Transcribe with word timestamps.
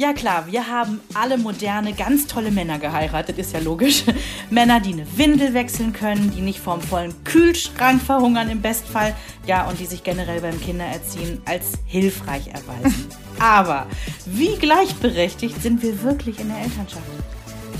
Ja 0.00 0.14
klar, 0.14 0.46
wir 0.50 0.66
haben 0.66 0.98
alle 1.12 1.36
moderne, 1.36 1.92
ganz 1.92 2.26
tolle 2.26 2.50
Männer 2.50 2.78
geheiratet, 2.78 3.36
ist 3.36 3.52
ja 3.52 3.60
logisch. 3.60 4.04
Männer, 4.50 4.80
die 4.80 4.94
eine 4.94 5.04
Windel 5.18 5.52
wechseln 5.52 5.92
können, 5.92 6.30
die 6.30 6.40
nicht 6.40 6.58
vorm 6.58 6.80
vollen 6.80 7.12
Kühlschrank 7.24 8.00
verhungern 8.00 8.48
im 8.48 8.62
Bestfall, 8.62 9.14
ja, 9.46 9.68
und 9.68 9.78
die 9.78 9.84
sich 9.84 10.02
generell 10.02 10.40
beim 10.40 10.58
Kindererziehen 10.58 11.42
als 11.44 11.72
hilfreich 11.84 12.48
erweisen. 12.48 13.08
Aber 13.38 13.88
wie 14.24 14.56
gleichberechtigt 14.56 15.60
sind 15.60 15.82
wir 15.82 16.02
wirklich 16.02 16.40
in 16.40 16.48
der 16.48 16.62
Elternschaft? 16.62 17.19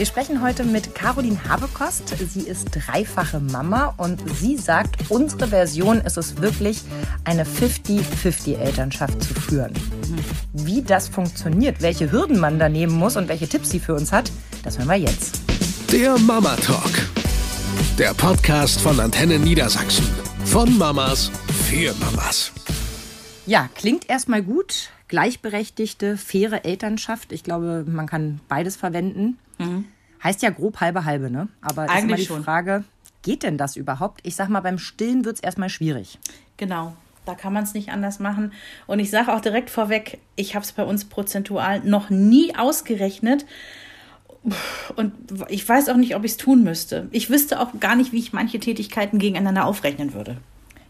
Wir 0.01 0.07
sprechen 0.07 0.41
heute 0.41 0.65
mit 0.65 0.95
Caroline 0.95 1.39
Habekost. 1.47 2.15
Sie 2.33 2.49
ist 2.49 2.71
dreifache 2.73 3.39
Mama 3.39 3.93
und 3.99 4.23
sie 4.35 4.57
sagt, 4.57 5.11
unsere 5.11 5.49
Version 5.49 5.99
ist 5.99 6.17
es 6.17 6.41
wirklich, 6.41 6.81
eine 7.25 7.45
50-50-Elternschaft 7.45 9.23
zu 9.23 9.35
führen. 9.35 9.75
Wie 10.55 10.81
das 10.81 11.09
funktioniert, 11.09 11.83
welche 11.83 12.11
Hürden 12.11 12.41
man 12.41 12.59
da 12.59 12.71
nehmen 12.71 12.95
muss 12.95 13.19
und 13.19 13.29
welche 13.29 13.47
Tipps 13.47 13.69
sie 13.69 13.79
für 13.79 13.95
uns 13.95 14.11
hat, 14.11 14.33
das 14.63 14.79
hören 14.79 14.89
wir 14.89 14.97
jetzt. 14.97 15.41
Der 15.93 16.17
Mama 16.17 16.57
Talk. 16.57 16.93
Der 17.99 18.15
Podcast 18.15 18.81
von 18.81 18.99
Antenne 19.01 19.39
Niedersachsen. 19.39 20.09
Von 20.47 20.79
Mamas 20.79 21.31
für 21.69 21.93
Mamas. 21.97 22.53
Ja, 23.45 23.69
klingt 23.75 24.09
erstmal 24.09 24.43
gut. 24.43 24.89
Gleichberechtigte, 25.09 26.17
faire 26.17 26.65
Elternschaft. 26.65 27.33
Ich 27.33 27.45
glaube, 27.45 27.85
man 27.87 28.07
kann 28.07 28.41
beides 28.49 28.77
verwenden. 28.77 29.37
Mhm. 29.61 29.85
Heißt 30.23 30.43
ja 30.43 30.51
grob 30.51 30.81
halbe 30.81 31.05
halbe, 31.05 31.31
ne? 31.31 31.49
Aber 31.61 31.87
ist 31.87 32.03
immer 32.03 32.17
die 32.17 32.25
schon. 32.25 32.45
Frage, 32.45 32.85
geht 33.23 33.43
denn 33.43 33.57
das 33.57 33.77
überhaupt? 33.77 34.21
Ich 34.25 34.37
sag 34.37 34.49
mal, 34.49 34.61
beim 34.61 34.79
Stillen 34.79 35.25
wird 35.25 35.37
es 35.37 35.43
erstmal 35.43 35.69
schwierig. 35.69 36.19
Genau. 36.57 36.95
Da 37.27 37.35
kann 37.35 37.53
man 37.53 37.65
es 37.65 37.75
nicht 37.75 37.91
anders 37.91 38.19
machen. 38.19 38.53
Und 38.87 38.99
ich 38.99 39.11
sage 39.11 39.33
auch 39.33 39.41
direkt 39.41 39.71
vorweg, 39.71 40.19
ich 40.37 40.55
habe 40.55 40.65
es 40.65 40.73
bei 40.73 40.83
uns 40.83 41.05
prozentual 41.05 41.81
noch 41.81 42.11
nie 42.11 42.57
ausgerechnet. 42.57 43.47
Und 44.97 45.13
ich 45.49 45.69
weiß 45.69 45.91
auch 45.91 45.97
nicht, 45.97 46.17
ob 46.17 46.25
ich 46.25 46.33
es 46.33 46.37
tun 46.39 46.65
müsste. 46.65 47.09
Ich 47.11 47.29
wüsste 47.29 47.61
auch 47.61 47.69
gar 47.79 47.95
nicht, 47.95 48.13
wie 48.13 48.19
ich 48.19 48.33
manche 48.33 48.59
Tätigkeiten 48.59 49.19
gegeneinander 49.19 49.67
aufrechnen 49.67 50.15
würde. 50.15 50.39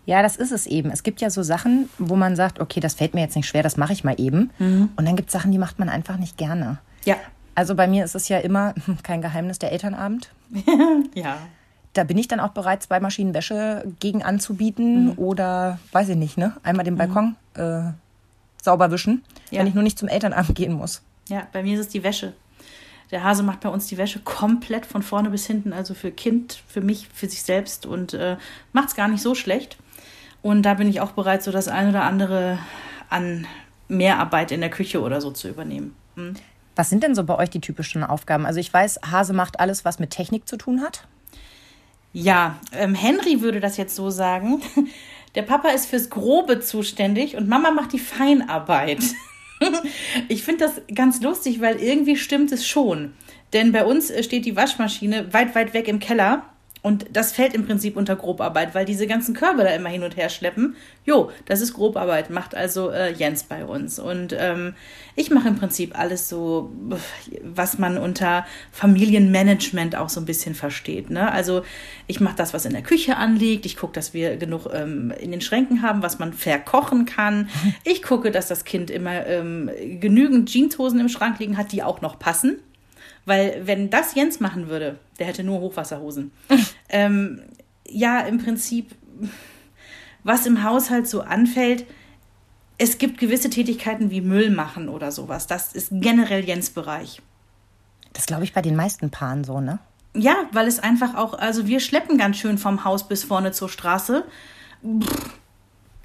Ja, 0.07 0.23
das 0.23 0.37
ist 0.37 0.53
es 0.53 0.67
eben. 0.67 0.91
Es 0.91 1.03
gibt 1.03 1.21
ja 1.21 1.31
so 1.31 1.43
Sachen, 1.43 1.89
wo 1.99 2.17
man 2.17 2.37
sagt, 2.37 2.61
okay, 2.61 2.81
das 2.81 2.95
fällt 2.95 3.15
mir 3.15 3.21
jetzt 3.21 3.37
nicht 3.37 3.47
schwer, 3.47 3.63
das 3.63 3.77
mache 3.77 3.93
ich 3.93 4.05
mal 4.05 4.19
eben. 4.19 4.51
Mhm. 4.59 4.91
Und 4.97 5.07
dann 5.07 5.17
gibt 5.17 5.29
es 5.29 5.33
Sachen, 5.33 5.53
die 5.53 5.59
macht 5.59 5.79
man 5.79 5.89
einfach 5.89 6.17
nicht 6.17 6.37
gerne. 6.37 6.79
Ja. 7.05 7.17
Also 7.55 7.75
bei 7.75 7.87
mir 7.87 8.05
ist 8.05 8.15
es 8.15 8.29
ja 8.29 8.39
immer 8.39 8.75
kein 9.03 9.23
Geheimnis 9.23 9.59
der 9.59 9.73
Elternabend. 9.73 10.31
ja. 11.15 11.39
Da 11.93 12.05
bin 12.05 12.19
ich 12.19 12.29
dann 12.29 12.41
auch 12.41 12.51
bereit, 12.51 12.83
zwei 12.83 13.01
Maschinen 13.01 13.35
Wäsche 13.35 13.85
gegen 13.99 14.23
anzubieten 14.23 15.07
mhm. 15.07 15.19
oder 15.19 15.79
weiß 15.93 16.09
ich 16.11 16.17
nicht, 16.17 16.39
ne? 16.39 16.57
Einmal 16.63 16.85
den 16.85 16.95
mhm. 16.95 16.99
Balkon 16.99 17.37
mhm. 17.57 17.63
äh, 17.63 17.93
sauber 18.63 18.91
wischen, 18.91 19.25
ja. 19.51 19.61
wenn 19.61 19.67
ich 19.67 19.75
nur 19.75 19.83
nicht 19.83 19.99
zum 19.99 20.09
Elternabend 20.09 20.55
gehen 20.55 20.73
muss. 20.73 21.03
Ja, 21.29 21.47
bei 21.53 21.63
mir 21.63 21.75
ist 21.75 21.87
es 21.87 21.89
die 21.89 22.05
Wäsche. 22.05 22.33
Der 23.11 23.25
Hase 23.25 23.43
macht 23.43 23.61
bei 23.61 23.69
uns 23.69 23.89
die 23.89 23.99
Wäsche 23.99 24.21
komplett 24.21 24.87
von 24.87 25.03
vorne 25.03 25.31
bis 25.31 25.47
hinten, 25.47 25.73
also 25.73 25.95
für 25.95 26.13
Kind, 26.13 26.63
für 26.69 26.81
mich, 26.81 27.09
für 27.13 27.29
sich 27.29 27.43
selbst 27.43 27.87
und 27.87 28.15
äh, 28.15 28.37
macht 28.73 28.91
es 28.91 28.95
gar 28.95 29.09
nicht 29.09 29.23
so 29.23 29.35
schlecht. 29.35 29.77
Und 30.43 30.63
da 30.63 30.75
bin 30.75 30.89
ich 30.89 31.01
auch 31.01 31.13
bereit, 31.13 31.43
so 31.43 31.51
das 31.51 31.69
ein 31.69 31.89
oder 31.89 32.05
andere 32.05 32.59
an 33.09 33.47
Mehrarbeit 33.89 34.53
in 34.53 34.61
der 34.61 34.71
Küche 34.71 35.01
oder 35.01 35.21
so 35.21 35.33
zu 35.33 35.49
übernehmen. 35.49 35.97
Hm? 36.15 36.35
Was 36.81 36.89
sind 36.89 37.03
denn 37.03 37.15
so 37.15 37.25
bei 37.25 37.37
euch 37.37 37.51
die 37.51 37.61
typischen 37.61 38.03
Aufgaben? 38.03 38.47
Also 38.47 38.59
ich 38.59 38.73
weiß, 38.73 39.01
Hase 39.11 39.35
macht 39.35 39.61
alles, 39.61 39.85
was 39.85 39.99
mit 39.99 40.13
Technik 40.13 40.49
zu 40.49 40.57
tun 40.57 40.81
hat. 40.81 41.07
Ja, 42.15 42.59
ähm, 42.73 42.95
Henry 42.95 43.43
würde 43.43 43.61
das 43.61 43.77
jetzt 43.77 43.95
so 43.95 44.09
sagen. 44.09 44.63
Der 45.35 45.43
Papa 45.43 45.69
ist 45.69 45.85
fürs 45.85 46.09
Grobe 46.09 46.61
zuständig 46.61 47.37
und 47.37 47.51
Mama 47.51 47.71
macht 47.71 47.93
die 47.93 47.99
Feinarbeit. 47.99 49.01
ich 50.29 50.43
finde 50.43 50.65
das 50.65 50.81
ganz 50.95 51.21
lustig, 51.21 51.61
weil 51.61 51.77
irgendwie 51.77 52.17
stimmt 52.17 52.51
es 52.51 52.67
schon. 52.67 53.13
Denn 53.53 53.73
bei 53.73 53.85
uns 53.85 54.11
steht 54.25 54.47
die 54.47 54.57
Waschmaschine 54.57 55.35
weit, 55.35 55.55
weit 55.55 55.75
weg 55.75 55.87
im 55.87 55.99
Keller 55.99 56.47
und 56.83 57.07
das 57.13 57.33
fällt 57.33 57.55
im 57.55 57.67
Prinzip 57.67 57.97
unter 57.97 58.17
Grobarbeit, 58.17 58.75
weil 58.75 58.87
diese 58.87 59.07
ganzen 59.07 59.35
Körbe 59.35 59.65
da 59.65 59.71
immer 59.71 59.91
hin 59.91 60.03
und 60.03 60.17
her 60.17 60.31
schleppen. 60.31 60.77
Jo, 61.05 61.31
das 61.45 61.61
ist 61.61 61.75
Grobarbeit, 61.75 62.31
macht 62.31 62.55
also 62.55 62.91
äh, 62.91 63.13
Jens 63.13 63.43
bei 63.43 63.67
uns. 63.67 63.99
Und 63.99 64.35
ähm, 64.39 64.75
ich 65.15 65.31
mache 65.31 65.49
im 65.49 65.57
Prinzip 65.57 65.99
alles 65.99 66.31
so, 66.31 66.73
was 67.43 67.79
man 67.79 67.99
unter 67.99 68.47
Familienmanagement 68.73 69.95
auch 69.95 70.09
so 70.09 70.21
ein 70.21 70.25
bisschen 70.25 70.55
versteht. 70.55 71.11
Ne? 71.11 71.31
Also 71.31 71.63
ich 72.07 72.21
mache 72.21 72.37
das, 72.37 72.55
was 72.55 72.65
in 72.65 72.73
der 72.73 72.83
Küche 72.83 73.17
anliegt. 73.17 73.67
Ich 73.67 73.77
gucke, 73.77 73.93
dass 73.93 74.15
wir 74.15 74.39
genug 74.39 74.67
ähm, 74.73 75.13
in 75.21 75.33
den 75.33 75.43
Schränken 75.43 75.83
haben, 75.83 76.03
was 76.03 76.19
man 76.19 76.33
verkochen 76.33 77.05
kann. 77.05 77.51
Ich 77.85 78.03
gucke, 78.03 78.31
dass 78.31 78.49
das 78.49 78.65
Kind 78.65 78.91
immer 78.91 79.27
ähm, 79.27 79.71
genügend 80.01 80.49
Jeanshosen 80.49 80.99
im 81.01 81.09
Schrank 81.11 81.39
liegen 81.41 81.59
hat, 81.59 81.73
die 81.73 81.83
auch 81.83 82.01
noch 82.01 82.19
passen. 82.19 82.59
Weil 83.31 83.65
wenn 83.65 83.91
das 83.91 84.17
Jens 84.17 84.41
machen 84.41 84.67
würde, 84.67 84.99
der 85.21 85.29
hätte 85.29 85.45
nur 85.45 85.61
Hochwasserhosen. 85.61 86.33
ähm, 86.89 87.43
ja, 87.89 88.23
im 88.23 88.39
Prinzip, 88.39 88.91
was 90.25 90.47
im 90.47 90.65
Haushalt 90.65 91.07
so 91.07 91.21
anfällt, 91.21 91.87
es 92.77 92.99
gibt 92.99 93.19
gewisse 93.19 93.49
Tätigkeiten 93.49 94.11
wie 94.11 94.21
Müll 94.21 94.51
machen 94.51 94.89
oder 94.89 95.13
sowas. 95.13 95.47
Das 95.47 95.75
ist 95.75 95.91
generell 95.93 96.45
Jens 96.45 96.71
Bereich. 96.71 97.23
Das 98.15 98.27
glaube 98.27 98.43
ich 98.43 98.53
bei 98.53 98.63
den 98.63 98.75
meisten 98.75 99.11
Paaren 99.11 99.45
so, 99.45 99.61
ne? 99.61 99.79
Ja, 100.13 100.35
weil 100.51 100.67
es 100.67 100.81
einfach 100.81 101.15
auch, 101.15 101.35
also 101.35 101.69
wir 101.69 101.79
schleppen 101.79 102.19
ganz 102.19 102.37
schön 102.37 102.59
vom 102.59 102.83
Haus 102.83 103.07
bis 103.07 103.23
vorne 103.23 103.53
zur 103.53 103.69
Straße. 103.69 104.25
Pff, 104.83 105.40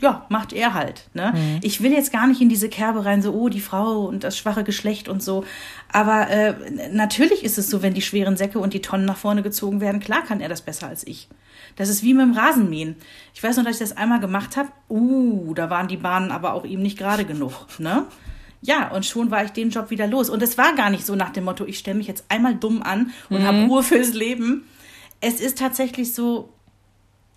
ja, 0.02 0.26
macht 0.30 0.52
er 0.52 0.74
halt. 0.74 1.10
Ne? 1.14 1.34
Mhm. 1.34 1.60
Ich 1.62 1.82
will 1.82 1.94
jetzt 1.94 2.12
gar 2.12 2.28
nicht 2.28 2.42
in 2.42 2.50
diese 2.50 2.68
Kerbe 2.68 3.06
rein, 3.06 3.22
so, 3.22 3.34
oh, 3.34 3.50
die 3.50 3.62
Frau 3.62 4.06
und 4.06 4.24
das 4.24 4.38
schwache 4.38 4.64
Geschlecht 4.64 5.08
und 5.08 5.24
so. 5.24 5.46
Aber 5.92 6.30
äh, 6.30 6.54
natürlich 6.92 7.44
ist 7.44 7.58
es 7.58 7.70
so, 7.70 7.82
wenn 7.82 7.94
die 7.94 8.02
schweren 8.02 8.36
Säcke 8.36 8.60
und 8.60 8.74
die 8.74 8.82
Tonnen 8.82 9.06
nach 9.06 9.18
vorne 9.18 9.42
gezogen 9.42 9.80
werden, 9.80 10.02
klar 10.02 10.24
kann 10.24 10.42
er 10.42 10.50
das 10.50 10.62
besser 10.62 10.88
als 10.88 11.08
ich. 11.08 11.30
Das 11.78 11.90
ist 11.90 12.04
wie 12.04 12.14
mit 12.14 12.26
dem 12.26 12.34
Rasenmähen. 12.34 12.96
Ich 13.34 13.42
weiß 13.42 13.58
noch, 13.58 13.64
dass 13.64 13.76
ich 13.76 13.88
das 13.88 13.98
einmal 13.98 14.20
gemacht 14.20 14.58
habe. 14.58 14.70
Uh, 14.90 15.54
da 15.54 15.70
waren 15.70 15.88
die 15.88 15.98
Bahnen 15.98 16.32
aber 16.32 16.54
auch 16.54 16.66
ihm 16.66 16.82
nicht 16.82 16.98
gerade 16.98 17.26
genug. 17.26 17.54
Ne? 17.80 18.06
Ja, 18.62 18.90
und 18.90 19.06
schon 19.06 19.32
war 19.32 19.46
ich 19.46 19.52
den 19.52 19.70
Job 19.70 19.90
wieder 19.92 20.08
los. 20.08 20.30
Und 20.30 20.42
es 20.42 20.58
war 20.58 20.76
gar 20.76 20.90
nicht 20.90 21.06
so 21.06 21.16
nach 21.16 21.32
dem 21.32 21.46
Motto, 21.46 21.66
ich 21.66 21.80
stelle 21.80 21.98
mich 21.98 22.08
jetzt 22.08 22.26
einmal 22.30 22.56
dumm 22.56 22.82
an 22.82 23.12
und 23.30 23.42
mhm. 23.42 23.46
habe 23.46 23.64
Ruhe 23.66 23.84
fürs 23.84 24.14
Leben. 24.14 24.66
Es 25.22 25.40
ist 25.40 25.58
tatsächlich 25.58 26.14
so, 26.14 26.50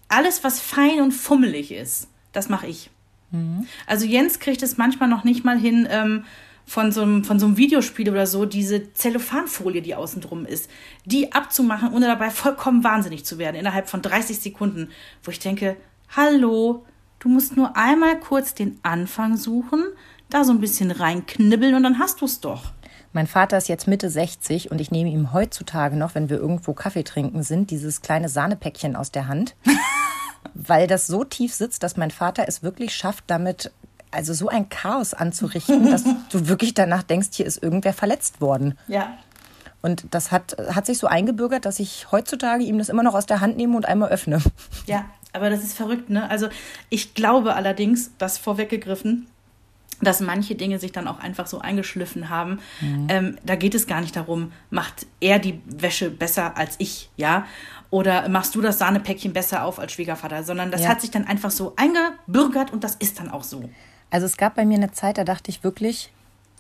alles, 0.09 0.43
was 0.43 0.61
fein 0.61 1.01
und 1.01 1.13
fummelig 1.13 1.71
ist, 1.71 2.09
das 2.33 2.49
mache 2.49 2.67
ich. 2.67 2.91
Mhm. 3.31 3.67
Also 3.87 4.07
Jens 4.07 4.39
kriegt 4.39 4.63
es 4.63 4.77
manchmal 4.77 5.09
noch 5.09 5.25
nicht 5.25 5.45
mal 5.45 5.59
hin, 5.59 5.87
ähm, 5.91 6.25
von, 6.69 6.93
so 6.93 7.01
einem, 7.01 7.25
von 7.25 7.41
so 7.41 7.47
einem 7.47 7.57
Videospiel 7.57 8.11
oder 8.11 8.27
so, 8.27 8.45
diese 8.45 8.93
Zellophanfolie, 8.93 9.81
die 9.81 9.95
außen 9.95 10.21
drum 10.21 10.45
ist, 10.45 10.71
die 11.07 11.33
abzumachen, 11.33 11.95
ohne 11.95 12.07
dabei 12.07 12.29
vollkommen 12.29 12.85
wahnsinnig 12.85 13.25
zu 13.25 13.39
werden, 13.39 13.57
innerhalb 13.57 13.89
von 13.89 14.03
30 14.03 14.39
Sekunden, 14.39 14.91
wo 15.23 15.31
ich 15.31 15.39
denke, 15.39 15.77
hallo, 16.15 16.85
du 17.21 17.31
musst 17.31 17.57
nur 17.57 17.75
einmal 17.77 18.21
kurz 18.21 18.53
den 18.55 18.79
Anfang 18.83 19.39
suchen, 19.39 19.83
da 20.29 20.45
so 20.45 20.53
ein 20.53 20.61
bisschen 20.61 20.91
reinknibbeln 20.91 21.75
und 21.75 21.85
dann 21.85 21.99
hast 21.99 22.21
du 22.21 22.27
es 22.27 22.41
doch. 22.41 22.73
Mein 23.15 23.27
Vater 23.27 23.57
ist 23.57 23.69
jetzt 23.69 23.89
Mitte 23.89 24.11
60 24.11 24.71
und 24.71 24.83
ich 24.83 24.91
nehme 24.91 25.09
ihm 25.09 25.33
heutzutage 25.33 25.97
noch, 25.97 26.15
wenn 26.15 26.29
wir 26.29 26.37
irgendwo 26.37 26.75
Kaffee 26.75 27.03
trinken 27.03 27.43
sind, 27.43 27.71
dieses 27.71 28.03
kleine 28.03 28.29
Sahnepäckchen 28.29 28.95
aus 28.95 29.11
der 29.11 29.27
Hand. 29.27 29.57
weil 30.59 30.89
das 30.89 31.07
so 31.07 31.25
tief 31.25 31.55
sitzt, 31.55 31.83
dass 31.85 31.97
mein 31.97 32.11
Vater 32.11 32.45
es 32.49 32.63
wirklich 32.63 32.95
schafft, 32.95 33.25
damit 33.29 33.71
also 34.11 34.35
so 34.35 34.49
ein 34.49 34.69
Chaos 34.69 35.15
anzurichten, 35.15 35.91
dass 35.91 36.05
du 36.31 36.49
wirklich 36.49 36.75
danach 36.75 37.05
denkst, 37.05 37.29
hier 37.33 37.47
ist 37.47 37.63
irgendwer 37.63 37.93
verletzt 37.93 38.41
worden. 38.41 38.77
Ja. 38.89 39.17
Und 39.81 40.07
das 40.11 40.33
hat, 40.33 40.57
hat 40.75 40.87
sich 40.87 40.99
so 40.99 41.07
eingebürgert, 41.07 41.65
dass 41.65 41.79
ich 41.79 42.11
heutzutage 42.11 42.65
ihm 42.65 42.79
das 42.79 42.89
immer 42.89 43.05
noch 43.05 43.15
aus 43.15 43.27
der 43.27 43.41
Hand 43.41 43.57
nehme 43.57 43.77
und 43.77 43.87
einmal 43.87 44.09
öffne. 44.09 44.43
Ja, 44.87 45.05
aber 45.33 45.49
das 45.51 45.63
ist 45.63 45.77
verrückt, 45.77 46.11
ne? 46.11 46.29
Also 46.29 46.49
ich 46.89 47.15
glaube 47.15 47.55
allerdings, 47.55 48.11
dass 48.19 48.39
vorweggegriffen, 48.39 49.29
dass 50.01 50.21
manche 50.21 50.55
Dinge 50.55 50.79
sich 50.79 50.93
dann 50.93 51.09
auch 51.09 51.19
einfach 51.19 51.47
so 51.47 51.61
eingeschliffen 51.61 52.29
haben. 52.29 52.61
Mhm. 52.81 53.07
Ähm, 53.09 53.39
da 53.45 53.57
geht 53.57 53.75
es 53.75 53.87
gar 53.87 54.01
nicht 54.01 54.15
darum, 54.17 54.53
macht 54.71 55.07
er 55.21 55.39
die 55.39 55.61
Wäsche 55.67 56.11
besser 56.11 56.57
als 56.57 56.77
ich, 56.79 57.11
ja? 57.17 57.47
oder 57.91 58.29
machst 58.29 58.55
du 58.55 58.61
das 58.61 58.79
Sahnepäckchen 58.79 59.33
besser 59.33 59.65
auf 59.65 59.79
als 59.79 59.93
Schwiegervater, 59.93 60.45
sondern 60.45 60.71
das 60.71 60.83
ja. 60.83 60.89
hat 60.89 61.01
sich 61.01 61.11
dann 61.11 61.27
einfach 61.27 61.51
so 61.51 61.75
eingebürgert 61.77 62.73
und 62.73 62.85
das 62.85 62.97
ist 62.97 63.19
dann 63.19 63.31
auch 63.31 63.45
so. 63.45 63.69
Also 64.11 64.27
es 64.27 64.37
gab 64.37 64.57
bei 64.57 64.65
mir 64.65 64.77
eine 64.77 64.93
Zeit, 64.93 65.19
da 65.19 65.25
dachte 65.25 65.51
ich 65.51 65.65
wirklich 65.65 66.13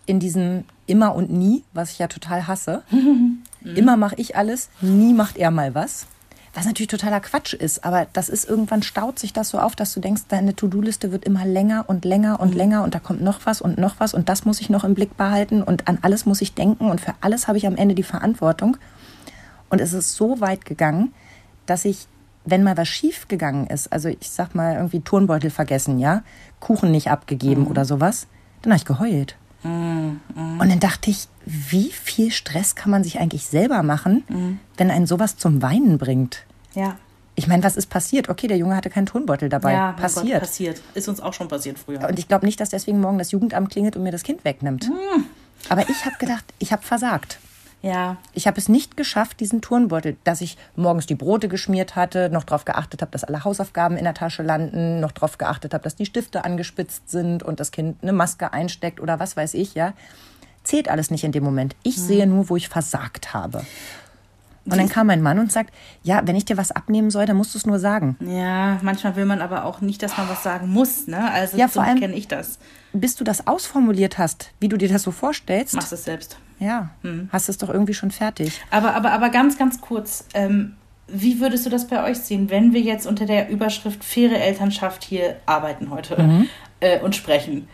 in 0.06 0.20
diesem 0.20 0.64
immer 0.86 1.14
und 1.14 1.30
nie, 1.30 1.64
was 1.74 1.92
ich 1.92 1.98
ja 1.98 2.06
total 2.06 2.46
hasse. 2.46 2.82
mhm. 2.90 3.42
Immer 3.74 3.96
mache 3.96 4.14
ich 4.16 4.36
alles, 4.36 4.70
nie 4.80 5.12
macht 5.12 5.36
er 5.36 5.50
mal 5.50 5.74
was. 5.74 6.06
Was 6.54 6.64
natürlich 6.64 6.88
totaler 6.88 7.20
Quatsch 7.20 7.52
ist, 7.52 7.84
aber 7.84 8.06
das 8.12 8.28
ist 8.28 8.48
irgendwann 8.48 8.82
staut 8.82 9.18
sich 9.18 9.32
das 9.32 9.50
so 9.50 9.58
auf, 9.58 9.76
dass 9.76 9.92
du 9.92 10.00
denkst, 10.00 10.22
deine 10.28 10.56
To-Do-Liste 10.56 11.12
wird 11.12 11.24
immer 11.24 11.44
länger 11.44 11.84
und 11.88 12.04
länger 12.04 12.40
und 12.40 12.52
mhm. 12.52 12.56
länger 12.56 12.84
und 12.84 12.94
da 12.94 12.98
kommt 12.98 13.20
noch 13.20 13.40
was 13.44 13.60
und 13.60 13.78
noch 13.78 13.96
was 13.98 14.14
und 14.14 14.28
das 14.28 14.44
muss 14.44 14.60
ich 14.60 14.70
noch 14.70 14.84
im 14.84 14.94
Blick 14.94 15.16
behalten 15.16 15.62
und 15.62 15.88
an 15.88 15.98
alles 16.02 16.26
muss 16.26 16.40
ich 16.40 16.54
denken 16.54 16.90
und 16.90 17.00
für 17.00 17.14
alles 17.20 17.48
habe 17.48 17.58
ich 17.58 17.66
am 17.66 17.76
Ende 17.76 17.94
die 17.94 18.02
Verantwortung. 18.02 18.76
Und 19.70 19.80
es 19.80 19.92
ist 19.92 20.14
so 20.14 20.40
weit 20.40 20.64
gegangen, 20.64 21.12
dass 21.66 21.84
ich, 21.84 22.06
wenn 22.44 22.62
mal 22.62 22.76
was 22.78 22.88
schief 22.88 23.28
gegangen 23.28 23.66
ist, 23.66 23.92
also 23.92 24.08
ich 24.08 24.30
sag 24.30 24.54
mal 24.54 24.76
irgendwie 24.76 25.00
Turnbeutel 25.00 25.50
vergessen, 25.50 25.98
ja, 25.98 26.22
Kuchen 26.60 26.90
nicht 26.90 27.10
abgegeben 27.10 27.62
mhm. 27.62 27.68
oder 27.68 27.84
sowas, 27.84 28.26
dann 28.62 28.72
habe 28.72 28.78
ich 28.78 28.86
geheult. 28.86 29.36
Und 29.64 30.68
dann 30.68 30.80
dachte 30.80 31.10
ich, 31.10 31.26
wie 31.70 31.90
viel 31.90 32.30
Stress 32.30 32.74
kann 32.74 32.90
man 32.90 33.02
sich 33.02 33.20
eigentlich 33.20 33.46
selber 33.46 33.82
machen, 33.82 34.58
wenn 34.76 34.90
ein 34.90 35.06
sowas 35.06 35.36
zum 35.38 35.62
Weinen 35.62 35.96
bringt? 35.96 36.44
Ja. 36.74 36.96
Ich 37.36 37.46
meine, 37.46 37.62
was 37.62 37.76
ist 37.76 37.86
passiert? 37.86 38.28
Okay, 38.28 38.48
der 38.48 38.56
Junge 38.56 38.74
hatte 38.76 38.90
keinen 38.90 39.06
Tonbeutel 39.06 39.48
dabei. 39.48 39.72
ja, 39.72 39.92
passiert. 39.92 40.26
Gott, 40.26 40.40
passiert. 40.40 40.82
Ist 40.94 41.08
uns 41.08 41.20
auch 41.20 41.32
schon 41.32 41.48
passiert 41.48 41.78
früher. 41.78 42.06
Und 42.06 42.18
ich 42.18 42.26
glaube 42.28 42.44
nicht, 42.44 42.60
dass 42.60 42.68
deswegen 42.70 43.00
morgen 43.00 43.18
das 43.18 43.30
Jugendamt 43.30 43.70
klingelt 43.70 43.96
und 43.96 44.02
mir 44.02 44.10
das 44.12 44.24
Kind 44.24 44.44
wegnimmt. 44.44 44.86
Hm. 44.86 45.24
Aber 45.68 45.88
ich 45.88 46.04
habe 46.04 46.16
gedacht, 46.18 46.44
ich 46.58 46.72
habe 46.72 46.82
versagt. 46.82 47.38
ja. 47.80 48.16
Ich 48.32 48.46
habe 48.48 48.58
es 48.58 48.68
nicht 48.68 48.96
geschafft, 48.96 49.40
diesen 49.40 49.60
Turnbeutel, 49.60 50.16
dass 50.24 50.40
ich 50.40 50.58
morgens 50.76 51.06
die 51.06 51.14
Brote 51.14 51.48
geschmiert 51.48 51.94
hatte, 51.96 52.28
noch 52.28 52.44
darauf 52.44 52.64
geachtet 52.64 53.02
habe, 53.02 53.12
dass 53.12 53.24
alle 53.24 53.44
Hausaufgaben 53.44 53.96
in 53.96 54.04
der 54.04 54.14
Tasche 54.14 54.42
landen, 54.42 55.00
noch 55.00 55.12
darauf 55.12 55.38
geachtet 55.38 55.74
habe, 55.74 55.84
dass 55.84 55.94
die 55.94 56.06
Stifte 56.06 56.44
angespitzt 56.44 57.08
sind 57.08 57.42
und 57.44 57.60
das 57.60 57.70
Kind 57.70 58.02
eine 58.02 58.12
Maske 58.12 58.52
einsteckt 58.52 59.00
oder 59.00 59.20
was 59.20 59.36
weiß 59.36 59.54
ich, 59.54 59.74
ja. 59.74 59.94
Zählt 60.68 60.90
alles 60.90 61.10
nicht 61.10 61.24
in 61.24 61.32
dem 61.32 61.44
Moment. 61.44 61.74
Ich 61.82 61.96
sehe 61.96 62.26
nur, 62.26 62.50
wo 62.50 62.56
ich 62.56 62.68
versagt 62.68 63.32
habe. 63.32 63.64
Und 64.66 64.76
dann 64.76 64.90
kam 64.90 65.06
mein 65.06 65.22
Mann 65.22 65.38
und 65.38 65.50
sagt, 65.50 65.72
ja, 66.02 66.20
wenn 66.26 66.36
ich 66.36 66.44
dir 66.44 66.58
was 66.58 66.72
abnehmen 66.72 67.10
soll, 67.10 67.24
dann 67.24 67.38
musst 67.38 67.54
du 67.54 67.58
es 67.58 67.64
nur 67.64 67.78
sagen. 67.78 68.16
Ja, 68.20 68.78
manchmal 68.82 69.16
will 69.16 69.24
man 69.24 69.40
aber 69.40 69.64
auch 69.64 69.80
nicht, 69.80 70.02
dass 70.02 70.18
man 70.18 70.28
was 70.28 70.42
sagen 70.42 70.68
muss, 70.68 71.06
ne? 71.06 71.32
Also 71.32 71.56
Ja, 71.56 71.68
so 71.68 71.74
vor 71.80 71.84
allem- 71.84 71.98
kenne 71.98 72.12
ich 72.14 72.28
das. 72.28 72.58
Bis 72.92 73.16
du 73.16 73.24
das 73.24 73.46
ausformuliert 73.46 74.18
hast, 74.18 74.50
wie 74.60 74.68
du 74.68 74.76
dir 74.76 74.90
das 74.90 75.04
so 75.04 75.10
vorstellst, 75.10 75.74
Machst 75.74 75.90
es 75.94 76.04
selbst. 76.04 76.36
ja, 76.58 76.90
hast 77.32 77.48
es 77.48 77.56
doch 77.56 77.70
irgendwie 77.70 77.94
schon 77.94 78.10
fertig. 78.10 78.60
Aber, 78.70 78.94
aber, 78.94 79.12
aber 79.12 79.30
ganz, 79.30 79.56
ganz 79.56 79.80
kurz, 79.80 80.26
ähm, 80.34 80.74
wie 81.06 81.40
würdest 81.40 81.64
du 81.64 81.70
das 81.70 81.86
bei 81.86 82.04
euch 82.04 82.18
sehen, 82.18 82.50
wenn 82.50 82.74
wir 82.74 82.82
jetzt 82.82 83.06
unter 83.06 83.24
der 83.24 83.48
Überschrift 83.48 84.04
faire 84.04 84.38
Elternschaft 84.38 85.02
hier 85.02 85.36
arbeiten 85.46 85.88
heute 85.88 86.44
äh, 86.80 87.00
und 87.00 87.16
sprechen? 87.16 87.68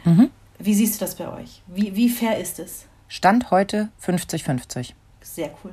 Wie 0.59 0.75
siehst 0.75 0.97
du 1.01 1.05
das 1.05 1.15
bei 1.17 1.29
euch? 1.33 1.63
Wie, 1.67 1.95
wie 1.95 2.09
fair 2.09 2.39
ist 2.39 2.59
es? 2.59 2.87
Stand 3.09 3.51
heute 3.51 3.89
50-50. 4.05 4.93
Sehr 5.23 5.51
cool. 5.63 5.73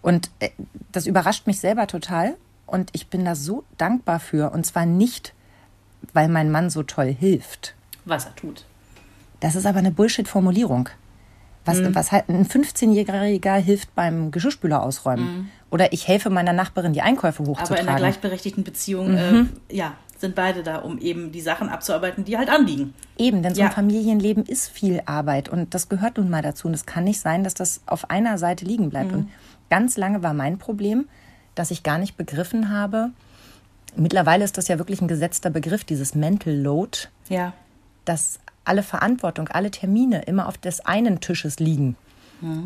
Und 0.00 0.30
äh, 0.40 0.50
das 0.90 1.06
überrascht 1.06 1.46
mich 1.46 1.60
selber 1.60 1.86
total. 1.86 2.36
Und 2.66 2.90
ich 2.92 3.08
bin 3.08 3.24
da 3.24 3.34
so 3.34 3.64
dankbar 3.78 4.20
für. 4.20 4.50
Und 4.50 4.64
zwar 4.66 4.86
nicht, 4.86 5.34
weil 6.12 6.28
mein 6.28 6.50
Mann 6.50 6.70
so 6.70 6.82
toll 6.82 7.12
hilft. 7.12 7.74
Was 8.04 8.26
er 8.26 8.34
tut. 8.34 8.64
Das 9.40 9.54
ist 9.54 9.66
aber 9.66 9.78
eine 9.78 9.90
Bullshit-Formulierung. 9.90 10.88
Was, 11.64 11.78
was 11.94 12.10
halt 12.10 12.28
ein 12.28 12.44
15-Jähriger 12.44 13.54
hilft 13.56 13.94
beim 13.94 14.32
Geschirrspüler 14.32 14.82
ausräumen. 14.82 15.48
Oder 15.70 15.92
ich 15.92 16.08
helfe 16.08 16.28
meiner 16.28 16.52
Nachbarin, 16.52 16.92
die 16.92 17.02
Einkäufe 17.02 17.44
Aber 17.44 17.52
in 17.52 17.56
einer 17.56 17.62
hochzutragen. 17.62 17.96
gleichberechtigten 17.96 18.64
Beziehung, 18.64 19.16
äh, 19.16 19.44
ja, 19.70 19.94
sind 20.22 20.34
beide 20.34 20.62
da, 20.62 20.78
um 20.78 20.98
eben 20.98 21.30
die 21.32 21.42
Sachen 21.42 21.68
abzuarbeiten, 21.68 22.24
die 22.24 22.38
halt 22.38 22.48
anliegen. 22.48 22.94
Eben, 23.18 23.42
denn 23.42 23.54
so 23.54 23.60
Ja. 23.60 23.66
ein 23.66 23.72
Familienleben 23.72 24.46
ist 24.46 24.68
viel 24.70 25.02
Arbeit 25.04 25.50
und 25.50 25.74
das 25.74 25.90
gehört 25.90 26.16
nun 26.16 26.30
mal 26.30 26.40
dazu. 26.40 26.66
Und 26.68 26.74
es 26.74 26.86
kann 26.86 27.04
nicht 27.04 27.20
sein, 27.20 27.44
dass 27.44 27.52
das 27.52 27.82
auf 27.84 28.08
einer 28.10 28.38
Seite 28.38 28.64
liegen 28.64 28.88
bleibt. 28.88 29.12
Und 29.12 29.28
ganz 29.68 29.98
lange 29.98 30.22
war 30.22 30.32
mein 30.32 30.56
Problem, 30.58 31.06
dass 31.54 31.70
ich 31.70 31.82
gar 31.82 31.98
nicht 31.98 32.16
begriffen 32.16 32.70
habe, 32.70 33.10
mittlerweile 33.94 34.42
ist 34.44 34.56
das 34.56 34.68
ja 34.68 34.78
wirklich 34.78 35.02
ein 35.02 35.08
gesetzter 35.08 35.50
Begriff, 35.50 35.84
dieses 35.84 36.14
Mental 36.14 36.54
Load, 36.54 36.98
Ja. 37.28 37.52
dass 38.06 38.38
alle 38.64 38.82
Verantwortung, 38.82 39.48
alle 39.48 39.70
Termine 39.70 40.22
immer 40.22 40.48
auf 40.48 40.56
des 40.56 40.80
einen 40.86 41.20
Tisches 41.20 41.58
liegen. 41.58 41.96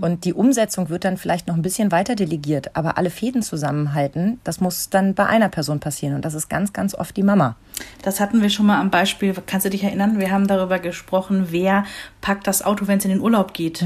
Und 0.00 0.24
die 0.24 0.32
Umsetzung 0.32 0.88
wird 0.88 1.04
dann 1.04 1.16
vielleicht 1.18 1.48
noch 1.48 1.54
ein 1.54 1.62
bisschen 1.62 1.92
weiter 1.92 2.14
delegiert, 2.14 2.74
aber 2.74 2.96
alle 2.96 3.10
Fäden 3.10 3.42
zusammenhalten, 3.42 4.40
das 4.42 4.60
muss 4.60 4.88
dann 4.88 5.14
bei 5.14 5.26
einer 5.26 5.48
Person 5.50 5.80
passieren. 5.80 6.14
Und 6.14 6.24
das 6.24 6.32
ist 6.34 6.48
ganz, 6.48 6.72
ganz 6.72 6.94
oft 6.94 7.16
die 7.16 7.22
Mama. 7.22 7.56
Das 8.02 8.20
hatten 8.20 8.40
wir 8.40 8.48
schon 8.48 8.64
mal 8.66 8.80
am 8.80 8.90
Beispiel, 8.90 9.34
kannst 9.46 9.66
du 9.66 9.70
dich 9.70 9.84
erinnern? 9.84 10.18
Wir 10.18 10.30
haben 10.30 10.46
darüber 10.46 10.78
gesprochen, 10.78 11.48
wer 11.50 11.84
packt 12.22 12.46
das 12.46 12.62
Auto, 12.64 12.86
wenn 12.88 12.98
es 12.98 13.04
in 13.04 13.10
den 13.10 13.20
Urlaub 13.20 13.52
geht. 13.52 13.84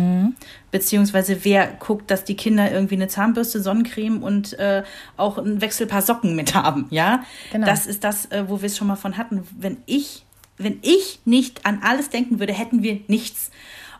Beziehungsweise 0.71 1.45
wer 1.45 1.67
guckt, 1.67 2.11
dass 2.11 2.23
die 2.25 2.37
Kinder 2.37 2.71
irgendwie 2.71 2.95
eine 2.95 3.09
Zahnbürste, 3.09 3.61
Sonnencreme 3.61 4.23
und 4.23 4.57
äh, 4.59 4.85
auch 5.17 5.39
ein 5.39 5.61
Wechselpaar 5.61 6.03
Socken 6.03 6.37
mit 6.37 6.55
haben. 6.55 6.87
Ja, 6.91 7.25
Genau. 7.51 7.67
das 7.67 7.87
ist 7.87 8.05
das, 8.05 8.27
äh, 8.27 8.45
wo 8.49 8.63
wir 8.63 8.67
es 8.67 8.77
schon 8.77 8.87
mal 8.87 8.97
von 8.97 9.17
hatten. 9.17 9.43
Wenn 9.59 9.79
ich, 9.87 10.25
wenn 10.59 10.79
ich 10.83 11.21
nicht 11.25 11.67
an 11.67 11.81
alles 11.83 12.11
denken 12.11 12.39
würde, 12.39 12.53
hätten 12.53 12.83
wir 12.85 13.01
nichts. 13.09 13.51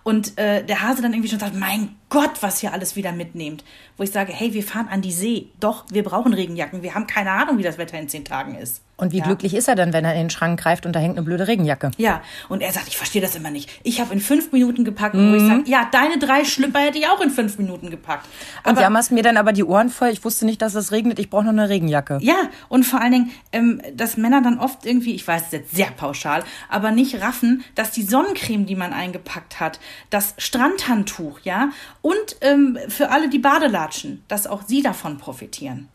Und 0.03 0.39
äh, 0.39 0.65
der 0.65 0.83
Hase 0.83 1.03
dann 1.03 1.13
irgendwie 1.13 1.29
schon 1.29 1.39
sagt, 1.39 1.55
mein 1.55 1.97
Gott, 2.11 2.43
was 2.43 2.63
ihr 2.63 2.73
alles 2.73 2.97
wieder 2.97 3.13
mitnehmt. 3.13 3.65
Wo 3.97 4.03
ich 4.03 4.11
sage, 4.11 4.33
hey, 4.33 4.53
wir 4.53 4.63
fahren 4.63 4.89
an 4.91 5.01
die 5.01 5.13
See. 5.13 5.47
Doch, 5.61 5.85
wir 5.91 6.03
brauchen 6.05 6.35
Regenjacken. 6.35 6.83
Wir 6.83 6.95
haben 6.95 7.07
keine 7.07 7.31
Ahnung, 7.31 7.57
wie 7.59 7.63
das 7.63 7.79
Wetter 7.79 7.99
in 7.99 8.09
zehn 8.09 8.25
Tagen 8.25 8.57
ist. 8.57 8.83
Und 8.97 9.13
wie 9.13 9.19
Ja. 9.19 9.25
glücklich 9.25 9.55
ist 9.55 9.67
er 9.67 9.77
dann, 9.77 9.95
wenn 9.95 10.05
er 10.05 10.13
in 10.13 10.25
den 10.25 10.31
Schrank 10.31 10.61
greift 10.61 10.85
und 10.85 10.93
da 10.95 11.01
hängt 11.01 11.17
eine 11.17 11.25
blöde 11.25 11.49
Regenjacke? 11.49 11.91
Ja, 11.97 12.21
und 12.51 12.61
er 12.61 12.71
sagt, 12.71 12.87
ich 12.89 12.99
verstehe 12.99 13.23
das 13.23 13.35
immer 13.35 13.51
nicht. 13.51 13.71
Ich 13.83 13.99
habe 13.99 14.13
in 14.13 14.21
fünf 14.21 14.53
Minuten 14.53 14.85
gepackt, 14.85 15.15
wo 15.17 15.35
ich 15.35 15.41
sage, 15.47 15.63
ja, 15.65 15.89
deine 15.91 16.19
drei 16.19 16.45
Schlüpper 16.45 16.81
hätte 16.81 16.99
ich 16.99 17.07
auch 17.09 17.21
in 17.23 17.31
fünf 17.31 17.57
Minuten 17.57 17.89
gepackt. 17.89 18.27
Und 18.63 18.73
Aber 18.73 18.81
jammerst 18.83 19.11
mir 19.11 19.23
dann 19.23 19.39
aber 19.39 19.55
die 19.55 19.65
Ohren 19.65 19.89
voll. 19.89 20.09
Ich 20.11 20.23
wusste 20.23 20.45
nicht, 20.45 20.61
dass 20.61 20.75
es 20.75 20.93
regnet. 20.93 21.19
Ich 21.19 21.31
brauche 21.31 21.45
noch 21.45 21.53
eine 21.53 21.71
Regenjacke. 21.71 22.19
ja, 22.21 22.35
und 22.69 22.85
vor 22.85 23.01
allen 23.01 23.13
Dingen, 23.13 23.31
ähm, 23.53 23.81
dass 23.95 24.19
Männer 24.19 24.43
dann 24.43 24.59
oft 24.59 24.85
irgendwie, 24.85 25.15
ich 25.15 25.27
weiß 25.27 25.45
es 25.47 25.53
jetzt 25.53 25.75
sehr 25.75 25.91
pauschal, 25.93 26.45
aber 26.69 26.91
nicht 26.91 27.23
raffen, 27.23 27.65
dass 27.77 27.93
die 27.93 28.03
Sonnencreme, 28.03 28.67
die 28.67 28.77
man 28.77 28.93
eingepackt 28.93 29.61
hat, 29.61 29.81
das 30.11 30.35
Strandhandtuch, 30.37 31.41
ja, 31.45 31.71
und 32.03 32.37
ähm, 32.41 32.79
für 32.89 33.11
alle 33.11 33.29
die 33.29 33.39
Badelatschen, 33.39 34.23
dass 34.29 34.47
auch 34.47 34.63
sie 34.67 34.83
davon 34.83 35.19
profitieren. 35.19 35.89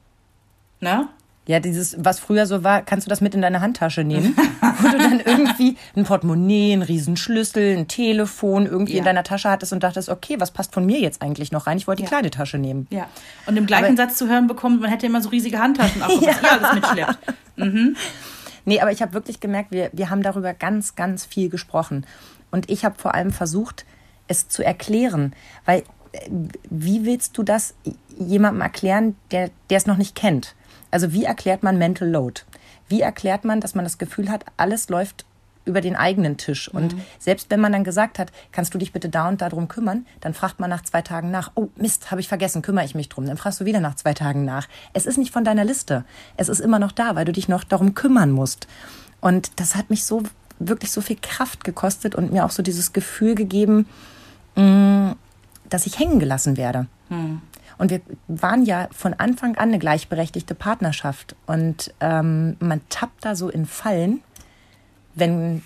Ne? 0.80 1.08
Ja, 1.48 1.60
dieses, 1.60 1.96
was 2.04 2.20
früher 2.20 2.48
so 2.48 2.64
war, 2.64 2.82
kannst 2.82 3.06
du 3.06 3.10
das 3.10 3.22
mit 3.22 3.36
in 3.36 3.42
deine 3.44 3.62
Handtasche 3.62 4.04
nehmen? 4.04 4.36
Wo 4.80 4.88
du 4.90 4.98
dann 4.98 5.20
irgendwie 5.20 5.78
ein 5.96 6.04
Portemonnaie, 6.04 6.74
einen 6.74 6.82
Riesenschlüssel, 6.82 7.78
ein 7.78 7.88
Telefon 7.88 8.66
irgendwie 8.66 8.94
Ja. 8.94 9.00
in 9.00 9.06
deiner 9.06 9.24
Tasche 9.24 9.50
hattest 9.52 9.72
und 9.72 9.84
dachtest, 9.84 10.10
okay, 10.10 10.38
was 10.40 10.50
passt 10.52 10.74
von 10.74 10.86
mir 10.88 11.00
jetzt 11.00 11.22
eigentlich 11.22 11.52
noch 11.52 11.68
rein? 11.68 11.78
Ich 11.78 11.86
wollte 11.88 12.00
die 12.02 12.06
Ja. 12.06 12.10
kleine 12.10 12.32
Tasche 12.32 12.58
nehmen. 12.58 12.88
Ja. 12.90 13.08
Und 13.46 13.58
im 13.58 13.68
gleichen 13.68 13.86
Aber- 13.86 13.96
Satz 13.98 14.18
zu 14.18 14.28
hören 14.28 14.48
bekommt, 14.48 14.82
man 14.82 14.90
hätte 14.90 15.06
immer 15.06 15.22
so 15.22 15.30
riesige 15.30 15.60
Handtaschen, 15.60 16.02
auch 16.02 16.10
was 16.10 16.22
ihr 16.44 16.52
alles 16.52 16.74
mitschleppt. 16.74 17.20
Nee, 18.68 18.80
aber 18.82 18.92
ich 18.92 19.02
habe 19.04 19.14
wirklich 19.14 19.40
gemerkt, 19.40 19.72
wir, 19.72 19.90
wir 19.94 20.10
haben 20.10 20.24
darüber 20.24 20.54
ganz, 20.54 20.96
ganz 20.96 21.26
viel 21.26 21.50
gesprochen. 21.50 22.06
Und 22.50 22.70
ich 22.72 22.84
habe 22.84 22.96
vor 22.98 23.14
allem 23.14 23.32
versucht, 23.32 23.86
es 24.28 24.48
zu 24.48 24.64
erklären. 24.66 25.34
Weil, 25.66 25.84
wie 26.70 27.06
willst 27.06 27.38
du 27.38 27.44
das 27.44 27.74
jemandem 28.18 28.62
erklären, 28.62 29.16
der 29.32 29.50
der 29.70 29.78
es 29.78 29.86
noch 29.86 29.98
nicht 29.98 30.16
kennt? 30.16 30.56
Also, 30.92 31.12
wie 31.12 31.26
erklärt 31.26 31.64
man 31.64 31.78
Mental 31.78 32.10
Load? 32.10 32.42
Wie 32.88 33.02
erklärt 33.02 33.44
man, 33.46 33.60
dass 33.60 33.76
man 33.76 33.84
das 33.84 33.98
Gefühl 33.98 34.30
hat, 34.30 34.46
alles 34.58 34.90
läuft 34.90 35.26
über 35.66 35.82
den 35.82 35.96
eigenen 35.96 36.38
Tisch? 36.38 36.70
Und 36.70 36.96
selbst 37.20 37.50
wenn 37.50 37.60
man 37.60 37.72
dann 37.72 37.84
gesagt 37.84 38.20
hat, 38.20 38.32
kannst 38.52 38.74
du 38.74 38.78
dich 38.78 38.94
bitte 38.94 39.10
da 39.10 39.28
und 39.28 39.42
da 39.42 39.50
drum 39.50 39.68
kümmern, 39.68 40.06
dann 40.22 40.34
fragt 40.34 40.60
man 40.60 40.70
nach 40.70 40.84
zwei 40.84 41.02
Tagen 41.02 41.32
nach, 41.32 41.52
oh 41.56 41.70
Mist, 41.76 42.12
habe 42.12 42.22
ich 42.22 42.28
vergessen, 42.28 42.62
kümmere 42.62 42.86
ich 42.86 42.96
mich 42.96 43.10
drum. 43.10 43.26
Dann 43.26 43.38
fragst 43.38 43.60
du 43.60 43.66
wieder 43.66 43.80
nach 43.80 43.96
zwei 43.96 44.14
Tagen 44.14 44.46
nach. 44.46 44.68
Es 44.94 45.06
ist 45.06 45.18
nicht 45.18 45.34
von 45.34 45.44
deiner 45.44 45.66
Liste. 45.66 46.06
Es 46.38 46.48
ist 46.48 46.60
immer 46.60 46.80
noch 46.80 46.92
da, 46.92 47.16
weil 47.16 47.26
du 47.26 47.32
dich 47.32 47.48
noch 47.48 47.64
darum 47.64 47.96
kümmern 47.96 48.32
musst. 48.32 48.68
Und 49.20 49.60
das 49.60 49.76
hat 49.76 49.90
mich 49.90 50.06
so 50.06 50.24
wirklich 50.60 50.92
so 50.92 51.02
viel 51.02 51.18
Kraft 51.22 51.64
gekostet 51.64 52.16
und 52.16 52.32
mir 52.32 52.46
auch 52.46 52.52
so 52.52 52.64
dieses 52.64 52.94
Gefühl 52.94 53.36
gegeben, 53.36 53.88
mh, 54.56 55.16
dass 55.70 55.86
ich 55.86 56.00
hängen 56.00 56.20
gelassen 56.20 56.58
werde. 56.58 56.88
Und 57.78 57.92
wir 57.92 58.02
waren 58.28 58.66
ja 58.66 58.88
von 58.92 59.14
Anfang 59.14 59.56
an 59.56 59.70
eine 59.70 59.80
gleichberechtigte 59.80 60.56
Partnerschaft. 60.56 61.36
Und 61.46 61.94
ähm, 62.00 62.56
man 62.60 62.82
tappt 62.90 63.26
da 63.26 63.36
so 63.36 63.50
in 63.50 63.66
Fallen, 63.66 64.22
wenn 65.14 65.62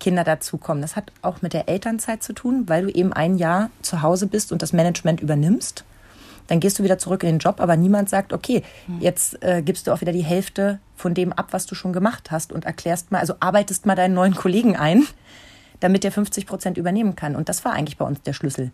Kinder 0.00 0.24
dazukommen. 0.24 0.82
Das 0.82 0.96
hat 0.96 1.12
auch 1.22 1.42
mit 1.42 1.52
der 1.52 1.68
Elternzeit 1.68 2.22
zu 2.22 2.32
tun, 2.32 2.64
weil 2.68 2.84
du 2.84 2.90
eben 2.90 3.12
ein 3.12 3.36
Jahr 3.36 3.70
zu 3.82 4.02
Hause 4.02 4.26
bist 4.26 4.52
und 4.52 4.62
das 4.62 4.72
Management 4.72 5.20
übernimmst. 5.20 5.84
Dann 6.46 6.60
gehst 6.60 6.78
du 6.78 6.82
wieder 6.82 6.98
zurück 6.98 7.22
in 7.22 7.30
den 7.30 7.38
Job, 7.38 7.58
aber 7.58 7.76
niemand 7.76 8.10
sagt, 8.10 8.34
okay, 8.34 8.62
jetzt 9.00 9.42
äh, 9.42 9.62
gibst 9.62 9.86
du 9.86 9.92
auch 9.92 10.02
wieder 10.02 10.12
die 10.12 10.24
Hälfte 10.24 10.78
von 10.94 11.14
dem 11.14 11.32
ab, 11.32 11.48
was 11.52 11.64
du 11.64 11.74
schon 11.74 11.94
gemacht 11.94 12.30
hast 12.30 12.52
und 12.52 12.66
erklärst 12.66 13.12
mal, 13.12 13.20
also 13.20 13.34
arbeitest 13.40 13.86
mal 13.86 13.94
deinen 13.94 14.14
neuen 14.14 14.34
Kollegen 14.34 14.76
ein, 14.76 15.06
damit 15.80 16.04
der 16.04 16.12
50 16.12 16.46
Prozent 16.46 16.78
übernehmen 16.78 17.16
kann. 17.16 17.36
Und 17.36 17.48
das 17.48 17.64
war 17.64 17.72
eigentlich 17.72 17.96
bei 17.96 18.04
uns 18.04 18.22
der 18.22 18.32
Schlüssel. 18.32 18.70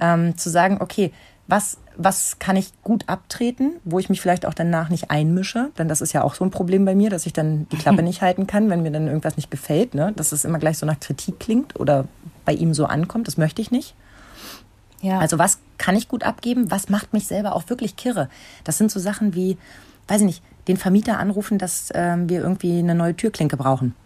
Ähm, 0.00 0.36
zu 0.36 0.50
sagen, 0.50 0.78
okay, 0.80 1.12
was, 1.48 1.78
was 1.96 2.38
kann 2.38 2.56
ich 2.56 2.72
gut 2.82 3.08
abtreten, 3.08 3.74
wo 3.84 3.98
ich 3.98 4.08
mich 4.08 4.20
vielleicht 4.20 4.46
auch 4.46 4.54
danach 4.54 4.88
nicht 4.88 5.10
einmische, 5.10 5.70
denn 5.76 5.88
das 5.88 6.00
ist 6.00 6.12
ja 6.12 6.22
auch 6.22 6.34
so 6.34 6.44
ein 6.44 6.50
Problem 6.50 6.84
bei 6.84 6.94
mir, 6.94 7.10
dass 7.10 7.26
ich 7.26 7.32
dann 7.32 7.66
die 7.70 7.76
Klappe 7.76 8.02
nicht 8.02 8.22
halten 8.22 8.46
kann, 8.46 8.70
wenn 8.70 8.82
mir 8.82 8.92
dann 8.92 9.06
irgendwas 9.06 9.36
nicht 9.36 9.50
gefällt, 9.50 9.94
ne? 9.94 10.12
dass 10.16 10.32
es 10.32 10.44
immer 10.44 10.58
gleich 10.58 10.78
so 10.78 10.86
nach 10.86 11.00
Kritik 11.00 11.40
klingt 11.40 11.78
oder 11.78 12.06
bei 12.44 12.52
ihm 12.52 12.74
so 12.74 12.86
ankommt, 12.86 13.26
das 13.26 13.36
möchte 13.36 13.60
ich 13.60 13.70
nicht. 13.70 13.94
Ja. 15.00 15.18
Also 15.18 15.38
was 15.38 15.58
kann 15.78 15.96
ich 15.96 16.08
gut 16.08 16.22
abgeben? 16.22 16.70
Was 16.70 16.88
macht 16.88 17.12
mich 17.12 17.26
selber 17.26 17.56
auch 17.56 17.68
wirklich 17.68 17.96
kirre? 17.96 18.28
Das 18.62 18.78
sind 18.78 18.90
so 18.90 19.00
Sachen 19.00 19.34
wie, 19.34 19.58
weiß 20.06 20.20
ich 20.20 20.26
nicht, 20.26 20.42
den 20.68 20.76
Vermieter 20.76 21.18
anrufen, 21.18 21.58
dass 21.58 21.88
ähm, 21.92 22.28
wir 22.28 22.40
irgendwie 22.40 22.78
eine 22.78 22.94
neue 22.94 23.16
Türklinke 23.16 23.56
brauchen. 23.56 23.96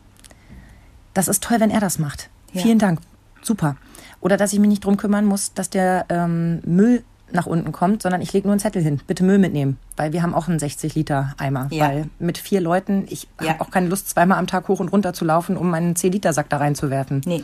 Das 1.16 1.28
ist 1.28 1.42
toll, 1.42 1.61
wenn 1.61 1.70
er 1.70 1.80
das 1.80 1.99
macht. 1.99 2.28
Ja. 2.52 2.62
Vielen 2.62 2.78
Dank. 2.78 3.00
Super. 3.42 3.76
Oder 4.20 4.37
dass 4.37 4.52
ich 4.52 4.58
mich 4.58 4.68
nicht 4.68 4.85
drum 4.85 4.96
kümmern 4.96 5.25
muss, 5.25 5.52
dass 5.54 5.70
der 5.70 6.04
ähm, 6.08 6.61
Müll 6.64 7.04
nach 7.32 7.46
unten 7.46 7.73
kommt, 7.73 8.02
sondern 8.02 8.20
ich 8.20 8.32
lege 8.32 8.46
nur 8.46 8.52
einen 8.52 8.61
Zettel 8.61 8.82
hin. 8.82 9.00
Bitte 9.06 9.25
Müll 9.25 9.38
mitnehmen, 9.38 9.78
weil 9.96 10.12
wir 10.12 10.23
haben 10.23 10.35
auch 10.35 10.46
einen 10.49 10.58
60-Liter-Eimer. 10.58 11.68
Ja. 11.70 11.88
Weil 11.88 12.08
mit 12.18 12.38
vier 12.38 12.61
Leuten, 12.61 13.04
ich 13.08 13.28
Ja. 13.40 13.50
habe 13.50 13.61
auch 13.62 13.70
keine 13.70 13.88
Lust, 13.88 14.08
zweimal 14.11 14.38
am 14.38 14.46
Tag 14.46 14.68
hoch 14.68 14.78
und 14.80 14.88
runter 14.88 15.12
zu 15.12 15.25
laufen, 15.25 15.56
um 15.56 15.70
meinen 15.70 15.94
10-Liter-Sack 15.94 16.49
da 16.49 16.58
reinzuwerfen. 16.58 17.23
nee. 17.26 17.42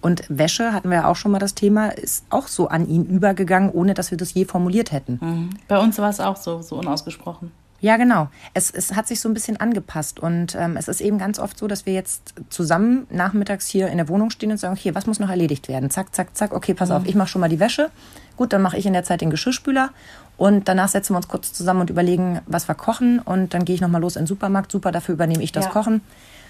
Und 0.00 0.24
Wäsche, 0.28 0.72
hatten 0.72 0.88
wir 0.90 0.96
ja 0.96 1.06
auch 1.06 1.14
schon 1.14 1.30
mal 1.30 1.38
das 1.38 1.54
Thema, 1.54 1.86
ist 1.90 2.24
auch 2.28 2.48
so 2.48 2.66
an 2.66 2.88
ihn 2.88 3.04
übergegangen, 3.04 3.70
ohne 3.70 3.94
dass 3.94 4.10
wir 4.10 4.18
das 4.18 4.34
je 4.34 4.44
formuliert 4.46 4.90
hätten. 4.90 5.18
Mhm. 5.20 5.50
Bei 5.68 5.78
uns 5.78 5.96
war 5.98 6.10
es 6.10 6.18
auch 6.18 6.34
so, 6.36 6.60
so 6.60 6.74
unausgesprochen. 6.76 7.52
Ja, 7.82 7.96
genau. 7.96 8.28
Es, 8.54 8.70
es 8.70 8.94
hat 8.94 9.08
sich 9.08 9.20
so 9.20 9.28
ein 9.28 9.34
bisschen 9.34 9.56
angepasst. 9.58 10.20
Und 10.20 10.54
ähm, 10.54 10.76
es 10.76 10.86
ist 10.86 11.00
eben 11.00 11.18
ganz 11.18 11.40
oft 11.40 11.58
so, 11.58 11.66
dass 11.66 11.84
wir 11.84 11.92
jetzt 11.92 12.32
zusammen 12.48 13.08
nachmittags 13.10 13.66
hier 13.66 13.88
in 13.88 13.96
der 13.98 14.08
Wohnung 14.08 14.30
stehen 14.30 14.52
und 14.52 14.58
sagen, 14.58 14.74
okay, 14.78 14.94
was 14.94 15.06
muss 15.06 15.18
noch 15.18 15.28
erledigt 15.28 15.66
werden? 15.66 15.90
Zack, 15.90 16.14
zack, 16.14 16.36
zack. 16.36 16.54
Okay, 16.54 16.74
pass 16.74 16.92
auf, 16.92 17.04
ich 17.04 17.16
mache 17.16 17.26
schon 17.26 17.40
mal 17.40 17.48
die 17.48 17.58
Wäsche. 17.58 17.90
Gut, 18.36 18.52
dann 18.52 18.62
mache 18.62 18.78
ich 18.78 18.86
in 18.86 18.92
der 18.92 19.02
Zeit 19.02 19.20
den 19.20 19.30
Geschirrspüler. 19.30 19.90
Und 20.36 20.68
danach 20.68 20.88
setzen 20.88 21.12
wir 21.12 21.16
uns 21.16 21.26
kurz 21.26 21.52
zusammen 21.52 21.80
und 21.80 21.90
überlegen, 21.90 22.40
was 22.46 22.68
wir 22.68 22.76
kochen. 22.76 23.18
Und 23.18 23.52
dann 23.52 23.64
gehe 23.64 23.74
ich 23.74 23.80
nochmal 23.80 24.00
los 24.00 24.14
in 24.14 24.22
den 24.22 24.28
Supermarkt. 24.28 24.70
Super, 24.70 24.92
dafür 24.92 25.14
übernehme 25.14 25.42
ich 25.42 25.50
das 25.50 25.64
Ja. 25.64 25.70
Kochen. 25.72 26.02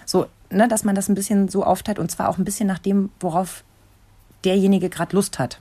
So, 0.04 0.26
ne, 0.50 0.68
dass 0.68 0.84
man 0.84 0.94
das 0.94 1.08
ein 1.08 1.14
bisschen 1.14 1.48
so 1.48 1.64
aufteilt. 1.64 1.98
Und 1.98 2.10
zwar 2.10 2.28
auch 2.28 2.36
ein 2.36 2.44
bisschen 2.44 2.66
nach 2.66 2.78
dem, 2.78 3.08
worauf 3.20 3.64
derjenige 4.44 4.90
gerade 4.90 5.16
Lust 5.16 5.38
hat. 5.38 5.60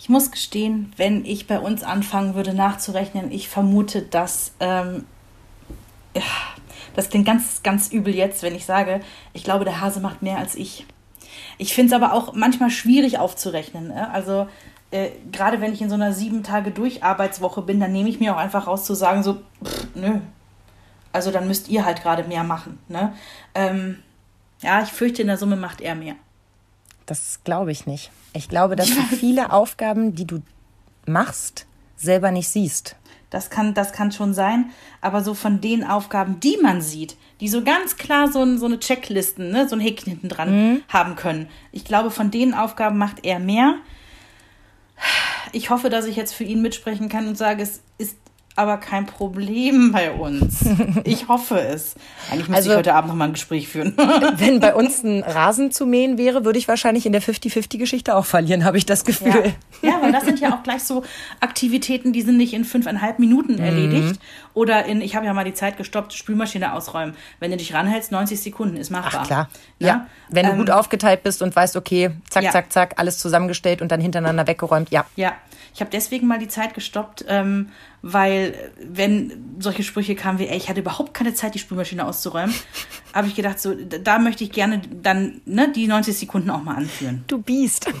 Ich 0.00 0.08
muss 0.08 0.30
gestehen, 0.30 0.94
wenn 0.96 1.26
ich 1.26 1.46
bei 1.46 1.60
uns 1.60 1.82
anfangen 1.82 2.34
würde 2.34 2.54
nachzurechnen, 2.54 3.30
ich 3.30 3.50
vermute, 3.50 4.00
dass 4.00 4.52
ähm, 4.58 5.04
ja, 6.16 6.22
das 6.96 7.10
klingt 7.10 7.26
ganz, 7.26 7.62
ganz 7.62 7.88
übel 7.88 8.14
jetzt, 8.14 8.42
wenn 8.42 8.54
ich 8.54 8.64
sage, 8.64 9.02
ich 9.34 9.44
glaube, 9.44 9.66
der 9.66 9.82
Hase 9.82 10.00
macht 10.00 10.22
mehr 10.22 10.38
als 10.38 10.54
ich. 10.54 10.86
Ich 11.58 11.74
finde 11.74 11.94
es 11.94 12.02
aber 12.02 12.14
auch 12.14 12.32
manchmal 12.32 12.70
schwierig 12.70 13.18
aufzurechnen. 13.18 13.88
Ne? 13.88 14.10
Also 14.10 14.48
äh, 14.90 15.10
gerade 15.32 15.60
wenn 15.60 15.74
ich 15.74 15.82
in 15.82 15.90
so 15.90 15.96
einer 15.96 16.14
sieben 16.14 16.42
Tage 16.44 16.70
Durcharbeitswoche 16.70 17.60
bin, 17.60 17.78
dann 17.78 17.92
nehme 17.92 18.08
ich 18.08 18.20
mir 18.20 18.34
auch 18.34 18.40
einfach 18.40 18.68
raus 18.68 18.86
zu 18.86 18.94
sagen, 18.94 19.22
so, 19.22 19.42
pff, 19.62 19.88
nö. 19.94 20.20
Also 21.12 21.30
dann 21.30 21.46
müsst 21.46 21.68
ihr 21.68 21.84
halt 21.84 22.00
gerade 22.00 22.24
mehr 22.24 22.42
machen. 22.42 22.78
Ne? 22.88 23.12
Ähm, 23.54 23.98
ja, 24.62 24.82
ich 24.82 24.92
fürchte, 24.92 25.20
in 25.20 25.28
der 25.28 25.36
Summe 25.36 25.56
macht 25.56 25.82
er 25.82 25.94
mehr. 25.94 26.14
Das 27.10 27.40
glaube 27.42 27.72
ich 27.72 27.86
nicht. 27.86 28.12
Ich 28.34 28.48
glaube, 28.48 28.76
dass 28.76 28.86
du 28.86 29.02
viele 29.16 29.52
Aufgaben, 29.52 30.14
die 30.14 30.28
du 30.28 30.42
machst, 31.06 31.66
selber 31.96 32.30
nicht 32.30 32.48
siehst. 32.48 32.94
Das 33.30 33.50
kann, 33.50 33.74
das 33.74 33.92
kann 33.92 34.12
schon 34.12 34.32
sein, 34.32 34.70
aber 35.00 35.24
so 35.24 35.34
von 35.34 35.60
den 35.60 35.82
Aufgaben, 35.82 36.38
die 36.38 36.56
man 36.62 36.80
sieht, 36.80 37.16
die 37.40 37.48
so 37.48 37.64
ganz 37.64 37.96
klar 37.96 38.30
so, 38.30 38.44
ein, 38.44 38.58
so 38.58 38.66
eine 38.66 38.78
Checklisten, 38.78 39.50
ne, 39.50 39.68
so 39.68 39.74
ein 39.74 39.80
Häkchen 39.80 40.12
hinten 40.12 40.28
dran 40.28 40.82
haben 40.88 41.16
können. 41.16 41.48
Ich 41.72 41.84
glaube, 41.84 42.12
von 42.12 42.30
den 42.30 42.54
Aufgaben 42.54 42.96
macht 42.96 43.24
er 43.24 43.40
mehr. 43.40 43.74
Ich 45.50 45.70
hoffe, 45.70 45.90
dass 45.90 46.04
ich 46.04 46.14
jetzt 46.14 46.32
für 46.32 46.44
ihn 46.44 46.62
mitsprechen 46.62 47.08
kann 47.08 47.26
und 47.26 47.36
sage, 47.36 47.64
es 47.64 47.82
ist 47.98 48.16
aber 48.60 48.76
kein 48.76 49.06
Problem 49.06 49.90
bei 49.92 50.10
uns. 50.12 50.64
Ich 51.04 51.28
hoffe 51.28 51.58
es. 51.60 51.94
Eigentlich 52.30 52.48
müsste 52.48 52.54
Also- 52.56 52.70
ich 52.72 52.76
heute 52.76 52.94
Abend 52.94 53.08
noch 53.08 53.16
mal 53.16 53.24
ein 53.26 53.32
Gespräch 53.32 53.68
führen. 53.68 53.94
Wenn 54.36 54.60
bei 54.60 54.74
uns 54.74 55.02
ein 55.02 55.22
Rasen 55.22 55.70
zu 55.72 55.86
mähen 55.86 56.18
wäre, 56.18 56.44
würde 56.44 56.58
ich 56.58 56.68
wahrscheinlich 56.68 57.06
in 57.06 57.12
der 57.12 57.22
50-50-Geschichte 57.22 58.14
auch 58.14 58.26
verlieren, 58.26 58.64
habe 58.64 58.78
ich 58.78 58.86
das 58.86 59.04
Gefühl. 59.04 59.52
Ja. 59.82 59.90
ja, 59.90 60.02
weil 60.02 60.12
das 60.12 60.24
sind 60.24 60.38
ja 60.40 60.54
auch 60.54 60.62
gleich 60.62 60.82
so 60.84 61.02
Aktivitäten, 61.40 62.12
die 62.12 62.22
sind 62.22 62.36
nicht 62.36 62.52
in 62.52 62.64
fünfeinhalb 62.64 63.18
Minuten 63.18 63.54
Mhm. 63.54 63.60
erledigt. 63.60 64.20
Oder 64.54 64.84
in, 64.84 65.00
ich 65.00 65.16
habe 65.16 65.26
ja 65.26 65.32
mal 65.32 65.44
die 65.44 65.54
Zeit 65.54 65.76
gestoppt, 65.76 66.12
Spülmaschine 66.12 66.72
ausräumen. 66.74 67.14
Wenn 67.38 67.50
du 67.50 67.56
dich 67.56 67.72
ranhältst, 67.74 68.12
90 68.12 68.40
Sekunden 68.40 68.76
ist 68.76 68.90
machbar. 68.90 69.20
Ach 69.22 69.26
klar. 69.26 69.48
Ne? 69.78 69.86
Ja. 69.88 70.06
Wenn 70.28 70.46
du 70.46 70.52
Ähm, 70.52 70.58
gut 70.58 70.70
aufgeteilt 70.70 71.22
bist 71.22 71.40
und 71.42 71.54
weißt, 71.56 71.76
okay, 71.76 72.10
zack, 72.28 72.42
Ja. 72.44 72.50
zack, 72.50 72.72
zack, 72.72 72.94
alles 72.98 73.18
zusammengestellt 73.18 73.80
und 73.80 73.90
dann 73.90 74.00
hintereinander 74.00 74.46
weggeräumt, 74.46 74.90
ja. 74.90 75.06
Ja, 75.16 75.32
ich 75.74 75.80
habe 75.80 75.90
deswegen 75.90 76.26
mal 76.26 76.38
die 76.38 76.48
Zeit 76.48 76.74
gestoppt, 76.74 77.24
ähm, 77.28 77.70
weil 78.02 78.72
wenn 78.82 79.56
solche 79.58 79.82
Sprüche 79.82 80.14
kamen 80.14 80.38
wie, 80.38 80.46
ey, 80.46 80.56
ich 80.56 80.68
hatte 80.68 80.80
überhaupt 80.80 81.14
keine 81.14 81.34
Zeit, 81.34 81.54
die 81.54 81.58
Spülmaschine 81.58 82.06
auszuräumen, 82.06 82.54
habe 83.14 83.28
ich 83.28 83.34
gedacht, 83.34 83.60
so, 83.60 83.74
da 83.74 84.18
möchte 84.18 84.44
ich 84.44 84.52
gerne 84.52 84.80
dann 85.02 85.40
ne, 85.44 85.70
die 85.70 85.86
90 85.86 86.16
Sekunden 86.16 86.50
auch 86.50 86.62
mal 86.62 86.76
anführen. 86.76 87.24
Du 87.26 87.40
biest. 87.40 87.86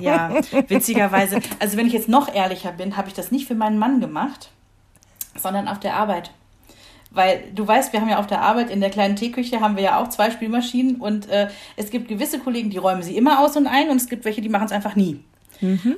Ja, 0.00 0.40
witzigerweise. 0.68 1.40
Also 1.58 1.76
wenn 1.76 1.86
ich 1.86 1.92
jetzt 1.92 2.08
noch 2.08 2.32
ehrlicher 2.32 2.72
bin, 2.72 2.96
habe 2.96 3.08
ich 3.08 3.14
das 3.14 3.30
nicht 3.30 3.46
für 3.46 3.54
meinen 3.54 3.78
Mann 3.78 4.00
gemacht, 4.00 4.50
sondern 5.36 5.68
auf 5.68 5.80
der 5.80 5.94
Arbeit. 5.94 6.30
Weil 7.10 7.44
du 7.54 7.66
weißt, 7.66 7.92
wir 7.92 8.00
haben 8.00 8.08
ja 8.08 8.18
auf 8.18 8.26
der 8.26 8.42
Arbeit 8.42 8.70
in 8.70 8.80
der 8.80 8.90
kleinen 8.90 9.16
Teeküche 9.16 9.60
haben 9.60 9.76
wir 9.76 9.82
ja 9.82 9.98
auch 9.98 10.08
zwei 10.08 10.30
Spülmaschinen 10.30 10.96
und 10.96 11.28
äh, 11.28 11.48
es 11.76 11.90
gibt 11.90 12.08
gewisse 12.08 12.38
Kollegen, 12.38 12.70
die 12.70 12.76
räumen 12.76 13.02
sie 13.02 13.16
immer 13.16 13.40
aus 13.40 13.56
und 13.56 13.66
ein 13.66 13.88
und 13.88 13.96
es 13.96 14.08
gibt 14.08 14.24
welche, 14.24 14.42
die 14.42 14.48
machen 14.48 14.66
es 14.66 14.72
einfach 14.72 14.94
nie. 14.94 15.20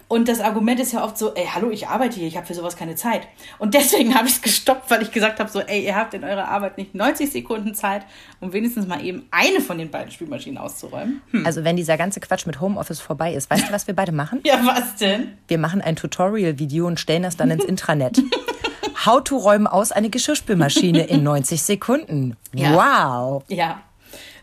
Und 0.08 0.28
das 0.28 0.40
Argument 0.40 0.80
ist 0.80 0.92
ja 0.92 1.04
oft 1.04 1.18
so, 1.18 1.34
ey, 1.34 1.46
hallo, 1.46 1.70
ich 1.70 1.88
arbeite 1.88 2.18
hier, 2.18 2.28
ich 2.28 2.36
habe 2.36 2.46
für 2.46 2.54
sowas 2.54 2.76
keine 2.76 2.94
Zeit. 2.94 3.22
Und 3.58 3.74
deswegen 3.74 4.14
habe 4.16 4.28
ich 4.28 4.34
es 4.34 4.42
gestoppt, 4.42 4.90
weil 4.90 5.02
ich 5.02 5.10
gesagt 5.10 5.40
habe, 5.40 5.50
so, 5.50 5.60
ey, 5.60 5.84
ihr 5.84 5.96
habt 5.96 6.14
in 6.14 6.24
eurer 6.24 6.48
Arbeit 6.48 6.78
nicht 6.78 6.94
90 6.94 7.30
Sekunden 7.30 7.74
Zeit, 7.74 8.06
um 8.40 8.52
wenigstens 8.52 8.86
mal 8.86 9.04
eben 9.04 9.26
eine 9.30 9.60
von 9.60 9.78
den 9.78 9.90
beiden 9.90 10.10
Spülmaschinen 10.10 10.58
auszuräumen. 10.58 11.20
Hm. 11.30 11.46
Also 11.46 11.64
wenn 11.64 11.76
dieser 11.76 11.96
ganze 11.96 12.20
Quatsch 12.20 12.46
mit 12.46 12.60
Homeoffice 12.60 13.00
vorbei 13.00 13.34
ist, 13.34 13.50
weißt 13.50 13.68
du, 13.68 13.72
was 13.72 13.86
wir 13.86 13.94
beide 13.94 14.12
machen? 14.12 14.40
Ja, 14.50 14.58
was 14.64 14.96
denn? 14.96 15.36
Wir 15.46 15.58
machen 15.58 15.80
ein 15.80 15.94
Tutorial-Video 15.94 16.84
und 16.86 16.98
stellen 16.98 17.22
das 17.22 17.36
dann 17.36 17.52
ins 17.52 17.64
Intranet. 17.64 18.20
How 19.06 19.22
to 19.22 19.36
räumen 19.36 19.68
aus 19.68 19.92
eine 19.92 20.10
Geschirrspülmaschine 20.10 21.04
in 21.04 21.22
90 21.22 21.62
Sekunden. 21.62 22.36
Ja. 22.52 22.74
Wow. 22.74 23.44
Ja. 23.48 23.80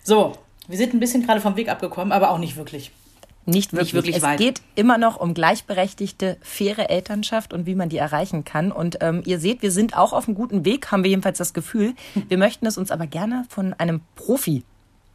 So, 0.04 0.34
wir 0.68 0.78
sind 0.78 0.94
ein 0.94 1.00
bisschen 1.00 1.26
gerade 1.26 1.42
vom 1.42 1.58
Weg 1.58 1.70
abgekommen, 1.70 2.12
aber 2.12 2.32
auch 2.32 2.38
nicht 2.38 2.56
wirklich. 2.56 2.92
Nicht 3.48 3.72
wirklich. 3.72 3.94
wirklich 3.94 4.16
es 4.18 4.24
weit. 4.24 4.38
geht 4.38 4.62
immer 4.76 4.98
noch 4.98 5.16
um 5.18 5.34
gleichberechtigte, 5.34 6.38
faire 6.42 6.90
Elternschaft 6.90 7.54
und 7.54 7.66
wie 7.66 7.76
man 7.76 7.88
die 7.88 7.98
erreichen 7.98 8.44
kann. 8.44 8.74
Und 8.74 8.98
ähm, 9.00 9.24
ihr 9.26 9.40
seht, 9.40 9.62
wir 9.62 9.72
sind 9.72 9.98
auch 9.98 10.12
auf 10.12 10.28
einem 10.28 10.36
guten 10.36 10.66
Weg, 10.66 10.92
haben 10.92 11.04
wir 11.04 11.10
jedenfalls 11.10 11.38
das 11.38 11.54
Gefühl. 11.54 11.94
Wir 12.28 12.38
möchten 12.38 12.66
es 12.66 12.78
uns 12.78 12.92
aber 12.92 13.08
gerne 13.08 13.46
von 13.48 13.74
einem 13.74 14.02
Profi 14.16 14.64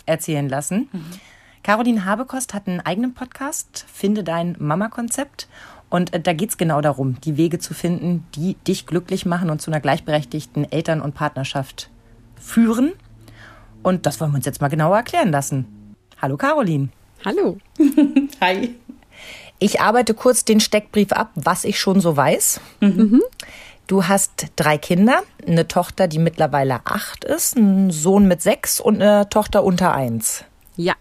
erzählen 0.06 0.48
lassen. 0.48 0.88
Caroline 1.62 2.06
Habekost 2.06 2.54
hat 2.54 2.66
einen 2.66 2.80
eigenen 2.80 3.12
Podcast, 3.12 3.84
Finde 3.92 4.24
dein 4.24 4.56
Mama-Konzept. 4.58 5.46
Und 5.90 6.14
äh, 6.14 6.20
da 6.20 6.32
geht's 6.32 6.56
genau 6.56 6.80
darum, 6.80 7.20
die 7.20 7.36
Wege 7.36 7.58
zu 7.58 7.74
finden, 7.74 8.26
die 8.34 8.54
dich 8.66 8.86
glücklich 8.86 9.26
machen 9.26 9.50
und 9.50 9.60
zu 9.60 9.70
einer 9.70 9.80
gleichberechtigten 9.80 10.72
Eltern- 10.72 11.02
und 11.02 11.14
Partnerschaft 11.14 11.90
führen. 12.40 12.94
Und 13.82 14.06
das 14.06 14.20
wollen 14.20 14.32
wir 14.32 14.36
uns 14.36 14.46
jetzt 14.46 14.62
mal 14.62 14.68
genauer 14.68 14.96
erklären 14.96 15.30
lassen. 15.30 15.66
Hallo 16.20 16.38
Caroline. 16.38 16.88
Hallo. 17.24 17.58
Hi. 18.40 18.74
Ich 19.58 19.80
arbeite 19.80 20.14
kurz 20.14 20.44
den 20.44 20.58
Steckbrief 20.58 21.12
ab, 21.12 21.30
was 21.34 21.64
ich 21.64 21.78
schon 21.78 22.00
so 22.00 22.16
weiß. 22.16 22.60
Du 23.86 24.08
hast 24.08 24.46
drei 24.56 24.76
Kinder, 24.78 25.22
eine 25.46 25.68
Tochter, 25.68 26.08
die 26.08 26.18
mittlerweile 26.18 26.80
acht 26.84 27.24
ist, 27.24 27.56
einen 27.56 27.90
Sohn 27.90 28.26
mit 28.26 28.42
sechs 28.42 28.80
und 28.80 29.00
eine 29.00 29.28
Tochter 29.28 29.62
unter 29.62 29.94
eins. 29.94 30.44
Ja. 30.76 30.94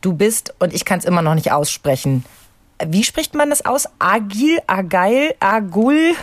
Du 0.00 0.14
bist, 0.14 0.54
und 0.58 0.72
ich 0.72 0.84
kann 0.84 0.98
es 0.98 1.04
immer 1.04 1.22
noch 1.22 1.34
nicht 1.34 1.52
aussprechen, 1.52 2.24
wie 2.84 3.04
spricht 3.04 3.34
man 3.34 3.50
das 3.50 3.64
aus? 3.64 3.86
Agil, 3.98 4.58
Agil, 4.66 5.34
Agul? 5.38 6.14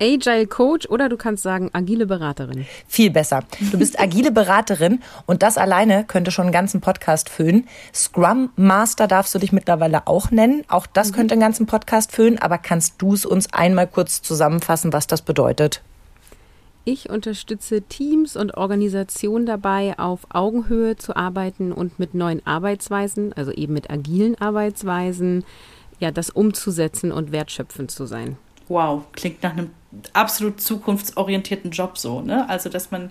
Agile 0.00 0.46
Coach 0.46 0.86
oder 0.88 1.08
du 1.08 1.16
kannst 1.16 1.42
sagen 1.42 1.70
agile 1.72 2.06
Beraterin. 2.06 2.66
Viel 2.86 3.10
besser. 3.10 3.44
Du 3.72 3.78
bist 3.78 3.98
agile 3.98 4.30
Beraterin 4.30 5.00
und 5.24 5.42
das 5.42 5.56
alleine 5.56 6.04
könnte 6.04 6.30
schon 6.30 6.44
einen 6.44 6.52
ganzen 6.52 6.82
Podcast 6.82 7.30
füllen. 7.30 7.66
Scrum 7.94 8.50
Master 8.56 9.06
darfst 9.06 9.34
du 9.34 9.38
dich 9.38 9.52
mittlerweile 9.52 10.06
auch 10.06 10.30
nennen. 10.30 10.64
Auch 10.68 10.86
das 10.86 11.14
könnte 11.14 11.32
einen 11.32 11.40
ganzen 11.40 11.66
Podcast 11.66 12.12
füllen, 12.12 12.38
aber 12.38 12.58
kannst 12.58 12.94
du 12.98 13.14
es 13.14 13.24
uns 13.24 13.52
einmal 13.54 13.86
kurz 13.86 14.20
zusammenfassen, 14.20 14.92
was 14.92 15.06
das 15.06 15.22
bedeutet? 15.22 15.80
Ich 16.84 17.10
unterstütze 17.10 17.82
Teams 17.82 18.36
und 18.36 18.56
Organisationen 18.56 19.44
dabei, 19.44 19.98
auf 19.98 20.20
Augenhöhe 20.28 20.96
zu 20.96 21.16
arbeiten 21.16 21.72
und 21.72 21.98
mit 21.98 22.14
neuen 22.14 22.46
Arbeitsweisen, 22.46 23.32
also 23.32 23.50
eben 23.50 23.72
mit 23.72 23.90
agilen 23.90 24.40
Arbeitsweisen, 24.40 25.44
ja, 25.98 26.12
das 26.12 26.30
umzusetzen 26.30 27.10
und 27.10 27.32
wertschöpfend 27.32 27.90
zu 27.90 28.06
sein. 28.06 28.36
Wow, 28.68 29.04
klingt 29.12 29.42
nach 29.42 29.52
einem 29.52 29.70
absolut 30.12 30.60
zukunftsorientierten 30.60 31.70
Job 31.70 31.98
so, 31.98 32.20
ne? 32.20 32.48
Also, 32.48 32.68
dass 32.68 32.90
man 32.90 33.10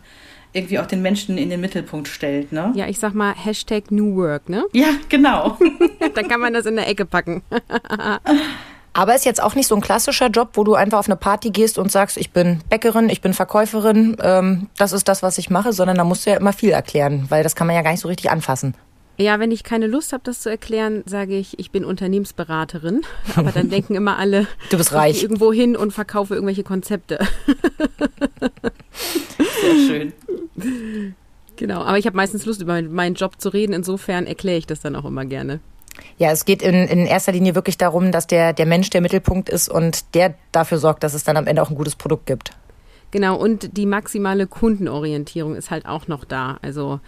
irgendwie 0.53 0.79
auch 0.79 0.85
den 0.85 1.01
Menschen 1.01 1.37
in 1.37 1.49
den 1.49 1.59
Mittelpunkt 1.59 2.07
stellt, 2.07 2.51
ne? 2.51 2.71
Ja, 2.75 2.87
ich 2.87 2.97
sag 2.97 3.13
mal 3.13 3.33
Hashtag 3.35 3.91
New 3.91 4.15
Work, 4.15 4.49
ne? 4.49 4.63
Ja, 4.73 4.87
genau. 5.09 5.57
Da 6.15 6.23
kann 6.23 6.39
man 6.39 6.53
das 6.53 6.65
in 6.65 6.77
der 6.77 6.87
Ecke 6.87 7.05
packen. 7.05 7.43
Aber 8.93 9.13
ist 9.13 9.25
jetzt 9.25 9.43
auch 9.43 9.55
nicht 9.55 9.67
so 9.67 9.75
ein 9.75 9.81
klassischer 9.81 10.29
Job, 10.29 10.51
wo 10.53 10.63
du 10.63 10.75
einfach 10.75 10.99
auf 10.99 11.07
eine 11.07 11.17
Party 11.17 11.49
gehst 11.49 11.77
und 11.77 11.91
sagst, 11.91 12.15
ich 12.15 12.31
bin 12.31 12.61
Bäckerin, 12.69 13.09
ich 13.09 13.19
bin 13.19 13.33
Verkäuferin, 13.33 14.15
ähm, 14.21 14.69
das 14.77 14.93
ist 14.93 15.09
das, 15.09 15.21
was 15.21 15.37
ich 15.37 15.49
mache, 15.49 15.73
sondern 15.73 15.97
da 15.97 16.05
musst 16.05 16.25
du 16.25 16.29
ja 16.29 16.37
immer 16.37 16.53
viel 16.53 16.69
erklären, 16.69 17.25
weil 17.27 17.43
das 17.43 17.57
kann 17.57 17.67
man 17.67 17.75
ja 17.75 17.81
gar 17.81 17.91
nicht 17.91 17.99
so 17.99 18.07
richtig 18.07 18.31
anfassen. 18.31 18.73
Ja, 19.17 19.39
wenn 19.39 19.51
ich 19.51 19.63
keine 19.63 19.87
Lust 19.87 20.11
habe, 20.13 20.23
das 20.25 20.41
zu 20.41 20.49
erklären, 20.49 21.03
sage 21.05 21.37
ich, 21.37 21.57
ich 21.59 21.71
bin 21.71 21.85
Unternehmensberaterin. 21.85 23.01
Aber 23.35 23.51
dann 23.51 23.69
denken 23.71 23.95
immer 23.95 24.17
alle, 24.17 24.47
Du 24.69 24.77
bist 24.77 24.89
ich 24.91 24.95
reich. 24.95 25.13
gehe 25.15 25.23
irgendwo 25.23 25.53
hin 25.53 25.75
und 25.77 25.91
verkaufe 25.91 26.33
irgendwelche 26.35 26.63
Konzepte. 26.63 27.19
Sehr 29.61 29.75
schön. 29.87 30.13
Genau, 31.55 31.81
aber 31.81 31.97
ich 31.97 32.05
habe 32.05 32.17
meistens 32.17 32.45
Lust, 32.45 32.61
über 32.61 32.81
meinen 32.81 33.15
Job 33.15 33.39
zu 33.39 33.49
reden. 33.49 33.73
Insofern 33.73 34.25
erkläre 34.27 34.57
ich 34.57 34.67
das 34.67 34.81
dann 34.81 34.95
auch 34.95 35.05
immer 35.05 35.25
gerne. 35.25 35.59
Ja, 36.17 36.31
es 36.31 36.43
geht 36.43 36.61
in, 36.61 36.73
in 36.73 37.05
erster 37.05 37.31
Linie 37.31 37.55
wirklich 37.55 37.77
darum, 37.77 38.11
dass 38.11 38.27
der, 38.27 38.51
der 38.51 38.65
Mensch 38.65 38.89
der 38.89 38.99
Mittelpunkt 39.01 39.47
ist 39.49 39.69
und 39.69 40.13
der 40.13 40.35
dafür 40.51 40.77
sorgt, 40.77 41.03
dass 41.03 41.13
es 41.13 41.23
dann 41.23 41.37
am 41.37 41.47
Ende 41.47 41.61
auch 41.61 41.69
ein 41.69 41.75
gutes 41.75 41.95
Produkt 41.95 42.25
gibt. 42.25 42.51
Genau, 43.11 43.37
und 43.37 43.77
die 43.77 43.85
maximale 43.85 44.45
Kundenorientierung 44.45 45.55
ist 45.55 45.71
halt 45.71 45.85
auch 45.85 46.09
noch 46.09 46.25
da. 46.25 46.57
Also 46.61 46.99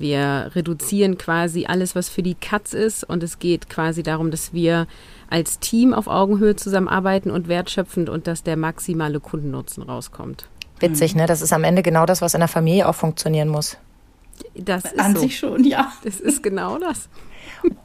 Wir 0.00 0.50
reduzieren 0.54 1.18
quasi 1.18 1.66
alles, 1.66 1.94
was 1.94 2.08
für 2.08 2.22
die 2.22 2.34
Katz 2.34 2.72
ist 2.72 3.04
und 3.04 3.22
es 3.22 3.38
geht 3.38 3.68
quasi 3.68 4.02
darum, 4.02 4.30
dass 4.30 4.52
wir 4.52 4.86
als 5.30 5.58
Team 5.58 5.92
auf 5.92 6.06
Augenhöhe 6.06 6.56
zusammenarbeiten 6.56 7.30
und 7.30 7.48
wertschöpfend 7.48 8.08
und 8.08 8.26
dass 8.26 8.42
der 8.42 8.56
maximale 8.56 9.20
Kundennutzen 9.20 9.82
rauskommt. 9.82 10.48
Witzig, 10.80 11.14
ne? 11.14 11.26
Das 11.26 11.42
ist 11.42 11.52
am 11.52 11.64
Ende 11.64 11.82
genau 11.82 12.06
das, 12.06 12.22
was 12.22 12.34
in 12.34 12.40
der 12.40 12.48
Familie 12.48 12.88
auch 12.88 12.94
funktionieren 12.94 13.48
muss. 13.48 13.76
Das 14.54 14.84
ist 14.84 14.98
An 14.98 15.14
so. 15.14 15.20
sich 15.22 15.38
schon, 15.38 15.64
ja. 15.64 15.92
Das 16.04 16.20
ist 16.20 16.42
genau 16.42 16.78
das. 16.78 17.08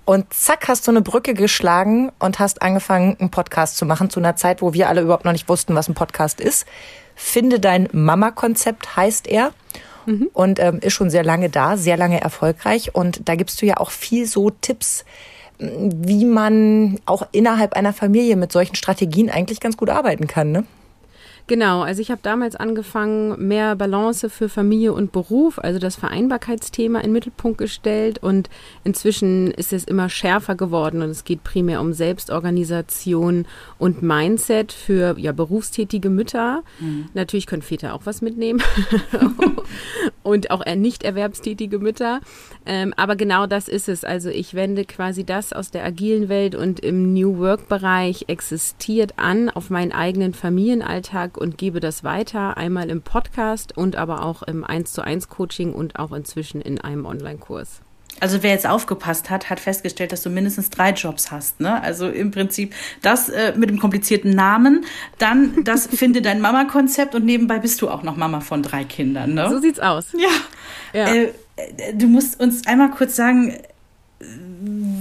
Und 0.06 0.34
zack, 0.34 0.68
hast 0.68 0.88
du 0.88 0.92
eine 0.92 1.02
Brücke 1.02 1.34
geschlagen 1.34 2.12
und 2.20 2.40
hast 2.40 2.62
angefangen, 2.62 3.18
einen 3.20 3.32
Podcast 3.32 3.78
zu 3.78 3.86
machen 3.86 4.10
zu 4.10 4.20
einer 4.20 4.36
Zeit, 4.36 4.62
wo 4.62 4.74
wir 4.74 4.90
alle 4.90 5.02
überhaupt 5.02 5.26
noch 5.26 5.32
nicht 5.32 5.50
wussten, 5.50 5.74
was 5.76 5.88
ein 5.88 5.96
Podcast 5.96 6.40
ist. 6.40 6.68
Finde 7.16 7.60
dein 7.60 7.90
Mama-Konzept 7.92 8.96
heißt 8.96 9.28
er. 9.28 9.54
Und 10.34 10.60
ähm, 10.60 10.80
ist 10.80 10.94
schon 10.94 11.10
sehr 11.10 11.24
lange 11.24 11.50
da, 11.50 11.78
sehr 11.78 11.98
lange 11.98 12.22
erfolgreich. 12.22 12.96
Und 12.96 13.28
da 13.28 13.36
gibst 13.36 13.62
du 13.62 13.66
ja 13.66 13.78
auch 13.78 13.92
viel 13.92 14.26
so 14.26 14.50
Tipps, 14.50 15.06
wie 15.60 16.26
man 16.26 17.00
auch 17.06 17.28
innerhalb 17.32 17.74
einer 17.74 17.94
Familie 17.94 18.36
mit 18.36 18.52
solchen 18.52 18.76
Strategien 18.76 19.30
eigentlich 19.30 19.60
ganz 19.60 19.78
gut 19.78 19.90
arbeiten 19.90 20.28
kann. 20.28 20.52
Ne? 20.52 20.66
Genau, 21.48 21.82
also 21.82 22.02
ich 22.02 22.10
habe 22.10 22.22
damals 22.24 22.56
angefangen, 22.56 23.48
mehr 23.48 23.76
Balance 23.76 24.30
für 24.30 24.48
Familie 24.48 24.94
und 24.94 25.12
Beruf, 25.12 25.60
also 25.60 25.78
das 25.78 25.98
Vereinbarkeitsthema 25.98 27.00
in 27.00 27.08
den 27.08 27.12
Mittelpunkt 27.14 27.58
gestellt. 27.58 28.20
Und 28.24 28.50
inzwischen 28.84 29.52
ist 29.52 29.74
es 29.74 29.84
immer 29.84 30.08
schärfer 30.10 30.56
geworden 30.56 31.02
und 31.02 31.10
es 31.10 31.26
geht 31.26 31.44
primär 31.44 31.82
um 31.82 31.92
Selbstorganisation 31.92 33.46
und 33.78 34.02
Mindset 34.02 34.72
für 34.72 35.18
ja, 35.20 35.34
berufstätige 35.34 36.10
Mütter. 36.10 36.64
Natürlich 37.14 37.46
können 37.46 37.62
Väter 37.62 37.94
auch 37.94 38.06
was 38.06 38.22
mitnehmen. 38.22 38.62
Und 40.24 40.52
auch 40.52 40.66
eher 40.66 40.78
nicht 40.78 41.04
erwerbstätige 41.04 41.80
Mütter, 41.80 42.22
ähm, 42.66 42.94
aber 42.96 43.16
genau 43.16 43.46
das 43.46 43.68
ist 43.68 43.90
es. 43.90 44.04
Also 44.04 44.30
ich 44.30 44.54
wende 44.54 44.86
quasi 44.86 45.24
das 45.24 45.54
aus 45.54 45.72
der 45.72 45.84
agilen 45.84 46.30
Welt 46.30 46.56
und 46.56 46.80
im 46.80 47.14
New 47.14 47.38
Work-Bereich 47.40 48.26
existiert 48.28 49.14
an 49.18 49.50
auf 49.50 49.70
meinen 49.70 49.92
eigenen 49.92 50.34
Familienalltag 50.34 51.38
und 51.38 51.58
gebe 51.58 51.80
das 51.80 52.04
weiter, 52.04 52.58
einmal 52.58 52.90
im 52.90 53.02
Podcast 53.02 53.78
und 53.78 53.96
aber 53.96 54.26
auch 54.26 54.44
im 54.44 54.64
1 54.64 54.94
zu 54.94 55.02
1 55.02 55.30
Coaching 55.30 55.74
und 55.74 56.00
auch 56.00 56.12
inzwischen 56.14 56.62
in 56.62 56.80
einem 56.80 57.06
Online-Kurs. 57.06 57.82
Also 58.20 58.44
wer 58.44 58.52
jetzt 58.52 58.68
aufgepasst 58.68 59.30
hat, 59.30 59.50
hat 59.50 59.60
festgestellt, 59.60 60.12
dass 60.12 60.22
du 60.22 60.30
mindestens 60.30 60.70
drei 60.70 60.92
Jobs 60.92 61.32
hast. 61.32 61.60
Ne? 61.60 61.82
Also 61.82 62.08
im 62.08 62.32
Prinzip 62.32 62.74
das 63.02 63.30
äh, 63.30 63.54
mit 63.58 63.70
dem 63.70 63.80
komplizierten 63.80 64.32
Namen, 64.32 64.86
dann 65.18 65.64
das 65.64 65.88
Finde 65.94 66.22
dein 66.22 66.40
Mama-Konzept 66.40 67.16
und 67.16 67.26
nebenbei 67.26 67.60
bist 67.60 67.82
du 67.82 67.90
auch 67.90 68.04
noch 68.04 68.16
Mama 68.16 68.40
von 68.40 68.64
drei 68.64 68.84
Kindern. 68.84 69.34
Ne? 69.34 69.50
So 69.50 69.60
sieht's 69.60 69.80
aus. 69.80 70.14
Ja. 70.14 70.30
Ja. 70.94 71.14
Äh, 71.14 71.34
du 71.94 72.08
musst 72.08 72.40
uns 72.40 72.66
einmal 72.68 72.92
kurz 72.92 73.16
sagen, 73.16 73.54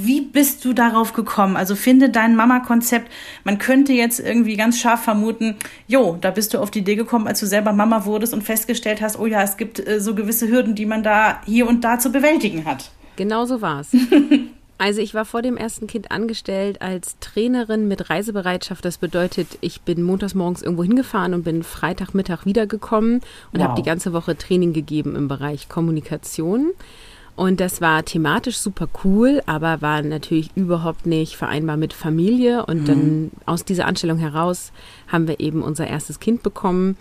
wie 0.05 0.21
bist 0.21 0.65
du 0.65 0.73
darauf 0.73 1.13
gekommen? 1.13 1.57
Also 1.57 1.77
finde 1.77 2.11
dein 2.11 2.35
Mama-Konzept. 2.35 3.11
Man 3.45 3.59
könnte 3.59 3.93
jetzt 3.93 4.19
irgendwie 4.19 4.57
ganz 4.57 4.81
scharf 4.81 5.03
vermuten, 5.03 5.57
jo, 5.87 6.19
da 6.21 6.31
bist 6.31 6.55
du 6.55 6.59
auf 6.59 6.71
die 6.71 6.81
Idee 6.81 6.97
gekommen, 6.97 7.29
als 7.29 7.41
du 7.41 7.47
selber 7.47 7.73
Mama 7.73 8.05
wurdest 8.05 8.35
und 8.35 8.43
festgestellt 8.43 9.01
hast, 9.01 9.19
oh 9.19 9.27
ja, 9.27 9.43
es 9.43 9.57
gibt 9.57 9.87
äh, 9.87 10.01
so 10.01 10.15
gewisse 10.15 10.49
Hürden, 10.49 10.75
die 10.75 10.87
man 10.87 11.03
da 11.03 11.41
hier 11.47 11.69
und 11.69 11.85
da 11.85 11.99
zu 11.99 12.11
bewältigen 12.11 12.65
hat. 12.65 12.91
Genau 13.17 13.45
so 13.45 13.61
war's. 13.61 13.91
Also 14.83 15.01
ich 15.01 15.15
war 15.15 15.25
vor 15.25 15.43
dem 15.43 15.57
ersten 15.57 15.87
Kind 15.87 16.11
angestellt 16.11 16.83
als 16.83 17.17
Trainerin 17.21 17.87
mit 17.87 18.11
Reisebereitschaft. 18.11 18.85
Das 18.85 18.99
bedeutet, 18.99 19.47
ich 19.61 19.83
bin 19.83 20.03
montags 20.03 20.35
morgens 20.35 20.61
irgendwo 20.61 20.83
hingefahren 20.83 21.35
und 21.35 21.45
bin 21.45 21.63
Freitagmittag 21.63 22.47
wiedergekommen 22.47 23.21
und 23.53 23.61
Wow. 23.61 23.69
habe 23.69 23.81
die 23.81 23.87
ganze 23.87 24.13
Woche 24.13 24.37
Training 24.37 24.73
gegeben 24.73 25.15
im 25.15 25.29
Bereich 25.29 25.69
Kommunikation. 25.69 26.73
Und 27.37 27.61
das 27.61 27.81
war 27.81 28.05
thematisch 28.05 28.59
super 28.59 28.89
cool, 29.05 29.41
aber 29.47 29.83
war 29.83 30.03
natürlich 30.03 30.51
überhaupt 30.57 31.07
nicht 31.07 31.37
vereinbar 31.37 31.77
mit 31.77 31.93
Familie. 31.93 32.67
Und 32.67 32.89
dann 32.89 33.31
aus 33.47 33.65
dieser 33.65 33.87
Anstellung 33.87 34.19
heraus 34.19 34.73
haben 35.07 35.29
wir 35.29 35.39
eben 35.39 35.63
unser 35.63 35.87
erstes 35.87 36.19
Kind 36.19 36.43
bekommen. 36.43 36.97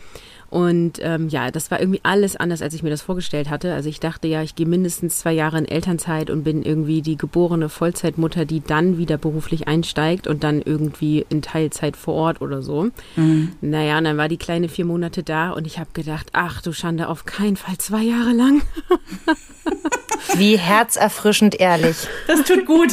Und 0.52 1.00
ähm, 1.02 1.30
ja, 1.30 1.50
das 1.50 1.72
war 1.72 1.80
irgendwie 1.80 2.02
alles 2.04 2.36
anders, 2.36 2.62
als 2.62 2.74
ich 2.74 2.84
mir 2.84 2.90
das 2.90 3.02
vorgestellt 3.02 3.50
hatte. 3.50 3.74
Also 3.74 3.88
ich 3.88 4.02
dachte 4.02 4.28
ja, 4.28 4.44
ich 4.44 4.54
gehe 4.54 4.68
mindestens 4.68 5.18
zwei 5.20 5.32
Jahre 5.32 5.58
in 5.58 5.66
Elternzeit 5.66 6.30
und 6.30 6.44
bin 6.44 6.62
irgendwie 6.62 7.02
die 7.02 7.16
geborene 7.16 7.70
Vollzeitmutter, 7.70 8.44
die 8.44 8.60
dann 8.60 8.98
wieder 8.98 9.18
beruflich 9.18 9.70
einsteigt 9.70 10.28
und 10.28 10.44
dann 10.44 10.62
irgendwie 10.62 11.26
in 11.30 11.42
Teilzeit 11.42 11.96
vor 11.96 12.16
Ort 12.16 12.42
oder 12.42 12.62
so. 12.62 12.90
Naja, 13.62 13.98
und 13.98 14.04
dann 14.04 14.18
war 14.18 14.28
die 14.28 14.36
kleine 14.36 14.68
vier 14.68 14.84
Monate 14.84 15.24
da 15.24 15.52
und 15.52 15.66
ich 15.66 15.80
habe 15.80 15.92
gedacht, 15.94 16.28
ach 16.34 16.62
du 16.62 16.74
Schande, 16.74 17.08
auf 17.08 17.24
keinen 17.24 17.56
Fall 17.56 17.78
zwei 17.78 18.04
Jahre 18.04 18.34
lang. 18.34 18.62
Wie 20.36 20.58
herzerfrischend 20.58 21.60
ehrlich. 21.60 21.98
Das 22.28 22.44
tut 22.44 22.66
gut. 22.66 22.92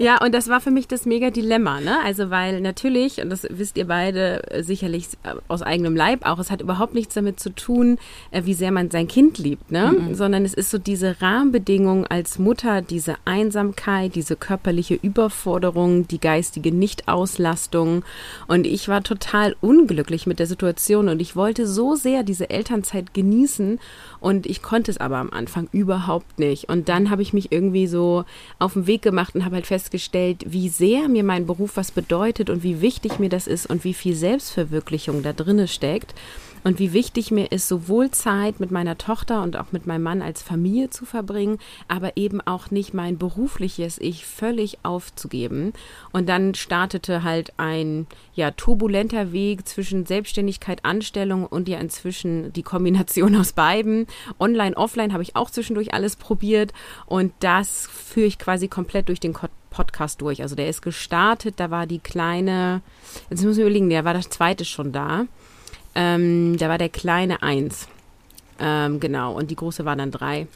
Ja, 0.00 0.22
und 0.22 0.32
das 0.32 0.48
war 0.48 0.60
für 0.60 0.70
mich 0.70 0.86
das 0.86 1.06
mega 1.06 1.30
Dilemma, 1.30 1.80
ne? 1.80 1.98
Also, 2.04 2.30
weil 2.30 2.60
natürlich, 2.60 3.20
und 3.20 3.30
das 3.30 3.46
wisst 3.50 3.76
ihr 3.76 3.88
beide 3.88 4.48
äh, 4.50 4.62
sicherlich 4.62 5.08
äh, 5.24 5.34
aus 5.48 5.62
eigenem 5.62 5.96
Leib 5.96 6.24
auch, 6.24 6.38
es 6.38 6.52
hat 6.52 6.60
überhaupt 6.60 6.94
nichts 6.94 7.14
damit 7.14 7.40
zu 7.40 7.50
tun, 7.50 7.98
äh, 8.30 8.42
wie 8.44 8.54
sehr 8.54 8.70
man 8.70 8.90
sein 8.90 9.08
Kind 9.08 9.38
liebt, 9.38 9.72
ne? 9.72 10.10
Sondern 10.12 10.44
es 10.44 10.54
ist 10.54 10.70
so 10.70 10.78
diese 10.78 11.20
Rahmenbedingung 11.20 12.06
als 12.06 12.38
Mutter, 12.38 12.80
diese 12.80 13.16
Einsamkeit, 13.24 14.14
diese 14.14 14.36
körperliche 14.36 14.94
Überforderung, 14.94 16.06
die 16.06 16.20
geistige 16.20 16.70
Nichtauslastung. 16.70 18.04
Und 18.46 18.66
ich 18.68 18.88
war 18.88 19.02
total 19.02 19.56
unglücklich 19.60 20.26
mit 20.26 20.38
der 20.38 20.46
Situation 20.46 21.08
und 21.08 21.20
ich 21.20 21.34
wollte 21.34 21.66
so 21.66 21.96
sehr 21.96 22.22
diese 22.22 22.50
Elternzeit 22.50 23.14
genießen 23.14 23.80
und 24.20 24.46
ich 24.46 24.62
konnte 24.62 24.90
es 24.90 24.98
aber 24.98 25.16
am 25.18 25.30
Anfang 25.30 25.68
überhaupt 25.72 26.38
nicht. 26.38 26.68
Und 26.68 26.88
dann 26.88 27.10
habe 27.10 27.22
ich 27.22 27.32
mich 27.32 27.52
irgendwie 27.52 27.86
so 27.86 28.24
auf 28.58 28.72
den 28.72 28.86
Weg 28.86 29.02
gemacht 29.02 29.34
und 29.34 29.44
habe 29.44 29.56
halt 29.56 29.66
festgestellt, 29.66 30.44
wie 30.46 30.68
sehr 30.68 31.08
mir 31.08 31.24
mein 31.24 31.46
Beruf 31.46 31.76
was 31.76 31.90
bedeutet 31.90 32.50
und 32.50 32.62
wie 32.62 32.80
wichtig 32.80 33.18
mir 33.18 33.28
das 33.28 33.46
ist 33.46 33.66
und 33.66 33.84
wie 33.84 33.94
viel 33.94 34.14
Selbstverwirklichung 34.14 35.22
da 35.22 35.32
drinne 35.32 35.68
steckt. 35.68 36.14
Und 36.64 36.78
wie 36.78 36.92
wichtig 36.92 37.30
mir 37.30 37.50
ist, 37.52 37.68
sowohl 37.68 38.10
Zeit 38.10 38.60
mit 38.60 38.70
meiner 38.70 38.98
Tochter 38.98 39.42
und 39.42 39.56
auch 39.56 39.72
mit 39.72 39.86
meinem 39.86 40.02
Mann 40.02 40.22
als 40.22 40.42
Familie 40.42 40.90
zu 40.90 41.04
verbringen, 41.04 41.58
aber 41.88 42.16
eben 42.16 42.40
auch 42.40 42.70
nicht 42.70 42.94
mein 42.94 43.18
berufliches 43.18 43.98
Ich 43.98 44.26
völlig 44.26 44.78
aufzugeben. 44.82 45.72
Und 46.12 46.28
dann 46.28 46.54
startete 46.54 47.22
halt 47.22 47.52
ein 47.56 48.06
ja 48.34 48.50
turbulenter 48.50 49.32
Weg 49.32 49.66
zwischen 49.68 50.06
Selbstständigkeit, 50.06 50.84
Anstellung 50.84 51.46
und 51.46 51.68
ja 51.68 51.78
inzwischen 51.78 52.52
die 52.52 52.62
Kombination 52.62 53.36
aus 53.36 53.52
beiden. 53.52 54.06
Online, 54.38 54.76
offline 54.76 55.12
habe 55.12 55.22
ich 55.22 55.36
auch 55.36 55.50
zwischendurch 55.50 55.94
alles 55.94 56.16
probiert 56.16 56.72
und 57.06 57.32
das 57.40 57.86
führe 57.86 58.26
ich 58.26 58.38
quasi 58.38 58.68
komplett 58.68 59.08
durch 59.08 59.20
den 59.20 59.34
Podcast 59.70 60.20
durch. 60.20 60.42
Also 60.42 60.56
der 60.56 60.68
ist 60.68 60.82
gestartet, 60.82 61.54
da 61.58 61.70
war 61.70 61.86
die 61.86 61.98
kleine, 61.98 62.82
jetzt 63.30 63.44
muss 63.44 63.56
ich 63.56 63.62
überlegen, 63.62 63.90
der 63.90 64.04
war 64.04 64.14
das 64.14 64.28
zweite 64.28 64.64
schon 64.64 64.92
da. 64.92 65.26
Ähm, 65.94 66.56
da 66.58 66.68
war 66.68 66.78
der 66.78 66.88
kleine 66.88 67.42
eins. 67.42 67.88
Ähm, 68.60 69.00
genau, 69.00 69.34
und 69.34 69.50
die 69.50 69.56
große 69.56 69.84
war 69.84 69.96
dann 69.96 70.10
drei. 70.10 70.46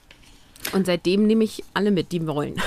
Und 0.73 0.87
seitdem 0.87 1.27
nehme 1.27 1.43
ich 1.43 1.65
alle 1.75 1.91
mit, 1.91 2.13
die 2.13 2.27
wollen. 2.27 2.55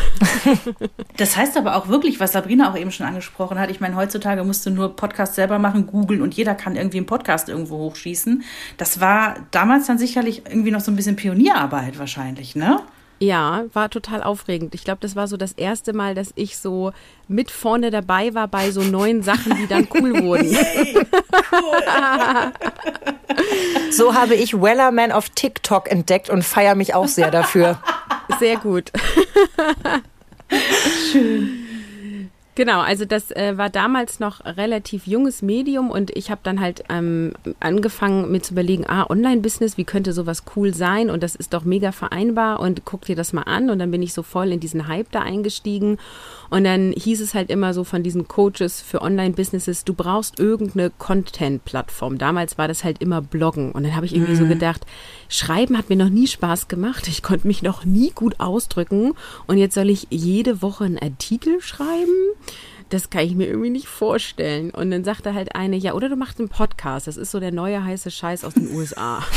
Das 1.18 1.38
heißt 1.38 1.56
aber 1.56 1.78
auch 1.78 1.88
wirklich, 1.88 2.20
was 2.20 2.34
Sabrina 2.34 2.70
auch 2.70 2.78
eben 2.78 2.92
schon 2.92 3.06
angesprochen 3.06 3.58
hat. 3.58 3.72
Ich 3.72 3.80
meine, 3.80 3.96
heutzutage 3.96 4.44
musst 4.44 4.66
du 4.66 4.70
nur 4.70 4.98
Podcast 4.98 5.36
selber 5.36 5.60
machen, 5.60 5.88
googeln 5.88 6.22
und 6.22 6.34
jeder 6.34 6.56
kann 6.56 6.76
irgendwie 6.76 6.98
einen 6.98 7.06
Podcast 7.06 7.48
irgendwo 7.48 7.78
hochschießen. 7.78 8.44
Das 8.78 9.00
war 9.00 9.38
damals 9.52 9.88
dann 9.88 9.98
sicherlich 9.98 10.44
irgendwie 10.46 10.72
noch 10.72 10.82
so 10.82 10.92
ein 10.92 10.98
bisschen 10.98 11.16
Pionierarbeit 11.16 11.98
wahrscheinlich, 11.98 12.56
ne? 12.56 12.82
Ja, 13.20 13.64
war 13.74 13.90
total 13.90 14.22
aufregend. 14.24 14.76
Ich 14.76 14.84
glaube, 14.84 15.00
das 15.02 15.16
war 15.16 15.28
so 15.28 15.38
das 15.38 15.54
erste 15.54 15.94
Mal, 15.94 16.16
dass 16.16 16.32
ich 16.36 16.58
so 16.58 16.92
mit 17.28 17.50
vorne 17.50 17.90
dabei 17.90 18.34
war 18.34 18.48
bei 18.48 18.72
so 18.72 18.82
neuen 18.82 19.24
Sachen, 19.24 19.56
die 19.56 19.68
dann 19.68 19.88
cool 19.94 20.14
wurden. 20.24 20.56
So 23.92 24.14
habe 24.14 24.36
ich 24.36 24.62
Wellerman 24.62 25.12
auf 25.12 25.30
TikTok 25.30 25.90
entdeckt 25.90 26.30
und 26.30 26.44
feiere 26.44 26.76
mich 26.76 26.94
auch 26.94 27.08
sehr 27.08 27.32
dafür. 27.32 27.80
Sehr 28.40 28.58
gut. 28.58 28.92
Schön. 31.12 31.65
Genau, 32.56 32.80
also 32.80 33.04
das 33.04 33.32
äh, 33.32 33.58
war 33.58 33.70
damals 33.70 34.22
noch 34.22 34.46
relativ 34.46 35.08
junges 35.08 35.42
Medium 35.42 35.92
und 35.92 36.16
ich 36.16 36.32
habe 36.32 36.40
dann 36.42 36.62
halt 36.62 36.86
ähm, 36.88 37.34
angefangen 37.60 38.32
mir 38.32 38.42
zu 38.42 38.54
überlegen, 38.54 38.86
ah, 38.88 39.06
Online-Business, 39.10 39.78
wie 39.78 39.84
könnte 39.84 40.14
sowas 40.14 40.44
cool 40.56 40.74
sein? 40.74 41.10
Und 41.10 41.22
das 41.22 41.36
ist 41.36 41.54
doch 41.54 41.66
mega 41.66 41.92
vereinbar 41.92 42.62
und 42.62 42.86
guck 42.86 43.02
dir 43.02 43.18
das 43.18 43.34
mal 43.34 43.42
an. 43.42 43.70
Und 43.70 43.80
dann 43.80 43.92
bin 43.92 44.02
ich 44.02 44.14
so 44.14 44.24
voll 44.24 44.54
in 44.54 44.62
diesen 44.62 44.88
Hype 44.88 45.12
da 45.12 45.20
eingestiegen. 45.20 45.98
Und 46.50 46.64
dann 46.64 46.94
hieß 46.94 47.20
es 47.20 47.34
halt 47.34 47.50
immer 47.50 47.74
so 47.74 47.84
von 47.84 48.04
diesen 48.04 48.30
Coaches 48.30 48.82
für 48.82 49.02
Online-Businesses, 49.02 49.84
du 49.84 49.94
brauchst 49.94 50.40
irgendeine 50.40 50.92
Content-Plattform. 50.92 52.18
Damals 52.18 52.58
war 52.58 52.70
das 52.70 52.86
halt 52.86 53.02
immer 53.02 53.22
Bloggen. 53.22 53.74
Und 53.74 53.84
dann 53.84 53.98
habe 53.98 54.06
ich 54.06 54.16
irgendwie 54.16 54.36
so 54.36 54.46
gedacht, 54.46 54.86
Schreiben 55.28 55.78
hat 55.78 55.90
mir 55.90 55.98
noch 55.98 56.10
nie 56.10 56.28
Spaß 56.28 56.70
gemacht, 56.70 57.10
ich 57.10 57.22
konnte 57.22 57.48
mich 57.48 57.64
noch 57.64 57.84
nie 57.84 58.12
gut 58.12 58.40
ausdrücken. 58.40 59.12
Und 59.46 59.58
jetzt 59.58 59.76
soll 59.76 59.90
ich 59.90 60.08
jede 60.10 60.62
Woche 60.62 60.86
einen 60.86 61.00
Artikel 61.00 61.60
schreiben? 61.60 62.14
Das 62.90 63.10
kann 63.10 63.26
ich 63.26 63.36
mir 63.36 63.48
irgendwie 63.48 63.72
nicht 63.72 63.88
vorstellen. 63.88 64.72
Und 64.72 64.92
dann 64.92 65.04
sagte 65.04 65.34
halt 65.34 65.56
eine, 65.56 65.76
ja, 65.76 65.94
oder 65.94 66.10
du 66.10 66.16
machst 66.16 66.40
einen 66.40 66.50
Podcast. 66.50 67.08
Das 67.08 67.18
ist 67.18 67.32
so 67.32 67.40
der 67.40 67.52
neue 67.52 67.84
heiße 67.84 68.12
Scheiß 68.12 68.44
aus 68.44 68.54
den 68.54 68.72
USA. 68.76 69.24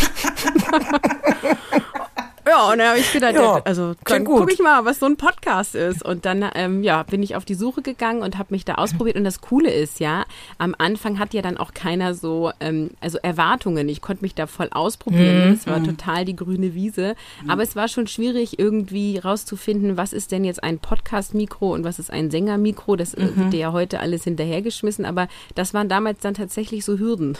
Ja, 2.49 2.71
und 2.71 2.79
dann 2.79 2.89
habe 2.89 2.99
ich 2.99 3.13
gedacht, 3.13 3.35
Ja, 3.35 3.61
also 3.65 3.95
dann 4.05 4.25
gucke 4.25 4.53
ich 4.53 4.59
mal, 4.61 4.85
was 4.85 5.01
so 5.01 5.07
ein 5.07 5.17
Podcast 5.17 5.75
ist. 5.75 6.05
Und 6.05 6.25
dann 6.25 6.45
ähm, 6.55 6.83
ja, 6.83 7.03
bin 7.03 7.23
ich 7.23 7.37
auf 7.37 7.45
die 7.45 7.55
Suche 7.55 7.83
gegangen 7.83 8.23
und 8.23 8.39
habe 8.39 8.49
mich 8.55 8.65
da 8.65 8.75
ausprobiert. 8.75 9.17
Und 9.17 9.25
das 9.25 9.41
Coole 9.41 9.71
ist 9.71 10.01
ja, 10.01 10.25
am 10.59 10.75
Anfang 10.79 11.19
hat 11.19 11.35
ja 11.35 11.43
dann 11.43 11.57
auch 11.57 11.75
keiner 11.75 12.15
so, 12.15 12.51
ähm, 12.61 12.91
also 13.01 13.19
Erwartungen. 13.19 13.89
Ich 13.89 14.01
konnte 14.01 14.23
mich 14.23 14.35
da 14.35 14.47
voll 14.47 14.69
ausprobieren. 14.71 15.55
Das 15.55 15.67
war 15.67 15.83
total 15.83 16.25
die 16.25 16.37
grüne 16.37 16.75
Wiese. 16.75 17.15
Aber 17.47 17.63
es 17.63 17.77
war 17.77 17.89
schon 17.89 18.07
schwierig, 18.07 18.59
irgendwie 18.59 19.19
rauszufinden, 19.19 19.97
was 19.97 20.13
ist 20.13 20.33
denn 20.33 20.45
jetzt 20.45 20.63
ein 20.63 20.79
Podcast-Mikro 20.79 21.73
und 21.75 21.85
was 21.85 21.99
ist 21.99 22.11
ein 22.11 22.31
Sänger-Mikro. 22.31 22.97
Das 22.97 23.15
äh, 23.15 23.29
wird 23.37 23.55
ja 23.55 23.73
heute 23.73 24.01
alles 24.01 24.25
hinterhergeschmissen. 24.25 25.05
Aber 25.05 25.29
das 25.55 25.75
waren 25.75 25.89
damals 25.89 26.21
dann 26.21 26.35
tatsächlich 26.35 26.85
so 26.85 26.99
Hürden. 26.99 27.37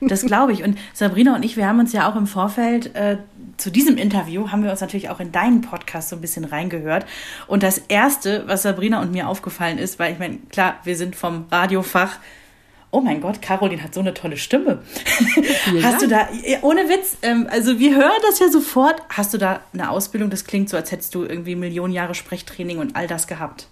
Das 0.00 0.24
glaube 0.26 0.52
ich. 0.52 0.62
Und 0.62 0.78
Sabrina 0.92 1.34
und 1.34 1.44
ich, 1.44 1.56
wir 1.56 1.66
haben 1.66 1.78
uns 1.78 1.92
ja 1.92 2.10
auch 2.10 2.16
im 2.16 2.26
Vorfeld 2.26 2.94
äh, 2.94 3.18
zu 3.60 3.70
diesem 3.70 3.96
Interview, 3.96 4.50
haben 4.50 4.64
wir 4.64 4.70
uns 4.70 4.80
natürlich 4.80 5.10
auch 5.10 5.20
in 5.20 5.32
deinen 5.32 5.60
Podcast 5.60 6.08
so 6.08 6.16
ein 6.16 6.20
bisschen 6.20 6.44
reingehört. 6.44 7.06
Und 7.46 7.62
das 7.62 7.78
Erste, 7.88 8.44
was 8.46 8.62
Sabrina 8.62 9.00
und 9.00 9.12
mir 9.12 9.28
aufgefallen 9.28 9.78
ist, 9.78 9.98
weil 9.98 10.12
ich 10.12 10.18
meine, 10.18 10.38
klar, 10.50 10.78
wir 10.84 10.96
sind 10.96 11.14
vom 11.16 11.46
Radiofach. 11.50 12.18
Oh 12.92 13.00
mein 13.00 13.20
Gott, 13.20 13.40
Caroline 13.40 13.84
hat 13.84 13.94
so 13.94 14.00
eine 14.00 14.14
tolle 14.14 14.36
Stimme. 14.36 14.82
Hast 15.82 16.02
du 16.02 16.08
da, 16.08 16.28
ja, 16.44 16.58
ohne 16.62 16.88
Witz, 16.88 17.18
ähm, 17.22 17.46
also 17.48 17.78
wir 17.78 17.94
hören 17.94 18.20
das 18.28 18.40
ja 18.40 18.48
sofort. 18.48 19.00
Hast 19.08 19.32
du 19.32 19.38
da 19.38 19.60
eine 19.72 19.90
Ausbildung? 19.90 20.28
Das 20.28 20.44
klingt 20.44 20.68
so, 20.68 20.76
als 20.76 20.90
hättest 20.90 21.14
du 21.14 21.22
irgendwie 21.22 21.54
Millionen 21.54 21.92
Jahre 21.92 22.14
Sprechtraining 22.14 22.78
und 22.78 22.96
all 22.96 23.06
das 23.06 23.28
gehabt. 23.28 23.68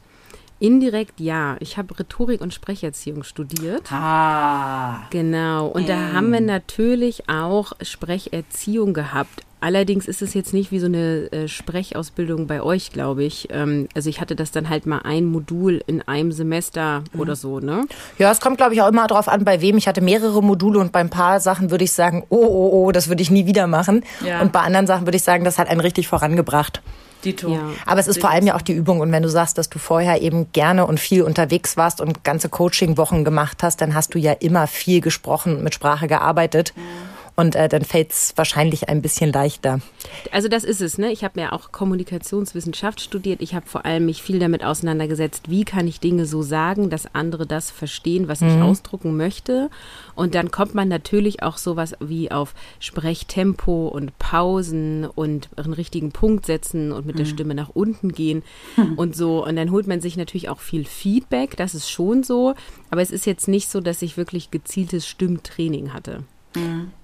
Indirekt 0.61 1.21
ja. 1.21 1.57
Ich 1.61 1.79
habe 1.79 1.99
Rhetorik 1.99 2.41
und 2.41 2.53
Sprecherziehung 2.53 3.23
studiert. 3.23 3.91
Ah. 3.93 5.07
Genau. 5.11 5.69
Und 5.69 5.89
da 5.89 6.13
haben 6.13 6.33
wir 6.33 6.41
natürlich 6.41 7.29
auch 7.29 7.73
Sprecherziehung 7.81 8.93
gehabt. 8.93 9.45
Allerdings 9.61 10.07
ist 10.07 10.23
es 10.23 10.35
jetzt 10.35 10.55
nicht 10.55 10.71
wie 10.71 10.79
so 10.79 10.87
eine 10.87 11.33
äh, 11.33 11.49
Sprechausbildung 11.49 12.47
bei 12.47 12.63
euch, 12.63 12.93
glaube 12.93 13.25
ich. 13.25 13.49
Ähm, 13.51 13.89
also 13.95 14.09
ich 14.09 14.21
hatte 14.21 14.37
das 14.37 14.51
dann 14.53 14.69
halt 14.69 14.87
mal 14.87 15.01
ein 15.05 15.25
Modul 15.25 15.83
in 15.87 16.03
einem 16.03 16.31
Semester 16.33 17.03
oder 17.17 17.35
so, 17.35 17.59
ne? 17.59 17.87
Ja, 18.19 18.31
es 18.31 18.41
kommt, 18.41 18.59
glaube 18.59 18.75
ich, 18.75 18.83
auch 18.83 18.89
immer 18.89 19.07
darauf 19.07 19.29
an, 19.29 19.45
bei 19.45 19.61
wem. 19.61 19.77
Ich 19.77 19.89
hatte 19.89 20.01
mehrere 20.01 20.43
Module 20.43 20.79
und 20.79 20.93
bei 20.93 21.01
ein 21.01 21.11
paar 21.11 21.41
Sachen 21.41 21.71
würde 21.71 21.85
ich 21.85 21.93
sagen, 21.93 22.25
oh, 22.29 22.37
oh, 22.37 22.71
oh, 22.73 22.93
das 22.93 23.09
würde 23.09 23.23
ich 23.23 23.31
nie 23.31 23.47
wieder 23.47 23.67
machen. 23.67 24.05
Ja. 24.25 24.41
Und 24.41 24.53
bei 24.53 24.61
anderen 24.61 24.87
Sachen 24.87 25.07
würde 25.07 25.17
ich 25.17 25.25
sagen, 25.25 25.45
das 25.45 25.59
hat 25.59 25.69
einen 25.69 25.81
richtig 25.81 26.07
vorangebracht. 26.07 26.81
Dito. 27.25 27.49
Ja. 27.53 27.71
Aber 27.85 28.01
es 28.01 28.07
ist 28.07 28.21
vor 28.21 28.31
allem 28.31 28.47
ja 28.47 28.55
auch 28.55 28.63
die 28.63 28.73
Übung. 28.73 29.01
Und 29.01 29.11
wenn 29.11 29.23
du 29.23 29.29
sagst, 29.29 29.59
dass 29.59 29.69
du 29.69 29.79
vorher 29.79 30.23
eben 30.23 30.53
gerne 30.53 30.87
und 30.87 31.01
viel 31.01 31.23
unterwegs 31.23 31.77
warst 31.77 32.01
und 32.01 32.23
ganze 32.25 32.49
Coaching-Wochen 32.49 33.25
gemacht 33.25 33.63
hast, 33.63 33.81
dann 33.81 33.95
hast 33.95 34.15
du 34.15 34.19
ja 34.19 34.33
immer 34.33 34.67
viel 34.67 35.01
gesprochen 35.01 35.57
und 35.57 35.65
mit 35.65 35.75
Sprache 35.75 36.07
gearbeitet. 36.07 36.73
Und 37.39 37.55
äh, 37.55 37.69
dann 37.69 37.85
fällt 37.85 38.11
es 38.11 38.33
wahrscheinlich 38.35 38.89
ein 38.89 39.01
bisschen 39.01 39.33
leichter. 39.33 39.81
Also 40.33 40.49
das 40.49 40.65
ist 40.65 40.81
es, 40.81 40.99
ne? 40.99 41.13
Ich 41.13 41.23
habe 41.23 41.41
ja 41.41 41.53
auch 41.53 41.71
Kommunikationswissenschaft 41.71 43.01
studiert. 43.01 43.41
Ich 43.43 43.55
habe 43.55 43.65
vor 43.65 43.85
allem 43.85 44.07
mich 44.07 44.25
viel 44.25 44.41
damit 44.41 44.65
auseinandergesetzt, 44.65 45.49
wie 45.49 45.65
kann 45.65 45.87
ich 45.87 46.01
Dinge 46.01 46.27
so 46.27 46.43
sagen, 46.43 46.91
dass 46.91 47.15
andere 47.15 47.47
das 47.47 47.71
verstehen, 47.71 48.27
was 48.27 48.43
ich 48.43 48.61
ausdrucken 48.61 49.17
möchte. 49.17 49.71
Und 50.17 50.35
dann 50.35 50.51
kommt 50.51 50.75
man 50.75 50.89
natürlich 50.89 51.45
auch 51.45 51.59
sowas 51.59 51.95
wie 52.01 52.33
auf 52.33 52.55
Sprechtempo 52.81 53.87
und 53.87 54.19
Pausen 54.19 55.07
und 55.07 55.49
einen 55.55 55.75
richtigen 55.75 56.11
Punkt 56.11 56.45
setzen 56.45 56.91
und 56.91 57.07
mit 57.07 57.21
der 57.21 57.25
Stimme 57.25 57.55
nach 57.55 57.69
unten 57.69 58.11
gehen 58.11 58.43
und 58.97 59.15
so. 59.15 59.47
Und 59.47 59.55
dann 59.55 59.71
holt 59.71 59.87
man 59.87 60.01
sich 60.01 60.17
natürlich 60.17 60.49
auch 60.49 60.59
viel 60.59 60.85
Feedback, 60.85 61.57
das 61.57 61.77
ist 61.77 61.89
schon 61.89 62.25
so. 62.25 62.55
Aber 62.91 63.01
es 63.01 63.13
ist 63.13 63.27
jetzt 63.27 63.47
nicht 63.47 63.71
so, 63.71 63.81
dass 63.81 64.03
ich 64.03 64.17
wirklich 64.17 64.51
gezieltes 64.51 65.07
Stimmtraining 65.07 65.93
hatte. 65.93 66.25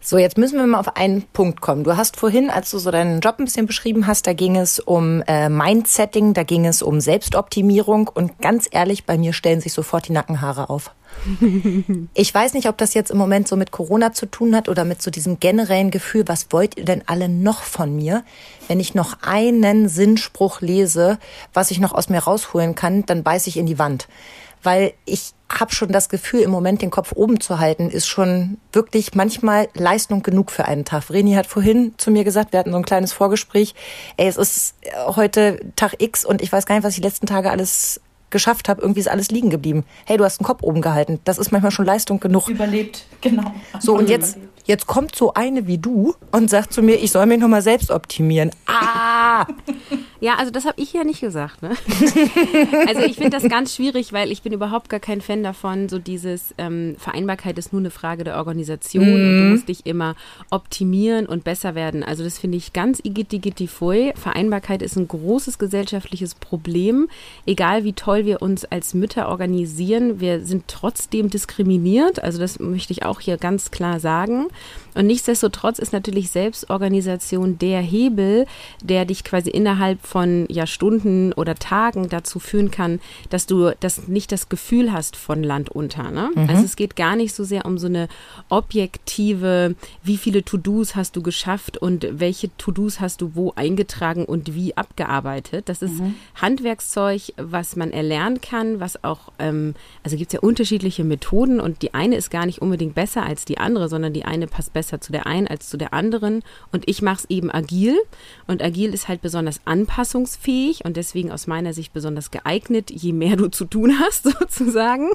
So, 0.00 0.18
jetzt 0.18 0.38
müssen 0.38 0.58
wir 0.58 0.66
mal 0.66 0.80
auf 0.80 0.96
einen 0.96 1.22
Punkt 1.22 1.60
kommen. 1.60 1.84
Du 1.84 1.96
hast 1.96 2.16
vorhin, 2.16 2.50
als 2.50 2.70
du 2.70 2.78
so 2.78 2.90
deinen 2.90 3.20
Job 3.20 3.36
ein 3.38 3.44
bisschen 3.44 3.66
beschrieben 3.66 4.06
hast, 4.06 4.26
da 4.26 4.32
ging 4.32 4.56
es 4.56 4.80
um 4.80 5.22
äh, 5.26 5.48
Mindsetting, 5.48 6.34
da 6.34 6.42
ging 6.42 6.66
es 6.66 6.82
um 6.82 7.00
Selbstoptimierung 7.00 8.08
und 8.08 8.38
ganz 8.40 8.68
ehrlich, 8.70 9.04
bei 9.04 9.18
mir 9.18 9.32
stellen 9.32 9.60
sich 9.60 9.72
sofort 9.72 10.08
die 10.08 10.12
Nackenhaare 10.12 10.70
auf. 10.70 10.90
Ich 12.14 12.34
weiß 12.34 12.54
nicht, 12.54 12.68
ob 12.68 12.78
das 12.78 12.94
jetzt 12.94 13.10
im 13.10 13.18
Moment 13.18 13.46
so 13.46 13.56
mit 13.56 13.70
Corona 13.70 14.12
zu 14.12 14.26
tun 14.26 14.54
hat 14.54 14.68
oder 14.68 14.84
mit 14.84 15.02
so 15.02 15.10
diesem 15.10 15.38
generellen 15.40 15.90
Gefühl, 15.90 16.24
was 16.26 16.48
wollt 16.50 16.76
ihr 16.76 16.84
denn 16.84 17.02
alle 17.06 17.28
noch 17.28 17.62
von 17.62 17.94
mir? 17.94 18.24
Wenn 18.68 18.80
ich 18.80 18.94
noch 18.94 19.18
einen 19.22 19.88
Sinnspruch 19.88 20.60
lese, 20.60 21.18
was 21.52 21.70
ich 21.70 21.80
noch 21.80 21.92
aus 21.92 22.08
mir 22.08 22.20
rausholen 22.20 22.74
kann, 22.74 23.06
dann 23.06 23.22
beiß 23.22 23.46
ich 23.46 23.56
in 23.56 23.66
die 23.66 23.78
Wand. 23.78 24.08
Weil 24.64 24.94
ich 25.04 25.32
habe 25.48 25.72
schon 25.72 25.92
das 25.92 26.08
Gefühl, 26.08 26.40
im 26.40 26.50
Moment 26.50 26.82
den 26.82 26.90
Kopf 26.90 27.12
oben 27.14 27.40
zu 27.40 27.58
halten, 27.58 27.90
ist 27.90 28.08
schon 28.08 28.58
wirklich 28.72 29.14
manchmal 29.14 29.68
Leistung 29.74 30.22
genug 30.22 30.50
für 30.50 30.64
einen 30.64 30.84
Tag. 30.84 31.04
Vreni 31.04 31.34
hat 31.34 31.46
vorhin 31.46 31.94
zu 31.96 32.10
mir 32.10 32.24
gesagt, 32.24 32.52
wir 32.52 32.58
hatten 32.58 32.72
so 32.72 32.76
ein 32.76 32.84
kleines 32.84 33.12
Vorgespräch, 33.12 33.74
ey, 34.16 34.26
es 34.26 34.36
ist 34.36 34.74
heute 35.06 35.60
Tag 35.76 35.94
X 35.98 36.24
und 36.24 36.42
ich 36.42 36.50
weiß 36.50 36.66
gar 36.66 36.74
nicht, 36.74 36.84
was 36.84 36.94
ich 36.94 37.00
die 37.00 37.06
letzten 37.06 37.26
Tage 37.26 37.50
alles 37.50 38.00
geschafft 38.30 38.68
habe. 38.68 38.82
Irgendwie 38.82 39.00
ist 39.00 39.08
alles 39.08 39.30
liegen 39.30 39.48
geblieben. 39.48 39.84
Hey, 40.04 40.16
du 40.16 40.24
hast 40.24 40.40
den 40.40 40.44
Kopf 40.44 40.62
oben 40.62 40.82
gehalten. 40.82 41.20
Das 41.24 41.38
ist 41.38 41.52
manchmal 41.52 41.70
schon 41.70 41.86
Leistung 41.86 42.20
genug. 42.20 42.48
Überlebt, 42.48 43.06
genau. 43.20 43.54
So, 43.78 43.96
und 43.96 44.08
jetzt, 44.10 44.38
jetzt 44.64 44.86
kommt 44.86 45.14
so 45.14 45.34
eine 45.34 45.66
wie 45.66 45.78
du 45.78 46.14
und 46.32 46.50
sagt 46.50 46.72
zu 46.72 46.82
mir, 46.82 46.96
ich 46.96 47.12
soll 47.12 47.26
mich 47.26 47.38
nochmal 47.38 47.62
selbst 47.62 47.90
optimieren. 47.90 48.50
Ah! 48.66 49.46
Ja, 50.24 50.36
also 50.36 50.50
das 50.50 50.64
habe 50.64 50.80
ich 50.80 50.90
ja 50.94 51.04
nicht 51.04 51.20
gesagt. 51.20 51.60
Ne? 51.60 51.68
also 52.88 53.02
ich 53.02 53.16
finde 53.16 53.28
das 53.28 53.46
ganz 53.46 53.74
schwierig, 53.74 54.14
weil 54.14 54.32
ich 54.32 54.40
bin 54.40 54.54
überhaupt 54.54 54.88
gar 54.88 54.98
kein 54.98 55.20
Fan 55.20 55.42
davon, 55.42 55.90
so 55.90 55.98
dieses 55.98 56.54
ähm, 56.56 56.96
Vereinbarkeit 56.96 57.58
ist 57.58 57.74
nur 57.74 57.82
eine 57.82 57.90
Frage 57.90 58.24
der 58.24 58.38
Organisation 58.38 59.04
und 59.04 59.20
du 59.20 59.50
musst 59.50 59.68
dich 59.68 59.84
immer 59.84 60.16
optimieren 60.48 61.26
und 61.26 61.44
besser 61.44 61.74
werden. 61.74 62.02
Also 62.02 62.24
das 62.24 62.38
finde 62.38 62.56
ich 62.56 62.72
ganz 62.72 63.00
igittigittifui. 63.04 64.14
Vereinbarkeit 64.16 64.80
ist 64.80 64.96
ein 64.96 65.08
großes 65.08 65.58
gesellschaftliches 65.58 66.36
Problem. 66.36 67.10
Egal 67.44 67.84
wie 67.84 67.92
toll 67.92 68.24
wir 68.24 68.40
uns 68.40 68.64
als 68.64 68.94
Mütter 68.94 69.28
organisieren, 69.28 70.20
wir 70.20 70.40
sind 70.46 70.68
trotzdem 70.68 71.28
diskriminiert. 71.28 72.24
Also 72.24 72.38
das 72.38 72.58
möchte 72.58 72.94
ich 72.94 73.04
auch 73.04 73.20
hier 73.20 73.36
ganz 73.36 73.70
klar 73.70 74.00
sagen. 74.00 74.46
Und 74.94 75.06
nichtsdestotrotz 75.06 75.78
ist 75.78 75.92
natürlich 75.92 76.30
Selbstorganisation 76.30 77.58
der 77.58 77.80
Hebel, 77.80 78.46
der 78.82 79.04
dich 79.04 79.24
quasi 79.24 79.50
innerhalb 79.50 80.04
von 80.06 80.46
ja, 80.48 80.66
Stunden 80.66 81.32
oder 81.32 81.54
Tagen 81.54 82.08
dazu 82.08 82.38
führen 82.38 82.70
kann, 82.70 83.00
dass 83.30 83.46
du 83.46 83.72
das 83.80 84.08
nicht 84.08 84.32
das 84.32 84.48
Gefühl 84.48 84.92
hast 84.92 85.16
von 85.16 85.42
Land 85.42 85.70
unter. 85.70 86.10
Ne? 86.10 86.30
Also 86.48 86.64
es 86.64 86.76
geht 86.76 86.96
gar 86.96 87.16
nicht 87.16 87.34
so 87.34 87.44
sehr 87.44 87.64
um 87.66 87.78
so 87.78 87.86
eine 87.86 88.08
objektive, 88.48 89.74
wie 90.02 90.16
viele 90.16 90.44
To-Dos 90.44 90.96
hast 90.96 91.16
du 91.16 91.22
geschafft 91.22 91.76
und 91.78 92.06
welche 92.10 92.56
To-Dos 92.56 93.00
hast 93.00 93.20
du 93.20 93.34
wo 93.34 93.52
eingetragen 93.56 94.24
und 94.24 94.54
wie 94.54 94.76
abgearbeitet. 94.76 95.68
Das 95.68 95.82
ist 95.82 95.94
Handwerkszeug, 96.40 97.32
was 97.36 97.76
man 97.76 97.90
erlernen 97.90 98.40
kann, 98.40 98.80
was 98.80 99.02
auch, 99.02 99.32
ähm, 99.38 99.74
also 100.02 100.16
gibt 100.16 100.32
es 100.32 100.34
ja 100.34 100.40
unterschiedliche 100.40 101.04
Methoden 101.04 101.60
und 101.60 101.82
die 101.82 101.94
eine 101.94 102.16
ist 102.16 102.30
gar 102.30 102.46
nicht 102.46 102.62
unbedingt 102.62 102.94
besser 102.94 103.24
als 103.24 103.44
die 103.44 103.58
andere, 103.58 103.88
sondern 103.88 104.12
die 104.12 104.24
eine 104.24 104.46
passt 104.46 104.72
besser 104.72 104.83
zu 104.88 105.12
der 105.12 105.26
einen 105.26 105.48
als 105.48 105.68
zu 105.68 105.76
der 105.76 105.92
anderen. 105.92 106.42
Und 106.72 106.88
ich 106.88 107.02
mache 107.02 107.18
es 107.18 107.30
eben 107.30 107.50
agil. 107.50 107.96
Und 108.46 108.62
agil 108.62 108.94
ist 108.94 109.08
halt 109.08 109.22
besonders 109.22 109.60
anpassungsfähig 109.64 110.84
und 110.84 110.96
deswegen 110.96 111.32
aus 111.32 111.46
meiner 111.46 111.72
Sicht 111.72 111.92
besonders 111.92 112.30
geeignet, 112.30 112.90
je 112.90 113.12
mehr 113.12 113.36
du 113.36 113.48
zu 113.48 113.64
tun 113.64 113.98
hast, 113.98 114.24
sozusagen. 114.38 115.10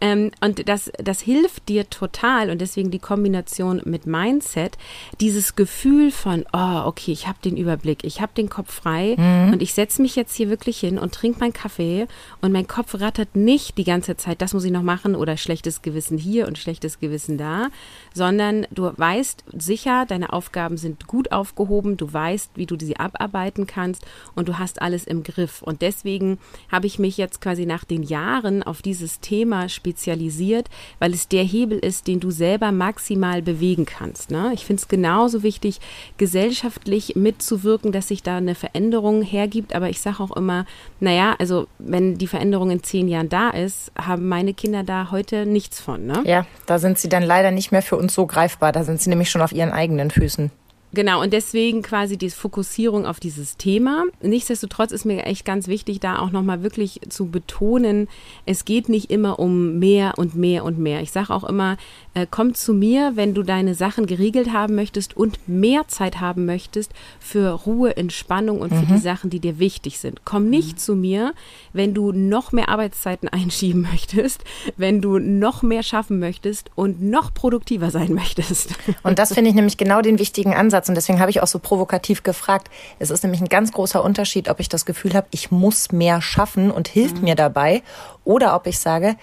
Ähm, 0.00 0.30
und 0.40 0.68
das, 0.68 0.90
das 1.02 1.20
hilft 1.20 1.68
dir 1.68 1.88
total 1.88 2.50
und 2.50 2.60
deswegen 2.60 2.90
die 2.90 2.98
Kombination 2.98 3.82
mit 3.84 4.06
Mindset, 4.06 4.78
dieses 5.20 5.56
Gefühl 5.56 6.10
von, 6.10 6.44
oh, 6.52 6.82
okay, 6.86 7.12
ich 7.12 7.26
habe 7.26 7.38
den 7.44 7.56
Überblick, 7.56 8.04
ich 8.04 8.20
habe 8.20 8.32
den 8.36 8.48
Kopf 8.48 8.72
frei 8.72 9.16
und 9.52 9.62
ich 9.62 9.74
setze 9.74 10.02
mich 10.02 10.16
jetzt 10.16 10.34
hier 10.34 10.48
wirklich 10.48 10.78
hin 10.78 10.98
und 10.98 11.14
trinke 11.14 11.40
meinen 11.40 11.52
Kaffee 11.52 12.06
und 12.40 12.52
mein 12.52 12.66
Kopf 12.66 12.94
rattert 13.00 13.36
nicht 13.36 13.78
die 13.78 13.84
ganze 13.84 14.16
Zeit, 14.16 14.42
das 14.42 14.54
muss 14.54 14.64
ich 14.64 14.72
noch 14.72 14.82
machen 14.82 15.14
oder 15.14 15.36
schlechtes 15.36 15.82
Gewissen 15.82 16.18
hier 16.18 16.46
und 16.46 16.58
schlechtes 16.58 17.00
Gewissen 17.00 17.38
da, 17.38 17.68
sondern 18.14 18.66
du 18.70 18.79
weißt 18.80 19.44
sicher, 19.52 20.06
deine 20.06 20.32
Aufgaben 20.32 20.76
sind 20.76 21.06
gut 21.06 21.32
aufgehoben, 21.32 21.96
du 21.96 22.12
weißt, 22.12 22.52
wie 22.54 22.66
du 22.66 22.76
sie 22.78 22.96
abarbeiten 22.96 23.66
kannst 23.66 24.06
und 24.34 24.48
du 24.48 24.58
hast 24.58 24.82
alles 24.82 25.04
im 25.04 25.22
Griff. 25.22 25.62
Und 25.62 25.82
deswegen 25.82 26.38
habe 26.70 26.86
ich 26.86 26.98
mich 26.98 27.16
jetzt 27.16 27.40
quasi 27.40 27.66
nach 27.66 27.84
den 27.84 28.02
Jahren 28.02 28.62
auf 28.62 28.82
dieses 28.82 29.20
Thema 29.20 29.68
spezialisiert, 29.68 30.68
weil 30.98 31.12
es 31.12 31.28
der 31.28 31.44
Hebel 31.44 31.78
ist, 31.78 32.06
den 32.06 32.20
du 32.20 32.30
selber 32.30 32.72
maximal 32.72 33.42
bewegen 33.42 33.86
kannst. 33.86 34.30
Ne? 34.30 34.52
Ich 34.54 34.64
finde 34.64 34.80
es 34.80 34.88
genauso 34.88 35.42
wichtig, 35.42 35.80
gesellschaftlich 36.16 37.16
mitzuwirken, 37.16 37.92
dass 37.92 38.08
sich 38.08 38.22
da 38.22 38.36
eine 38.36 38.54
Veränderung 38.54 39.22
hergibt. 39.22 39.74
Aber 39.74 39.88
ich 39.88 40.00
sage 40.00 40.20
auch 40.20 40.36
immer, 40.36 40.66
naja, 41.00 41.34
also 41.38 41.66
wenn 41.78 42.18
die 42.18 42.26
Veränderung 42.26 42.70
in 42.70 42.82
zehn 42.82 43.08
Jahren 43.08 43.28
da 43.28 43.50
ist, 43.50 43.92
haben 43.98 44.28
meine 44.28 44.54
Kinder 44.54 44.82
da 44.82 45.10
heute 45.10 45.46
nichts 45.46 45.80
von. 45.80 46.06
Ne? 46.06 46.22
Ja, 46.24 46.46
da 46.66 46.78
sind 46.78 46.98
sie 46.98 47.08
dann 47.08 47.22
leider 47.22 47.50
nicht 47.50 47.72
mehr 47.72 47.82
für 47.82 47.96
uns 47.96 48.14
so 48.14 48.26
greifbar. 48.26 48.69
Da 48.72 48.84
sind 48.84 49.00
sie 49.00 49.10
nämlich 49.10 49.30
schon 49.30 49.42
auf 49.42 49.52
ihren 49.52 49.70
eigenen 49.70 50.10
Füßen. 50.10 50.50
Genau, 50.92 51.22
und 51.22 51.32
deswegen 51.32 51.82
quasi 51.82 52.16
die 52.16 52.30
Fokussierung 52.30 53.06
auf 53.06 53.20
dieses 53.20 53.56
Thema. 53.56 54.04
Nichtsdestotrotz 54.22 54.90
ist 54.90 55.04
mir 55.04 55.24
echt 55.24 55.44
ganz 55.44 55.68
wichtig, 55.68 56.00
da 56.00 56.18
auch 56.18 56.32
nochmal 56.32 56.64
wirklich 56.64 57.00
zu 57.08 57.26
betonen, 57.26 58.08
es 58.44 58.64
geht 58.64 58.88
nicht 58.88 59.08
immer 59.08 59.38
um 59.38 59.78
mehr 59.78 60.18
und 60.18 60.34
mehr 60.34 60.64
und 60.64 60.78
mehr. 60.78 61.00
Ich 61.00 61.12
sage 61.12 61.32
auch 61.32 61.44
immer, 61.44 61.76
äh, 62.14 62.26
komm 62.28 62.54
zu 62.54 62.72
mir, 62.72 63.12
wenn 63.14 63.34
du 63.34 63.42
deine 63.42 63.74
Sachen 63.74 64.06
geregelt 64.06 64.52
haben 64.52 64.74
möchtest 64.74 65.16
und 65.16 65.38
mehr 65.46 65.86
Zeit 65.88 66.20
haben 66.20 66.46
möchtest 66.46 66.92
für 67.20 67.50
Ruhe, 67.50 67.96
Entspannung 67.96 68.60
und 68.60 68.74
für 68.74 68.86
die 68.86 68.98
Sachen, 68.98 69.30
die 69.30 69.40
dir 69.40 69.58
wichtig 69.58 69.98
sind. 69.98 70.24
Komm 70.24 70.48
nicht 70.48 70.72
mhm. 70.72 70.78
zu 70.78 70.94
mir, 70.96 71.34
wenn 71.72 71.94
du 71.94 72.12
noch 72.12 72.52
mehr 72.52 72.68
Arbeitszeiten 72.68 73.28
einschieben 73.32 73.82
möchtest, 73.82 74.44
wenn 74.76 75.00
du 75.00 75.18
noch 75.18 75.62
mehr 75.62 75.82
schaffen 75.82 76.18
möchtest 76.18 76.70
und 76.74 77.02
noch 77.02 77.32
produktiver 77.32 77.90
sein 77.90 78.12
möchtest. 78.14 78.74
Und 79.02 79.18
das 79.18 79.32
finde 79.34 79.50
ich 79.50 79.56
nämlich 79.56 79.76
genau 79.76 80.02
den 80.02 80.18
wichtigen 80.18 80.54
Ansatz 80.54 80.70
Ansatz. 80.70 80.88
Und 80.88 80.94
deswegen 80.94 81.20
habe 81.20 81.30
ich 81.30 81.42
auch 81.42 81.46
so 81.46 81.58
provokativ 81.58 82.22
gefragt. 82.22 82.70
Es 82.98 83.10
ist 83.10 83.22
nämlich 83.22 83.40
ein 83.40 83.48
ganz 83.48 83.72
großer 83.72 84.02
Unterschied, 84.02 84.48
ob 84.48 84.60
ich 84.60 84.68
das 84.68 84.86
Gefühl 84.86 85.14
habe, 85.14 85.26
ich 85.30 85.50
muss 85.50 85.92
mehr 85.92 86.22
schaffen 86.22 86.70
und 86.70 86.88
hilft 86.88 87.16
mhm. 87.16 87.24
mir 87.24 87.34
dabei. 87.34 87.82
Oder 88.24 88.54
ob 88.54 88.66
ich 88.66 88.78
sage, 88.78 89.16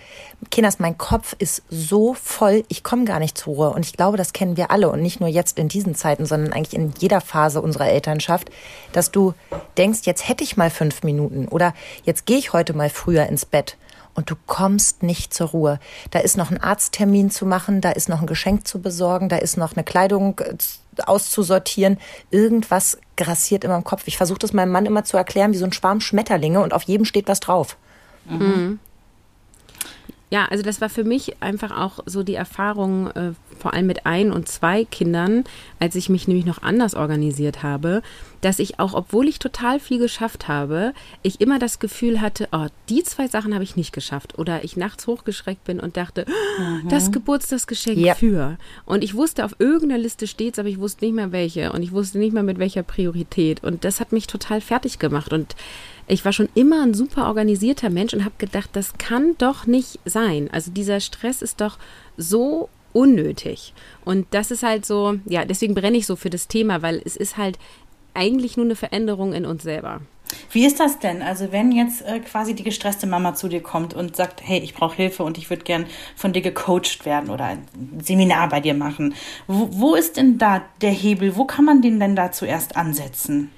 Kinders, 0.50 0.80
mein 0.80 0.98
Kopf 0.98 1.36
ist 1.38 1.64
so 1.70 2.14
voll, 2.14 2.64
ich 2.68 2.84
komme 2.84 3.06
gar 3.06 3.20
nicht 3.20 3.38
zur 3.38 3.56
Ruhe. 3.56 3.70
Und 3.70 3.86
ich 3.86 3.94
glaube, 3.94 4.18
das 4.18 4.34
kennen 4.34 4.58
wir 4.58 4.72
alle 4.72 4.90
und 4.90 5.02
nicht 5.02 5.20
nur 5.20 5.30
jetzt 5.30 5.60
in 5.60 5.68
diesen 5.68 5.96
Zeiten, 5.96 6.26
sondern 6.26 6.54
eigentlich 6.54 6.76
in 6.76 6.94
jeder 6.98 7.22
Phase 7.22 7.62
unserer 7.62 7.88
Elternschaft, 7.88 8.50
dass 8.94 9.12
du 9.12 9.34
denkst, 9.78 10.02
jetzt 10.04 10.28
hätte 10.28 10.44
ich 10.44 10.58
mal 10.58 10.70
fünf 10.70 11.04
Minuten 11.04 11.48
oder 11.48 11.74
jetzt 12.04 12.26
gehe 12.26 12.38
ich 12.38 12.54
heute 12.54 12.74
mal 12.74 12.90
früher 12.90 13.28
ins 13.28 13.46
Bett 13.46 13.78
und 14.18 14.32
du 14.32 14.36
kommst 14.48 15.04
nicht 15.04 15.32
zur 15.32 15.50
Ruhe. 15.50 15.80
Da 16.10 16.20
ist 16.20 16.38
noch 16.38 16.50
ein 16.50 16.62
Arzttermin 16.62 17.30
zu 17.30 17.46
machen, 17.46 17.82
da 17.82 17.92
ist 17.92 18.10
noch 18.10 18.20
ein 18.20 18.28
Geschenk 18.28 18.68
zu 18.68 18.82
besorgen, 18.82 19.30
da 19.30 19.38
ist 19.38 19.58
noch 19.58 19.76
eine 19.76 19.84
Kleidung 19.84 20.40
äh, 20.40 20.56
auszusortieren. 21.06 22.00
Irgendwas 22.32 22.98
grassiert 23.16 23.64
immer 23.64 23.76
im 23.76 23.84
Kopf. 23.84 24.04
Ich 24.08 24.18
versuche 24.18 24.40
das 24.40 24.54
meinem 24.54 24.72
Mann 24.72 24.88
immer 24.88 25.04
zu 25.04 25.18
erklären, 25.18 25.54
wie 25.54 25.58
so 25.58 25.66
ein 25.66 25.72
Schwarm 25.72 26.02
Schmetterlinge 26.02 26.62
und 26.62 26.74
auf 26.74 26.82
jedem 26.84 27.06
steht 27.06 27.28
was 27.28 27.40
drauf. 27.40 27.78
Mhm. 28.26 28.80
Ja, 30.30 30.46
also 30.46 30.62
das 30.62 30.82
war 30.82 30.90
für 30.90 31.06
mich 31.06 31.42
einfach 31.42 31.72
auch 31.72 32.00
so 32.06 32.22
die 32.22 32.36
Erfahrung, 32.36 33.08
äh, 33.12 33.32
vor 33.58 33.74
allem 33.74 33.88
mit 33.88 34.06
ein 34.06 34.32
und 34.32 34.50
zwei 34.50 34.84
Kindern, 34.84 35.46
als 35.80 35.96
ich 35.96 36.10
mich 36.10 36.28
nämlich 36.28 36.46
noch 36.46 36.62
anders 36.62 36.96
organisiert 36.96 37.64
habe, 37.64 38.02
dass 38.42 38.60
ich 38.60 38.80
auch, 38.80 38.94
obwohl 38.94 39.28
ich 39.28 39.40
total 39.40 39.80
viel 39.80 40.00
geschafft 40.00 40.50
habe, 40.50 40.94
ich 41.24 41.40
immer 41.40 41.60
das 41.60 41.80
Gefühl 41.80 42.20
hatte, 42.20 42.50
oh, 42.52 42.68
die 42.90 43.04
zwei 43.04 43.28
Sachen 43.28 43.54
habe 43.54 43.64
ich 43.64 43.78
nicht 43.78 43.94
geschafft. 43.94 44.38
Oder 44.38 44.64
ich 44.66 44.76
nachts 44.76 45.08
hochgeschreckt 45.08 45.64
bin 45.64 45.80
und 45.80 45.96
dachte, 45.96 46.26
mhm. 46.60 46.90
das 46.90 47.12
Geburtstagsgeschenk 47.12 47.98
ja. 47.98 48.14
für. 48.14 48.58
Und 48.86 49.06
ich 49.06 49.16
wusste, 49.16 49.46
auf 49.46 49.56
irgendeiner 49.60 50.02
Liste 50.02 50.28
steht's, 50.28 50.60
aber 50.60 50.68
ich 50.68 50.80
wusste 50.80 51.06
nicht 51.06 51.16
mehr 51.16 51.32
welche. 51.32 51.72
Und 51.72 51.84
ich 51.84 51.94
wusste 51.94 52.20
nicht 52.20 52.34
mehr 52.34 52.44
mit 52.44 52.60
welcher 52.60 52.84
Priorität. 52.84 53.64
Und 53.64 53.86
das 53.86 54.02
hat 54.02 54.12
mich 54.12 54.28
total 54.28 54.60
fertig 54.60 55.00
gemacht. 55.00 55.32
Und 55.32 55.56
ich 56.08 56.24
war 56.26 56.32
schon 56.32 56.50
immer 56.56 56.84
ein 56.84 56.94
super 56.94 57.28
organisierter 57.28 57.90
Mensch 57.90 58.14
und 58.14 58.24
habe 58.24 58.36
gedacht, 58.38 58.70
das 58.74 58.98
kann 58.98 59.36
doch 59.38 59.68
nicht 59.68 60.00
sein. 60.06 60.50
Also 60.52 60.72
dieser 60.72 61.00
Stress 61.00 61.42
ist 61.42 61.62
doch 61.62 61.78
so 62.16 62.70
unnötig. 62.94 63.74
Und 64.06 64.26
das 64.32 64.52
ist 64.52 64.64
halt 64.64 64.86
so, 64.86 65.20
ja, 65.26 65.46
deswegen 65.46 65.76
brenne 65.76 65.98
ich 65.98 66.08
so 66.08 66.16
für 66.16 66.30
das 66.30 66.48
Thema, 66.48 66.82
weil 66.82 67.02
es 67.06 67.16
ist 67.16 67.38
halt 67.38 67.60
eigentlich 68.14 68.58
nur 68.58 68.66
eine 68.66 68.76
Veränderung 68.76 69.34
in 69.34 69.46
uns 69.46 69.64
selber. 69.64 70.02
Wie 70.52 70.66
ist 70.66 70.80
das 70.80 71.00
denn? 71.00 71.22
Also 71.22 71.52
wenn 71.52 71.72
jetzt 71.72 72.02
äh, 72.02 72.20
quasi 72.20 72.54
die 72.54 72.64
gestresste 72.64 73.08
Mama 73.08 73.36
zu 73.36 73.48
dir 73.48 73.62
kommt 73.62 73.94
und 73.94 74.16
sagt, 74.16 74.42
hey, 74.44 74.60
ich 74.60 74.74
brauche 74.74 74.96
Hilfe 74.96 75.24
und 75.24 75.38
ich 75.38 75.50
würde 75.50 75.64
gern 75.64 75.86
von 76.16 76.34
dir 76.34 76.42
gecoacht 76.42 77.06
werden 77.06 77.30
oder 77.30 77.46
ein 77.46 77.68
Seminar 78.02 78.50
bei 78.50 78.60
dir 78.60 78.74
machen. 78.74 79.14
Wo, 79.48 79.70
wo 79.72 79.96
ist 79.96 80.18
denn 80.18 80.38
da 80.38 80.64
der 80.82 80.92
Hebel? 80.92 81.36
Wo 81.36 81.46
kann 81.46 81.66
man 81.66 81.82
den 81.82 82.00
denn 82.00 82.16
da 82.16 82.32
zuerst 82.32 82.76
ansetzen? 82.76 83.52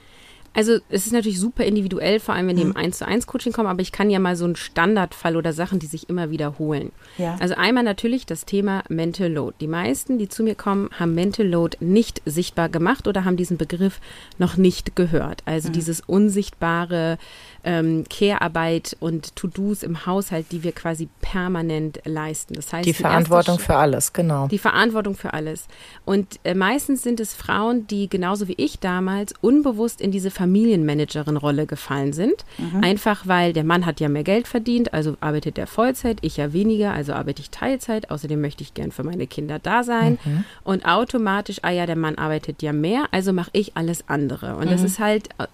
Also 0.54 0.80
es 0.90 1.06
ist 1.06 1.14
natürlich 1.14 1.40
super 1.40 1.64
individuell, 1.64 2.20
vor 2.20 2.36
allem 2.36 2.48
wenn 2.48 2.56
die 2.56 2.64
im 2.64 2.76
1 2.76 2.96
mhm. 2.96 2.98
zu 2.98 3.08
1 3.08 3.28
Coaching 3.28 3.54
kommen, 3.54 3.70
aber 3.70 3.82
ich 3.82 3.92
kann 3.92 4.10
ja 4.10 4.20
mal 4.20 4.36
so 4.36 4.46
einen 4.46 4.56
Standardfall 4.56 5.36
oder 5.38 5.54
Sachen, 5.54 5.80
die 5.80 5.86
sich 5.86 6.10
immer 6.10 6.32
wiederholen. 6.32 6.92
Ja. 7.18 7.38
Also 7.40 7.56
einmal 7.56 7.84
natürlich 7.84 8.26
das 8.26 8.46
Thema 8.46 8.84
Mental 8.90 9.32
Load. 9.32 9.56
Die 9.62 9.68
meisten, 9.68 10.18
die 10.18 10.28
zu 10.28 10.44
mir 10.44 10.56
kommen, 10.56 10.90
haben 10.98 11.16
Mental 11.16 11.48
Load 11.48 11.78
nicht 11.80 12.22
sichtbar 12.26 12.70
gemacht 12.70 13.08
oder 13.08 13.26
haben 13.26 13.38
diesen 13.38 13.58
Begriff 13.58 14.00
noch 14.38 14.58
nicht 14.58 14.96
gehört. 14.96 15.44
Also 15.46 15.70
mhm. 15.70 15.74
dieses 15.74 16.02
unsichtbare 16.02 17.18
ähm, 17.64 18.06
Care-Arbeit 18.10 18.96
und 19.00 19.36
To-Dos 19.36 19.84
im 19.84 20.06
Haushalt, 20.06 20.52
die 20.52 20.64
wir 20.64 20.72
quasi 20.72 21.10
permanent 21.22 22.00
leisten. 22.06 22.54
Das 22.54 22.72
heißt, 22.74 22.86
die 22.86 22.94
Verantwortung 22.94 23.60
für 23.60 23.76
alles, 23.76 24.14
genau. 24.14 24.48
Die 24.48 24.58
Verantwortung 24.58 25.16
für 25.16 25.34
alles. 25.34 25.68
Und 26.06 26.40
äh, 26.44 26.54
meistens 26.54 27.04
sind 27.04 27.20
es 27.20 27.34
Frauen, 27.34 27.88
die 27.88 28.10
genauso 28.10 28.48
wie 28.48 28.56
ich 28.58 28.80
damals 28.80 29.34
unbewusst 29.42 30.02
in 30.02 30.12
diese 30.12 30.32
Familienmanagerin-Rolle 30.32 31.66
gefallen 31.66 32.14
sind. 32.14 32.46
Mhm. 32.58 32.84
Einfach 32.84 33.28
weil 33.28 33.54
der 33.54 33.64
Mann 33.64 33.86
hat 33.86 34.00
ja 34.00 34.10
mehr 34.10 34.24
Geld 34.24 34.48
verdient, 34.48 34.94
also 34.94 35.18
arbeitet 35.20 35.58
er 35.58 35.68
Vollzeit, 35.68 36.20
ich 36.22 36.38
ja 36.38 36.54
weniger, 36.54 36.94
also 36.94 37.14
arbeite 37.14 37.42
ich 37.42 37.50
Teilzeit. 37.50 38.10
Außerdem 38.12 38.40
möchte 38.40 38.64
ich 38.64 38.74
gern 38.74 38.92
für 38.92 39.04
meine 39.04 39.28
Kinder 39.28 39.60
da 39.60 39.84
sein. 39.84 40.18
Mhm. 40.24 40.46
Und 40.64 40.86
automatisch, 40.86 41.60
ah 41.64 41.72
ja, 41.72 41.86
der 41.86 41.96
Mann 41.96 42.16
arbeitet 42.16 42.62
ja 42.62 42.74
mehr, 42.74 43.06
also 43.12 43.34
mache 43.34 43.52
ich 43.54 43.76
alles 43.76 44.08
andere. 44.08 44.56
Und 44.56 44.66
mhm. 44.66 44.72
das 44.72 44.84
ist 44.84 45.00
halt 45.00 45.30
äh, 45.38 45.48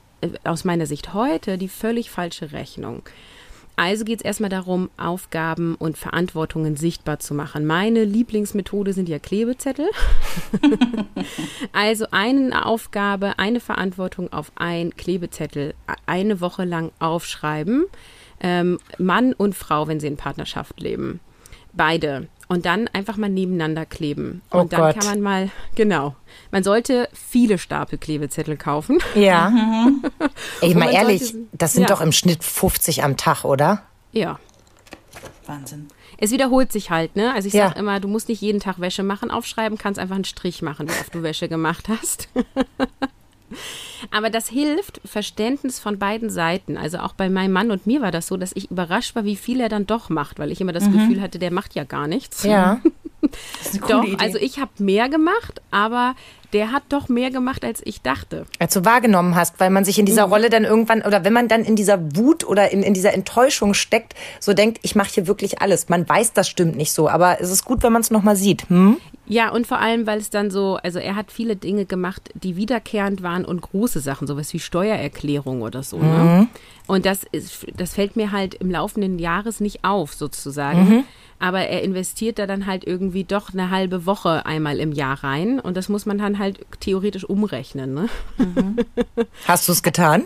aus 0.44 0.64
meiner 0.64 0.86
Sicht 0.86 1.14
heute 1.14 1.58
die 1.58 1.70
völlig 1.70 2.10
falsche 2.12 2.52
Rechnung. 2.52 3.04
Also 3.78 4.06
geht 4.06 4.20
es 4.20 4.26
erstmal 4.26 4.50
darum, 4.50 4.90
Aufgaben 4.96 5.76
und 5.76 5.98
Verantwortungen 5.98 6.78
sichtbar 6.78 7.20
zu 7.20 7.34
machen. 7.34 7.66
Meine 7.66 8.06
Lieblingsmethode 8.06 8.94
sind 8.94 9.10
ja 9.10 9.20
Klebezettel. 9.20 9.90
also 11.74 12.06
eine 12.12 12.66
Aufgabe, 12.66 13.38
eine 13.38 13.60
Verantwortung 13.60 14.32
auf 14.32 14.54
ein 14.56 14.96
Klebezettel 14.96 15.74
eine 16.06 16.40
Woche 16.40 16.64
lang 16.64 16.92
aufschreiben. 17.00 17.86
Ähm, 18.40 18.80
Mann 18.98 19.34
und 19.34 19.56
Frau, 19.56 19.88
wenn 19.88 20.00
sie 20.00 20.08
in 20.08 20.18
Partnerschaft 20.18 20.80
leben. 20.80 21.20
Beide 21.74 22.30
und 22.48 22.66
dann 22.66 22.88
einfach 22.90 23.18
mal 23.18 23.30
nebeneinander 23.30 23.86
kleben. 23.86 24.42
Oh 24.52 24.60
und 24.60 24.74
dann 24.74 24.82
Gott. 24.82 24.96
kann 24.96 25.06
man 25.06 25.22
mal, 25.22 25.52
genau. 25.76 26.16
Man 26.52 26.64
sollte 26.64 27.10
viele 27.14 27.58
Stapel 27.58 27.98
Klebezettel 27.98 28.58
kaufen. 28.58 29.00
Ja. 29.16 29.52
Ey, 30.62 30.76
mal 30.76 30.94
ehrlich, 30.94 31.32
sollte, 31.32 31.48
das 31.54 31.74
sind 31.74 31.84
ja. 31.84 31.88
doch 31.88 32.02
im 32.02 32.12
Schnitt 32.12 32.44
50 32.44 33.04
am 33.04 33.18
Tag, 33.18 33.44
oder? 33.46 33.84
Ja. 34.12 34.40
Wahnsinn. 35.46 35.88
Es 36.18 36.32
wiederholt 36.32 36.72
sich 36.72 36.92
halt, 36.92 37.16
ne? 37.16 37.34
Also 37.34 37.48
ich 37.48 37.54
ja. 37.54 37.68
sage 37.68 37.80
immer, 37.80 38.00
du 38.00 38.08
musst 38.08 38.30
nicht 38.30 38.42
jeden 38.42 38.60
Tag 38.60 38.80
Wäsche 38.80 39.04
machen, 39.04 39.32
aufschreiben, 39.32 39.78
kannst 39.78 40.00
einfach 40.00 40.16
einen 40.16 40.26
Strich 40.26 40.62
machen, 40.62 40.88
wie 40.88 40.94
oft 40.94 41.14
du 41.14 41.24
Wäsche 41.24 41.50
gemacht 41.50 41.90
hast. 41.90 42.30
Aber 44.12 44.30
das 44.30 44.50
hilft 44.50 45.02
Verständnis 45.06 45.80
von 45.80 46.00
beiden 46.00 46.30
Seiten. 46.30 46.78
Also 46.78 47.00
auch 47.00 47.14
bei 47.14 47.30
meinem 47.30 47.54
Mann 47.54 47.72
und 47.72 47.88
mir 47.88 48.02
war 48.02 48.12
das 48.12 48.28
so, 48.28 48.38
dass 48.38 48.52
ich 48.56 48.72
überrascht 48.72 49.16
war, 49.16 49.26
wie 49.26 49.36
viel 49.36 49.60
er 49.60 49.70
dann 49.70 49.88
doch 49.88 50.10
macht, 50.10 50.40
weil 50.40 50.52
ich 50.52 50.62
immer 50.62 50.74
das 50.74 50.86
mhm. 50.86 50.94
Gefühl 50.94 51.22
hatte, 51.22 51.40
der 51.40 51.52
macht 51.52 51.76
ja 51.76 51.84
gar 51.84 52.08
nichts. 52.08 52.44
Ja. 52.44 52.82
doch, 53.88 54.04
Idee. 54.04 54.18
also 54.20 54.38
ich 54.38 54.60
habe 54.60 54.72
mehr 54.80 55.10
gemacht, 55.10 55.62
aber 55.72 56.16
der 56.54 56.72
hat 56.72 56.84
doch 56.90 57.10
mehr 57.10 57.32
gemacht, 57.32 57.66
als 57.66 57.82
ich 57.84 58.02
dachte. 58.02 58.46
Als 58.60 58.74
du 58.74 58.86
wahrgenommen 58.86 59.36
hast, 59.36 59.60
weil 59.60 59.70
man 59.70 59.84
sich 59.84 60.00
in 60.00 60.06
dieser 60.06 60.28
mhm. 60.28 60.34
Rolle 60.34 60.50
dann 60.50 60.64
irgendwann, 60.64 61.02
oder 61.02 61.26
wenn 61.26 61.34
man 61.34 61.48
dann 61.48 61.66
in 61.66 61.76
dieser 61.76 62.16
Wut 62.16 62.46
oder 62.46 62.72
in, 62.72 62.82
in 62.82 62.94
dieser 62.94 63.14
Enttäuschung 63.14 63.74
steckt, 63.74 64.16
so 64.40 64.54
denkt, 64.54 64.80
ich 64.84 64.96
mache 64.96 65.10
hier 65.10 65.28
wirklich 65.28 65.62
alles. 65.62 65.90
Man 65.90 66.08
weiß, 66.08 66.34
das 66.34 66.48
stimmt 66.48 66.78
nicht 66.78 66.94
so, 66.94 67.10
aber 67.10 67.42
es 67.42 67.52
ist 67.52 67.66
gut, 67.66 67.84
wenn 67.84 67.92
man 67.92 68.02
es 68.02 68.12
nochmal 68.12 68.36
sieht. 68.36 68.70
Hm? 68.70 68.98
Ja, 69.28 69.50
und 69.50 69.66
vor 69.66 69.80
allem, 69.80 70.06
weil 70.06 70.20
es 70.20 70.30
dann 70.30 70.52
so, 70.52 70.78
also 70.84 71.00
er 71.00 71.16
hat 71.16 71.32
viele 71.32 71.56
Dinge 71.56 71.86
gemacht, 71.86 72.30
die 72.36 72.56
wiederkehrend 72.56 73.24
waren 73.24 73.44
und 73.44 73.62
große 73.62 74.00
Sachen, 74.00 74.28
sowas 74.28 74.54
wie 74.54 74.60
Steuererklärung 74.60 75.62
oder 75.62 75.84
so. 75.84 75.98
Ne? 75.98 76.06
Mhm. 76.06 76.26
Ne? 76.26 76.48
Und 76.88 77.06
das, 77.06 77.24
ist, 77.32 77.66
das 77.76 77.96
fällt 77.96 78.16
mir 78.16 78.32
halt 78.32 78.54
im 78.56 78.70
laufenden 78.70 79.18
Jahres 79.18 79.60
nicht 79.60 79.84
auf, 79.84 80.14
sozusagen. 80.14 80.90
Mhm. 80.90 81.04
Aber 81.40 81.62
er 81.62 81.84
investiert 81.84 82.40
da 82.40 82.48
dann 82.48 82.66
halt 82.66 82.86
irgendwie 82.86 83.24
doch 83.24 83.52
eine 83.52 83.70
halbe 83.70 84.06
Woche 84.06 84.46
einmal 84.46 84.80
im 84.80 84.92
Jahr 84.92 85.24
rein. 85.24 85.60
Und 85.60 85.76
das 85.78 85.90
muss 85.90 86.06
man 86.06 86.18
dann 86.18 86.40
halt 86.40 86.66
theoretisch 86.80 87.26
umrechnen. 87.26 87.94
Ne? 87.94 88.08
Mhm. 88.38 88.78
Hast 89.48 89.68
du 89.68 89.74
es 89.74 89.84
getan? 89.84 90.26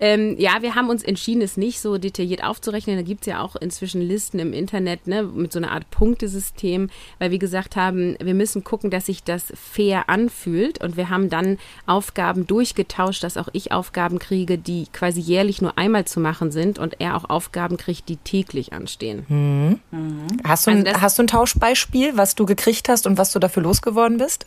Ähm, 0.00 0.36
ja, 0.38 0.62
wir 0.62 0.74
haben 0.74 0.88
uns 0.88 1.02
entschieden, 1.02 1.42
es 1.42 1.56
nicht 1.56 1.80
so 1.80 1.98
detailliert 1.98 2.44
aufzurechnen. 2.44 2.96
Da 2.96 3.02
gibt 3.02 3.22
es 3.22 3.26
ja 3.26 3.40
auch 3.40 3.56
inzwischen 3.56 4.00
Listen 4.00 4.38
im 4.38 4.52
Internet 4.52 5.06
ne, 5.06 5.22
mit 5.22 5.52
so 5.52 5.58
einer 5.58 5.72
Art 5.72 5.90
Punktesystem, 5.90 6.90
weil 7.18 7.30
wir 7.30 7.38
gesagt 7.38 7.76
haben, 7.76 8.16
wir 8.20 8.34
müssen 8.34 8.64
gucken, 8.64 8.90
dass 8.90 9.06
sich 9.06 9.22
das 9.22 9.52
fair 9.54 10.08
anfühlt. 10.08 10.82
Und 10.82 10.96
wir 10.96 11.10
haben 11.10 11.30
dann 11.30 11.58
Aufgaben 11.86 12.46
durchgetauscht, 12.46 13.22
dass 13.22 13.36
auch 13.36 13.48
ich 13.52 13.72
Aufgaben 13.72 14.18
kriege, 14.18 14.58
die 14.58 14.86
quasi 14.92 15.20
jährlich 15.20 15.62
nur 15.62 15.78
einmal 15.78 16.04
zu 16.04 16.20
machen 16.20 16.50
sind 16.50 16.78
und 16.78 17.00
er 17.00 17.16
auch 17.16 17.28
Aufgaben 17.28 17.76
kriegt, 17.76 18.08
die 18.08 18.16
täglich 18.16 18.72
anstehen. 18.72 19.24
Mhm. 19.28 19.80
Mhm. 19.90 20.26
Hast, 20.44 20.66
du 20.66 20.70
ein, 20.70 20.86
also 20.86 21.00
hast 21.00 21.18
du 21.18 21.22
ein 21.22 21.26
Tauschbeispiel, 21.28 22.16
was 22.16 22.34
du 22.34 22.46
gekriegt 22.46 22.88
hast 22.88 23.06
und 23.06 23.18
was 23.18 23.32
du 23.32 23.38
dafür 23.38 23.62
losgeworden 23.62 24.18
bist? 24.18 24.44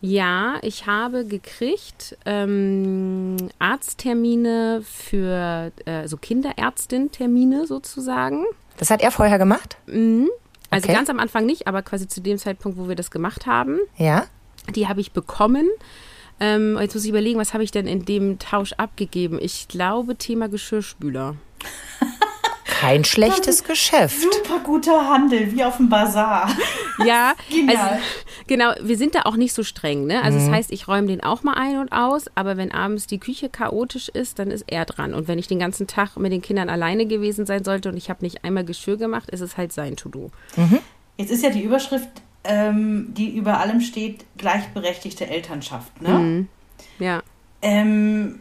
Ja, 0.00 0.58
ich 0.62 0.86
habe 0.86 1.26
gekriegt 1.26 2.16
ähm, 2.24 3.36
Arzttermine 3.58 4.82
für 4.82 5.72
äh, 5.84 6.08
so 6.08 6.16
Kinderärztin-Termine 6.16 7.66
sozusagen. 7.66 8.44
Das 8.78 8.90
hat 8.90 9.02
er 9.02 9.10
vorher 9.10 9.38
gemacht? 9.38 9.76
Mhm. 9.86 10.30
Also 10.70 10.84
okay. 10.84 10.94
ganz 10.94 11.10
am 11.10 11.18
Anfang 11.18 11.44
nicht, 11.44 11.66
aber 11.66 11.82
quasi 11.82 12.08
zu 12.08 12.20
dem 12.20 12.38
Zeitpunkt, 12.38 12.78
wo 12.78 12.88
wir 12.88 12.94
das 12.96 13.10
gemacht 13.10 13.46
haben. 13.46 13.78
Ja. 13.96 14.26
Die 14.74 14.88
habe 14.88 15.00
ich 15.00 15.12
bekommen. 15.12 15.68
Ähm, 16.38 16.78
jetzt 16.80 16.94
muss 16.94 17.04
ich 17.04 17.10
überlegen, 17.10 17.38
was 17.38 17.52
habe 17.52 17.64
ich 17.64 17.70
denn 17.70 17.86
in 17.86 18.06
dem 18.06 18.38
Tausch 18.38 18.72
abgegeben? 18.74 19.38
Ich 19.40 19.68
glaube, 19.68 20.16
Thema 20.16 20.48
Geschirrspüler. 20.48 21.36
Kein 22.80 23.04
schlechtes 23.04 23.64
Geschäft. 23.64 24.20
Super 24.22 24.60
guter 24.64 25.08
Handel, 25.08 25.52
wie 25.52 25.62
auf 25.64 25.76
dem 25.76 25.88
Bazar. 25.88 26.50
Ja, 27.06 27.32
Genial. 27.48 27.76
also 27.76 28.02
genau, 28.46 28.72
wir 28.82 28.98
sind 28.98 29.14
da 29.14 29.22
auch 29.22 29.36
nicht 29.36 29.54
so 29.54 29.62
streng, 29.64 30.06
ne? 30.06 30.22
Also 30.22 30.38
Mhm. 30.38 30.44
das 30.46 30.54
heißt, 30.54 30.70
ich 30.72 30.86
räume 30.86 31.06
den 31.06 31.22
auch 31.22 31.42
mal 31.42 31.54
ein 31.54 31.78
und 31.78 31.92
aus, 31.92 32.26
aber 32.34 32.58
wenn 32.58 32.72
abends 32.72 33.06
die 33.06 33.18
Küche 33.18 33.48
chaotisch 33.48 34.10
ist, 34.10 34.38
dann 34.38 34.50
ist 34.50 34.64
er 34.66 34.84
dran. 34.84 35.14
Und 35.14 35.26
wenn 35.26 35.38
ich 35.38 35.46
den 35.46 35.58
ganzen 35.58 35.86
Tag 35.86 36.18
mit 36.18 36.30
den 36.30 36.42
Kindern 36.42 36.68
alleine 36.68 37.06
gewesen 37.06 37.46
sein 37.46 37.64
sollte 37.64 37.88
und 37.88 37.96
ich 37.96 38.10
habe 38.10 38.22
nicht 38.22 38.44
einmal 38.44 38.64
Geschirr 38.66 38.98
gemacht, 38.98 39.30
ist 39.30 39.40
es 39.40 39.56
halt 39.56 39.72
sein 39.72 39.96
To-Do. 39.96 40.30
Jetzt 41.16 41.30
ist 41.30 41.42
ja 41.42 41.48
die 41.48 41.62
Überschrift, 41.62 42.08
ähm, 42.44 43.06
die 43.14 43.34
über 43.34 43.60
allem 43.60 43.80
steht, 43.80 44.24
gleichberechtigte 44.36 45.26
Elternschaft. 45.26 46.02
Ne? 46.02 46.08
Mhm. 46.10 46.48
Ja. 46.98 47.22
Ähm, 47.62 48.40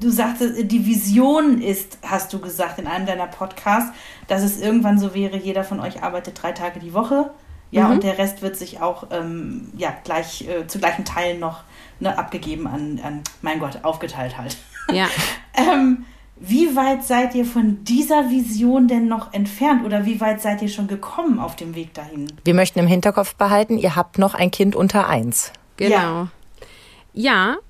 du 0.00 0.10
sagtest, 0.10 0.70
die 0.70 0.86
Vision 0.86 1.60
ist, 1.60 1.98
hast 2.02 2.32
du 2.32 2.38
gesagt 2.38 2.78
in 2.78 2.86
einem 2.86 3.06
deiner 3.06 3.26
Podcasts, 3.26 3.90
dass 4.28 4.42
es 4.42 4.60
irgendwann 4.60 4.98
so 4.98 5.14
wäre, 5.14 5.36
jeder 5.36 5.64
von 5.64 5.80
euch 5.80 6.02
arbeitet 6.02 6.42
drei 6.42 6.52
Tage 6.52 6.80
die 6.80 6.94
Woche. 6.94 7.30
Ja, 7.70 7.88
und 7.88 8.04
der 8.04 8.18
Rest 8.18 8.40
wird 8.40 8.56
sich 8.56 8.80
auch 8.80 9.08
ähm, 9.10 9.72
ja, 9.76 9.92
gleich, 10.04 10.46
äh, 10.46 10.66
zu 10.68 10.78
gleichen 10.78 11.04
Teilen 11.04 11.40
noch 11.40 11.64
ne, 11.98 12.16
abgegeben 12.16 12.68
an, 12.68 13.00
an, 13.02 13.22
mein 13.42 13.58
Gott, 13.58 13.80
aufgeteilt 13.82 14.38
halt. 14.38 14.56
Ja. 14.92 15.06
Ähm, 15.56 16.04
wie 16.34 16.74
weit 16.74 17.04
seid 17.04 17.36
ihr 17.36 17.44
von 17.44 17.84
dieser 17.84 18.28
Vision 18.28 18.88
denn 18.88 19.06
noch 19.06 19.32
entfernt 19.32 19.84
oder 19.84 20.04
wie 20.04 20.20
weit 20.20 20.42
seid 20.42 20.62
ihr 20.62 20.68
schon 20.68 20.88
gekommen 20.88 21.38
auf 21.38 21.54
dem 21.54 21.76
Weg 21.76 21.94
dahin? 21.94 22.26
Wir 22.44 22.54
möchten 22.54 22.80
im 22.80 22.88
Hinterkopf 22.88 23.36
behalten, 23.36 23.78
ihr 23.78 23.94
habt 23.94 24.18
noch 24.18 24.34
ein 24.34 24.50
Kind 24.50 24.74
unter 24.74 25.06
eins. 25.06 25.52
Genau. 25.76 25.94
Ja, 25.94 26.28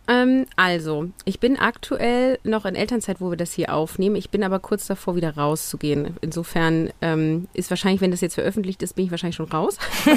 ähm, 0.09 0.47
also, 0.57 1.11
ich 1.27 1.39
bin 1.39 1.59
aktuell 1.59 2.39
noch 2.45 2.65
in 2.65 2.75
Elternzeit, 2.75 3.21
wo 3.21 3.29
wir 3.31 3.37
das 3.37 3.53
hier 3.53 3.75
aufnehmen. 3.75 4.17
Ich 4.17 4.31
bin 4.31 4.43
aber 4.43 4.59
kurz 4.59 4.87
davor, 4.87 5.17
wieder 5.17 5.37
rauszugehen. 5.37 6.17
Insofern 6.23 6.91
ähm, 7.03 7.47
ist 7.53 7.69
wahrscheinlich, 7.69 8.01
wenn 8.01 8.11
das 8.11 8.23
jetzt 8.23 8.35
veröffentlicht 8.35 8.83
ist, 8.83 8.95
bin 8.95 9.05
ich 9.05 9.11
wahrscheinlich 9.11 9.37
schon 9.37 9.51
raus. 9.51 9.79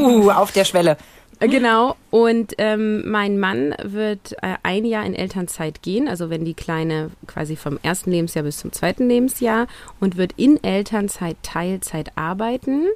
Uh, 0.00 0.30
auf 0.30 0.52
der 0.52 0.64
Schwelle. 0.64 0.96
Äh, 1.38 1.48
Genau. 1.48 1.96
Und 2.10 2.54
ähm, 2.58 3.08
mein 3.08 3.38
Mann 3.38 3.74
wird 3.82 4.32
äh, 4.42 4.56
ein 4.62 4.84
Jahr 4.84 5.04
in 5.04 5.14
Elternzeit 5.14 5.82
gehen, 5.82 6.08
also 6.08 6.28
wenn 6.28 6.44
die 6.44 6.54
Kleine 6.54 7.10
quasi 7.26 7.56
vom 7.56 7.78
ersten 7.82 8.10
Lebensjahr 8.10 8.44
bis 8.44 8.58
zum 8.58 8.72
zweiten 8.72 9.08
Lebensjahr 9.08 9.66
und 10.00 10.16
wird 10.16 10.32
in 10.36 10.62
Elternzeit 10.62 11.36
Teilzeit 11.42 12.16
arbeiten. 12.16 12.86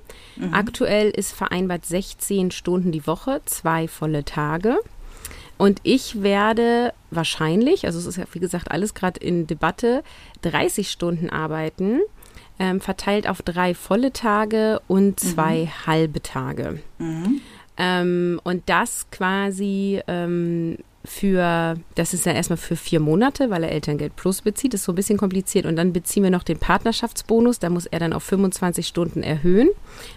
Aktuell 0.52 1.10
ist 1.10 1.32
vereinbart 1.32 1.86
16 1.86 2.50
Stunden 2.50 2.92
die 2.92 3.06
Woche, 3.06 3.40
zwei 3.46 3.88
volle 3.88 4.24
Tage. 4.24 4.78
Und 5.56 5.80
ich 5.82 6.22
werde 6.22 6.92
wahrscheinlich, 7.10 7.86
also 7.86 7.98
es 7.98 8.06
ist 8.06 8.16
ja 8.16 8.24
wie 8.32 8.40
gesagt 8.40 8.70
alles 8.70 8.94
gerade 8.94 9.20
in 9.20 9.46
Debatte, 9.46 10.02
30 10.42 10.90
Stunden 10.90 11.30
arbeiten, 11.30 12.00
ähm, 12.58 12.80
verteilt 12.80 13.28
auf 13.28 13.42
drei 13.42 13.74
volle 13.74 14.12
Tage 14.12 14.80
und 14.88 15.20
zwei 15.20 15.66
halbe 15.86 16.22
Tage. 16.22 16.80
Ähm, 17.76 18.40
und 18.44 18.62
das 18.66 19.10
quasi 19.10 20.00
ähm, 20.06 20.78
für, 21.04 21.76
das 21.96 22.14
ist 22.14 22.24
ja 22.24 22.32
erstmal 22.32 22.56
für 22.56 22.76
vier 22.76 22.98
Monate, 22.98 23.50
weil 23.50 23.62
er 23.62 23.72
Elterngeld 23.72 24.16
Plus 24.16 24.40
bezieht, 24.40 24.72
ist 24.72 24.84
so 24.84 24.92
ein 24.92 24.94
bisschen 24.94 25.18
kompliziert. 25.18 25.66
Und 25.66 25.76
dann 25.76 25.92
beziehen 25.92 26.22
wir 26.22 26.30
noch 26.30 26.42
den 26.42 26.58
Partnerschaftsbonus, 26.58 27.58
da 27.58 27.68
muss 27.68 27.84
er 27.84 27.98
dann 27.98 28.14
auf 28.14 28.22
25 28.24 28.86
Stunden 28.86 29.22
erhöhen. 29.22 29.68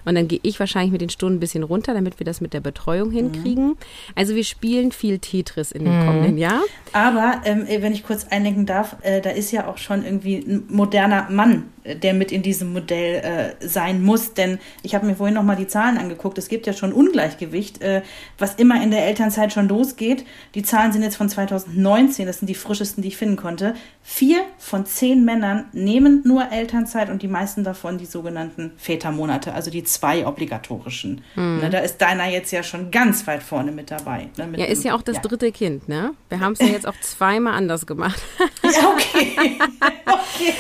Und 0.05 0.15
dann 0.15 0.27
gehe 0.29 0.39
ich 0.43 0.59
wahrscheinlich 0.59 0.93
mit 0.93 1.01
den 1.01 1.09
Stunden 1.09 1.37
ein 1.37 1.39
bisschen 1.41 1.63
runter, 1.63 1.93
damit 1.93 2.19
wir 2.19 2.25
das 2.25 2.39
mit 2.39 2.53
der 2.53 2.61
Betreuung 2.61 3.11
hinkriegen. 3.11 3.75
Also 4.15 4.33
wir 4.35 4.45
spielen 4.45 4.93
viel 4.93 5.19
Tetris 5.19 5.73
in 5.73 5.83
dem 5.83 6.05
kommenden 6.05 6.37
Jahr. 6.37 6.61
Aber 6.93 7.41
ähm, 7.43 7.65
wenn 7.67 7.91
ich 7.91 8.03
kurz 8.03 8.25
einlenken 8.29 8.65
darf, 8.65 8.95
äh, 9.01 9.19
da 9.19 9.31
ist 9.31 9.51
ja 9.51 9.67
auch 9.67 9.77
schon 9.77 10.05
irgendwie 10.05 10.37
ein 10.37 10.63
moderner 10.69 11.27
Mann, 11.29 11.65
der 11.95 12.13
mit 12.13 12.31
in 12.31 12.41
diesem 12.41 12.73
Modell 12.73 13.55
äh, 13.61 13.67
sein 13.67 14.03
muss. 14.03 14.33
Denn 14.33 14.59
ich 14.83 14.95
habe 14.95 15.05
mir 15.05 15.15
vorhin 15.15 15.35
noch 15.35 15.43
mal 15.43 15.55
die 15.55 15.67
Zahlen 15.67 15.97
angeguckt. 15.97 16.37
Es 16.37 16.47
gibt 16.47 16.67
ja 16.67 16.73
schon 16.73 16.93
Ungleichgewicht, 16.93 17.81
äh, 17.81 18.01
was 18.37 18.55
immer 18.55 18.81
in 18.83 18.91
der 18.91 19.05
Elternzeit 19.05 19.53
schon 19.53 19.67
losgeht. 19.67 20.25
Die 20.55 20.63
Zahlen 20.63 20.91
sind 20.91 21.03
jetzt 21.03 21.17
von 21.17 21.29
2019, 21.29 22.25
das 22.25 22.39
sind 22.39 22.47
die 22.47 22.55
frischesten, 22.55 23.01
die 23.01 23.09
ich 23.09 23.17
finden 23.17 23.37
konnte. 23.37 23.73
Vier 24.03 24.41
von 24.57 24.85
zehn 24.85 25.25
Männern 25.25 25.65
nehmen 25.73 26.21
nur 26.25 26.51
Elternzeit 26.51 27.09
und 27.09 27.21
die 27.21 27.27
meisten 27.27 27.63
davon 27.63 27.97
die 27.97 28.05
sogenannten 28.05 28.71
Vätermonate, 28.77 29.53
also 29.53 29.69
die 29.69 29.83
zwei 29.83 30.25
obligatorischen. 30.25 31.21
Ne, 31.35 31.69
da 31.69 31.79
ist 31.79 31.97
deiner 31.97 32.27
jetzt 32.27 32.51
ja 32.51 32.63
schon 32.63 32.91
ganz 32.91 33.27
weit 33.27 33.43
vorne 33.43 33.71
mit 33.71 33.91
dabei. 33.91 34.29
Ne, 34.37 34.47
mit 34.47 34.59
Ja, 34.59 34.65
ist 34.65 34.83
ja 34.83 34.95
auch 34.95 35.01
das 35.01 35.21
dritte 35.21 35.51
Kind, 35.51 35.89
ne? 35.89 36.13
Wir 36.29 36.39
haben 36.39 36.53
es 36.53 36.59
ja 36.59 36.67
jetzt 36.67 36.87
auch 36.87 36.99
zweimal 37.01 37.53
anders 37.53 37.85
gemacht. 37.85 38.21
Ja, 38.63 38.89
okay. 40.05 40.53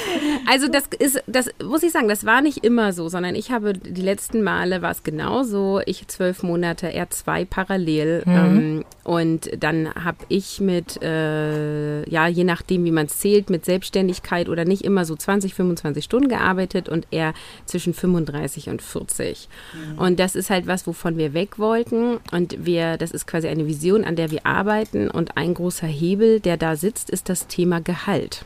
Also 0.49 0.67
das 0.67 0.85
ist, 0.97 1.16
das 1.25 1.49
muss 1.63 1.83
ich 1.83 1.91
sagen, 1.91 2.07
das 2.07 2.25
war 2.25 2.41
nicht 2.41 2.63
immer 2.63 2.93
so, 2.93 3.09
sondern 3.09 3.35
ich 3.35 3.51
habe 3.51 3.73
die 3.73 4.01
letzten 4.01 4.43
Male 4.43 4.81
war 4.81 4.91
es 4.91 5.03
genauso. 5.03 5.81
Ich 5.85 6.07
zwölf 6.07 6.43
Monate, 6.43 6.91
er 6.93 7.09
zwei 7.09 7.45
parallel. 7.45 8.23
Ähm, 8.25 8.85
und 9.03 9.49
dann 9.57 9.93
habe 9.95 10.17
ich 10.29 10.59
mit, 10.59 11.01
äh, 11.01 12.07
ja, 12.09 12.27
je 12.27 12.43
nachdem, 12.43 12.85
wie 12.85 12.91
man 12.91 13.05
es 13.07 13.19
zählt, 13.19 13.49
mit 13.49 13.65
Selbstständigkeit 13.65 14.49
oder 14.49 14.65
nicht 14.65 14.83
immer 14.83 15.05
so 15.05 15.15
20, 15.15 15.53
25 15.53 16.03
Stunden 16.03 16.29
gearbeitet 16.29 16.89
und 16.89 17.07
er 17.11 17.33
zwischen 17.65 17.93
35 17.93 18.69
und 18.69 18.81
40. 18.81 19.49
Und 19.97 20.19
das 20.19 20.35
ist 20.35 20.49
halt 20.49 20.67
was, 20.67 20.87
wovon 20.87 21.17
wir 21.17 21.33
weg 21.33 21.59
wollten. 21.59 22.17
Und 22.31 22.65
wir, 22.65 22.97
das 22.97 23.11
ist 23.11 23.27
quasi 23.27 23.47
eine 23.47 23.67
Vision, 23.67 24.03
an 24.03 24.15
der 24.15 24.31
wir 24.31 24.45
arbeiten. 24.45 25.09
Und 25.09 25.37
ein 25.37 25.53
großer 25.53 25.87
Hebel, 25.87 26.39
der 26.39 26.57
da 26.57 26.75
sitzt, 26.75 27.09
ist 27.09 27.29
das 27.29 27.47
Thema 27.47 27.81
Gehalt. 27.81 28.45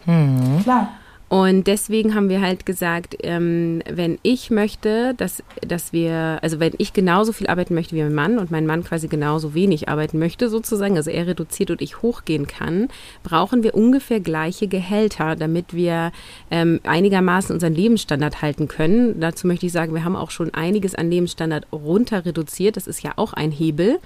Klar. 0.63 0.93
Und 1.31 1.65
deswegen 1.65 2.13
haben 2.13 2.27
wir 2.27 2.41
halt 2.41 2.65
gesagt, 2.65 3.15
ähm, 3.23 3.81
wenn 3.89 4.19
ich 4.21 4.51
möchte, 4.51 5.13
dass, 5.15 5.41
dass 5.65 5.93
wir, 5.93 6.39
also 6.41 6.59
wenn 6.59 6.73
ich 6.77 6.91
genauso 6.91 7.31
viel 7.31 7.47
arbeiten 7.47 7.73
möchte 7.73 7.95
wie 7.95 8.03
mein 8.03 8.13
Mann 8.13 8.37
und 8.37 8.51
mein 8.51 8.65
Mann 8.65 8.83
quasi 8.83 9.07
genauso 9.07 9.53
wenig 9.53 9.87
arbeiten 9.87 10.19
möchte 10.19 10.49
sozusagen, 10.49 10.97
also 10.97 11.09
er 11.09 11.27
reduziert 11.27 11.71
und 11.71 11.81
ich 11.81 12.01
hochgehen 12.01 12.47
kann, 12.47 12.89
brauchen 13.23 13.63
wir 13.63 13.75
ungefähr 13.75 14.19
gleiche 14.19 14.67
Gehälter, 14.67 15.37
damit 15.37 15.73
wir 15.73 16.11
ähm, 16.49 16.81
einigermaßen 16.83 17.53
unseren 17.53 17.75
Lebensstandard 17.75 18.41
halten 18.41 18.67
können. 18.67 19.21
Dazu 19.21 19.47
möchte 19.47 19.67
ich 19.67 19.71
sagen, 19.71 19.93
wir 19.93 20.03
haben 20.03 20.17
auch 20.17 20.31
schon 20.31 20.53
einiges 20.53 20.95
an 20.95 21.09
Lebensstandard 21.09 21.65
runter 21.71 22.25
reduziert. 22.25 22.75
Das 22.75 22.87
ist 22.87 23.03
ja 23.03 23.13
auch 23.15 23.31
ein 23.31 23.51
Hebel. 23.51 24.01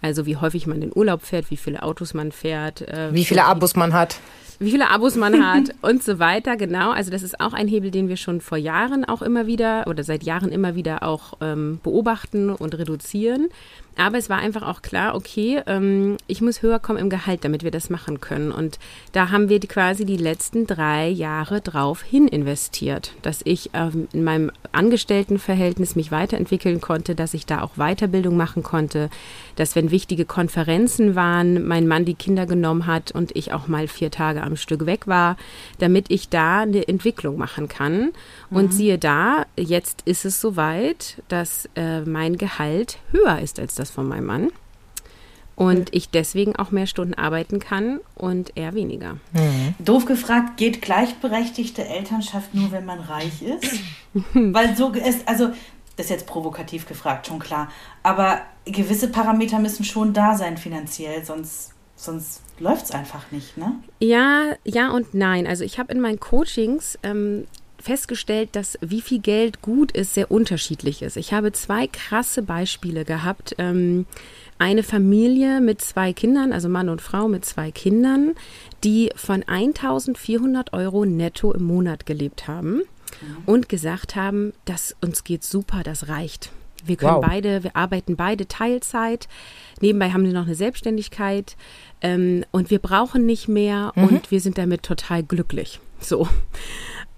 Also 0.00 0.24
wie 0.24 0.36
häufig 0.36 0.66
man 0.66 0.80
in 0.80 0.92
Urlaub 0.94 1.20
fährt, 1.24 1.50
wie 1.50 1.58
viele 1.58 1.82
Autos 1.82 2.14
man 2.14 2.32
fährt. 2.32 2.80
Äh, 2.88 3.12
Wie 3.12 3.26
viele 3.26 3.44
Abos 3.44 3.76
man 3.76 3.92
hat. 3.92 4.16
Wie 4.60 4.70
viele 4.70 4.90
Abos 4.90 5.16
man 5.16 5.44
hat 5.44 5.74
und 5.82 6.02
so 6.02 6.18
weiter, 6.18 6.56
genau. 6.56 6.90
Also 6.90 7.10
das 7.10 7.22
ist 7.22 7.40
auch 7.40 7.54
ein 7.54 7.66
Hebel, 7.66 7.90
den 7.90 8.08
wir 8.08 8.16
schon 8.16 8.40
vor 8.40 8.58
Jahren 8.58 9.06
auch 9.06 9.22
immer 9.22 9.46
wieder 9.46 9.86
oder 9.88 10.04
seit 10.04 10.22
Jahren 10.22 10.52
immer 10.52 10.74
wieder 10.74 11.02
auch 11.02 11.38
ähm, 11.40 11.80
beobachten 11.82 12.50
und 12.50 12.76
reduzieren. 12.78 13.48
Aber 13.96 14.18
es 14.18 14.30
war 14.30 14.38
einfach 14.38 14.62
auch 14.62 14.82
klar, 14.82 15.14
okay, 15.14 15.62
ähm, 15.66 16.16
ich 16.26 16.40
muss 16.40 16.62
höher 16.62 16.78
kommen 16.78 16.98
im 16.98 17.10
Gehalt, 17.10 17.44
damit 17.44 17.64
wir 17.64 17.70
das 17.70 17.90
machen 17.90 18.20
können. 18.20 18.52
Und 18.52 18.78
da 19.12 19.30
haben 19.30 19.48
wir 19.48 19.60
die, 19.60 19.66
quasi 19.66 20.04
die 20.04 20.16
letzten 20.16 20.66
drei 20.66 21.08
Jahre 21.08 21.60
drauf 21.60 22.02
hin 22.02 22.28
investiert, 22.28 23.12
dass 23.22 23.40
ich 23.44 23.70
ähm, 23.74 24.08
in 24.12 24.24
meinem 24.24 24.52
Angestelltenverhältnis 24.72 25.96
mich 25.96 26.12
weiterentwickeln 26.12 26.80
konnte, 26.80 27.14
dass 27.14 27.34
ich 27.34 27.46
da 27.46 27.62
auch 27.62 27.76
Weiterbildung 27.76 28.36
machen 28.36 28.62
konnte, 28.62 29.10
dass 29.56 29.76
wenn 29.76 29.90
wichtige 29.90 30.24
Konferenzen 30.24 31.14
waren, 31.14 31.66
mein 31.66 31.86
Mann 31.86 32.04
die 32.04 32.14
Kinder 32.14 32.46
genommen 32.46 32.86
hat 32.86 33.12
und 33.12 33.36
ich 33.36 33.52
auch 33.52 33.68
mal 33.68 33.88
vier 33.88 34.10
Tage 34.10 34.42
am 34.42 34.56
Stück 34.56 34.86
weg 34.86 35.06
war, 35.06 35.36
damit 35.78 36.06
ich 36.10 36.28
da 36.28 36.60
eine 36.60 36.86
Entwicklung 36.88 37.36
machen 37.36 37.68
kann. 37.68 38.10
Und 38.50 38.72
siehe 38.72 38.98
da, 38.98 39.46
jetzt 39.56 40.02
ist 40.04 40.24
es 40.24 40.40
soweit, 40.40 41.22
dass 41.28 41.68
äh, 41.76 42.00
mein 42.02 42.36
Gehalt 42.36 42.98
höher 43.12 43.38
ist 43.38 43.60
als 43.60 43.74
das 43.74 43.90
von 43.90 44.08
meinem 44.08 44.26
Mann. 44.26 44.48
Und 45.56 45.94
ich 45.94 46.08
deswegen 46.08 46.56
auch 46.56 46.70
mehr 46.70 46.86
Stunden 46.86 47.12
arbeiten 47.12 47.58
kann 47.58 48.00
und 48.14 48.56
er 48.56 48.72
weniger. 48.74 49.18
Doof 49.78 50.06
gefragt, 50.06 50.56
geht 50.56 50.80
gleichberechtigte 50.80 51.86
Elternschaft 51.86 52.54
nur, 52.54 52.72
wenn 52.72 52.86
man 52.86 52.98
reich 52.98 53.42
ist? 53.42 53.80
Weil 54.32 54.74
so 54.74 54.90
ist, 54.92 55.28
also, 55.28 55.50
das 55.96 56.06
ist 56.06 56.10
jetzt 56.10 56.26
provokativ 56.26 56.86
gefragt, 56.86 57.26
schon 57.26 57.38
klar. 57.38 57.70
Aber 58.02 58.40
gewisse 58.64 59.08
Parameter 59.08 59.58
müssen 59.58 59.84
schon 59.84 60.12
da 60.12 60.36
sein 60.36 60.56
finanziell, 60.56 61.24
sonst, 61.24 61.72
sonst 61.96 62.42
läuft 62.58 62.86
es 62.86 62.90
einfach 62.90 63.30
nicht, 63.30 63.56
ne? 63.56 63.74
Ja, 63.98 64.54
ja 64.64 64.90
und 64.90 65.14
nein. 65.14 65.46
Also 65.46 65.64
ich 65.64 65.78
habe 65.78 65.92
in 65.92 66.00
meinen 66.00 66.20
Coachings 66.20 66.98
ähm, 67.02 67.46
festgestellt, 67.78 68.50
dass 68.52 68.78
wie 68.80 69.00
viel 69.00 69.20
Geld 69.20 69.62
gut 69.62 69.92
ist, 69.92 70.14
sehr 70.14 70.30
unterschiedlich 70.30 71.02
ist. 71.02 71.16
Ich 71.16 71.32
habe 71.32 71.52
zwei 71.52 71.86
krasse 71.86 72.42
Beispiele 72.42 73.04
gehabt. 73.04 73.54
Ähm, 73.58 74.06
eine 74.58 74.82
Familie 74.82 75.60
mit 75.60 75.80
zwei 75.80 76.12
Kindern, 76.12 76.52
also 76.52 76.68
Mann 76.68 76.90
und 76.90 77.00
Frau 77.00 77.28
mit 77.28 77.46
zwei 77.46 77.70
Kindern, 77.70 78.34
die 78.84 79.10
von 79.16 79.42
1400 79.42 80.74
Euro 80.74 81.06
netto 81.06 81.52
im 81.52 81.64
Monat 81.64 82.04
gelebt 82.04 82.46
haben 82.46 82.82
und 83.46 83.68
gesagt 83.68 84.16
haben, 84.16 84.52
dass 84.64 84.94
uns 85.00 85.24
geht 85.24 85.44
super, 85.44 85.82
das 85.82 86.08
reicht. 86.08 86.50
Wir 86.84 86.96
können 86.96 87.16
Wow. 87.16 87.24
beide, 87.26 87.62
wir 87.62 87.76
arbeiten 87.76 88.16
beide 88.16 88.48
Teilzeit. 88.48 89.28
Nebenbei 89.80 90.10
haben 90.12 90.24
wir 90.24 90.32
noch 90.32 90.46
eine 90.46 90.54
Selbstständigkeit 90.54 91.56
ähm, 92.00 92.44
und 92.52 92.70
wir 92.70 92.78
brauchen 92.78 93.26
nicht 93.26 93.48
mehr 93.48 93.92
und 93.96 94.30
wir 94.30 94.40
sind 94.40 94.56
damit 94.56 94.82
total 94.82 95.22
glücklich. 95.22 95.80
So. 96.00 96.26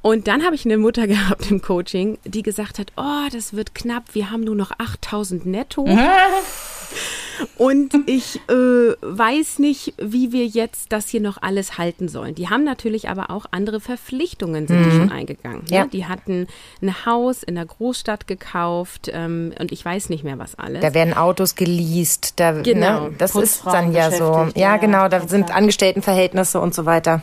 Und 0.01 0.27
dann 0.27 0.45
habe 0.45 0.57
ich 0.57 0.65
eine 0.65 0.79
Mutter 0.79 1.07
gehabt 1.07 1.49
im 1.51 1.63
Coaching, 1.63 2.19
die 2.25 2.43
gesagt 2.43 2.81
hat, 2.81 2.93
oh, 2.97 3.29
das 3.31 3.53
wird 3.55 3.73
knapp, 3.75 4.15
wir 4.15 4.33
haben 4.33 4.43
nur 4.43 4.57
noch 4.57 4.73
8000 4.79 5.47
netto. 5.47 5.87
Und 7.59 7.95
ich 8.07 8.37
äh, 8.49 8.53
weiß 9.01 9.59
nicht, 9.59 9.95
wie 10.01 10.33
wir 10.33 10.47
jetzt 10.47 10.93
das 10.93 11.09
hier 11.09 11.21
noch 11.21 11.39
alles 11.41 11.79
halten 11.79 12.09
sollen. 12.09 12.35
Die 12.35 12.49
haben 12.49 12.65
natürlich 12.65 13.09
aber 13.09 13.31
auch 13.31 13.47
andere 13.51 13.81
Verpflichtungen, 13.81 14.67
sind 14.67 14.85
die 14.85 14.91
schon 14.91 15.11
eingegangen. 15.13 15.63
Ne? 15.71 15.77
Ja. 15.77 15.87
Die 15.87 16.07
hatten 16.07 16.47
ein 16.81 17.07
Haus 17.07 17.43
in 17.43 17.55
der 17.55 17.67
Großstadt 17.67 18.27
gekauft 18.27 19.11
ähm, 19.13 19.53
und 19.59 19.73
ich 19.73 19.85
weiß 19.85 20.09
nicht 20.09 20.25
mehr, 20.25 20.39
was 20.39 20.55
alles. 20.59 20.81
Da 20.81 20.95
werden 20.95 21.15
Autos 21.15 21.55
geleast, 21.55 22.35
da, 22.41 22.53
Genau. 22.63 23.09
ne, 23.09 23.15
das 23.19 23.35
ist 23.35 23.65
dann 23.67 23.93
ja 23.93 24.11
so. 24.11 24.49
Ja, 24.55 24.77
genau, 24.77 25.09
da 25.09 25.27
sind. 25.27 25.55
Angestelltenverhältnisse 25.55 26.61
und 26.61 26.75
so 26.75 26.87
weiter. 26.87 27.23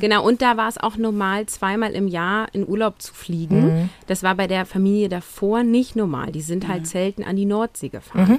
Genau, 0.00 0.24
und 0.24 0.42
da 0.42 0.56
war 0.56 0.68
es 0.68 0.78
auch 0.78 0.96
normal, 0.96 1.46
zweimal 1.46 1.92
im 1.92 2.06
Jahr 2.06 2.46
in 2.52 2.66
Urlaub 2.68 3.02
zu 3.02 3.12
fliegen. 3.12 3.90
Das 4.06 4.22
war 4.22 4.34
bei 4.36 4.46
der 4.46 4.64
Familie 4.66 5.08
davor 5.08 5.62
nicht 5.64 5.96
normal. 5.96 6.30
Die 6.32 6.40
sind 6.40 6.68
halt 6.68 6.86
selten 6.86 7.24
an 7.24 7.34
die 7.36 7.46
Nordsee 7.46 7.88
gefahren. 7.88 8.38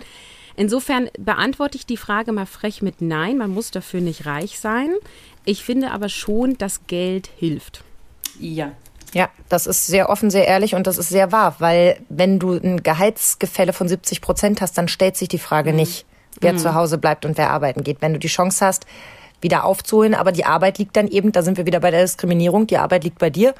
Insofern 0.57 1.09
beantworte 1.19 1.77
ich 1.77 1.85
die 1.85 1.97
Frage 1.97 2.31
mal 2.31 2.47
frech 2.47 2.81
mit 2.81 2.99
Nein, 2.99 3.37
man 3.37 3.51
muss 3.51 3.69
dafür 3.71 4.01
nicht 4.01 4.25
reich 4.25 4.59
sein. 4.59 4.89
Ich 5.45 5.63
finde 5.63 5.91
aber 5.91 6.09
schon, 6.09 6.57
dass 6.57 6.87
Geld 6.87 7.29
hilft. 7.37 7.83
Ja. 8.39 8.71
Ja, 9.13 9.29
das 9.47 9.67
ist 9.67 9.87
sehr 9.87 10.09
offen, 10.09 10.29
sehr 10.29 10.47
ehrlich 10.47 10.75
und 10.75 10.85
das 10.85 10.97
ist 10.97 11.09
sehr 11.09 11.31
wahr, 11.31 11.55
weil 11.59 11.97
wenn 12.09 12.39
du 12.39 12.53
ein 12.53 12.83
Gehaltsgefälle 12.83 13.71
von 13.71 13.87
70 13.87 14.19
Prozent 14.19 14.59
hast, 14.59 14.77
dann 14.77 14.87
stellt 14.89 15.15
sich 15.15 15.29
die 15.29 15.37
Frage 15.37 15.71
nicht, 15.73 16.05
wer 16.41 16.57
zu 16.57 16.73
Hause 16.73 16.97
bleibt 16.97 17.25
und 17.25 17.37
wer 17.37 17.51
arbeiten 17.51 17.83
geht. 17.83 18.01
Wenn 18.01 18.13
du 18.13 18.19
die 18.19 18.27
Chance 18.27 18.65
hast, 18.65 18.85
wieder 19.41 19.65
aufzuholen, 19.65 20.15
aber 20.15 20.31
die 20.31 20.45
Arbeit 20.45 20.79
liegt 20.79 20.95
dann 20.95 21.07
eben, 21.07 21.31
da 21.31 21.41
sind 21.41 21.57
wir 21.57 21.65
wieder 21.65 21.79
bei 21.79 21.91
der 21.91 22.01
Diskriminierung, 22.01 22.67
die 22.67 22.77
Arbeit 22.77 23.03
liegt 23.03 23.19
bei 23.19 23.29
dir, 23.29 23.53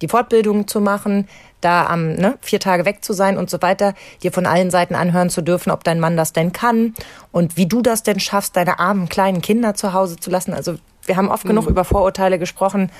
die 0.00 0.08
Fortbildung 0.08 0.66
zu 0.66 0.80
machen, 0.80 1.28
da 1.60 1.86
am 1.86 2.14
ne, 2.14 2.38
vier 2.40 2.60
Tage 2.60 2.84
weg 2.84 3.04
zu 3.04 3.12
sein 3.12 3.36
und 3.36 3.50
so 3.50 3.60
weiter, 3.60 3.94
dir 4.22 4.32
von 4.32 4.46
allen 4.46 4.70
Seiten 4.70 4.94
anhören 4.94 5.28
zu 5.28 5.42
dürfen, 5.42 5.70
ob 5.70 5.84
dein 5.84 6.00
Mann 6.00 6.16
das 6.16 6.32
denn 6.32 6.52
kann 6.52 6.94
und 7.32 7.56
wie 7.56 7.66
du 7.66 7.82
das 7.82 8.02
denn 8.02 8.20
schaffst, 8.20 8.56
deine 8.56 8.78
armen 8.78 9.08
kleinen 9.08 9.42
Kinder 9.42 9.74
zu 9.74 9.92
Hause 9.92 10.16
zu 10.16 10.30
lassen. 10.30 10.54
Also 10.54 10.76
wir 11.04 11.16
haben 11.16 11.30
oft 11.30 11.46
genug 11.46 11.66
über 11.66 11.84
Vorurteile 11.84 12.38
gesprochen 12.38 12.90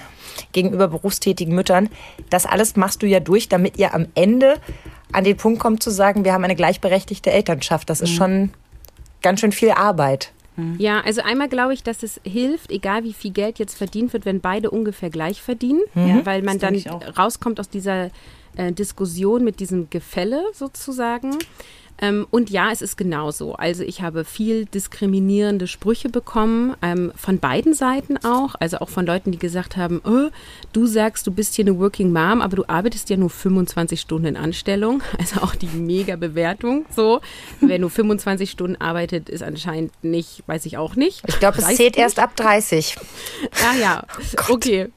gegenüber 0.52 0.88
berufstätigen 0.88 1.54
Müttern. 1.54 1.88
Das 2.30 2.46
alles 2.46 2.74
machst 2.74 3.02
du 3.02 3.06
ja 3.06 3.20
durch, 3.20 3.48
damit 3.48 3.78
ihr 3.78 3.94
am 3.94 4.06
Ende 4.14 4.56
an 5.12 5.24
den 5.24 5.36
Punkt 5.36 5.60
kommt 5.60 5.82
zu 5.82 5.90
sagen, 5.90 6.24
wir 6.24 6.32
haben 6.32 6.44
eine 6.44 6.56
gleichberechtigte 6.56 7.30
Elternschaft. 7.30 7.88
Das 7.90 8.00
ist 8.00 8.10
schon 8.10 8.50
ganz 9.22 9.40
schön 9.40 9.52
viel 9.52 9.70
Arbeit. 9.70 10.32
Ja, 10.78 11.00
also 11.00 11.22
einmal 11.22 11.48
glaube 11.48 11.74
ich, 11.74 11.82
dass 11.82 12.02
es 12.02 12.20
hilft, 12.24 12.70
egal 12.70 13.04
wie 13.04 13.12
viel 13.12 13.30
Geld 13.30 13.58
jetzt 13.58 13.76
verdient 13.76 14.12
wird, 14.12 14.24
wenn 14.24 14.40
beide 14.40 14.70
ungefähr 14.70 15.10
gleich 15.10 15.40
verdienen, 15.40 15.82
Ja, 15.94 16.24
weil 16.26 16.42
man 16.42 16.58
dann 16.58 16.76
rauskommt 17.16 17.60
aus 17.60 17.68
dieser 17.68 18.10
äh, 18.56 18.72
Diskussion 18.72 19.44
mit 19.44 19.60
diesem 19.60 19.88
Gefälle 19.90 20.42
sozusagen. 20.52 21.36
Ähm, 22.00 22.26
und 22.30 22.50
ja, 22.50 22.70
es 22.70 22.82
ist 22.82 22.96
genauso. 22.96 23.54
Also 23.54 23.82
ich 23.82 24.02
habe 24.02 24.24
viel 24.24 24.66
diskriminierende 24.66 25.66
Sprüche 25.66 26.08
bekommen, 26.08 26.74
ähm, 26.82 27.12
von 27.16 27.38
beiden 27.38 27.74
Seiten 27.74 28.16
auch. 28.24 28.54
Also 28.60 28.78
auch 28.78 28.88
von 28.88 29.06
Leuten, 29.06 29.32
die 29.32 29.38
gesagt 29.38 29.76
haben, 29.76 30.00
oh, 30.04 30.30
du 30.72 30.86
sagst, 30.86 31.26
du 31.26 31.32
bist 31.32 31.54
hier 31.54 31.64
eine 31.64 31.78
Working 31.78 32.12
Mom, 32.12 32.40
aber 32.40 32.56
du 32.56 32.64
arbeitest 32.66 33.10
ja 33.10 33.16
nur 33.16 33.30
25 33.30 34.00
Stunden 34.00 34.26
in 34.26 34.36
Anstellung. 34.36 35.02
Also 35.18 35.40
auch 35.40 35.56
die 35.56 35.66
mega 35.66 36.14
Bewertung 36.14 36.86
so. 36.94 37.20
Wer 37.60 37.78
nur 37.80 37.90
25 37.90 38.50
Stunden 38.50 38.76
arbeitet, 38.80 39.28
ist 39.28 39.42
anscheinend 39.42 39.92
nicht, 40.02 40.44
weiß 40.46 40.64
ich 40.66 40.76
auch 40.78 40.94
nicht. 40.94 41.22
Ich 41.26 41.40
glaube, 41.40 41.58
es 41.58 41.76
zählt 41.76 41.96
erst 41.96 42.20
ab 42.20 42.36
30. 42.36 42.96
Ah 43.52 43.74
ja, 43.80 44.04
okay. 44.48 44.90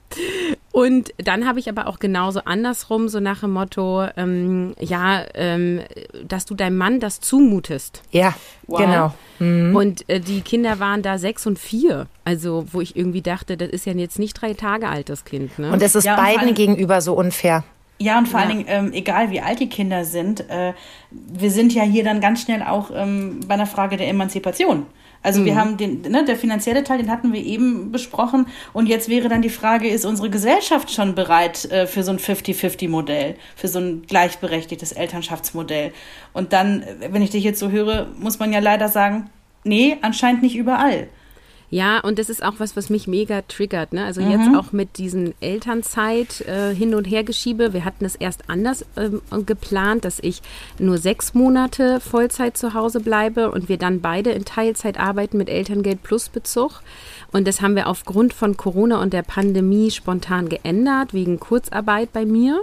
Und 0.72 1.14
dann 1.18 1.46
habe 1.48 1.60
ich 1.60 1.68
aber 1.68 1.88
auch 1.88 2.00
genauso 2.00 2.42
andersrum, 2.46 3.10
so 3.10 3.20
nach 3.20 3.42
dem 3.42 3.52
Motto, 3.52 4.06
ähm, 4.16 4.74
ja, 4.80 5.24
ähm, 5.36 5.82
dass 6.26 6.46
du 6.46 6.56
deinem 6.56 6.78
Mann 6.78 7.00
das 7.02 7.20
zumutest. 7.20 8.02
Ja, 8.12 8.34
Wow. 8.68 8.80
genau. 8.80 9.14
Und 9.78 10.08
äh, 10.08 10.20
die 10.20 10.42
Kinder 10.42 10.80
waren 10.80 11.02
da 11.02 11.18
sechs 11.18 11.46
und 11.48 11.58
vier. 11.60 12.06
Also, 12.26 12.66
wo 12.72 12.80
ich 12.80 12.96
irgendwie 12.96 13.22
dachte, 13.24 13.58
das 13.58 13.70
ist 13.70 13.86
ja 13.88 13.94
jetzt 13.94 14.20
nicht 14.20 14.40
drei 14.40 14.54
Tage 14.54 14.88
alt, 14.88 15.10
das 15.10 15.26
Kind. 15.26 15.58
Ne? 15.60 15.72
Und 15.72 15.82
es 15.82 15.96
ist 15.96 16.06
Ja, 16.06 16.16
beiden 16.16 16.42
allem- 16.42 16.54
gegenüber 16.56 17.02
so 17.02 17.16
unfair. 17.16 17.64
Ja, 17.98 18.18
und 18.18 18.28
vor 18.28 18.40
allen 18.40 18.50
Dingen, 18.50 18.66
ähm, 18.68 18.94
egal 18.94 19.30
wie 19.32 19.42
alt 19.42 19.60
die 19.60 19.70
Kinder 19.70 20.06
sind, 20.06 20.50
äh, 20.50 20.74
wir 21.12 21.52
sind 21.52 21.74
ja 21.74 21.84
hier 21.84 22.04
dann 22.04 22.22
ganz 22.22 22.42
schnell 22.44 22.64
auch 22.64 22.90
ähm, 22.94 23.42
bei 23.48 23.56
einer 23.56 23.68
Frage 23.68 23.98
der 23.98 24.08
Emanzipation. 24.08 24.86
Also 25.24 25.46
wir 25.46 25.56
haben 25.56 25.78
den, 25.78 26.02
ne, 26.02 26.26
der 26.26 26.36
finanzielle 26.36 26.84
Teil, 26.84 26.98
den 26.98 27.12
hatten 27.12 27.32
wir 27.32 27.44
eben 27.44 27.92
besprochen. 27.92 28.48
Und 28.74 28.88
jetzt 28.88 29.08
wäre 29.08 29.30
dann 29.30 29.42
die 29.42 29.50
Frage, 29.50 29.88
ist 29.88 30.06
unsere 30.06 30.30
Gesellschaft 30.30 30.92
schon 30.92 31.14
bereit 31.14 31.66
äh, 31.66 31.86
für 31.86 32.04
so 32.04 32.12
ein 32.12 32.18
50-50-Modell, 32.18 33.36
für 33.56 33.68
so 33.68 33.80
ein 33.80 34.02
gleichberechtigtes 34.08 34.94
Elternschaftsmodell? 34.94 35.94
Und 36.34 36.54
dann, 36.54 36.84
wenn 37.12 37.22
ich 37.22 37.30
dich 37.30 37.44
jetzt 37.44 37.60
so 37.60 37.70
höre, 37.70 38.08
muss 38.18 38.40
man 38.40 38.52
ja 38.52 38.60
leider 38.60 38.90
sagen, 38.90 39.30
nee, 39.64 39.98
anscheinend 40.02 40.42
nicht 40.42 40.56
überall. 40.56 41.08
Ja, 41.72 42.02
und 42.02 42.20
das 42.20 42.30
ist 42.30 42.44
auch 42.44 42.56
was, 42.58 42.76
was 42.76 42.90
mich 42.90 43.08
mega 43.08 43.44
triggert. 43.44 43.94
Ne? 43.94 44.04
Also 44.04 44.20
jetzt 44.20 44.54
auch 44.54 44.74
mit 44.74 44.98
diesen 44.98 45.34
Elternzeit 45.40 46.42
äh, 46.42 46.76
hin 46.76 46.94
und 46.94 47.06
her 47.06 47.24
geschiebe. 47.24 47.72
Wir 47.72 47.86
hatten 47.86 48.04
es 48.04 48.16
erst 48.16 48.50
anders 48.50 48.86
ähm, 48.98 49.22
geplant, 49.46 50.04
dass 50.04 50.20
ich 50.20 50.42
nur 50.80 50.98
sechs 50.98 51.34
Monate 51.34 52.02
Vollzeit 52.02 52.58
zu 52.58 52.74
Hause 52.74 53.00
bleibe 53.00 53.52
und 53.52 53.70
wir 53.70 53.78
dann 53.78 54.02
beide 54.02 54.32
in 54.32 54.44
Teilzeit 54.44 55.00
arbeiten 55.00 55.38
mit 55.38 55.48
Elterngeld 55.48 56.04
plus 56.04 56.28
Bezug. 56.28 56.82
Und 57.32 57.48
das 57.48 57.62
haben 57.62 57.78
wir 57.78 57.88
aufgrund 57.88 58.34
von 58.34 58.58
Corona 58.58 59.02
und 59.02 59.14
der 59.14 59.24
Pandemie 59.24 59.92
spontan 59.92 60.50
geändert, 60.50 61.14
wegen 61.14 61.40
Kurzarbeit 61.40 62.12
bei 62.12 62.26
mir. 62.26 62.62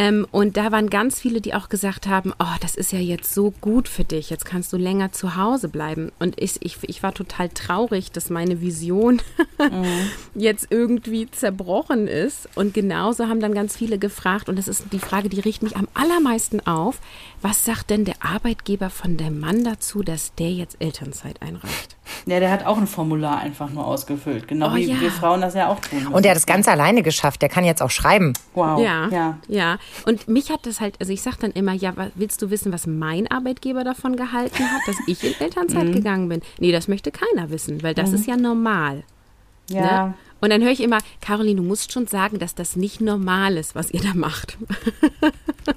Ähm, 0.00 0.26
und 0.30 0.56
da 0.56 0.72
waren 0.72 0.88
ganz 0.88 1.20
viele, 1.20 1.42
die 1.42 1.52
auch 1.52 1.68
gesagt 1.68 2.06
haben, 2.06 2.32
oh, 2.38 2.56
das 2.62 2.74
ist 2.74 2.90
ja 2.90 2.98
jetzt 2.98 3.34
so 3.34 3.50
gut 3.60 3.86
für 3.86 4.02
dich, 4.02 4.30
jetzt 4.30 4.46
kannst 4.46 4.72
du 4.72 4.78
länger 4.78 5.12
zu 5.12 5.36
Hause 5.36 5.68
bleiben. 5.68 6.10
Und 6.18 6.40
ich, 6.40 6.56
ich, 6.64 6.78
ich 6.88 7.02
war 7.02 7.12
total 7.12 7.50
traurig, 7.50 8.10
dass 8.10 8.30
meine 8.30 8.62
Vision 8.62 9.20
jetzt 10.34 10.68
irgendwie 10.70 11.30
zerbrochen 11.30 12.08
ist. 12.08 12.48
Und 12.54 12.72
genauso 12.72 13.28
haben 13.28 13.40
dann 13.40 13.52
ganz 13.52 13.76
viele 13.76 13.98
gefragt, 13.98 14.48
und 14.48 14.56
das 14.56 14.68
ist 14.68 14.84
die 14.90 14.98
Frage, 14.98 15.28
die 15.28 15.40
riecht 15.40 15.62
mich 15.62 15.76
am 15.76 15.86
allermeisten 15.92 16.66
auf, 16.66 16.98
was 17.42 17.66
sagt 17.66 17.90
denn 17.90 18.06
der 18.06 18.16
Arbeitgeber 18.20 18.88
von 18.88 19.18
dem 19.18 19.38
Mann 19.38 19.64
dazu, 19.64 20.02
dass 20.02 20.34
der 20.34 20.50
jetzt 20.50 20.76
Elternzeit 20.80 21.42
einreicht? 21.42 21.96
Ja, 22.26 22.40
der 22.40 22.50
hat 22.50 22.66
auch 22.66 22.76
ein 22.76 22.86
Formular 22.86 23.38
einfach 23.38 23.70
nur 23.70 23.86
ausgefüllt. 23.86 24.48
Genau 24.48 24.72
Oh, 24.72 24.74
wie 24.76 24.84
ja. 24.84 25.00
wir 25.00 25.10
Frauen 25.10 25.40
das 25.40 25.54
ja 25.54 25.68
auch 25.68 25.80
tun. 25.80 26.00
müssen. 26.00 26.12
Und 26.12 26.24
er 26.24 26.30
hat 26.32 26.36
das 26.36 26.46
ganz 26.46 26.68
alleine 26.68 27.02
geschafft. 27.02 27.40
Der 27.42 27.48
kann 27.48 27.64
jetzt 27.64 27.82
auch 27.82 27.90
schreiben. 27.90 28.32
Wow. 28.54 28.80
Ja, 28.80 29.08
ja. 29.08 29.38
ja, 29.48 29.78
Und 30.06 30.28
mich 30.28 30.50
hat 30.50 30.66
das 30.66 30.80
halt, 30.80 30.96
also 31.00 31.12
ich 31.12 31.22
sag 31.22 31.36
dann 31.38 31.50
immer, 31.52 31.72
ja, 31.72 31.92
willst 32.14 32.40
du 32.42 32.50
wissen, 32.50 32.72
was 32.72 32.86
mein 32.86 33.30
Arbeitgeber 33.30 33.84
davon 33.84 34.16
gehalten 34.16 34.58
hat, 34.70 34.80
dass 34.86 34.96
ich 35.06 35.22
in 35.24 35.34
Elternzeit 35.40 35.86
Mhm. 35.88 35.92
gegangen 35.92 36.28
bin? 36.28 36.40
Nee, 36.58 36.72
das 36.72 36.88
möchte 36.88 37.10
keiner 37.10 37.50
wissen, 37.50 37.82
weil 37.82 37.94
das 37.94 38.12
ist 38.12 38.26
ja 38.26 38.36
normal. 38.36 39.04
Ja. 39.68 40.08
Ne? 40.08 40.14
Und 40.40 40.50
dann 40.50 40.62
höre 40.62 40.70
ich 40.70 40.82
immer, 40.82 40.98
Caroline, 41.20 41.56
du 41.56 41.62
musst 41.62 41.92
schon 41.92 42.06
sagen, 42.06 42.38
dass 42.38 42.54
das 42.54 42.76
nicht 42.76 43.00
normal 43.00 43.56
ist, 43.56 43.74
was 43.74 43.90
ihr 43.90 44.00
da 44.00 44.14
macht. 44.14 44.58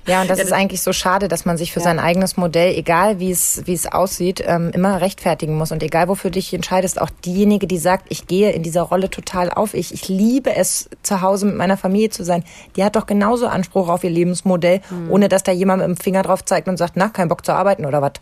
Ja, 0.08 0.22
und 0.22 0.30
das 0.30 0.40
ist 0.40 0.52
eigentlich 0.52 0.82
so 0.82 0.92
schade, 0.92 1.28
dass 1.28 1.46
man 1.46 1.58
sich 1.58 1.72
für 1.72 1.80
sein 1.80 2.00
eigenes 2.00 2.36
Modell, 2.36 2.76
egal 2.76 3.20
wie 3.20 3.32
es, 3.32 3.64
wie 3.66 3.74
es 3.74 3.86
aussieht, 3.86 4.44
ähm, 4.46 4.72
immer 4.74 5.00
rechtfertigen 5.02 5.58
muss. 5.58 5.72
Und 5.72 5.84
egal 5.84 6.08
wofür 6.08 6.30
du 6.30 6.36
dich 6.36 6.54
entscheidest, 6.54 7.00
auch 7.00 7.10
diejenige, 7.10 7.68
die 7.68 7.78
sagt, 7.78 8.06
ich 8.10 8.28
gehe 8.28 8.52
in 8.52 8.64
dieser 8.64 8.82
Rolle 8.82 9.10
total 9.10 9.50
auf, 9.50 9.74
ich, 9.74 9.94
ich 9.94 10.10
liebe 10.10 10.56
es, 10.56 10.90
zu 11.04 11.22
Hause 11.22 11.46
mit 11.46 11.56
meiner 11.56 11.78
Familie 11.78 12.10
zu 12.10 12.24
sein, 12.24 12.44
die 12.76 12.84
hat 12.84 12.96
doch 12.96 13.06
genauso 13.06 13.48
Anspruch 13.48 13.90
auf 13.90 14.04
ihr 14.04 14.10
Lebensmodell, 14.10 14.82
ohne 15.10 15.30
dass 15.30 15.44
da 15.44 15.52
jemand 15.52 15.82
mit 15.82 15.98
dem 15.98 16.02
Finger 16.02 16.24
drauf 16.24 16.44
zeigt 16.44 16.68
und 16.68 16.78
sagt, 16.78 16.94
na, 16.96 17.10
kein 17.10 17.30
Bock 17.30 17.46
zu 17.46 17.54
arbeiten 17.54 17.86
oder 17.86 18.02
was. 18.02 18.14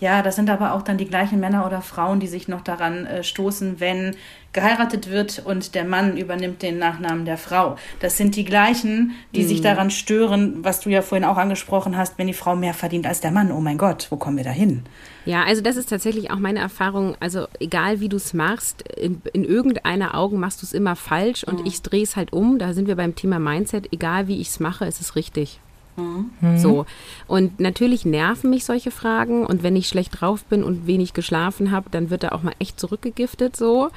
Ja, 0.00 0.22
das 0.22 0.36
sind 0.36 0.50
aber 0.50 0.74
auch 0.74 0.82
dann 0.82 0.98
die 0.98 1.06
gleichen 1.06 1.40
Männer 1.40 1.66
oder 1.66 1.80
Frauen, 1.80 2.20
die 2.20 2.26
sich 2.26 2.48
noch 2.48 2.60
daran 2.60 3.06
äh, 3.06 3.24
stoßen, 3.24 3.80
wenn 3.80 4.16
geheiratet 4.54 5.10
wird 5.10 5.42
und 5.44 5.74
der 5.74 5.84
Mann 5.84 6.16
übernimmt 6.16 6.62
den 6.62 6.78
Nachnamen 6.78 7.26
der 7.26 7.36
Frau. 7.36 7.76
Das 8.00 8.16
sind 8.16 8.36
die 8.36 8.44
gleichen, 8.44 9.12
die 9.34 9.44
sich 9.44 9.60
daran 9.60 9.90
stören, 9.90 10.64
was 10.64 10.80
du 10.80 10.88
ja 10.88 11.02
vorhin 11.02 11.24
auch 11.24 11.36
angesprochen 11.36 11.96
hast, 11.96 12.16
wenn 12.16 12.28
die 12.28 12.32
Frau 12.32 12.56
mehr 12.56 12.72
verdient 12.72 13.06
als 13.06 13.20
der 13.20 13.32
Mann. 13.32 13.52
Oh 13.52 13.60
mein 13.60 13.76
Gott, 13.76 14.06
wo 14.10 14.16
kommen 14.16 14.36
wir 14.36 14.44
da 14.44 14.50
hin? 14.50 14.84
Ja, 15.26 15.42
also 15.44 15.60
das 15.60 15.76
ist 15.76 15.88
tatsächlich 15.88 16.30
auch 16.30 16.38
meine 16.38 16.60
Erfahrung. 16.60 17.16
Also 17.18 17.48
egal 17.58 18.00
wie 18.00 18.08
du 18.08 18.16
es 18.16 18.32
machst, 18.32 18.82
in, 18.96 19.20
in 19.32 19.44
irgendeiner 19.44 20.14
Augen 20.14 20.38
machst 20.38 20.62
du 20.62 20.66
es 20.66 20.72
immer 20.72 20.96
falsch 20.96 21.44
und 21.44 21.66
ich 21.66 21.82
drehe 21.82 22.02
es 22.02 22.16
halt 22.16 22.32
um. 22.32 22.58
Da 22.58 22.72
sind 22.74 22.86
wir 22.86 22.96
beim 22.96 23.14
Thema 23.14 23.38
Mindset. 23.38 23.92
Egal 23.92 24.28
wie 24.28 24.40
ich 24.40 24.48
es 24.48 24.60
mache, 24.60 24.86
ist 24.86 25.00
es 25.00 25.16
richtig. 25.16 25.60
Mhm. 25.96 26.58
So. 26.58 26.86
Und 27.26 27.60
natürlich 27.60 28.04
nerven 28.04 28.50
mich 28.50 28.64
solche 28.64 28.90
Fragen. 28.90 29.46
Und 29.46 29.62
wenn 29.62 29.76
ich 29.76 29.88
schlecht 29.88 30.20
drauf 30.20 30.44
bin 30.44 30.64
und 30.64 30.86
wenig 30.86 31.14
geschlafen 31.14 31.70
habe, 31.70 31.90
dann 31.90 32.10
wird 32.10 32.22
da 32.22 32.30
auch 32.30 32.42
mal 32.42 32.54
echt 32.58 32.80
zurückgegiftet 32.80 33.56
so. 33.56 33.90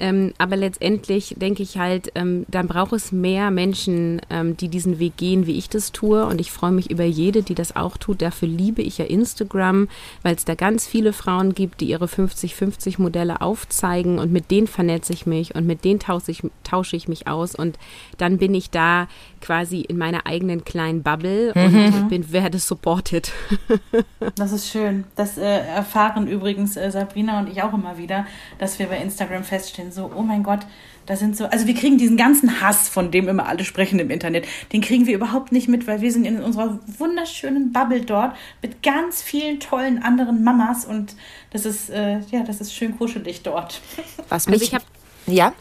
Ähm, 0.00 0.32
aber 0.38 0.56
letztendlich 0.56 1.34
denke 1.38 1.62
ich 1.62 1.78
halt, 1.78 2.12
ähm, 2.14 2.44
dann 2.48 2.68
braucht 2.68 2.92
es 2.92 3.12
mehr 3.12 3.50
Menschen, 3.50 4.20
ähm, 4.30 4.56
die 4.56 4.68
diesen 4.68 4.98
Weg 4.98 5.16
gehen, 5.16 5.46
wie 5.46 5.58
ich 5.58 5.68
das 5.68 5.92
tue. 5.92 6.26
Und 6.26 6.40
ich 6.40 6.52
freue 6.52 6.72
mich 6.72 6.90
über 6.90 7.04
jede, 7.04 7.42
die 7.42 7.54
das 7.54 7.76
auch 7.76 7.96
tut. 7.96 8.22
Dafür 8.22 8.48
liebe 8.48 8.82
ich 8.82 8.98
ja 8.98 9.04
Instagram, 9.04 9.88
weil 10.22 10.34
es 10.34 10.44
da 10.44 10.54
ganz 10.54 10.86
viele 10.86 11.12
Frauen 11.12 11.54
gibt, 11.54 11.80
die 11.80 11.88
ihre 11.88 12.06
50-50 12.06 13.00
Modelle 13.00 13.40
aufzeigen. 13.40 14.18
Und 14.18 14.32
mit 14.32 14.50
denen 14.50 14.66
vernetze 14.66 15.12
ich 15.12 15.26
mich 15.26 15.54
und 15.54 15.66
mit 15.66 15.84
denen 15.84 16.00
tausche 16.00 16.30
ich, 16.30 16.42
tausche 16.64 16.96
ich 16.96 17.08
mich 17.08 17.26
aus. 17.26 17.54
Und 17.54 17.78
dann 18.18 18.38
bin 18.38 18.54
ich 18.54 18.70
da 18.70 19.08
quasi 19.40 19.80
in 19.80 19.98
meiner 19.98 20.26
eigenen 20.26 20.64
kleinen 20.64 21.02
Bubble 21.02 21.52
mhm. 21.54 21.94
und 21.94 22.08
bin, 22.08 22.32
werde 22.32 22.58
supported. 22.58 23.32
das 24.36 24.52
ist 24.52 24.68
schön. 24.68 25.04
Das 25.16 25.38
äh, 25.38 25.44
erfahren 25.44 26.26
übrigens 26.26 26.76
äh, 26.76 26.90
Sabrina 26.90 27.38
und 27.40 27.48
ich 27.48 27.62
auch 27.62 27.72
immer 27.72 27.98
wieder, 27.98 28.26
dass 28.58 28.78
wir 28.78 28.86
bei 28.86 28.98
Instagram 28.98 29.44
feststellen, 29.44 29.87
so, 29.92 30.10
oh 30.14 30.22
mein 30.22 30.42
Gott, 30.42 30.60
da 31.06 31.16
sind 31.16 31.36
so, 31.36 31.46
also 31.46 31.66
wir 31.66 31.74
kriegen 31.74 31.96
diesen 31.96 32.16
ganzen 32.16 32.60
Hass, 32.60 32.88
von 32.88 33.10
dem 33.10 33.28
immer 33.28 33.46
alle 33.46 33.64
sprechen 33.64 33.98
im 33.98 34.10
Internet, 34.10 34.46
den 34.72 34.80
kriegen 34.80 35.06
wir 35.06 35.14
überhaupt 35.14 35.52
nicht 35.52 35.68
mit, 35.68 35.86
weil 35.86 36.00
wir 36.00 36.12
sind 36.12 36.26
in 36.26 36.42
unserer 36.42 36.78
wunderschönen 36.98 37.72
Bubble 37.72 38.02
dort 38.02 38.36
mit 38.62 38.82
ganz 38.82 39.22
vielen 39.22 39.58
tollen 39.60 40.02
anderen 40.02 40.44
Mamas 40.44 40.84
und 40.84 41.16
das 41.50 41.64
ist, 41.64 41.90
äh, 41.90 42.20
ja, 42.30 42.42
das 42.44 42.60
ist 42.60 42.74
schön 42.74 42.96
kuschelig 42.98 43.42
dort. 43.42 43.80
Was 44.28 44.46
mich, 44.46 44.54
also 44.54 44.64
ich 44.64 44.74
hab, 44.74 44.82
ja, 45.26 45.52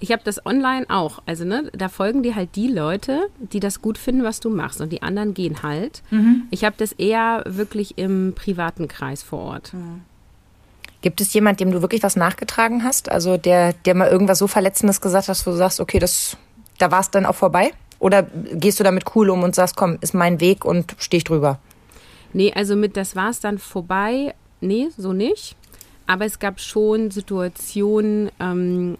ich 0.00 0.12
habe 0.12 0.22
das 0.24 0.44
online 0.44 0.86
auch. 0.88 1.22
Also, 1.26 1.44
ne, 1.44 1.70
da 1.74 1.88
folgen 1.88 2.22
dir 2.22 2.34
halt 2.34 2.56
die 2.56 2.68
Leute, 2.68 3.28
die 3.38 3.60
das 3.60 3.82
gut 3.82 3.98
finden, 3.98 4.24
was 4.24 4.40
du 4.40 4.48
machst. 4.48 4.80
Und 4.80 4.90
die 4.90 5.02
anderen 5.02 5.34
gehen 5.34 5.62
halt. 5.62 6.02
Mhm. 6.10 6.44
Ich 6.50 6.64
habe 6.64 6.74
das 6.78 6.92
eher 6.92 7.44
wirklich 7.46 7.98
im 7.98 8.32
privaten 8.34 8.88
Kreis 8.88 9.22
vor 9.22 9.40
Ort. 9.40 9.74
Mhm. 9.74 10.00
Gibt 11.02 11.20
es 11.20 11.32
jemand, 11.32 11.60
dem 11.60 11.70
du 11.70 11.80
wirklich 11.82 12.02
was 12.02 12.16
nachgetragen 12.16 12.84
hast? 12.84 13.10
Also 13.10 13.36
der, 13.36 13.72
der 13.72 13.94
mal 13.94 14.08
irgendwas 14.08 14.38
so 14.38 14.46
Verletzendes 14.46 15.00
gesagt 15.00 15.28
hat, 15.28 15.46
wo 15.46 15.50
du 15.50 15.56
sagst, 15.56 15.80
okay, 15.80 15.98
das, 15.98 16.36
da 16.78 16.90
war 16.90 17.00
es 17.00 17.10
dann 17.10 17.26
auch 17.26 17.34
vorbei? 17.34 17.72
Oder 17.98 18.22
gehst 18.22 18.80
du 18.80 18.84
damit 18.84 19.04
cool 19.14 19.30
um 19.30 19.42
und 19.42 19.54
sagst, 19.54 19.76
komm, 19.76 19.98
ist 20.00 20.14
mein 20.14 20.40
Weg 20.40 20.64
und 20.64 20.96
steh 20.98 21.18
ich 21.18 21.24
drüber? 21.24 21.58
Nee, 22.32 22.52
also 22.54 22.76
mit 22.76 22.96
das 22.96 23.16
war 23.16 23.30
es 23.30 23.40
dann 23.40 23.58
vorbei. 23.58 24.34
Nee, 24.60 24.88
so 24.96 25.12
nicht. 25.12 25.56
Aber 26.06 26.24
es 26.24 26.38
gab 26.38 26.60
schon 26.60 27.10
Situationen, 27.10 28.30
ähm, 28.40 28.98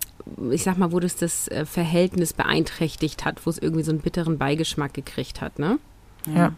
ich 0.50 0.62
sag 0.62 0.78
mal, 0.78 0.92
wo 0.92 1.00
das 1.00 1.16
das 1.16 1.48
äh, 1.48 1.64
Verhältnis 1.64 2.32
beeinträchtigt 2.32 3.24
hat, 3.24 3.44
wo 3.44 3.50
es 3.50 3.58
irgendwie 3.58 3.82
so 3.82 3.90
einen 3.90 4.00
bitteren 4.00 4.38
Beigeschmack 4.38 4.94
gekriegt 4.94 5.40
hat, 5.40 5.58
ne? 5.58 5.78
Ja. 6.34 6.52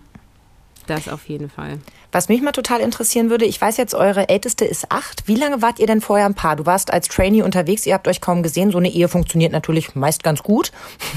Das 0.86 1.08
auf 1.08 1.28
jeden 1.28 1.48
Fall. 1.48 1.78
Was 2.12 2.28
mich 2.28 2.42
mal 2.42 2.52
total 2.52 2.80
interessieren 2.80 3.30
würde, 3.30 3.46
ich 3.46 3.58
weiß 3.58 3.78
jetzt, 3.78 3.94
eure 3.94 4.28
Älteste 4.28 4.66
ist 4.66 4.92
acht. 4.92 5.26
Wie 5.26 5.34
lange 5.34 5.62
wart 5.62 5.78
ihr 5.78 5.86
denn 5.86 6.02
vorher 6.02 6.26
ein 6.26 6.34
Paar? 6.34 6.56
Du 6.56 6.66
warst 6.66 6.92
als 6.92 7.08
Trainee 7.08 7.40
unterwegs, 7.40 7.86
ihr 7.86 7.94
habt 7.94 8.06
euch 8.06 8.20
kaum 8.20 8.42
gesehen. 8.42 8.70
So 8.70 8.76
eine 8.76 8.90
Ehe 8.90 9.08
funktioniert 9.08 9.50
natürlich 9.50 9.94
meist 9.94 10.22
ganz 10.22 10.42
gut. 10.42 10.72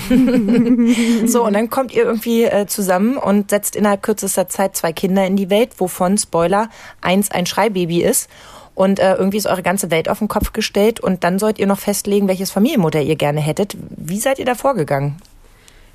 so, 1.26 1.44
und 1.44 1.52
dann 1.54 1.70
kommt 1.70 1.94
ihr 1.94 2.06
irgendwie 2.06 2.46
äh, 2.46 2.66
zusammen 2.66 3.18
und 3.18 3.50
setzt 3.50 3.76
innerhalb 3.76 4.04
kürzester 4.04 4.48
Zeit 4.48 4.78
zwei 4.78 4.94
Kinder 4.94 5.28
in 5.28 5.36
die 5.36 5.50
Welt, 5.50 5.82
wovon, 5.82 6.18
Spoiler, 6.18 6.70
eins 7.02 7.30
ein 7.30 7.46
Schreibaby 7.46 8.02
ist. 8.02 8.30
Und 8.74 9.00
äh, 9.00 9.16
irgendwie 9.16 9.38
ist 9.38 9.48
eure 9.48 9.64
ganze 9.64 9.92
Welt 9.92 10.08
auf 10.08 10.20
den 10.20 10.30
Kopf 10.30 10.54
gestellt 10.54 11.02
und 11.02 11.26
dann 11.26 11.40
sollt 11.40 11.60
ihr 11.60 11.68
noch 11.68 11.80
festlegen, 11.80 12.30
welches 12.30 12.52
Familienmodell 12.52 13.06
ihr 13.06 13.18
gerne 13.18 13.42
hättet. 13.42 13.76
Wie 13.98 14.20
seid 14.20 14.40
ihr 14.40 14.46
da 14.46 14.56
vorgegangen? 14.56 15.18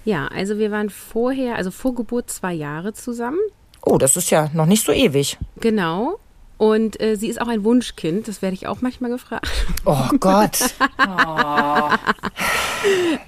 Ja, 0.05 0.28
also 0.28 0.59
wir 0.59 0.70
waren 0.70 0.90
vorher, 0.90 1.57
also 1.57 1.70
vor 1.70 1.94
Geburt 1.94 2.30
zwei 2.30 2.53
Jahre 2.53 2.92
zusammen. 2.92 3.38
Oh, 3.83 3.99
das 3.99 4.16
ist 4.16 4.31
ja 4.31 4.51
noch 4.53 4.66
nicht 4.66 4.85
so 4.85 4.93
ewig. 4.93 5.39
Genau. 5.61 6.18
Und 6.61 7.01
äh, 7.01 7.16
sie 7.16 7.28
ist 7.28 7.41
auch 7.41 7.49
ein 7.49 7.64
Wunschkind, 7.64 8.28
das 8.28 8.43
werde 8.43 8.53
ich 8.53 8.66
auch 8.66 8.83
manchmal 8.83 9.11
gefragt. 9.11 9.49
Oh 9.87 10.09
Gott. 10.20 10.59
oh. 10.99 11.89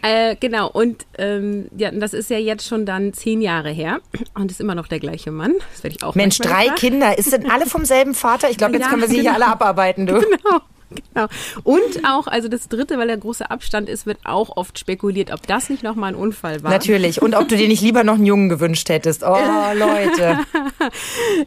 äh, 0.03 0.37
genau, 0.37 0.69
und 0.69 1.07
ähm, 1.17 1.69
ja, 1.75 1.91
das 1.93 2.13
ist 2.13 2.29
ja 2.29 2.37
jetzt 2.37 2.69
schon 2.69 2.85
dann 2.85 3.15
zehn 3.15 3.41
Jahre 3.41 3.71
her 3.71 4.01
und 4.35 4.51
ist 4.51 4.61
immer 4.61 4.75
noch 4.75 4.87
der 4.87 5.01
gleiche 5.01 5.31
Mann. 5.31 5.55
Das 5.73 5.83
werde 5.83 5.97
ich 5.97 6.05
auch 6.05 6.15
Mensch, 6.15 6.37
drei 6.41 6.65
gefragt. 6.65 6.81
Kinder. 6.81 7.17
Ist 7.17 7.33
denn 7.33 7.51
alle 7.51 7.65
vom 7.65 7.87
selben 7.87 8.13
Vater? 8.13 8.51
Ich 8.51 8.59
glaube, 8.59 8.75
jetzt 8.75 8.83
ja, 8.83 8.91
können 8.91 9.01
wir 9.01 9.09
sie 9.09 9.17
genau. 9.17 9.31
hier 9.31 9.35
alle 9.43 9.47
abarbeiten, 9.51 10.07
du. 10.07 10.21
Genau. 10.21 10.61
Genau. 10.95 11.27
Und 11.63 12.05
auch, 12.07 12.27
also 12.27 12.49
das 12.49 12.69
dritte, 12.69 12.99
weil 12.99 13.07
der 13.07 13.17
große 13.17 13.51
Abstand 13.51 13.89
ist, 13.89 14.07
wird 14.07 14.19
auch 14.25 14.57
oft 14.57 14.79
spekuliert, 14.79 15.33
ob 15.33 15.47
das 15.47 15.71
nicht 15.71 15.83
nochmal 15.83 16.13
ein 16.13 16.15
Unfall 16.15 16.63
war. 16.63 16.71
Natürlich. 16.71 17.23
Und 17.23 17.35
ob 17.35 17.49
du 17.49 17.57
dir 17.57 17.69
nicht 17.69 17.83
lieber 17.83 18.05
noch 18.05 18.15
einen 18.15 18.27
Jungen 18.27 18.49
gewünscht 18.49 18.89
hättest. 18.89 19.23
Oh, 19.23 19.37
Leute. 19.75 20.39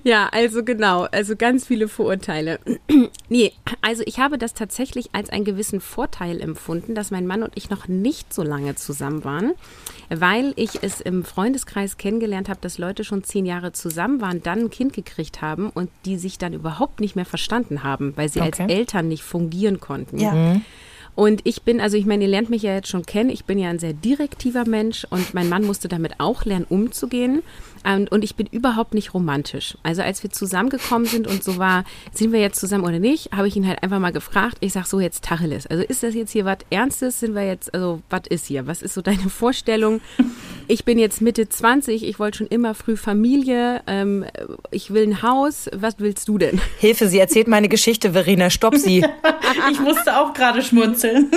ja, 0.04 0.30
also 0.32 0.64
genau. 0.64 1.08
Also 1.12 1.36
ganz 1.36 1.66
viele 1.66 1.88
Vorurteile. 1.88 2.60
nee, 3.30 3.54
also 3.82 4.04
ich 4.06 4.20
habe 4.20 4.38
das 4.38 4.54
tatsächlich 4.54 5.10
als 5.14 5.30
einen 5.30 5.46
gewissen 5.46 5.82
Vorteil 5.82 6.42
empfunden, 6.42 6.96
dass 6.96 7.12
mein 7.12 7.28
Mann 7.28 7.44
und 7.44 7.54
ich 7.56 7.70
noch 7.70 7.88
nicht 7.88 8.34
so 8.34 8.44
lange 8.44 8.76
zusammen 8.76 9.24
waren, 9.24 9.54
weil 10.10 10.54
ich 10.56 10.84
es 10.84 11.02
im 11.02 11.24
Freundeskreis 11.24 11.98
kennengelernt 11.98 12.50
habe, 12.50 12.60
dass 12.62 12.78
Leute 12.78 13.04
schon 13.04 13.24
zehn 13.24 13.46
Jahre 13.46 13.72
zusammen 13.72 14.22
waren, 14.22 14.44
dann 14.44 14.60
ein 14.60 14.70
Kind 14.70 14.94
gekriegt 14.94 15.42
haben 15.42 15.70
und 15.70 15.90
die 16.06 16.18
sich 16.18 16.38
dann 16.38 16.54
überhaupt 16.54 17.00
nicht 17.00 17.16
mehr 17.16 17.26
verstanden 17.26 17.84
haben, 17.84 18.14
weil 18.16 18.30
sie 18.30 18.42
okay. 18.42 18.64
als 18.64 18.72
Eltern 18.72 19.08
nicht 19.08 19.24
fungieren 19.36 19.82
konnten. 19.82 20.18
Ja. 20.18 20.32
Mhm. 20.32 20.62
Und 21.14 21.42
ich 21.44 21.64
bin, 21.64 21.82
also 21.82 21.98
ich 21.98 22.06
meine, 22.06 22.24
ihr 22.24 22.30
lernt 22.30 22.50
mich 22.50 22.62
ja 22.62 22.74
jetzt 22.74 22.88
schon 22.88 23.06
kennen, 23.06 23.30
ich 23.30 23.44
bin 23.44 23.60
ja 23.60 23.70
ein 23.70 23.80
sehr 23.80 23.92
direktiver 23.92 24.66
Mensch 24.66 25.06
und 25.10 25.34
mein 25.34 25.50
Mann 25.50 25.66
musste 25.66 25.90
damit 25.90 26.14
auch 26.20 26.46
lernen, 26.46 26.66
umzugehen. 26.70 27.44
Und, 27.86 28.12
und 28.12 28.24
ich 28.24 28.36
bin 28.36 28.48
überhaupt 28.48 28.94
nicht 28.94 29.14
romantisch. 29.14 29.78
Also 29.84 30.02
als 30.02 30.24
wir 30.24 30.32
zusammengekommen 30.32 31.08
sind 31.08 31.28
und 31.28 31.44
so 31.44 31.58
war, 31.58 31.84
sind 32.12 32.32
wir 32.32 32.40
jetzt 32.40 32.60
zusammen 32.60 32.84
oder 32.84 33.00
nicht, 33.00 33.32
habe 33.32 33.48
ich 33.48 33.56
ihn 33.56 33.68
halt 33.68 33.84
einfach 33.84 34.00
mal 34.00 34.12
gefragt. 34.12 34.58
Ich 34.62 34.74
sage 34.74 34.88
so 34.88 35.00
jetzt 35.00 35.24
Tacheles. 35.24 35.68
Also 35.68 35.84
ist 35.84 36.02
das 36.02 36.16
jetzt 36.16 36.32
hier 36.32 36.46
was 36.46 36.58
Ernstes? 36.70 37.20
Sind 37.20 37.36
wir 37.36 37.46
jetzt, 37.46 37.74
also 37.74 38.02
was 38.10 38.24
ist 38.28 38.48
hier? 38.48 38.66
Was 38.66 38.82
ist 38.82 38.96
so 38.96 39.02
deine 39.02 39.30
Vorstellung? 39.30 40.02
Ich 40.68 40.84
bin 40.84 40.98
jetzt 40.98 41.22
Mitte 41.22 41.48
20, 41.48 42.04
ich 42.04 42.18
wollte 42.18 42.40
schon 42.40 42.48
immer 42.48 42.74
früh 42.74 42.98
Familie, 42.98 43.84
ähm, 43.86 44.26
ich 44.72 44.92
will 44.92 45.04
ein 45.04 45.22
Haus. 45.22 45.70
Was 45.76 45.96
willst 46.00 46.28
du 46.28 46.40
denn? 46.40 46.60
Hilfe, 46.80 47.08
sie 47.08 47.20
erzählt 47.20 47.48
meine 47.48 47.70
Geschichte, 47.70 48.14
Verena, 48.14 48.50
stopp 48.50 48.76
sie. 48.76 49.06
ich 49.72 49.80
musste 49.80 50.20
auch 50.20 50.34
gerade 50.34 50.64
schmunzeln. 50.64 51.30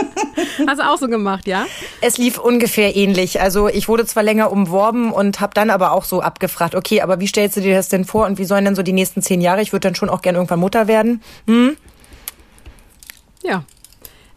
Hast 0.66 0.80
du 0.80 0.88
auch 0.88 0.96
so 0.96 1.08
gemacht, 1.08 1.46
ja? 1.46 1.66
Es 2.00 2.16
lief 2.16 2.38
ungefähr 2.38 2.96
ähnlich. 2.96 3.40
Also 3.40 3.68
ich 3.68 3.88
wurde 3.88 4.06
zwar 4.06 4.22
länger 4.22 4.50
umworben 4.50 5.12
und 5.12 5.40
habe 5.40 5.52
dann 5.52 5.68
aber 5.68 5.92
auch 5.92 6.04
so 6.04 6.22
ab 6.22 6.37
abgefragt, 6.38 6.76
okay, 6.76 7.00
aber 7.00 7.18
wie 7.18 7.26
stellst 7.26 7.56
du 7.56 7.60
dir 7.60 7.74
das 7.74 7.88
denn 7.88 8.04
vor 8.04 8.26
und 8.26 8.38
wie 8.38 8.44
sollen 8.44 8.64
denn 8.64 8.76
so 8.76 8.82
die 8.82 8.92
nächsten 8.92 9.22
zehn 9.22 9.40
Jahre? 9.40 9.60
Ich 9.60 9.72
würde 9.72 9.88
dann 9.88 9.96
schon 9.96 10.08
auch 10.08 10.22
gerne 10.22 10.38
irgendwann 10.38 10.60
Mutter 10.60 10.86
werden. 10.86 11.20
Hm? 11.46 11.76
Ja, 13.42 13.64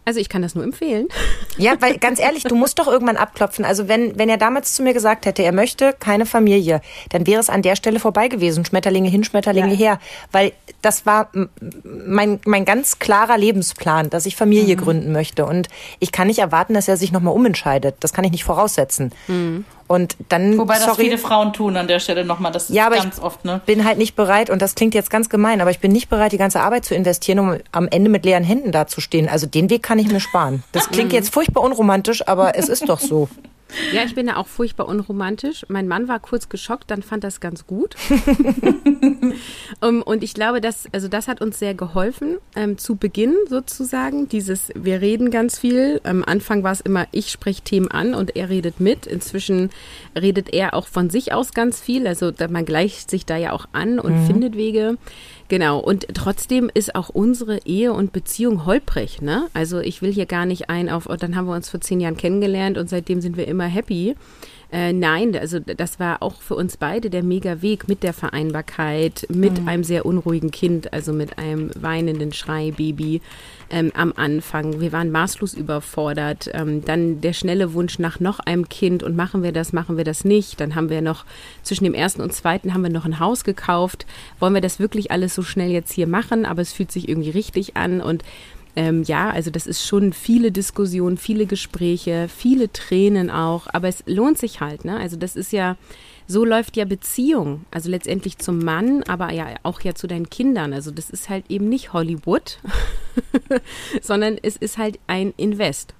also 0.04 0.18
ich 0.18 0.28
kann 0.28 0.42
das 0.42 0.54
nur 0.54 0.64
empfehlen. 0.64 1.08
Ja, 1.58 1.74
weil 1.80 1.98
ganz 1.98 2.18
ehrlich, 2.18 2.44
du 2.44 2.54
musst 2.54 2.78
doch 2.78 2.88
irgendwann 2.88 3.18
abklopfen. 3.18 3.66
Also 3.66 3.86
wenn, 3.86 4.18
wenn 4.18 4.30
er 4.30 4.38
damals 4.38 4.72
zu 4.72 4.82
mir 4.82 4.94
gesagt 4.94 5.26
hätte, 5.26 5.42
er 5.42 5.52
möchte 5.52 5.92
keine 5.92 6.24
Familie, 6.24 6.80
dann 7.10 7.26
wäre 7.26 7.40
es 7.40 7.50
an 7.50 7.60
der 7.60 7.76
Stelle 7.76 8.00
vorbei 8.00 8.28
gewesen. 8.28 8.64
Schmetterlinge 8.64 9.10
hin, 9.10 9.22
Schmetterlinge 9.22 9.74
ja. 9.74 9.76
her. 9.76 10.00
Weil 10.32 10.52
das 10.80 11.04
war 11.04 11.28
mein, 11.84 12.40
mein 12.46 12.64
ganz 12.64 13.00
klarer 13.00 13.36
Lebensplan, 13.36 14.08
dass 14.08 14.24
ich 14.24 14.34
Familie 14.34 14.76
mhm. 14.76 14.80
gründen 14.80 15.12
möchte. 15.12 15.44
Und 15.44 15.68
ich 16.00 16.10
kann 16.10 16.26
nicht 16.26 16.38
erwarten, 16.38 16.72
dass 16.72 16.88
er 16.88 16.96
sich 16.96 17.12
nochmal 17.12 17.34
umentscheidet. 17.34 17.96
Das 18.00 18.14
kann 18.14 18.24
ich 18.24 18.32
nicht 18.32 18.44
voraussetzen. 18.44 19.12
Mhm. 19.28 19.66
Und 19.86 20.16
dann, 20.28 20.58
Wobei 20.58 20.74
das 20.74 20.84
sorry, 20.84 21.04
viele 21.04 21.18
Frauen 21.18 21.52
tun 21.52 21.76
an 21.76 21.88
der 21.88 21.98
Stelle 21.98 22.24
nochmal, 22.24 22.52
das 22.52 22.68
ja, 22.68 22.86
aber 22.86 22.96
ganz 22.96 23.18
ich 23.18 23.22
oft, 23.22 23.44
ne? 23.44 23.60
bin 23.66 23.84
halt 23.84 23.98
nicht 23.98 24.16
bereit, 24.16 24.50
und 24.50 24.62
das 24.62 24.74
klingt 24.74 24.94
jetzt 24.94 25.10
ganz 25.10 25.28
gemein, 25.28 25.60
aber 25.60 25.70
ich 25.70 25.80
bin 25.80 25.92
nicht 25.92 26.08
bereit, 26.08 26.32
die 26.32 26.38
ganze 26.38 26.60
Arbeit 26.60 26.84
zu 26.84 26.94
investieren, 26.94 27.38
um 27.38 27.58
am 27.72 27.88
Ende 27.88 28.10
mit 28.10 28.24
leeren 28.24 28.44
Händen 28.44 28.72
dazustehen. 28.72 29.28
Also 29.28 29.46
den 29.46 29.70
Weg 29.70 29.82
kann 29.82 29.98
ich 29.98 30.10
mir 30.10 30.20
sparen. 30.20 30.62
Das 30.72 30.88
klingt 30.90 31.12
jetzt 31.12 31.32
furchtbar 31.32 31.62
unromantisch, 31.62 32.26
aber 32.26 32.56
es 32.56 32.68
ist 32.68 32.88
doch 32.88 33.00
so. 33.00 33.28
Ja, 33.92 34.04
ich 34.04 34.14
bin 34.14 34.26
ja 34.26 34.36
auch 34.36 34.46
furchtbar 34.46 34.88
unromantisch. 34.88 35.64
Mein 35.68 35.88
Mann 35.88 36.08
war 36.08 36.20
kurz 36.20 36.48
geschockt, 36.48 36.90
dann 36.90 37.02
fand 37.02 37.24
das 37.24 37.40
ganz 37.40 37.66
gut. 37.66 37.96
um, 39.80 40.02
und 40.02 40.22
ich 40.22 40.34
glaube, 40.34 40.60
dass, 40.60 40.86
also 40.92 41.08
das 41.08 41.28
hat 41.28 41.40
uns 41.40 41.58
sehr 41.58 41.74
geholfen, 41.74 42.38
ähm, 42.56 42.78
zu 42.78 42.96
Beginn 42.96 43.34
sozusagen. 43.48 44.28
Dieses, 44.28 44.70
wir 44.74 45.00
reden 45.00 45.30
ganz 45.30 45.58
viel. 45.58 46.00
Am 46.04 46.24
Anfang 46.24 46.62
war 46.62 46.72
es 46.72 46.80
immer, 46.80 47.06
ich 47.12 47.30
spreche 47.30 47.62
Themen 47.62 47.90
an 47.90 48.14
und 48.14 48.36
er 48.36 48.48
redet 48.48 48.80
mit. 48.80 49.06
Inzwischen 49.06 49.70
redet 50.20 50.52
er 50.52 50.74
auch 50.74 50.86
von 50.86 51.10
sich 51.10 51.32
aus 51.32 51.52
ganz 51.52 51.80
viel. 51.80 52.06
Also 52.06 52.32
man 52.50 52.64
gleicht 52.64 53.10
sich 53.10 53.26
da 53.26 53.36
ja 53.36 53.52
auch 53.52 53.66
an 53.72 53.98
und 53.98 54.22
mhm. 54.22 54.26
findet 54.26 54.56
Wege. 54.56 54.96
Genau, 55.52 55.80
und 55.80 56.06
trotzdem 56.14 56.70
ist 56.72 56.94
auch 56.94 57.10
unsere 57.10 57.58
Ehe 57.66 57.92
und 57.92 58.10
Beziehung 58.10 58.64
holprig, 58.64 59.20
ne? 59.20 59.48
Also 59.52 59.80
ich 59.80 60.00
will 60.00 60.10
hier 60.10 60.24
gar 60.24 60.46
nicht 60.46 60.70
ein 60.70 60.88
auf, 60.88 61.10
oh, 61.10 61.16
dann 61.16 61.36
haben 61.36 61.46
wir 61.46 61.54
uns 61.54 61.68
vor 61.68 61.82
zehn 61.82 62.00
Jahren 62.00 62.16
kennengelernt 62.16 62.78
und 62.78 62.88
seitdem 62.88 63.20
sind 63.20 63.36
wir 63.36 63.46
immer 63.46 63.66
happy. 63.66 64.16
Äh, 64.72 64.94
nein, 64.94 65.36
also 65.36 65.60
das 65.60 66.00
war 66.00 66.22
auch 66.22 66.40
für 66.40 66.54
uns 66.54 66.78
beide 66.78 67.10
der 67.10 67.22
Mega-Weg 67.22 67.88
mit 67.88 68.02
der 68.02 68.14
Vereinbarkeit, 68.14 69.26
mit 69.28 69.60
mhm. 69.60 69.68
einem 69.68 69.84
sehr 69.84 70.06
unruhigen 70.06 70.50
Kind, 70.50 70.94
also 70.94 71.12
mit 71.12 71.36
einem 71.36 71.70
weinenden 71.74 72.32
Schreibaby 72.32 73.20
ähm, 73.68 73.92
am 73.94 74.14
Anfang. 74.16 74.80
Wir 74.80 74.90
waren 74.92 75.10
maßlos 75.10 75.52
überfordert. 75.52 76.48
Ähm, 76.54 76.82
dann 76.86 77.20
der 77.20 77.34
schnelle 77.34 77.74
Wunsch 77.74 77.98
nach 77.98 78.18
noch 78.18 78.40
einem 78.40 78.70
Kind 78.70 79.02
und 79.02 79.14
machen 79.14 79.42
wir 79.42 79.52
das, 79.52 79.74
machen 79.74 79.98
wir 79.98 80.04
das 80.04 80.24
nicht. 80.24 80.58
Dann 80.58 80.74
haben 80.74 80.88
wir 80.88 81.02
noch 81.02 81.26
zwischen 81.62 81.84
dem 81.84 81.94
ersten 81.94 82.22
und 82.22 82.32
zweiten 82.32 82.72
haben 82.72 82.82
wir 82.82 82.90
noch 82.90 83.04
ein 83.04 83.20
Haus 83.20 83.44
gekauft. 83.44 84.06
Wollen 84.38 84.54
wir 84.54 84.62
das 84.62 84.78
wirklich 84.78 85.10
alles 85.10 85.34
so 85.34 85.42
schnell 85.42 85.70
jetzt 85.70 85.92
hier 85.92 86.06
machen? 86.06 86.46
Aber 86.46 86.62
es 86.62 86.72
fühlt 86.72 86.90
sich 86.90 87.10
irgendwie 87.10 87.30
richtig 87.30 87.76
an 87.76 88.00
und 88.00 88.24
ähm, 88.74 89.02
ja, 89.02 89.30
also 89.30 89.50
das 89.50 89.66
ist 89.66 89.84
schon 89.86 90.12
viele 90.12 90.50
Diskussionen, 90.50 91.18
viele 91.18 91.46
Gespräche, 91.46 92.28
viele 92.34 92.72
Tränen 92.72 93.30
auch, 93.30 93.66
aber 93.72 93.88
es 93.88 94.02
lohnt 94.06 94.38
sich 94.38 94.60
halt, 94.60 94.84
ne? 94.84 94.96
Also 94.96 95.16
das 95.16 95.36
ist 95.36 95.52
ja, 95.52 95.76
so 96.26 96.44
läuft 96.44 96.76
ja 96.76 96.86
Beziehung, 96.86 97.66
also 97.70 97.90
letztendlich 97.90 98.38
zum 98.38 98.58
Mann, 98.60 99.02
aber 99.02 99.30
ja 99.32 99.48
auch 99.62 99.82
ja 99.82 99.94
zu 99.94 100.06
deinen 100.06 100.30
Kindern. 100.30 100.72
Also 100.72 100.90
das 100.90 101.10
ist 101.10 101.28
halt 101.28 101.44
eben 101.50 101.68
nicht 101.68 101.92
Hollywood, 101.92 102.60
sondern 104.02 104.38
es 104.42 104.56
ist 104.56 104.78
halt 104.78 104.98
ein 105.06 105.34
Invest. 105.36 105.94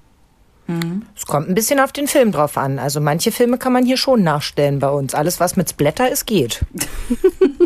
Mhm. 0.66 1.02
Es 1.14 1.26
kommt 1.26 1.48
ein 1.48 1.54
bisschen 1.54 1.80
auf 1.80 1.92
den 1.92 2.06
Film 2.06 2.32
drauf 2.32 2.56
an. 2.56 2.78
Also 2.78 3.00
manche 3.00 3.32
Filme 3.32 3.58
kann 3.58 3.72
man 3.72 3.84
hier 3.84 3.96
schon 3.96 4.22
nachstellen 4.22 4.78
bei 4.78 4.88
uns. 4.88 5.14
Alles, 5.14 5.40
was 5.40 5.56
mit 5.56 5.68
Splatter 5.68 6.10
ist, 6.10 6.26
geht. 6.26 6.64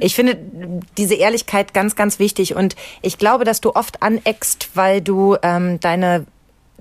Ich 0.00 0.14
finde 0.14 0.38
diese 0.96 1.14
Ehrlichkeit 1.14 1.74
ganz, 1.74 1.96
ganz 1.96 2.18
wichtig. 2.18 2.54
Und 2.54 2.76
ich 3.02 3.18
glaube, 3.18 3.44
dass 3.44 3.60
du 3.60 3.74
oft 3.74 4.02
aneckst, 4.02 4.70
weil 4.74 5.00
du 5.00 5.36
ähm, 5.42 5.80
deine 5.80 6.26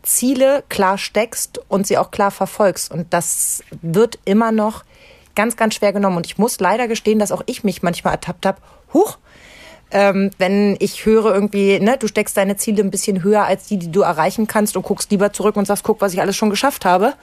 Ziele 0.04 0.64
klar 0.70 0.98
steckst 0.98 1.60
und 1.68 1.88
sie 1.88 1.98
auch 1.98 2.12
klar 2.12 2.32
verfolgst. 2.32 2.92
Und 2.92 3.14
das 3.14 3.64
wird 3.82 4.20
immer 4.26 4.52
noch 4.52 4.84
ganz, 5.36 5.56
ganz 5.56 5.76
schwer 5.76 5.94
genommen. 5.94 6.18
Und 6.18 6.26
ich 6.26 6.38
muss 6.38 6.60
leider 6.60 6.88
gestehen, 6.88 7.20
dass 7.20 7.32
auch 7.32 7.44
ich 7.46 7.64
mich 7.64 7.84
manchmal 7.84 8.14
ertappt 8.14 8.46
habe. 8.46 8.60
Huch, 8.94 9.18
ähm, 9.92 10.32
wenn 10.38 10.76
ich 10.80 11.06
höre 11.06 11.34
irgendwie, 11.34 11.80
ne, 11.80 11.98
du 11.98 12.08
steckst 12.08 12.36
deine 12.36 12.58
Ziele 12.58 12.84
ein 12.84 12.92
bisschen 12.92 13.24
höher 13.24 13.46
als 13.46 13.68
die, 13.68 13.78
die 13.78 13.92
du 13.92 14.02
erreichen 14.02 14.48
kannst 14.48 14.76
und 14.76 14.84
guckst 14.84 15.12
lieber 15.12 15.32
zurück 15.32 15.56
und 15.56 15.66
sagst, 15.66 15.84
guck, 15.84 16.02
was 16.02 16.14
ich 16.14 16.22
alles 16.22 16.36
schon 16.36 16.50
geschafft 16.50 16.84
habe. 16.86 17.14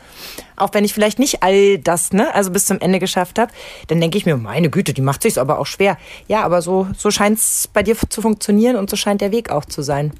Auch 0.56 0.70
wenn 0.72 0.84
ich 0.84 0.94
vielleicht 0.94 1.18
nicht 1.18 1.42
all 1.42 1.78
das, 1.78 2.12
ne, 2.12 2.34
also 2.34 2.50
bis 2.50 2.66
zum 2.66 2.80
Ende 2.80 3.00
geschafft 3.00 3.38
habe, 3.38 3.52
dann 3.88 4.00
denke 4.00 4.16
ich 4.16 4.24
mir, 4.24 4.36
meine 4.36 4.70
Güte, 4.70 4.94
die 4.94 5.02
macht 5.02 5.22
sich's 5.22 5.38
aber 5.38 5.58
auch 5.58 5.66
schwer. 5.66 5.98
Ja, 6.26 6.42
aber 6.42 6.62
so, 6.62 6.88
so 6.96 7.10
scheint's 7.10 7.68
bei 7.72 7.82
dir 7.82 7.96
zu 8.08 8.22
funktionieren 8.22 8.76
und 8.76 8.88
so 8.88 8.96
scheint 8.96 9.20
der 9.20 9.32
Weg 9.32 9.50
auch 9.50 9.64
zu 9.64 9.82
sein. 9.82 10.12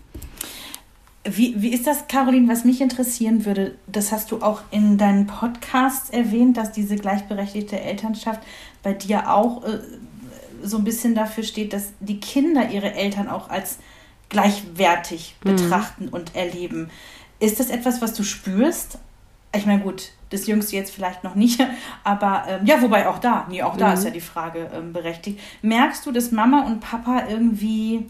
Wie, 1.27 1.55
wie 1.63 1.73
ist 1.73 1.87
das, 1.87 2.07
Caroline, 2.07 2.49
was 2.49 2.67
mich 2.67 2.83
interessieren 2.83 3.47
würde? 3.47 3.77
Das 3.87 4.13
hast 4.13 4.31
du 4.31 4.43
auch 4.43 4.61
in 4.71 4.99
deinen 4.99 5.27
Podcasts 5.27 6.11
erwähnt, 6.11 6.59
dass 6.59 6.71
diese 6.71 6.97
gleichberechtigte 6.97 7.81
Elternschaft 7.81 8.43
bei 8.83 8.93
dir 8.93 9.33
auch 9.33 9.65
äh, 9.65 9.79
so 10.65 10.79
ein 10.79 10.85
bisschen 10.85 11.15
dafür 11.15 11.45
steht, 11.45 11.73
dass 11.73 11.93
die 12.01 12.21
Kinder 12.21 12.71
ihre 12.71 12.93
Eltern 12.95 13.29
auch 13.29 13.49
als 13.49 13.79
gleichwertig 14.29 15.37
mhm. 15.45 15.51
betrachten 15.51 16.09
und 16.09 16.35
erleben. 16.35 16.91
Ist 17.41 17.61
das 17.61 17.71
etwas, 17.71 18.03
was 18.03 18.15
du 18.15 18.23
spürst? 18.23 18.99
Ich 19.55 19.67
meine, 19.67 19.83
gut, 19.83 20.11
das 20.31 20.47
Jüngste 20.47 20.77
jetzt 20.77 20.93
vielleicht 20.93 21.23
noch 21.23 21.35
nicht, 21.35 21.61
aber 22.05 22.45
ähm, 22.49 22.67
ja, 22.67 22.83
wobei 22.83 23.09
auch 23.09 23.19
da, 23.19 23.47
nee, 23.49 23.63
auch 23.63 23.77
da 23.77 23.89
mhm. 23.89 23.95
ist 23.95 24.05
ja 24.05 24.11
die 24.11 24.21
Frage 24.21 24.71
ähm, 24.75 24.93
berechtigt. 24.93 25.39
Merkst 25.63 26.05
du, 26.07 26.13
dass 26.13 26.33
Mama 26.33 26.67
und 26.67 26.81
Papa 26.81 27.25
irgendwie 27.29 28.07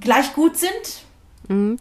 gleich 0.00 0.32
gut 0.34 0.56
sind? 0.56 1.04
Mhm. 1.48 1.78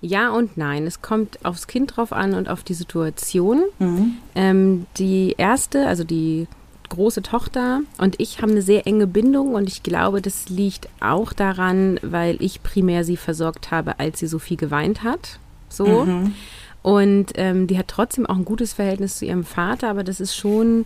Ja 0.00 0.30
und 0.30 0.56
nein. 0.56 0.86
Es 0.86 1.02
kommt 1.02 1.44
aufs 1.44 1.66
Kind 1.66 1.96
drauf 1.96 2.12
an 2.12 2.34
und 2.34 2.48
auf 2.48 2.62
die 2.62 2.74
Situation. 2.74 3.64
Mhm. 3.78 4.18
Ähm, 4.34 4.86
die 4.98 5.34
erste, 5.36 5.86
also 5.86 6.04
die 6.04 6.46
große 6.88 7.22
Tochter 7.22 7.80
und 7.98 8.16
ich 8.18 8.42
haben 8.42 8.52
eine 8.52 8.62
sehr 8.62 8.86
enge 8.86 9.06
Bindung 9.06 9.54
und 9.54 9.68
ich 9.68 9.82
glaube, 9.82 10.22
das 10.22 10.48
liegt 10.48 10.88
auch 11.00 11.32
daran, 11.32 11.98
weil 12.02 12.36
ich 12.40 12.62
primär 12.62 13.04
sie 13.04 13.16
versorgt 13.16 13.70
habe, 13.70 13.98
als 13.98 14.18
sie 14.20 14.26
so 14.26 14.38
viel 14.38 14.56
geweint 14.56 15.02
hat. 15.02 15.38
So. 15.68 16.04
Mhm. 16.04 16.34
Und 16.82 17.32
ähm, 17.34 17.66
die 17.66 17.78
hat 17.78 17.88
trotzdem 17.88 18.26
auch 18.26 18.36
ein 18.36 18.44
gutes 18.44 18.74
Verhältnis 18.74 19.18
zu 19.18 19.24
ihrem 19.24 19.44
Vater, 19.44 19.90
aber 19.90 20.04
das 20.04 20.20
ist 20.20 20.36
schon, 20.36 20.84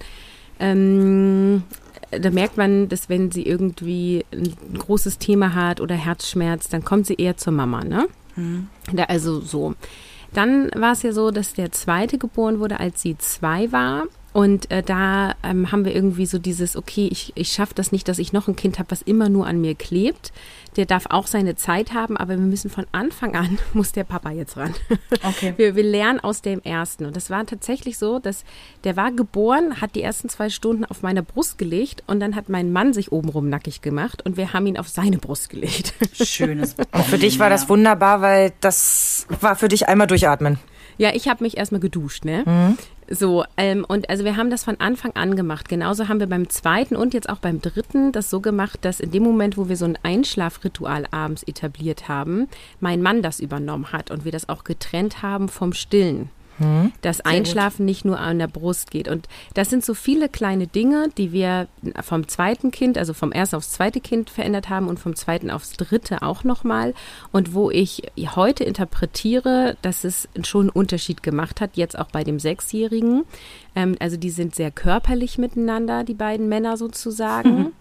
ähm, 0.58 1.62
da 2.10 2.30
merkt 2.30 2.56
man, 2.56 2.88
dass 2.88 3.08
wenn 3.08 3.30
sie 3.30 3.44
irgendwie 3.44 4.24
ein 4.32 4.78
großes 4.78 5.18
Thema 5.18 5.54
hat 5.54 5.80
oder 5.80 5.94
Herzschmerz, 5.94 6.68
dann 6.68 6.84
kommt 6.84 7.06
sie 7.06 7.14
eher 7.14 7.36
zur 7.36 7.52
Mama, 7.52 7.84
ne? 7.84 8.08
Mhm. 8.36 8.68
Da, 8.92 9.04
also 9.04 9.40
so. 9.40 9.74
Dann 10.32 10.70
war 10.74 10.92
es 10.92 11.02
ja 11.02 11.12
so, 11.12 11.30
dass 11.30 11.54
der 11.54 11.72
zweite 11.72 12.16
geboren 12.16 12.60
wurde, 12.60 12.80
als 12.80 13.02
sie 13.02 13.18
zwei 13.18 13.70
war. 13.72 14.04
Und 14.32 14.70
äh, 14.70 14.82
da 14.82 15.34
ähm, 15.42 15.72
haben 15.72 15.84
wir 15.84 15.94
irgendwie 15.94 16.26
so 16.26 16.38
dieses, 16.38 16.76
okay, 16.76 17.08
ich, 17.10 17.32
ich 17.34 17.50
schaffe 17.52 17.74
das 17.74 17.90
nicht, 17.90 18.06
dass 18.06 18.20
ich 18.20 18.32
noch 18.32 18.46
ein 18.46 18.54
Kind 18.54 18.78
habe, 18.78 18.90
was 18.92 19.02
immer 19.02 19.28
nur 19.28 19.46
an 19.46 19.60
mir 19.60 19.74
klebt. 19.74 20.32
Der 20.76 20.86
darf 20.86 21.06
auch 21.10 21.26
seine 21.26 21.56
Zeit 21.56 21.94
haben, 21.94 22.16
aber 22.16 22.34
wir 22.34 22.46
müssen 22.46 22.70
von 22.70 22.86
Anfang 22.92 23.34
an, 23.34 23.58
muss 23.72 23.90
der 23.90 24.04
Papa 24.04 24.30
jetzt 24.30 24.56
ran. 24.56 24.74
Okay. 25.24 25.54
Wir, 25.60 25.74
wir 25.74 25.82
lernen 25.82 26.20
aus 26.20 26.42
dem 26.42 26.60
ersten. 26.62 27.04
Und 27.06 27.16
das 27.16 27.28
war 27.28 27.44
tatsächlich 27.44 27.98
so, 27.98 28.18
dass 28.18 28.44
der 28.84 28.96
war 28.96 29.10
geboren, 29.10 29.80
hat 29.80 29.94
die 29.94 30.02
ersten 30.02 30.28
zwei 30.28 30.48
Stunden 30.48 30.84
auf 30.84 31.02
meine 31.02 31.22
Brust 31.22 31.58
gelegt 31.58 32.04
und 32.06 32.20
dann 32.20 32.36
hat 32.36 32.48
mein 32.48 32.72
Mann 32.72 32.92
sich 32.92 33.12
obenrum 33.12 33.48
nackig 33.48 33.82
gemacht 33.82 34.24
und 34.24 34.36
wir 34.36 34.52
haben 34.52 34.66
ihn 34.66 34.78
auf 34.78 34.88
seine 34.88 35.18
Brust 35.18 35.50
gelegt. 35.50 35.92
Schönes. 36.12 36.76
Und 36.92 37.04
für 37.04 37.18
dich 37.18 37.38
war 37.38 37.50
das 37.50 37.68
wunderbar, 37.68 38.20
weil 38.20 38.52
das 38.60 39.26
war 39.40 39.56
für 39.56 39.68
dich 39.68 39.88
einmal 39.88 40.06
durchatmen. 40.06 40.58
Ja, 40.98 41.14
ich 41.14 41.28
habe 41.28 41.42
mich 41.42 41.56
erstmal 41.56 41.80
geduscht, 41.80 42.24
ne? 42.24 42.44
Mhm. 42.46 42.78
So, 43.12 43.44
ähm, 43.56 43.84
und 43.88 44.08
also 44.08 44.24
wir 44.24 44.36
haben 44.36 44.50
das 44.50 44.62
von 44.62 44.78
Anfang 44.78 45.10
an 45.16 45.34
gemacht. 45.34 45.68
Genauso 45.68 46.06
haben 46.06 46.20
wir 46.20 46.28
beim 46.28 46.48
zweiten 46.48 46.94
und 46.94 47.12
jetzt 47.12 47.28
auch 47.28 47.38
beim 47.38 47.60
dritten 47.60 48.12
das 48.12 48.30
so 48.30 48.38
gemacht, 48.40 48.84
dass 48.84 49.00
in 49.00 49.10
dem 49.10 49.24
Moment, 49.24 49.56
wo 49.56 49.68
wir 49.68 49.76
so 49.76 49.84
ein 49.84 49.98
Einschlafritual 50.04 51.06
abends 51.10 51.42
etabliert 51.42 52.08
haben, 52.08 52.48
mein 52.78 53.02
Mann 53.02 53.20
das 53.20 53.40
übernommen 53.40 53.92
hat 53.92 54.12
und 54.12 54.24
wir 54.24 54.30
das 54.30 54.48
auch 54.48 54.62
getrennt 54.62 55.22
haben 55.22 55.48
vom 55.48 55.72
Stillen. 55.72 56.30
Mhm. 56.58 56.92
Dass 57.00 57.20
Einschlafen 57.20 57.84
nicht 57.84 58.04
nur 58.04 58.18
an 58.18 58.38
der 58.38 58.48
Brust 58.48 58.90
geht. 58.90 59.08
Und 59.08 59.28
das 59.54 59.70
sind 59.70 59.84
so 59.84 59.94
viele 59.94 60.28
kleine 60.28 60.66
Dinge, 60.66 61.08
die 61.16 61.32
wir 61.32 61.68
vom 62.02 62.28
zweiten 62.28 62.70
Kind, 62.70 62.98
also 62.98 63.14
vom 63.14 63.32
ersten 63.32 63.56
aufs 63.56 63.70
zweite 63.70 64.00
Kind 64.00 64.30
verändert 64.30 64.68
haben 64.68 64.88
und 64.88 65.00
vom 65.00 65.16
zweiten 65.16 65.50
aufs 65.50 65.72
dritte 65.72 66.22
auch 66.22 66.44
nochmal. 66.44 66.94
Und 67.32 67.54
wo 67.54 67.70
ich 67.70 68.02
heute 68.36 68.64
interpretiere, 68.64 69.76
dass 69.82 70.04
es 70.04 70.28
schon 70.42 70.62
einen 70.62 70.70
Unterschied 70.70 71.22
gemacht 71.22 71.60
hat, 71.60 71.76
jetzt 71.76 71.98
auch 71.98 72.10
bei 72.10 72.24
dem 72.24 72.38
Sechsjährigen. 72.38 73.24
Ähm, 73.74 73.96
also 74.00 74.16
die 74.16 74.30
sind 74.30 74.54
sehr 74.54 74.70
körperlich 74.70 75.38
miteinander, 75.38 76.04
die 76.04 76.14
beiden 76.14 76.48
Männer 76.48 76.76
sozusagen. 76.76 77.58
Mhm. 77.58 77.72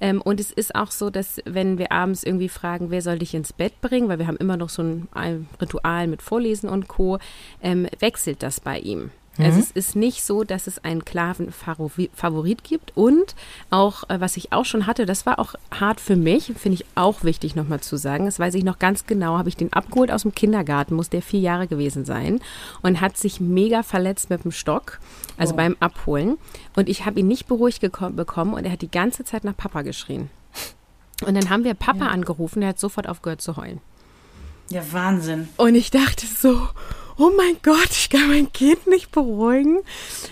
Ähm, 0.00 0.22
und 0.22 0.40
es 0.40 0.50
ist 0.50 0.74
auch 0.74 0.90
so, 0.90 1.10
dass 1.10 1.40
wenn 1.44 1.78
wir 1.78 1.92
abends 1.92 2.22
irgendwie 2.22 2.48
fragen, 2.48 2.90
wer 2.90 3.02
soll 3.02 3.18
dich 3.18 3.34
ins 3.34 3.52
Bett 3.52 3.80
bringen, 3.80 4.08
weil 4.08 4.18
wir 4.18 4.26
haben 4.26 4.36
immer 4.36 4.56
noch 4.56 4.68
so 4.68 4.82
ein, 4.82 5.08
ein 5.12 5.48
Ritual 5.60 6.06
mit 6.06 6.22
Vorlesen 6.22 6.68
und 6.68 6.88
Co., 6.88 7.18
ähm, 7.62 7.86
wechselt 7.98 8.42
das 8.42 8.60
bei 8.60 8.78
ihm. 8.78 9.10
Also 9.38 9.58
mhm. 9.58 9.62
es 9.62 9.70
ist 9.70 9.96
nicht 9.96 10.24
so, 10.24 10.44
dass 10.44 10.66
es 10.66 10.82
einen 10.84 11.04
klaren 11.04 11.52
Favorit 11.52 12.64
gibt. 12.64 12.96
Und 12.96 13.34
auch, 13.70 14.08
äh, 14.08 14.20
was 14.20 14.36
ich 14.36 14.52
auch 14.52 14.64
schon 14.64 14.86
hatte, 14.86 15.06
das 15.06 15.26
war 15.26 15.38
auch 15.38 15.54
hart 15.70 16.00
für 16.00 16.16
mich, 16.16 16.52
finde 16.56 16.74
ich 16.74 16.86
auch 16.94 17.22
wichtig 17.22 17.54
nochmal 17.54 17.80
zu 17.80 17.96
sagen. 17.96 18.24
Das 18.24 18.38
weiß 18.38 18.54
ich 18.54 18.64
noch 18.64 18.78
ganz 18.78 19.06
genau, 19.06 19.38
habe 19.38 19.48
ich 19.48 19.56
den 19.56 19.72
abgeholt 19.72 20.10
aus 20.10 20.22
dem 20.22 20.34
Kindergarten, 20.34 20.94
muss 20.94 21.10
der 21.10 21.22
vier 21.22 21.40
Jahre 21.40 21.66
gewesen 21.66 22.04
sein 22.04 22.40
und 22.82 23.00
hat 23.00 23.16
sich 23.16 23.40
mega 23.40 23.82
verletzt 23.82 24.30
mit 24.30 24.44
dem 24.44 24.52
Stock, 24.52 25.00
also 25.36 25.54
oh. 25.54 25.56
beim 25.56 25.76
Abholen. 25.80 26.38
Und 26.74 26.88
ich 26.88 27.04
habe 27.04 27.20
ihn 27.20 27.28
nicht 27.28 27.46
beruhigt 27.46 27.80
bekommen 27.80 28.54
und 28.54 28.64
er 28.64 28.72
hat 28.72 28.82
die 28.82 28.90
ganze 28.90 29.24
Zeit 29.24 29.44
nach 29.44 29.56
Papa 29.56 29.82
geschrien. 29.82 30.30
Und 31.24 31.34
dann 31.34 31.48
haben 31.50 31.64
wir 31.64 31.74
Papa 31.74 32.06
ja. 32.06 32.10
angerufen, 32.10 32.60
der 32.60 32.70
hat 32.70 32.78
sofort 32.78 33.08
aufgehört 33.08 33.40
zu 33.40 33.56
heulen. 33.56 33.80
Ja, 34.68 34.82
Wahnsinn. 34.92 35.48
Und 35.56 35.74
ich 35.74 35.90
dachte 35.90 36.26
so, 36.26 36.68
oh 37.18 37.30
mein 37.36 37.56
Gott, 37.62 37.90
ich 37.90 38.10
kann 38.10 38.28
mein 38.28 38.52
Kind 38.52 38.86
nicht 38.86 39.10
beruhigen. 39.10 39.78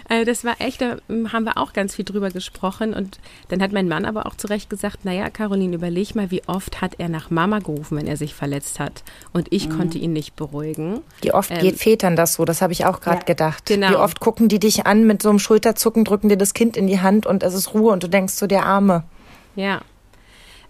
Also 0.09 0.25
das 0.25 0.45
war 0.45 0.61
echt, 0.61 0.81
da 0.81 0.97
haben 1.33 1.45
wir 1.45 1.57
auch 1.57 1.73
ganz 1.73 1.95
viel 1.95 2.05
drüber 2.05 2.31
gesprochen. 2.31 2.95
Und 2.95 3.19
dann 3.49 3.63
hat 3.63 3.73
mein 3.73 3.89
Mann 3.89 4.05
aber 4.05 4.27
auch 4.27 4.35
zu 4.35 4.49
Recht 4.49 4.69
gesagt, 4.69 5.05
naja, 5.05 5.31
Caroline, 5.31 5.77
überleg 5.77 6.15
mal, 6.15 6.31
wie 6.31 6.43
oft 6.47 6.81
hat 6.81 6.95
er 6.99 7.09
nach 7.09 7.31
Mama 7.31 7.61
gerufen, 7.61 7.97
wenn 7.97 8.07
er 8.07 8.17
sich 8.17 8.35
verletzt 8.35 8.81
hat. 8.81 9.03
Und 9.33 9.49
ich 9.51 9.69
mhm. 9.69 9.79
konnte 9.79 9.99
ihn 9.99 10.13
nicht 10.13 10.37
beruhigen. 10.37 11.01
Wie 11.23 11.33
oft 11.33 11.51
ähm, 11.51 11.59
geht 11.59 11.79
Vätern 11.79 12.17
das 12.17 12.35
so? 12.35 12.45
Das 12.45 12.61
habe 12.61 12.73
ich 12.73 12.85
auch 12.85 13.01
gerade 13.01 13.21
ja, 13.21 13.25
gedacht. 13.25 13.67
Genau. 13.67 13.91
Wie 13.91 13.97
oft 13.97 14.21
gucken 14.21 14.49
die 14.49 14.59
dich 14.59 14.87
an 14.87 15.07
mit 15.07 15.23
so 15.23 15.31
einem 15.31 15.39
Schulterzucken, 15.39 16.05
drücken 16.05 16.29
dir 16.29 16.39
das 16.39 16.55
Kind 16.55 16.77
in 16.77 16.87
die 16.87 17.01
Hand 17.01 17.27
und 17.27 17.43
es 17.43 17.55
ist 17.55 17.75
Ruhe 17.75 17.93
und 17.93 18.03
du 18.03 18.09
denkst 18.09 18.35
so, 18.35 18.47
der 18.47 18.67
Arme. 18.67 19.05
Ja, 19.57 19.81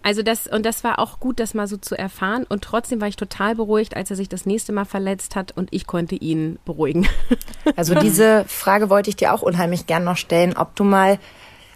also 0.04 0.22
das, 0.22 0.46
und 0.46 0.66
das 0.66 0.84
war 0.84 0.98
auch 0.98 1.18
gut, 1.18 1.40
das 1.40 1.54
mal 1.54 1.66
so 1.66 1.78
zu 1.78 1.96
erfahren. 1.98 2.44
Und 2.46 2.62
trotzdem 2.62 3.00
war 3.00 3.08
ich 3.08 3.16
total 3.16 3.54
beruhigt, 3.54 3.96
als 3.96 4.10
er 4.10 4.16
sich 4.16 4.28
das 4.28 4.44
nächste 4.44 4.70
Mal 4.70 4.84
verletzt 4.84 5.34
hat 5.34 5.52
und 5.56 5.72
ich 5.72 5.86
konnte 5.86 6.14
ihn 6.14 6.58
beruhigen. 6.64 7.08
Also 7.76 7.94
diese 7.94 8.44
Frage 8.46 8.90
wollte 8.90 9.08
ich 9.08 9.16
dir 9.16 9.32
auch 9.32 9.40
unheimlich 9.40 9.86
gern 9.86 10.04
noch 10.04 10.18
stellen, 10.18 10.54
ob 10.56 10.76
du 10.76 10.84
mal, 10.84 11.18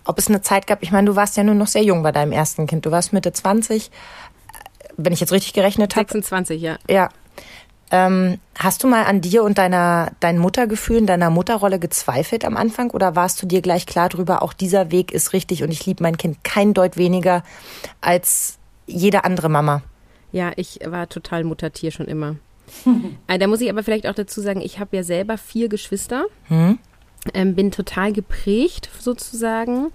ob 0.05 0.19
es 0.19 0.29
eine 0.29 0.43
Zeit 0.43 0.67
gab, 0.67 0.83
ich 0.83 0.93
meine, 0.93 1.09
du 1.09 1.17
warst 1.17 1.37
ja 1.39 1.43
nur 1.43 1.55
noch 1.55 1.67
sehr 1.67 1.83
jung 1.83 2.03
bei 2.03 2.13
deinem 2.13 2.31
ersten 2.31 2.67
Kind, 2.67 2.85
du 2.85 2.91
warst 2.91 3.15
Mitte 3.15 3.33
20, 3.33 3.91
wenn 4.99 5.13
ich 5.15 5.21
jetzt 5.21 5.33
richtig 5.33 5.55
gerechnet 5.55 5.97
habe. 5.97 6.07
26, 6.07 6.61
ja. 6.61 6.77
Ja. 6.89 7.09
Ähm, 7.91 8.39
hast 8.55 8.83
du 8.83 8.89
mal 8.89 9.05
an 9.05 9.21
dir 9.23 9.43
und 9.45 9.57
deiner, 9.57 10.13
deinen 10.21 10.39
Muttergefühlen, 10.39 11.07
deiner 11.07 11.31
Mutterrolle 11.31 11.79
gezweifelt 11.79 12.45
am 12.45 12.57
Anfang 12.57 12.91
oder 12.91 13.17
warst 13.17 13.41
du 13.43 13.47
dir 13.47 13.63
gleich 13.63 13.87
klar 13.87 14.09
drüber, 14.11 14.43
auch 14.43 14.53
dieser 14.53 14.91
Weg 14.91 15.11
ist 15.11 15.33
richtig 15.33 15.63
und 15.63 15.71
ich 15.71 15.87
liebe 15.87 16.03
mein 16.03 16.19
Kind 16.19 16.45
kein 16.45 16.75
Deut 16.75 16.97
weniger 16.99 17.43
als 18.03 18.59
jede 18.87 19.25
andere 19.25 19.49
Mama? 19.49 19.83
Ja, 20.33 20.53
ich 20.57 20.81
war 20.85 21.09
total 21.09 21.45
Muttertier 21.45 21.91
schon 21.91 22.07
immer. 22.07 22.37
Äh, 23.27 23.39
da 23.39 23.47
muss 23.47 23.63
ich 23.63 23.71
aber 23.71 23.83
vielleicht 23.83 24.07
auch 24.07 24.15
dazu 24.15 24.41
sagen, 24.43 24.61
ich 24.61 24.79
habe 24.79 24.97
ja 24.97 25.03
selber 25.03 25.39
vier 25.39 25.69
Geschwister, 25.71 26.25
Hm? 26.49 26.79
ähm, 27.33 27.55
bin 27.55 27.71
total 27.71 28.13
geprägt 28.13 28.91
sozusagen. 29.01 29.91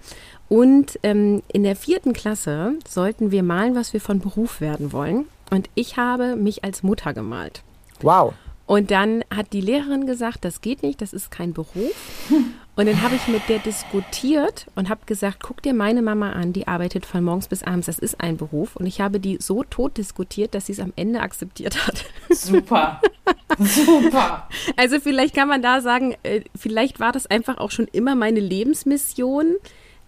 Und 0.48 0.98
ähm, 1.04 1.42
in 1.52 1.62
der 1.62 1.76
vierten 1.76 2.12
Klasse 2.12 2.74
sollten 2.88 3.30
wir 3.30 3.42
malen, 3.44 3.74
was 3.76 3.92
wir 3.92 4.00
von 4.00 4.18
Beruf 4.20 4.60
werden 4.60 4.92
wollen. 4.92 5.26
Und 5.50 5.68
ich 5.74 5.96
habe 5.96 6.34
mich 6.36 6.64
als 6.64 6.82
Mutter 6.82 7.12
gemalt. 7.14 7.62
Wow. 8.04 8.34
Und 8.66 8.90
dann 8.90 9.24
hat 9.34 9.52
die 9.52 9.60
Lehrerin 9.60 10.06
gesagt, 10.06 10.44
das 10.44 10.60
geht 10.60 10.82
nicht, 10.82 11.02
das 11.02 11.12
ist 11.12 11.30
kein 11.30 11.52
Beruf. 11.52 11.94
Und 12.76 12.86
dann 12.86 13.02
habe 13.02 13.14
ich 13.14 13.28
mit 13.28 13.48
der 13.48 13.60
diskutiert 13.60 14.66
und 14.74 14.88
habe 14.88 15.02
gesagt, 15.06 15.44
guck 15.44 15.62
dir 15.62 15.74
meine 15.74 16.02
Mama 16.02 16.32
an, 16.32 16.52
die 16.52 16.66
arbeitet 16.66 17.06
von 17.06 17.22
morgens 17.22 17.46
bis 17.46 17.62
abends, 17.62 17.86
das 17.86 18.00
ist 18.00 18.20
ein 18.20 18.36
Beruf. 18.36 18.74
Und 18.74 18.86
ich 18.86 19.00
habe 19.00 19.20
die 19.20 19.38
so 19.40 19.62
tot 19.62 19.96
diskutiert, 19.96 20.56
dass 20.56 20.66
sie 20.66 20.72
es 20.72 20.80
am 20.80 20.92
Ende 20.96 21.20
akzeptiert 21.20 21.86
hat. 21.86 22.04
Super. 22.30 23.00
Super. 23.60 24.48
Also 24.76 24.98
vielleicht 24.98 25.36
kann 25.36 25.46
man 25.46 25.62
da 25.62 25.80
sagen, 25.80 26.16
äh, 26.24 26.40
vielleicht 26.56 26.98
war 26.98 27.12
das 27.12 27.28
einfach 27.28 27.58
auch 27.58 27.70
schon 27.70 27.86
immer 27.92 28.16
meine 28.16 28.40
Lebensmission. 28.40 29.54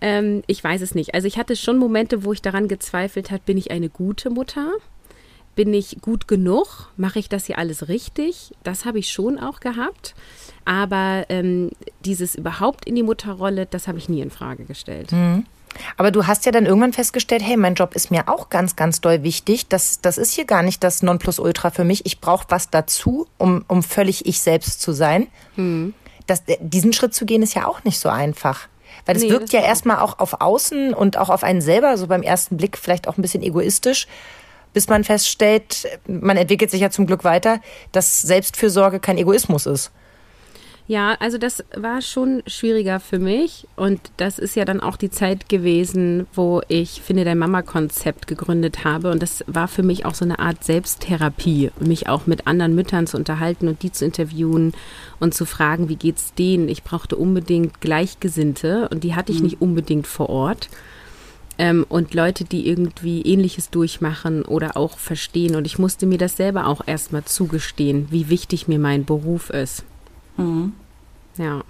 Ähm, 0.00 0.42
ich 0.48 0.62
weiß 0.62 0.80
es 0.80 0.96
nicht. 0.96 1.14
Also 1.14 1.28
ich 1.28 1.38
hatte 1.38 1.54
schon 1.54 1.78
Momente, 1.78 2.24
wo 2.24 2.32
ich 2.32 2.42
daran 2.42 2.66
gezweifelt 2.66 3.30
habe, 3.30 3.42
bin 3.46 3.58
ich 3.58 3.70
eine 3.70 3.88
gute 3.88 4.28
Mutter? 4.28 4.72
Bin 5.56 5.74
ich 5.74 5.98
gut 6.02 6.28
genug? 6.28 6.90
Mache 6.96 7.18
ich 7.18 7.28
das 7.28 7.46
hier 7.46 7.58
alles 7.58 7.88
richtig? 7.88 8.52
Das 8.62 8.84
habe 8.84 8.98
ich 8.98 9.10
schon 9.10 9.38
auch 9.38 9.58
gehabt. 9.60 10.14
Aber 10.64 11.24
ähm, 11.28 11.70
dieses 12.04 12.34
überhaupt 12.34 12.84
in 12.86 12.94
die 12.94 13.02
Mutterrolle, 13.02 13.66
das 13.66 13.88
habe 13.88 13.98
ich 13.98 14.08
nie 14.08 14.20
in 14.20 14.30
Frage 14.30 14.64
gestellt. 14.64 15.12
Aber 15.96 16.10
du 16.10 16.26
hast 16.26 16.46
ja 16.46 16.52
dann 16.52 16.66
irgendwann 16.66 16.92
festgestellt, 16.92 17.42
hey, 17.44 17.56
mein 17.56 17.74
Job 17.74 17.94
ist 17.94 18.10
mir 18.10 18.28
auch 18.28 18.48
ganz, 18.50 18.76
ganz 18.76 19.00
doll 19.00 19.22
wichtig. 19.22 19.66
Das, 19.68 20.00
das 20.00 20.18
ist 20.18 20.32
hier 20.32 20.44
gar 20.44 20.62
nicht 20.62 20.82
das 20.84 21.02
Nonplusultra 21.02 21.70
für 21.70 21.84
mich. 21.84 22.04
Ich 22.06 22.20
brauche 22.20 22.46
was 22.48 22.70
dazu, 22.70 23.26
um, 23.38 23.64
um 23.68 23.82
völlig 23.82 24.26
ich 24.26 24.40
selbst 24.40 24.80
zu 24.80 24.92
sein. 24.92 25.26
Das, 26.26 26.42
diesen 26.60 26.92
Schritt 26.92 27.14
zu 27.14 27.24
gehen, 27.26 27.42
ist 27.42 27.54
ja 27.54 27.66
auch 27.66 27.84
nicht 27.84 27.98
so 27.98 28.08
einfach. 28.08 28.68
Weil 29.04 29.16
es 29.16 29.22
Nee, 29.22 29.30
wirkt 29.30 29.50
ja 29.50 29.60
erstmal 29.60 29.98
auch 29.98 30.18
auf 30.18 30.40
außen 30.40 30.92
und 30.94 31.16
auch 31.16 31.28
auf 31.28 31.44
einen 31.44 31.60
selber, 31.60 31.96
so 31.98 32.06
beim 32.06 32.22
ersten 32.22 32.56
Blick 32.56 32.76
vielleicht 32.78 33.06
auch 33.08 33.16
ein 33.18 33.22
bisschen 33.22 33.42
egoistisch, 33.42 34.06
bis 34.76 34.88
man 34.88 35.04
feststellt, 35.04 35.88
man 36.06 36.36
entwickelt 36.36 36.70
sich 36.70 36.82
ja 36.82 36.90
zum 36.90 37.06
Glück 37.06 37.24
weiter, 37.24 37.62
dass 37.92 38.20
Selbstfürsorge 38.20 39.00
kein 39.00 39.16
Egoismus 39.16 39.64
ist. 39.64 39.90
Ja, 40.86 41.16
also 41.18 41.38
das 41.38 41.64
war 41.74 42.02
schon 42.02 42.42
schwieriger 42.46 43.00
für 43.00 43.18
mich 43.18 43.66
und 43.76 43.98
das 44.18 44.38
ist 44.38 44.54
ja 44.54 44.66
dann 44.66 44.82
auch 44.82 44.98
die 44.98 45.08
Zeit 45.08 45.48
gewesen, 45.48 46.26
wo 46.34 46.60
ich 46.68 47.00
Finde 47.00 47.24
dein 47.24 47.38
Mama-Konzept 47.38 48.26
gegründet 48.26 48.84
habe 48.84 49.10
und 49.12 49.22
das 49.22 49.42
war 49.46 49.66
für 49.66 49.82
mich 49.82 50.04
auch 50.04 50.14
so 50.14 50.26
eine 50.26 50.40
Art 50.40 50.62
Selbsttherapie, 50.62 51.70
mich 51.80 52.10
auch 52.10 52.26
mit 52.26 52.46
anderen 52.46 52.74
Müttern 52.74 53.06
zu 53.06 53.16
unterhalten 53.16 53.68
und 53.68 53.82
die 53.82 53.92
zu 53.92 54.04
interviewen 54.04 54.74
und 55.20 55.32
zu 55.32 55.46
fragen, 55.46 55.88
wie 55.88 55.96
geht's 55.96 56.34
denen? 56.34 56.68
Ich 56.68 56.82
brauchte 56.82 57.16
unbedingt 57.16 57.80
Gleichgesinnte 57.80 58.90
und 58.90 59.04
die 59.04 59.14
hatte 59.14 59.32
ich 59.32 59.40
nicht 59.40 59.62
unbedingt 59.62 60.06
vor 60.06 60.28
Ort. 60.28 60.68
Ähm, 61.58 61.86
und 61.88 62.12
Leute, 62.14 62.44
die 62.44 62.68
irgendwie 62.68 63.22
ähnliches 63.22 63.70
durchmachen 63.70 64.44
oder 64.44 64.76
auch 64.76 64.98
verstehen. 64.98 65.56
Und 65.56 65.66
ich 65.66 65.78
musste 65.78 66.06
mir 66.06 66.18
das 66.18 66.36
selber 66.36 66.66
auch 66.66 66.82
erstmal 66.86 67.24
zugestehen, 67.24 68.08
wie 68.10 68.28
wichtig 68.28 68.68
mir 68.68 68.78
mein 68.78 69.04
Beruf 69.04 69.50
ist. 69.50 69.84
Ja. 71.38 71.62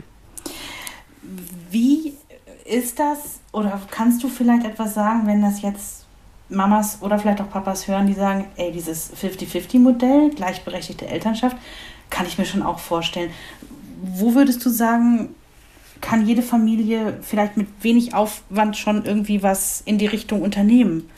Wie 1.70 2.14
ist 2.64 2.99
das 2.99 3.41
oder 3.53 3.80
kannst 3.91 4.22
du 4.22 4.28
vielleicht 4.28 4.66
etwas 4.66 4.95
sagen, 4.95 5.26
wenn 5.26 5.41
das 5.41 5.62
jetzt 5.62 6.05
Mamas 6.49 6.99
oder 7.01 7.18
vielleicht 7.18 7.41
auch 7.41 7.51
Papas 7.51 7.89
hören, 7.89 8.07
die 8.07 8.14
sagen, 8.14 8.47
ey, 8.57 8.70
dieses 8.70 9.12
50-50-Modell, 9.14 10.30
gleichberechtigte 10.30 11.07
Elternschaft, 11.07 11.57
kann 12.11 12.26
ich 12.26 12.39
mir 12.39 12.45
schon 12.45 12.62
auch 12.62 12.78
vorstellen. 12.78 13.30
Wo 14.03 14.34
würdest 14.34 14.64
du 14.64 14.68
sagen, 14.68 15.34
kann 16.01 16.26
jede 16.26 16.42
Familie 16.42 17.18
vielleicht 17.22 17.57
mit 17.57 17.66
wenig 17.80 18.14
Aufwand 18.14 18.76
schon 18.76 19.05
irgendwie 19.05 19.42
was 19.42 19.82
in 19.84 19.99
die 19.99 20.07
Richtung 20.07 20.42
unternehmen? 20.42 21.09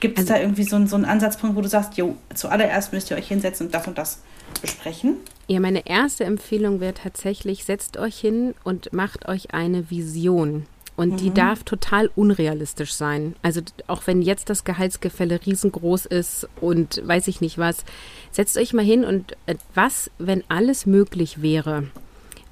Gibt 0.00 0.18
es 0.18 0.26
da 0.26 0.38
irgendwie 0.38 0.62
so, 0.62 0.76
einen- 0.76 0.86
so 0.86 0.94
einen 0.96 1.04
Ansatzpunkt, 1.06 1.56
wo 1.56 1.60
du 1.60 1.68
sagst, 1.68 1.96
jo, 1.96 2.16
zuallererst 2.34 2.92
müsst 2.92 3.10
ihr 3.10 3.16
euch 3.16 3.28
hinsetzen 3.28 3.66
und 3.66 3.74
das 3.74 3.86
und 3.88 3.98
das 3.98 4.22
besprechen? 4.62 5.16
Ja, 5.48 5.58
meine 5.60 5.86
erste 5.86 6.24
Empfehlung 6.24 6.78
wäre 6.80 6.94
tatsächlich, 6.94 7.64
setzt 7.64 7.96
euch 7.96 8.16
hin 8.18 8.54
und 8.64 8.92
macht 8.92 9.28
euch 9.28 9.54
eine 9.54 9.90
Vision. 9.90 10.66
Und 10.96 11.20
die 11.20 11.30
darf 11.32 11.62
total 11.62 12.10
unrealistisch 12.16 12.92
sein. 12.92 13.36
Also 13.40 13.60
auch 13.86 14.08
wenn 14.08 14.20
jetzt 14.20 14.50
das 14.50 14.64
Gehaltsgefälle 14.64 15.38
riesengroß 15.46 16.06
ist 16.06 16.48
und 16.60 17.00
weiß 17.06 17.28
ich 17.28 17.40
nicht 17.40 17.56
was, 17.56 17.84
setzt 18.32 18.56
euch 18.58 18.72
mal 18.72 18.84
hin 18.84 19.04
und 19.04 19.36
äh, 19.46 19.54
was, 19.74 20.10
wenn 20.18 20.42
alles 20.48 20.86
möglich 20.86 21.40
wäre? 21.40 21.84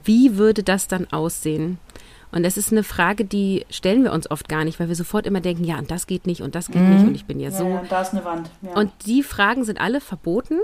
Wie 0.07 0.39
würde 0.39 0.63
das 0.63 0.89
dann 0.89 1.07
aussehen? 1.13 1.79
Und 2.33 2.43
das 2.43 2.57
ist 2.57 2.73
eine 2.73 2.83
Frage, 2.83 3.25
die 3.25 3.65
stellen 3.71 4.03
wir 4.03 4.13
uns 4.13 4.31
oft 4.31 4.49
gar 4.49 4.65
nicht, 4.65 4.81
weil 4.81 4.89
wir 4.89 4.95
sofort 4.97 5.27
immer 5.27 5.41
denken, 5.41 5.65
ja, 5.65 5.79
und 5.79 5.91
das 5.91 6.07
geht 6.07 6.27
nicht 6.27 6.43
und 6.43 6.55
das 6.55 6.71
geht 6.71 6.83
nicht 6.83 7.07
und 7.07 7.15
ich 7.15 7.25
bin 7.25 7.41
ja 7.41 7.51
so. 7.51 7.67
ja, 7.67 7.83
da 7.89 8.03
ist 8.03 8.13
eine 8.13 8.25
Wand. 8.25 8.51
Ja. 8.63 8.73
Und 8.75 8.91
die 9.07 9.23
Fragen 9.23 9.65
sind 9.65 9.81
alle 9.81 10.01
verboten, 10.01 10.59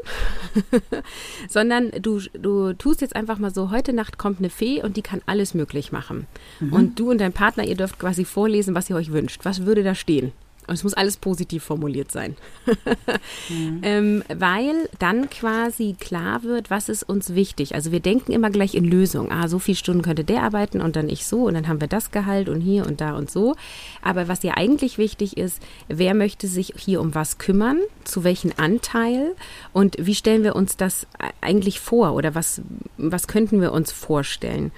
sondern 1.48 1.90
du, 1.92 2.20
du 2.34 2.72
tust 2.74 3.00
jetzt 3.00 3.16
einfach 3.16 3.38
mal 3.38 3.54
so, 3.54 3.70
heute 3.70 3.92
Nacht 3.92 4.18
kommt 4.18 4.40
eine 4.40 4.50
Fee 4.50 4.82
und 4.82 4.96
die 4.96 5.02
kann 5.02 5.22
alles 5.26 5.54
möglich 5.54 5.92
machen. 5.92 6.26
Und 6.70 6.98
du 6.98 7.10
und 7.10 7.18
dein 7.18 7.32
Partner, 7.32 7.64
ihr 7.64 7.76
dürft 7.76 7.98
quasi 7.98 8.24
vorlesen, 8.24 8.74
was 8.74 8.90
ihr 8.90 8.96
euch 8.96 9.12
wünscht. 9.12 9.44
Was 9.44 9.64
würde 9.64 9.82
da 9.82 9.94
stehen? 9.94 10.32
Und 10.68 10.74
es 10.74 10.84
muss 10.84 10.94
alles 10.94 11.16
positiv 11.16 11.64
formuliert 11.64 12.12
sein. 12.12 12.36
ähm, 13.82 14.22
weil 14.32 14.88
dann 15.00 15.28
quasi 15.28 15.96
klar 15.98 16.44
wird, 16.44 16.70
was 16.70 16.88
ist 16.88 17.02
uns 17.02 17.34
wichtig. 17.34 17.74
Also 17.74 17.90
wir 17.90 17.98
denken 17.98 18.30
immer 18.30 18.48
gleich 18.48 18.76
in 18.76 18.84
Lösungen. 18.84 19.32
Ah, 19.32 19.48
so 19.48 19.58
viele 19.58 19.76
Stunden 19.76 20.02
könnte 20.02 20.22
der 20.22 20.44
arbeiten 20.44 20.80
und 20.80 20.94
dann 20.94 21.08
ich 21.08 21.26
so 21.26 21.46
und 21.46 21.54
dann 21.54 21.66
haben 21.66 21.80
wir 21.80 21.88
das 21.88 22.12
Gehalt 22.12 22.48
und 22.48 22.60
hier 22.60 22.86
und 22.86 23.00
da 23.00 23.16
und 23.16 23.28
so. 23.28 23.56
Aber 24.02 24.28
was 24.28 24.44
ja 24.44 24.54
eigentlich 24.54 24.98
wichtig 24.98 25.36
ist, 25.36 25.60
wer 25.88 26.14
möchte 26.14 26.46
sich 26.46 26.74
hier 26.76 27.00
um 27.00 27.14
was 27.14 27.38
kümmern, 27.38 27.80
zu 28.04 28.22
welchem 28.22 28.52
Anteil 28.56 29.34
und 29.72 29.96
wie 29.98 30.14
stellen 30.14 30.44
wir 30.44 30.54
uns 30.54 30.76
das 30.76 31.08
eigentlich 31.40 31.80
vor 31.80 32.14
oder 32.14 32.36
was, 32.36 32.62
was 32.98 33.26
könnten 33.26 33.60
wir 33.60 33.72
uns 33.72 33.90
vorstellen? 33.90 34.70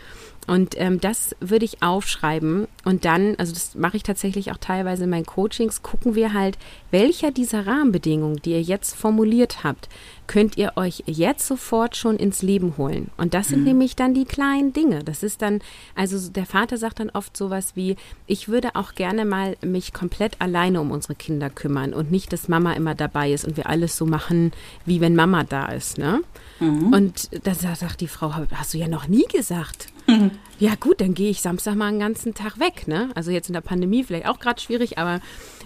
Und 0.47 0.75
ähm, 0.79 1.01
das 1.01 1.35
würde 1.41 1.65
ich 1.65 1.83
aufschreiben. 1.83 2.69
Und 2.85 3.05
dann, 3.05 3.35
also 3.37 3.53
das 3.53 3.75
mache 3.75 3.97
ich 3.97 4.03
tatsächlich 4.03 4.53
auch 4.53 4.59
teilweise 4.59 5.05
in 5.05 5.11
meinen 5.11 5.27
Coachings, 5.27 5.83
gucken 5.83 6.15
wir 6.15 6.33
halt, 6.33 6.59
welcher 6.91 7.31
dieser 7.31 7.67
Rahmenbedingungen, 7.67 8.37
die 8.43 8.53
ihr 8.53 8.63
jetzt 8.63 8.95
formuliert 8.95 9.65
habt, 9.65 9.89
könnt 10.27 10.57
ihr 10.57 10.73
euch 10.77 11.03
jetzt 11.07 11.47
sofort 11.47 11.97
schon 11.97 12.17
ins 12.17 12.43
Leben 12.43 12.77
holen. 12.79 13.11
Und 13.17 13.35
das 13.35 13.49
sind 13.49 13.65
nämlich 13.65 13.95
dann 13.97 14.15
die 14.15 14.25
kleinen 14.25 14.73
Dinge. 14.73 15.05
Das 15.05 15.23
ist 15.23 15.43
dann, 15.43 15.61
also 15.95 16.19
so- 16.19 16.31
der 16.31 16.47
Vater 16.47 16.77
sagt 16.79 17.01
dann 17.01 17.11
oft 17.11 17.37
sowas 17.37 17.73
wie, 17.75 17.97
ich 18.27 18.49
würde 18.49 18.75
auch 18.75 18.95
gerne 18.95 19.25
mal 19.25 19.57
mich 19.63 19.93
komplett 19.93 20.41
alleine 20.41 20.81
um 20.81 20.91
unsere 20.91 21.15
Kinder 21.15 21.51
kümmern 21.51 21.93
und 21.93 22.11
nicht, 22.11 22.33
dass 22.33 22.49
Mama 22.49 22.73
immer 22.73 22.95
dabei 22.95 23.33
ist 23.33 23.45
und 23.45 23.57
wir 23.57 23.69
alles 23.69 23.97
so 23.97 24.07
machen, 24.07 24.53
wie 24.87 25.01
wenn 25.01 25.15
Mama 25.17 25.45
da 25.45 25.67
ist, 25.67 25.99
ne? 25.99 26.21
Und 26.61 27.47
da 27.47 27.55
sa- 27.55 27.75
sagt 27.75 28.01
die 28.01 28.09
Frau, 28.09 28.33
hast 28.53 28.73
du 28.75 28.79
ja 28.79 28.89
noch 28.89 29.09
nie 29.09 29.27
gesagt. 29.33 29.89
Ja 30.61 30.77
gut, 30.79 31.01
dann 31.01 31.15
gehe 31.15 31.31
ich 31.31 31.41
Samstag 31.43 31.75
mal 31.75 31.89
einen 31.89 31.99
ganzen 31.99 32.33
Tag 32.33 32.61
weg, 32.61 32.87
ne? 32.87 33.11
Also 33.17 33.33
jetzt 33.33 33.49
in 33.49 33.55
der 33.55 33.61
Pandemie 33.61 34.05
vielleicht 34.05 34.27
auch 34.27 34.39
gerade 34.39 34.61
schwierig, 34.61 34.99
aber 34.99 35.21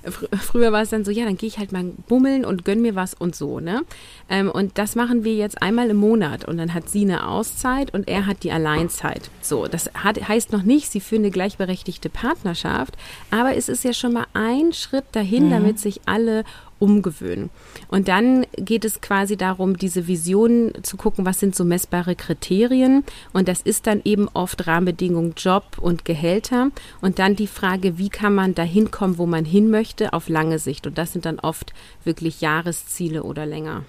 fr 0.05 0.27
früher 0.37 0.73
war 0.73 0.83
es 0.83 0.91
dann 0.91 1.05
so, 1.05 1.11
ja, 1.11 1.25
dann 1.25 1.37
gehe 1.37 1.49
ich 1.49 1.59
halt 1.59 1.73
mal 1.73 1.85
bummeln 2.07 2.45
und 2.45 2.65
gönn 2.65 2.83
mir 2.83 2.95
was 2.95 3.15
und 3.15 3.35
so, 3.35 3.61
ne? 3.61 3.83
Ähm, 4.29 4.51
und 4.51 4.79
das 4.79 4.95
machen 4.95 5.25
wir 5.25 5.35
jetzt 5.35 5.63
einmal 5.63 5.91
im 5.91 5.97
Monat 5.97 6.45
und 6.47 6.59
dann 6.59 6.75
hat 6.75 6.89
sie 6.89 7.03
eine 7.03 7.27
Auszeit 7.29 7.93
und 7.95 8.09
er 8.09 8.27
hat 8.27 8.43
die 8.43 8.53
Alleinzeit. 8.53 9.31
So, 9.41 9.67
das 9.67 9.91
hat, 9.95 10.29
heißt 10.29 10.53
noch 10.53 10.63
nicht, 10.63 10.91
sie 10.91 11.01
führen 11.01 11.23
eine 11.23 11.31
gleichberechtigte 11.31 12.09
Partnerschaft, 12.09 12.97
aber 13.31 13.57
es 13.57 13.69
ist 13.69 13.85
ja 13.85 13.93
schon 13.93 14.13
mal 14.13 14.27
ein 14.35 14.73
Schritt 14.73 15.05
dahin, 15.13 15.51
damit 15.51 15.79
sich 15.79 16.01
alle 16.07 16.45
umgewöhnen. 16.79 17.51
Und 17.89 18.09
dann 18.09 18.47
geht 18.57 18.85
es 18.85 19.01
quasi 19.01 19.37
darum, 19.37 19.77
diese 19.77 20.07
Vision 20.07 20.73
zu 20.83 20.97
gucken, 20.97 21.27
was 21.27 21.41
sind 21.41 21.55
so 21.55 21.65
messbare 21.65 22.17
Kriterien. 22.17 23.05
Und 23.33 23.49
das 23.49 23.61
ist 23.61 23.87
dann 23.87 24.01
eben 24.05 24.29
oft 24.35 24.67
Rahmenbedingungen, 24.67 25.35
Job 25.37 25.79
und 25.81 26.05
Gehälter. 26.05 26.71
Und 27.01 27.19
dann 27.19 27.37
die 27.37 27.47
Frage, 27.47 27.99
wie 27.99 28.09
kann 28.09 28.35
man 28.35 28.55
da 28.55 28.63
hinkommen, 28.63 29.19
wo 29.19 29.27
man 29.27 29.45
hin 29.45 29.71
möchte, 29.71 30.13
auf 30.13 30.29
lange 30.29 30.59
Sicht. 30.59 30.87
Und 30.87 30.99
das 30.99 31.13
sind 31.13 31.25
dann 31.25 31.39
oft 31.39 31.73
wirklich 32.05 32.41
Jahresziele 32.41 33.23
oder 33.23 33.47
länger. 33.47 33.85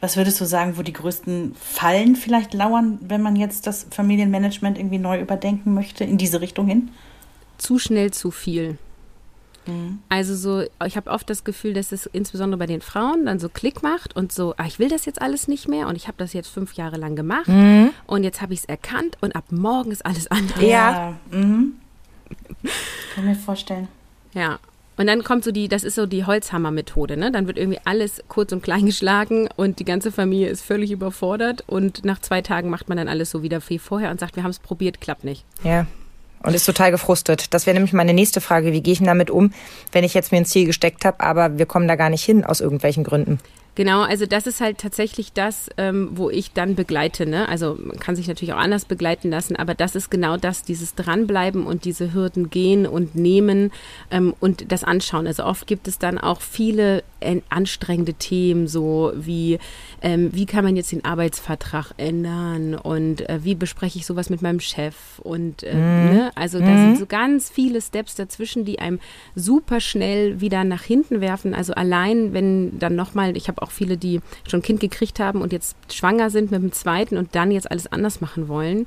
Was 0.00 0.16
würdest 0.16 0.40
du 0.40 0.44
sagen, 0.44 0.76
wo 0.76 0.82
die 0.82 0.92
größten 0.92 1.54
Fallen 1.54 2.16
vielleicht 2.16 2.52
lauern, 2.52 2.98
wenn 3.00 3.22
man 3.22 3.36
jetzt 3.36 3.66
das 3.66 3.86
Familienmanagement 3.90 4.78
irgendwie 4.78 4.98
neu 4.98 5.20
überdenken 5.20 5.72
möchte, 5.74 6.04
in 6.04 6.18
diese 6.18 6.40
Richtung 6.40 6.66
hin? 6.66 6.90
Zu 7.56 7.78
schnell 7.78 8.10
zu 8.12 8.30
viel. 8.30 8.78
Also 10.08 10.34
so, 10.34 10.66
ich 10.86 10.96
habe 10.96 11.10
oft 11.10 11.28
das 11.28 11.44
Gefühl, 11.44 11.72
dass 11.74 11.92
es 11.92 12.06
insbesondere 12.06 12.58
bei 12.58 12.66
den 12.66 12.80
Frauen 12.80 13.26
dann 13.26 13.38
so 13.38 13.48
Klick 13.48 13.82
macht 13.82 14.16
und 14.16 14.32
so, 14.32 14.54
ah, 14.56 14.66
ich 14.66 14.78
will 14.78 14.88
das 14.88 15.04
jetzt 15.06 15.20
alles 15.22 15.48
nicht 15.48 15.68
mehr 15.68 15.88
und 15.88 15.96
ich 15.96 16.06
habe 16.06 16.16
das 16.18 16.32
jetzt 16.32 16.48
fünf 16.48 16.74
Jahre 16.74 16.96
lang 16.96 17.16
gemacht 17.16 17.48
und 18.06 18.24
jetzt 18.24 18.40
habe 18.42 18.52
ich 18.52 18.60
es 18.60 18.64
erkannt 18.66 19.16
und 19.20 19.34
ab 19.36 19.44
morgen 19.50 19.90
ist 19.90 20.04
alles 20.04 20.26
anders. 20.30 20.60
Ja. 20.62 21.14
Mhm. 21.30 21.74
Kann 23.14 23.24
mir 23.26 23.34
vorstellen. 23.34 23.88
Ja. 24.34 24.58
Und 24.96 25.08
dann 25.08 25.24
kommt 25.24 25.42
so 25.42 25.50
die, 25.50 25.66
das 25.66 25.82
ist 25.82 25.96
so 25.96 26.06
die 26.06 26.24
Holzhammer-Methode, 26.24 27.16
ne? 27.16 27.32
Dann 27.32 27.48
wird 27.48 27.58
irgendwie 27.58 27.80
alles 27.84 28.22
kurz 28.28 28.52
und 28.52 28.62
klein 28.62 28.86
geschlagen 28.86 29.48
und 29.56 29.80
die 29.80 29.84
ganze 29.84 30.12
Familie 30.12 30.48
ist 30.48 30.62
völlig 30.62 30.92
überfordert 30.92 31.64
und 31.66 32.04
nach 32.04 32.20
zwei 32.20 32.42
Tagen 32.42 32.70
macht 32.70 32.88
man 32.88 32.96
dann 32.96 33.08
alles 33.08 33.30
so 33.30 33.42
wieder 33.42 33.60
wie 33.68 33.80
vorher 33.80 34.12
und 34.12 34.20
sagt, 34.20 34.36
wir 34.36 34.44
haben 34.44 34.52
es 34.52 34.60
probiert, 34.60 35.00
klappt 35.00 35.24
nicht. 35.24 35.44
Ja. 35.64 35.86
Und 36.44 36.54
ist 36.54 36.66
total 36.66 36.90
gefrustet. 36.90 37.54
Das 37.54 37.66
wäre 37.66 37.74
nämlich 37.74 37.94
meine 37.94 38.12
nächste 38.12 38.40
Frage. 38.42 38.72
Wie 38.72 38.82
gehe 38.82 38.92
ich 38.92 38.98
denn 38.98 39.06
damit 39.06 39.30
um, 39.30 39.52
wenn 39.92 40.04
ich 40.04 40.12
jetzt 40.12 40.30
mir 40.30 40.38
ein 40.38 40.44
Ziel 40.44 40.66
gesteckt 40.66 41.04
habe, 41.06 41.20
aber 41.20 41.58
wir 41.58 41.66
kommen 41.66 41.88
da 41.88 41.96
gar 41.96 42.10
nicht 42.10 42.22
hin 42.22 42.44
aus 42.44 42.60
irgendwelchen 42.60 43.02
Gründen? 43.02 43.40
Genau, 43.76 44.02
also 44.02 44.24
das 44.24 44.46
ist 44.46 44.60
halt 44.60 44.78
tatsächlich 44.78 45.32
das, 45.32 45.68
ähm, 45.78 46.10
wo 46.12 46.30
ich 46.30 46.52
dann 46.52 46.76
begleite. 46.76 47.26
Ne? 47.26 47.48
Also 47.48 47.76
man 47.80 47.98
kann 47.98 48.14
sich 48.14 48.28
natürlich 48.28 48.54
auch 48.54 48.58
anders 48.58 48.84
begleiten 48.84 49.30
lassen, 49.30 49.56
aber 49.56 49.74
das 49.74 49.96
ist 49.96 50.10
genau 50.10 50.36
das, 50.36 50.62
dieses 50.62 50.94
Dranbleiben 50.94 51.66
und 51.66 51.84
diese 51.84 52.14
Hürden 52.14 52.50
gehen 52.50 52.86
und 52.86 53.16
nehmen 53.16 53.72
ähm, 54.12 54.32
und 54.38 54.70
das 54.70 54.84
anschauen. 54.84 55.26
Also 55.26 55.44
oft 55.44 55.66
gibt 55.66 55.88
es 55.88 55.98
dann 55.98 56.18
auch 56.18 56.40
viele 56.40 57.02
äh, 57.18 57.40
anstrengende 57.48 58.14
Themen, 58.14 58.68
so 58.68 59.12
wie 59.16 59.58
ähm, 60.04 60.28
wie 60.34 60.44
kann 60.44 60.64
man 60.64 60.76
jetzt 60.76 60.92
den 60.92 61.02
Arbeitsvertrag 61.02 61.92
ändern 61.96 62.74
und 62.74 63.26
äh, 63.26 63.42
wie 63.42 63.54
bespreche 63.54 63.98
ich 63.98 64.04
sowas 64.04 64.28
mit 64.28 64.42
meinem 64.42 64.60
Chef 64.60 64.94
und 65.20 65.62
äh, 65.62 65.74
ne? 65.74 66.30
also 66.34 66.58
da 66.58 66.66
sind 66.66 66.98
so 66.98 67.06
ganz 67.06 67.48
viele 67.48 67.80
Steps 67.80 68.14
dazwischen, 68.14 68.66
die 68.66 68.80
einem 68.80 69.00
super 69.34 69.80
schnell 69.80 70.42
wieder 70.42 70.62
nach 70.62 70.82
hinten 70.82 71.22
werfen. 71.22 71.54
Also 71.54 71.72
allein, 71.72 72.34
wenn 72.34 72.78
dann 72.78 72.96
nochmal, 72.96 73.34
ich 73.34 73.48
habe 73.48 73.62
auch 73.62 73.70
viele, 73.70 73.96
die 73.96 74.20
schon 74.46 74.60
ein 74.60 74.62
Kind 74.62 74.80
gekriegt 74.80 75.20
haben 75.20 75.40
und 75.40 75.54
jetzt 75.54 75.74
schwanger 75.90 76.28
sind 76.28 76.50
mit 76.50 76.60
dem 76.60 76.72
zweiten 76.72 77.16
und 77.16 77.34
dann 77.34 77.50
jetzt 77.50 77.70
alles 77.70 77.90
anders 77.90 78.20
machen 78.20 78.46
wollen. 78.46 78.86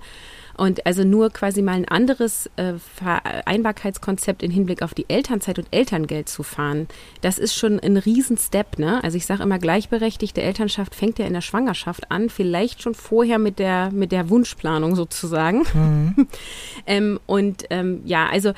Und 0.58 0.86
also 0.86 1.04
nur 1.04 1.30
quasi 1.30 1.62
mal 1.62 1.74
ein 1.74 1.88
anderes 1.88 2.50
äh, 2.56 2.74
Vereinbarkeitskonzept 2.96 4.42
im 4.44 4.52
Hinblick 4.52 4.82
auf 4.82 4.94
die 4.94 5.06
Elternzeit 5.08 5.60
und 5.60 5.68
Elterngeld 5.72 6.28
zu 6.30 6.44
fahren, 6.44 6.88
das 7.22 7.38
ist 7.38 7.56
schon 7.56 7.80
ein 7.80 7.98
Riesenstep. 7.98 8.80
Ne? 8.80 9.04
Also 9.04 9.18
ich 9.18 9.26
sage 9.26 9.44
immer, 9.44 9.60
gleichberechtigte 9.60 10.42
Elternschaft 10.42 10.96
fängt 10.96 11.20
ja 11.20 11.26
in 11.26 11.34
der 11.34 11.42
Schwangerschaft 11.42 12.12
an, 12.12 12.30
vielleicht 12.30 12.82
schon 12.82 12.96
vorher 12.96 13.38
mit 13.38 13.60
der, 13.60 13.92
mit 13.92 14.12
der 14.12 14.30
Wunschplanung 14.30 14.96
sozusagen. 14.96 15.64
ähm, 16.88 17.20
und 17.28 17.66
ähm, 17.70 18.02
ja, 18.06 18.28
also 18.28 18.54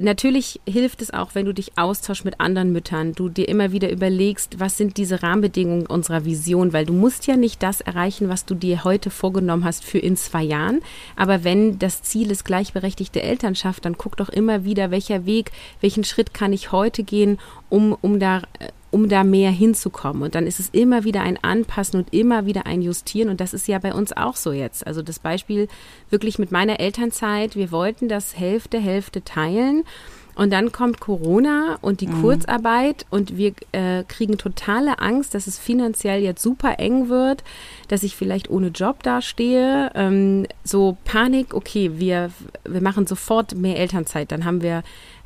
Natürlich 0.00 0.60
hilft 0.68 1.02
es 1.02 1.12
auch, 1.12 1.34
wenn 1.34 1.46
du 1.46 1.54
dich 1.54 1.72
austauschst 1.76 2.24
mit 2.24 2.40
anderen 2.40 2.72
Müttern, 2.72 3.12
du 3.12 3.28
dir 3.28 3.48
immer 3.48 3.72
wieder 3.72 3.90
überlegst, 3.90 4.60
was 4.60 4.76
sind 4.76 4.96
diese 4.96 5.22
Rahmenbedingungen 5.22 5.86
unserer 5.86 6.24
Vision, 6.24 6.72
weil 6.72 6.86
du 6.86 6.92
musst 6.92 7.26
ja 7.26 7.36
nicht 7.36 7.62
das 7.62 7.80
erreichen, 7.80 8.28
was 8.28 8.44
du 8.44 8.54
dir 8.54 8.84
heute 8.84 9.10
vorgenommen 9.10 9.64
hast 9.64 9.84
für 9.84 9.98
in 9.98 10.16
zwei 10.16 10.42
Jahren. 10.42 10.80
Aber 11.16 11.44
wenn 11.44 11.78
das 11.78 12.02
Ziel 12.02 12.30
ist 12.30 12.44
gleichberechtigte 12.44 13.22
Elternschaft, 13.22 13.84
dann 13.84 13.98
guck 13.98 14.16
doch 14.16 14.28
immer 14.28 14.64
wieder, 14.64 14.90
welcher 14.90 15.26
Weg, 15.26 15.52
welchen 15.80 16.04
Schritt 16.04 16.34
kann 16.34 16.52
ich 16.52 16.72
heute 16.72 17.02
gehen, 17.02 17.38
um, 17.68 17.96
um 18.00 18.20
da 18.20 18.38
äh, 18.58 18.68
um 18.90 19.08
da 19.08 19.24
mehr 19.24 19.50
hinzukommen. 19.50 20.22
Und 20.22 20.34
dann 20.34 20.46
ist 20.46 20.60
es 20.60 20.68
immer 20.70 21.04
wieder 21.04 21.22
ein 21.22 21.38
Anpassen 21.42 21.98
und 21.98 22.12
immer 22.12 22.46
wieder 22.46 22.66
ein 22.66 22.82
Justieren. 22.82 23.28
Und 23.28 23.40
das 23.40 23.54
ist 23.54 23.68
ja 23.68 23.78
bei 23.78 23.92
uns 23.92 24.16
auch 24.16 24.36
so 24.36 24.52
jetzt. 24.52 24.86
Also 24.86 25.02
das 25.02 25.18
Beispiel 25.18 25.68
wirklich 26.10 26.38
mit 26.38 26.52
meiner 26.52 26.80
Elternzeit. 26.80 27.56
Wir 27.56 27.70
wollten 27.70 28.08
das 28.08 28.38
Hälfte, 28.38 28.78
Hälfte 28.78 29.22
teilen. 29.22 29.84
Und 30.36 30.52
dann 30.52 30.70
kommt 30.70 31.00
Corona 31.00 31.78
und 31.80 32.02
die 32.02 32.08
mhm. 32.08 32.20
Kurzarbeit 32.20 33.06
und 33.10 33.38
wir 33.38 33.54
äh, 33.72 34.04
kriegen 34.06 34.36
totale 34.36 34.98
Angst, 34.98 35.34
dass 35.34 35.46
es 35.46 35.58
finanziell 35.58 36.20
jetzt 36.22 36.42
super 36.42 36.78
eng 36.78 37.08
wird, 37.08 37.42
dass 37.88 38.02
ich 38.02 38.14
vielleicht 38.14 38.50
ohne 38.50 38.68
Job 38.68 39.02
dastehe. 39.02 39.90
Ähm, 39.94 40.46
so 40.62 40.98
Panik, 41.04 41.54
okay, 41.54 41.92
wir, 41.94 42.30
wir 42.64 42.82
machen 42.82 43.06
sofort 43.06 43.54
mehr 43.54 43.78
Elternzeit, 43.78 44.30
dann 44.30 44.44
haben 44.44 44.60
wir, 44.60 44.82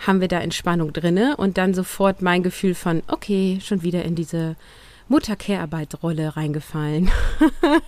haben 0.07 0.21
wir 0.21 0.29
da 0.29 0.39
Entspannung 0.39 0.93
drinne 0.93 1.37
und 1.37 1.59
dann 1.59 1.75
sofort 1.75 2.23
mein 2.23 2.45
Gefühl 2.45 2.77
von, 2.77 3.03
okay, 3.09 3.59
schon 3.61 3.83
wieder 3.83 4.05
in 4.05 4.15
diese 4.15 4.55
Mutter-Care-Arbeit-Rolle 5.11 6.37
reingefallen. 6.37 7.11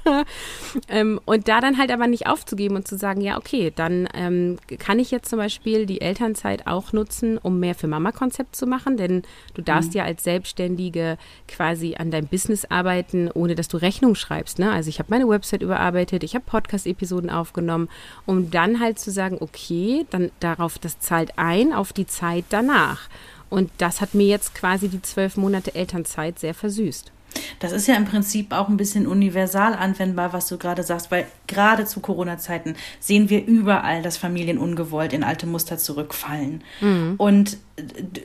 ähm, 0.89 1.21
und 1.25 1.47
da 1.47 1.61
dann 1.61 1.79
halt 1.79 1.93
aber 1.93 2.09
nicht 2.09 2.27
aufzugeben 2.27 2.75
und 2.75 2.89
zu 2.89 2.99
sagen, 2.99 3.21
ja, 3.21 3.39
okay, 3.39 3.73
dann 3.75 4.09
ähm, 4.13 4.59
kann 4.81 4.99
ich 4.99 5.13
jetzt 5.13 5.31
zum 5.31 5.39
Beispiel 5.39 5.87
die 5.87 6.01
Elternzeit 6.01 6.67
auch 6.67 6.93
nutzen, 6.93 7.39
um 7.39 7.61
mehr 7.61 7.77
für 7.77 7.87
Mama-Konzept 7.87 8.57
zu 8.57 8.67
machen, 8.67 8.97
denn 8.97 9.23
du 9.55 9.63
darfst 9.63 9.91
mhm. 9.91 9.99
ja 9.99 10.05
als 10.05 10.25
Selbstständige 10.25 11.17
quasi 11.47 11.95
an 11.95 12.11
deinem 12.11 12.27
Business 12.27 12.65
arbeiten, 12.65 13.31
ohne 13.33 13.55
dass 13.55 13.69
du 13.69 13.77
Rechnung 13.77 14.17
schreibst. 14.17 14.59
Ne? 14.59 14.73
Also 14.73 14.89
ich 14.89 14.99
habe 14.99 15.11
meine 15.11 15.29
Website 15.29 15.63
überarbeitet, 15.63 16.25
ich 16.25 16.35
habe 16.35 16.45
Podcast-Episoden 16.45 17.31
aufgenommen, 17.31 17.89
um 18.27 18.51
dann 18.51 18.81
halt 18.81 18.99
zu 18.99 19.13
sagen, 19.13 19.37
okay, 19.39 20.07
dann 20.11 20.33
darauf, 20.41 20.81
das 20.81 20.99
zahlt 20.99 21.39
ein 21.39 21.73
auf 21.73 21.93
die 21.93 22.09
Zeit 22.09 22.47
danach. 22.49 23.09
Und 23.53 23.71
das 23.79 24.01
hat 24.01 24.15
mir 24.15 24.27
jetzt 24.27 24.55
quasi 24.55 24.89
die 24.89 25.03
zwölf 25.03 25.37
Monate 25.37 25.75
Elternzeit 25.75 26.39
sehr 26.39 26.55
versüßt. 26.55 27.12
Das 27.59 27.73
ist 27.73 27.87
ja 27.87 27.95
im 27.95 28.05
Prinzip 28.05 28.53
auch 28.53 28.69
ein 28.69 28.77
bisschen 28.77 29.07
universal 29.07 29.75
anwendbar, 29.75 30.33
was 30.33 30.49
du 30.49 30.59
gerade 30.59 30.83
sagst, 30.83 31.11
weil 31.11 31.27
gerade 31.47 31.85
zu 31.85 32.01
Corona-Zeiten 32.01 32.75
sehen 33.01 33.31
wir 33.31 33.45
überall, 33.45 34.03
dass 34.03 34.17
Familien 34.17 34.59
ungewollt 34.59 35.13
in 35.13 35.25
alte 35.25 35.47
Muster 35.47 35.79
zurückfallen. 35.79 36.65
Mhm. 36.81 37.15
Und 37.19 37.59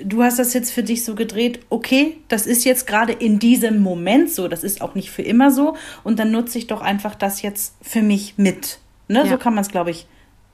du 0.04 0.24
hast 0.24 0.40
das 0.40 0.54
jetzt 0.54 0.72
für 0.72 0.84
dich 0.84 1.06
so 1.06 1.16
gedreht, 1.16 1.60
okay, 1.70 2.18
das 2.28 2.46
ist 2.48 2.66
jetzt 2.66 2.88
gerade 2.88 3.14
in 3.14 3.40
diesem 3.40 3.82
Moment 3.82 4.32
so, 4.32 4.48
das 4.48 4.64
ist 4.64 4.82
auch 4.82 4.96
nicht 4.96 5.12
für 5.12 5.22
immer 5.22 5.52
so. 5.52 5.76
Und 6.04 6.20
dann 6.20 6.32
nutze 6.32 6.58
ich 6.58 6.68
doch 6.68 6.82
einfach 6.82 7.16
das 7.16 7.42
jetzt 7.42 7.76
für 7.82 8.02
mich 8.02 8.36
mit. 8.38 8.80
Ne? 9.08 9.20
Ja. 9.20 9.28
So 9.28 9.38
kann 9.38 9.54
man 9.54 9.62
es, 9.62 9.70
glaube 9.70 9.92
ich, 9.92 10.08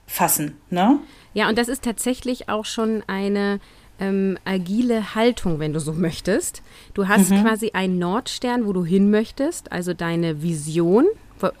fassen. 0.06 0.56
Ne? 0.70 0.98
Ja, 1.32 1.48
und 1.48 1.58
das 1.58 1.68
ist 1.68 1.82
tatsächlich 1.82 2.48
auch 2.48 2.64
schon 2.64 3.02
eine 3.06 3.60
ähm, 4.00 4.38
agile 4.44 5.14
Haltung, 5.14 5.58
wenn 5.58 5.72
du 5.72 5.80
so 5.80 5.92
möchtest. 5.92 6.62
Du 6.94 7.08
hast 7.08 7.30
mhm. 7.30 7.42
quasi 7.42 7.70
einen 7.72 7.98
Nordstern, 7.98 8.66
wo 8.66 8.72
du 8.72 8.84
hin 8.84 9.10
möchtest, 9.10 9.72
also 9.72 9.94
deine 9.94 10.42
Vision. 10.42 11.06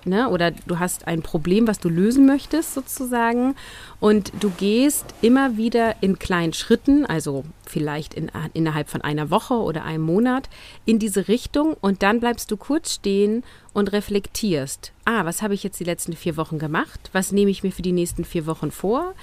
Ne, 0.06 0.30
oder 0.30 0.50
du 0.50 0.78
hast 0.78 1.06
ein 1.06 1.20
Problem, 1.20 1.66
was 1.66 1.78
du 1.78 1.90
lösen 1.90 2.24
möchtest, 2.24 2.72
sozusagen. 2.72 3.54
Und 4.00 4.32
du 4.40 4.48
gehst 4.48 5.04
immer 5.20 5.58
wieder 5.58 5.96
in 6.00 6.18
kleinen 6.18 6.54
Schritten, 6.54 7.04
also 7.04 7.44
vielleicht 7.66 8.14
in, 8.14 8.30
innerhalb 8.54 8.88
von 8.88 9.02
einer 9.02 9.30
Woche 9.30 9.54
oder 9.54 9.84
einem 9.84 10.04
Monat, 10.04 10.48
in 10.86 10.98
diese 10.98 11.28
Richtung. 11.28 11.74
Und 11.82 12.02
dann 12.02 12.20
bleibst 12.20 12.50
du 12.50 12.56
kurz 12.56 12.94
stehen 12.94 13.42
und 13.74 13.92
reflektierst. 13.92 14.92
Ah, 15.04 15.26
was 15.26 15.42
habe 15.42 15.52
ich 15.52 15.62
jetzt 15.62 15.80
die 15.80 15.84
letzten 15.84 16.14
vier 16.14 16.38
Wochen 16.38 16.58
gemacht? 16.58 17.10
Was 17.12 17.32
nehme 17.32 17.50
ich 17.50 17.62
mir 17.62 17.72
für 17.72 17.82
die 17.82 17.92
nächsten 17.92 18.24
vier 18.24 18.46
Wochen 18.46 18.70
vor? 18.70 19.14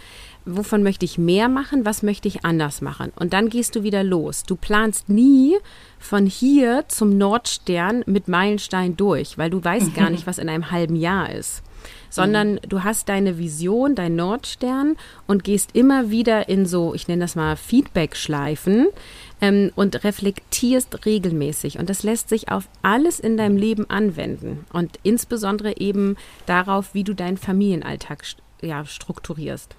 Wovon 0.45 0.83
möchte 0.83 1.05
ich 1.05 1.17
mehr 1.17 1.49
machen, 1.49 1.85
was 1.85 2.03
möchte 2.03 2.27
ich 2.27 2.45
anders 2.45 2.81
machen. 2.81 3.11
Und 3.15 3.33
dann 3.33 3.49
gehst 3.49 3.75
du 3.75 3.83
wieder 3.83 4.03
los. 4.03 4.43
Du 4.43 4.55
planst 4.55 5.09
nie 5.09 5.57
von 5.99 6.25
hier 6.25 6.85
zum 6.87 7.17
Nordstern 7.17 8.03
mit 8.07 8.27
Meilenstein 8.27 8.97
durch, 8.97 9.37
weil 9.37 9.49
du 9.49 9.63
weißt 9.63 9.93
gar 9.93 10.09
nicht, 10.09 10.27
was 10.27 10.39
in 10.39 10.49
einem 10.49 10.71
halben 10.71 10.95
Jahr 10.95 11.31
ist. 11.31 11.61
Sondern 12.09 12.59
du 12.67 12.83
hast 12.83 13.09
deine 13.09 13.37
Vision, 13.37 13.95
dein 13.95 14.15
Nordstern 14.15 14.97
und 15.27 15.43
gehst 15.43 15.75
immer 15.75 16.11
wieder 16.11 16.49
in 16.49 16.65
so, 16.65 16.93
ich 16.93 17.07
nenne 17.07 17.21
das 17.21 17.35
mal 17.35 17.55
Feedback-Schleifen 17.55 18.87
ähm, 19.39 19.71
und 19.75 20.03
reflektierst 20.03 21.05
regelmäßig. 21.05 21.79
Und 21.79 21.89
das 21.89 22.03
lässt 22.03 22.29
sich 22.29 22.51
auf 22.51 22.67
alles 22.81 23.19
in 23.19 23.37
deinem 23.37 23.57
Leben 23.57 23.89
anwenden. 23.89 24.65
Und 24.73 24.99
insbesondere 25.03 25.77
eben 25.77 26.17
darauf, 26.45 26.93
wie 26.93 27.03
du 27.03 27.15
deinen 27.15 27.37
Familienalltag 27.37 28.23
ja, 28.61 28.85
strukturierst. 28.85 29.75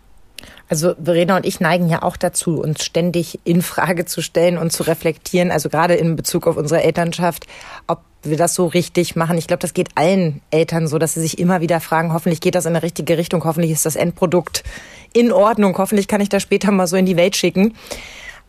Also 0.68 0.94
Verena 1.02 1.36
und 1.36 1.46
ich 1.46 1.60
neigen 1.60 1.88
ja 1.88 2.02
auch 2.02 2.16
dazu, 2.16 2.60
uns 2.60 2.84
ständig 2.84 3.40
in 3.44 3.62
Frage 3.62 4.04
zu 4.04 4.22
stellen 4.22 4.58
und 4.58 4.72
zu 4.72 4.82
reflektieren, 4.84 5.50
also 5.50 5.68
gerade 5.68 5.94
in 5.94 6.16
Bezug 6.16 6.46
auf 6.46 6.56
unsere 6.56 6.82
Elternschaft, 6.82 7.46
ob 7.86 8.00
wir 8.22 8.36
das 8.36 8.54
so 8.54 8.66
richtig 8.66 9.16
machen. 9.16 9.36
Ich 9.36 9.46
glaube, 9.46 9.60
das 9.60 9.74
geht 9.74 9.88
allen 9.96 10.40
Eltern 10.50 10.86
so, 10.86 10.98
dass 10.98 11.14
sie 11.14 11.20
sich 11.20 11.38
immer 11.38 11.60
wieder 11.60 11.80
fragen, 11.80 12.12
hoffentlich 12.12 12.40
geht 12.40 12.54
das 12.54 12.66
in 12.66 12.74
die 12.74 12.80
richtige 12.80 13.18
Richtung, 13.18 13.44
hoffentlich 13.44 13.72
ist 13.72 13.84
das 13.84 13.96
Endprodukt 13.96 14.62
in 15.12 15.32
Ordnung, 15.32 15.76
hoffentlich 15.78 16.08
kann 16.08 16.20
ich 16.20 16.28
das 16.28 16.42
später 16.42 16.70
mal 16.70 16.86
so 16.86 16.96
in 16.96 17.06
die 17.06 17.16
Welt 17.16 17.36
schicken. 17.36 17.74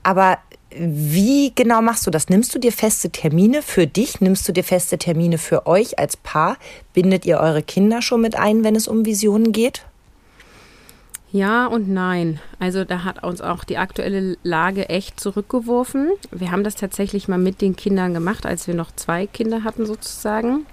Aber 0.04 0.38
wie 0.76 1.54
genau 1.56 1.82
machst 1.82 2.06
du 2.08 2.12
das? 2.12 2.30
Nimmst 2.30 2.54
du 2.56 2.60
dir 2.60 2.72
feste 2.72 3.10
Termine 3.10 3.62
für 3.62 3.88
dich? 3.88 4.22
Nimmst 4.22 4.48
du 4.48 4.52
dir 4.52 4.64
feste 4.64 4.98
Termine 4.98 5.38
für 5.38 5.68
euch 5.68 6.00
als 6.00 6.18
Paar? 6.18 6.58
Bindet 6.94 7.26
ihr 7.26 7.40
eure 7.40 7.62
Kinder 7.62 8.02
schon 8.02 8.22
mit 8.22 8.36
ein, 8.36 8.64
wenn 8.64 8.76
es 8.76 8.88
um 8.88 9.06
Visionen 9.06 9.52
geht? 9.52 9.86
Ja 11.34 11.66
und 11.66 11.90
nein. 11.90 12.40
Also 12.60 12.86
da 12.86 13.04
hat 13.04 13.24
uns 13.24 13.42
auch 13.42 13.64
die 13.64 13.80
aktuelle 13.80 14.38
Lage 14.44 14.88
echt 14.90 15.20
zurückgeworfen. 15.20 16.12
Wir 16.30 16.52
haben 16.52 16.64
das 16.64 16.76
tatsächlich 16.76 17.28
mal 17.28 17.40
mit 17.40 17.60
den 17.60 17.76
Kindern 17.76 18.14
gemacht, 18.14 18.46
als 18.46 18.68
wir 18.68 18.76
noch 18.76 18.92
zwei 18.96 19.26
Kinder 19.26 19.64
hatten 19.64 19.88
sozusagen. 19.88 20.68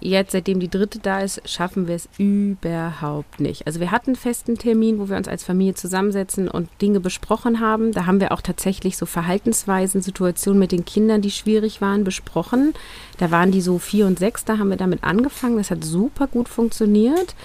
jetzt, 0.00 0.32
seitdem 0.32 0.58
die 0.58 0.68
dritte 0.68 0.98
da 0.98 1.20
ist, 1.20 1.48
schaffen 1.48 1.86
wir 1.86 1.94
es 1.94 2.08
überhaupt 2.18 3.38
nicht. 3.38 3.68
Also 3.68 3.78
wir 3.78 3.92
hatten 3.92 4.10
einen 4.10 4.16
festen 4.16 4.58
Termin, 4.58 4.98
wo 4.98 5.08
wir 5.08 5.16
uns 5.16 5.28
als 5.28 5.44
Familie 5.44 5.74
zusammensetzen 5.74 6.48
und 6.48 6.68
Dinge 6.82 6.98
besprochen 6.98 7.60
haben. 7.60 7.92
Da 7.92 8.06
haben 8.06 8.18
wir 8.18 8.32
auch 8.32 8.40
tatsächlich 8.40 8.96
so 8.96 9.06
Verhaltensweisen, 9.06 10.02
Situationen 10.02 10.58
mit 10.58 10.72
den 10.72 10.84
Kindern, 10.84 11.22
die 11.22 11.30
schwierig 11.30 11.80
waren, 11.80 12.02
besprochen. 12.02 12.74
Da 13.18 13.30
waren 13.30 13.52
die 13.52 13.60
so 13.60 13.78
vier 13.78 14.06
und 14.08 14.18
sechs, 14.18 14.44
da 14.44 14.58
haben 14.58 14.70
wir 14.70 14.76
damit 14.76 15.04
angefangen. 15.04 15.58
Das 15.58 15.70
hat 15.70 15.84
super 15.84 16.26
gut 16.26 16.48
funktioniert. 16.48 17.36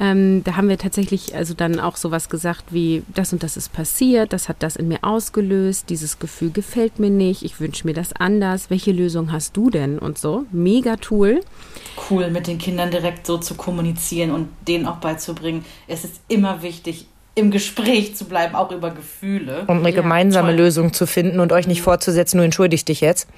Ähm, 0.00 0.44
da 0.44 0.56
haben 0.56 0.68
wir 0.68 0.78
tatsächlich 0.78 1.34
also 1.34 1.54
dann 1.54 1.80
auch 1.80 1.96
sowas 1.96 2.28
gesagt 2.28 2.66
wie, 2.70 3.02
das 3.14 3.32
und 3.32 3.42
das 3.42 3.56
ist 3.56 3.72
passiert, 3.72 4.32
das 4.32 4.48
hat 4.48 4.62
das 4.62 4.76
in 4.76 4.88
mir 4.88 5.02
ausgelöst, 5.02 5.90
dieses 5.90 6.18
Gefühl 6.18 6.50
gefällt 6.50 6.98
mir 6.98 7.10
nicht, 7.10 7.42
ich 7.42 7.60
wünsche 7.60 7.86
mir 7.86 7.94
das 7.94 8.12
anders, 8.12 8.70
welche 8.70 8.92
Lösung 8.92 9.32
hast 9.32 9.56
du 9.56 9.70
denn 9.70 9.98
und 9.98 10.18
so. 10.18 10.44
Mega 10.52 10.96
Tool. 10.96 11.40
Cool, 12.10 12.30
mit 12.30 12.46
den 12.46 12.58
Kindern 12.58 12.90
direkt 12.90 13.26
so 13.26 13.38
zu 13.38 13.54
kommunizieren 13.54 14.30
und 14.30 14.48
denen 14.66 14.86
auch 14.86 14.96
beizubringen. 14.98 15.64
Es 15.86 16.04
ist 16.04 16.20
immer 16.28 16.62
wichtig, 16.62 17.06
im 17.38 17.50
Gespräch 17.50 18.14
zu 18.16 18.24
bleiben, 18.26 18.54
auch 18.54 18.70
über 18.72 18.90
Gefühle. 18.90 19.62
Und 19.66 19.78
eine 19.78 19.90
Ja, 19.90 19.94
gemeinsame 20.02 20.48
toll. 20.48 20.58
Lösung 20.58 20.92
zu 20.92 21.06
finden 21.06 21.40
und 21.40 21.52
euch 21.52 21.66
nicht 21.66 21.82
vorzusetzen, 21.82 22.38
du 22.38 22.44
entschuldigst 22.44 22.88
dich 22.88 23.00
jetzt. 23.00 23.28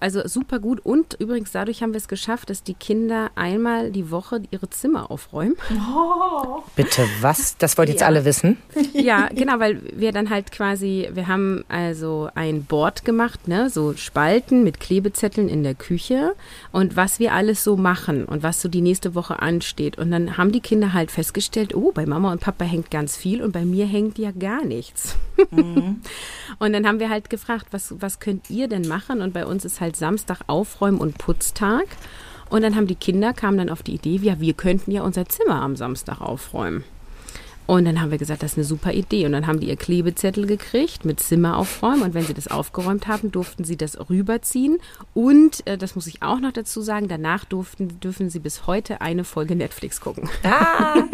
Also 0.00 0.26
super 0.26 0.58
gut 0.58 0.80
und 0.84 1.14
übrigens 1.20 1.52
dadurch 1.52 1.82
haben 1.82 1.92
wir 1.92 1.98
es 1.98 2.08
geschafft, 2.08 2.50
dass 2.50 2.62
die 2.62 2.74
Kinder 2.74 3.30
einmal 3.34 3.90
die 3.90 4.10
Woche 4.10 4.42
ihre 4.50 4.68
Zimmer 4.70 5.10
aufräumen. 5.10 5.56
Bitte, 6.76 7.04
was? 7.20 7.56
Das 7.58 7.78
wollt 7.78 7.88
jetzt 7.88 8.00
Ja. 8.00 8.06
alle 8.08 8.24
wissen. 8.24 8.58
Ja, 8.92 9.28
genau, 9.34 9.58
weil 9.58 9.80
wir 9.96 10.12
dann 10.12 10.30
halt 10.30 10.50
quasi, 10.52 11.08
wir 11.12 11.26
haben 11.28 11.64
also 11.68 12.28
ein 12.34 12.64
Board 12.64 13.04
gemacht, 13.04 13.48
ne, 13.48 13.68
so 13.70 13.94
Spalten 13.96 14.64
mit 14.64 14.80
Klebezetteln 14.80 15.48
in 15.48 15.62
der 15.62 15.74
Küche 15.74 16.34
und 16.72 16.96
was 16.96 17.18
wir 17.18 17.32
alles 17.34 17.64
so 17.64 17.76
machen 17.76 18.24
und 18.24 18.42
was 18.42 18.62
so 18.62 18.68
die 18.68 18.80
nächste 18.80 19.14
Woche 19.14 19.40
ansteht. 19.42 19.98
Und 19.98 20.10
dann 20.10 20.36
haben 20.38 20.52
die 20.52 20.60
Kinder 20.60 20.92
halt 20.92 21.10
festgestellt, 21.10 21.74
oh, 21.74 21.92
bei 21.92 22.06
Mama 22.06 22.32
und 22.32 22.40
Papa 22.40 22.64
hängt 22.64 22.90
ganz 22.90 23.16
viel 23.16 23.42
und 23.44 23.52
bei 23.52 23.64
mir 23.64 23.86
hängt 23.86 24.18
ja 24.18 24.32
gar 24.32 24.64
nichts. 24.64 25.16
und 25.50 26.72
dann 26.72 26.86
haben 26.86 26.98
wir 26.98 27.10
halt 27.10 27.30
gefragt, 27.30 27.66
was, 27.70 27.94
was 28.00 28.18
könnt 28.18 28.50
ihr 28.50 28.68
denn 28.68 28.88
machen? 28.88 29.20
Und 29.20 29.32
bei 29.32 29.46
uns 29.46 29.64
ist 29.64 29.80
halt 29.80 29.96
Samstag 29.96 30.40
Aufräumen 30.46 30.98
und 30.98 31.18
Putztag. 31.18 31.86
Und 32.50 32.62
dann 32.62 32.74
haben 32.74 32.86
die 32.86 32.94
Kinder, 32.94 33.32
kamen 33.32 33.58
dann 33.58 33.70
auf 33.70 33.82
die 33.82 33.94
Idee, 33.94 34.16
ja, 34.22 34.40
wir 34.40 34.54
könnten 34.54 34.90
ja 34.90 35.02
unser 35.02 35.26
Zimmer 35.26 35.62
am 35.62 35.76
Samstag 35.76 36.20
aufräumen. 36.20 36.84
Und 37.66 37.86
dann 37.86 38.00
haben 38.00 38.10
wir 38.10 38.18
gesagt, 38.18 38.42
das 38.42 38.52
ist 38.52 38.58
eine 38.58 38.64
super 38.64 38.92
Idee. 38.92 39.24
Und 39.26 39.32
dann 39.32 39.46
haben 39.46 39.60
die 39.60 39.68
ihr 39.68 39.76
Klebezettel 39.76 40.46
gekriegt 40.46 41.04
mit 41.04 41.20
Zimmer 41.20 41.56
aufräumen. 41.56 42.02
Und 42.02 42.14
wenn 42.14 42.24
sie 42.24 42.34
das 42.34 42.48
aufgeräumt 42.48 43.06
haben, 43.06 43.32
durften 43.32 43.64
sie 43.64 43.76
das 43.76 43.98
rüberziehen. 44.10 44.78
Und, 45.14 45.66
äh, 45.66 45.78
das 45.78 45.94
muss 45.94 46.06
ich 46.06 46.22
auch 46.22 46.40
noch 46.40 46.52
dazu 46.52 46.82
sagen, 46.82 47.08
danach 47.08 47.44
durften, 47.44 48.00
dürfen 48.00 48.28
sie 48.30 48.38
bis 48.38 48.66
heute 48.66 49.00
eine 49.00 49.24
Folge 49.24 49.56
Netflix 49.56 50.00
gucken. 50.00 50.28
Ah, 50.44 51.04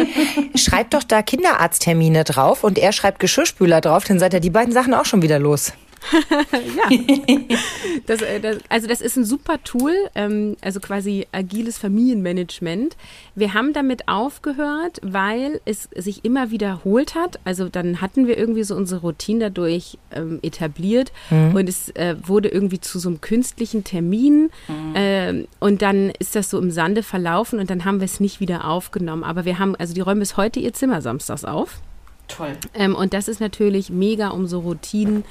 schreibt 0.55 0.95
doch 0.95 1.05
da 1.05 1.23
Kinderarzttermine 1.23 2.25
drauf 2.25 2.65
und 2.65 2.79
er 2.79 2.93
schreibt 2.93 3.21
Geschirrspüler 3.21 3.81
drauf, 3.81 4.05
dann 4.05 4.19
seid 4.19 4.35
ihr 4.35 4.41
die 4.41 4.51
beiden 4.51 4.73
Sachen 4.73 4.95
auch 4.95 5.05
schon 5.05 5.23
wieder 5.23 5.39
los. 5.39 5.73
Das, 8.07 8.23
äh, 8.23 8.41
das, 8.41 8.59
also 8.69 8.87
das 8.87 9.01
ist 9.01 9.17
ein 9.17 9.25
super 9.25 9.63
Tool, 9.63 9.93
ähm, 10.15 10.57
also 10.61 10.81
quasi 10.81 11.27
agiles 11.33 11.79
Familienmanagement. 11.79 12.97
Wir 13.35 13.55
haben 13.55 13.73
damit 13.73 14.09
aufgehört, 14.09 15.01
weil 15.03 15.61
es 15.65 15.89
sich 15.95 16.25
immer 16.25 16.51
wiederholt 16.51 17.15
hat. 17.15 17.39
Also 17.45 17.69
dann 17.69 18.01
hatten 18.01 18.27
wir 18.27 18.37
irgendwie 18.39 18.65
so 18.65 18.75
unsere 18.75 19.03
Routine 19.03 19.41
dadurch 19.41 19.99
ähm, 20.11 20.41
etabliert 20.43 21.13
und 21.31 21.69
es 21.69 21.91
äh, 21.91 22.17
wurde 22.23 22.49
irgendwie 22.49 22.81
zu 22.81 22.99
so 22.99 23.09
einem 23.09 23.21
künstlichen 23.21 23.85
Termin 23.85 24.51
ähm, 24.95 25.47
und 25.59 25.83
dann 25.83 26.11
ist 26.19 26.35
das 26.35 26.51
so 26.51 26.59
im 26.59 26.71
Sande 26.71 27.03
verlaufen 27.03 27.59
und 27.59 27.71
dann 27.71 27.85
haben 27.85 28.01
wir 28.01 28.07
es 28.07 28.21
nicht 28.21 28.41
wieder 28.41 28.65
aufgenommen. 28.65 29.25
Aber 29.25 29.45
wir 29.45 29.59
haben, 29.59 29.77
also 29.77 29.95
die 29.95 30.01
räumen 30.01 30.21
bis 30.21 30.37
heute 30.37 30.61
ihr 30.61 30.73
Zimmer 30.73 31.03
samstags 31.03 31.45
auf. 31.45 31.81
Toll. 32.29 32.53
Ähm, 32.75 32.95
und 32.95 33.13
das 33.13 33.29
ist 33.29 33.41
natürlich 33.41 33.91
mega, 33.91 34.29
um 34.29 34.47
so 34.47 34.61
Routinen 34.61 35.25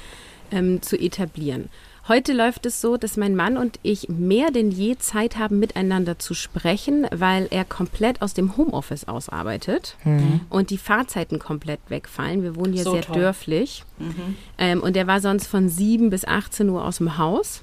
ähm, 0.50 0.82
zu 0.82 0.96
etablieren. 0.98 1.68
Heute 2.08 2.32
läuft 2.32 2.66
es 2.66 2.80
so, 2.80 2.96
dass 2.96 3.16
mein 3.16 3.36
Mann 3.36 3.56
und 3.56 3.78
ich 3.82 4.08
mehr 4.08 4.50
denn 4.50 4.70
je 4.72 4.96
Zeit 4.96 5.36
haben, 5.38 5.58
miteinander 5.60 6.18
zu 6.18 6.34
sprechen, 6.34 7.06
weil 7.12 7.46
er 7.50 7.64
komplett 7.64 8.20
aus 8.22 8.34
dem 8.34 8.56
Homeoffice 8.56 9.06
ausarbeitet 9.06 9.96
und 10.48 10.70
die 10.70 10.78
Fahrzeiten 10.78 11.38
komplett 11.38 11.78
wegfallen. 11.88 12.42
Wir 12.42 12.56
wohnen 12.56 12.72
hier 12.72 12.84
So 12.84 12.92
sehr 12.94 13.02
toll. 13.02 13.16
dörflich. 13.16 13.84
Ähm, 14.58 14.82
und 14.82 14.96
der 14.96 15.06
war 15.06 15.20
sonst 15.20 15.46
von 15.46 15.68
7 15.68 16.10
bis 16.10 16.24
18 16.24 16.68
Uhr 16.70 16.84
aus 16.84 16.96
dem 16.96 17.16
Haus. 17.18 17.62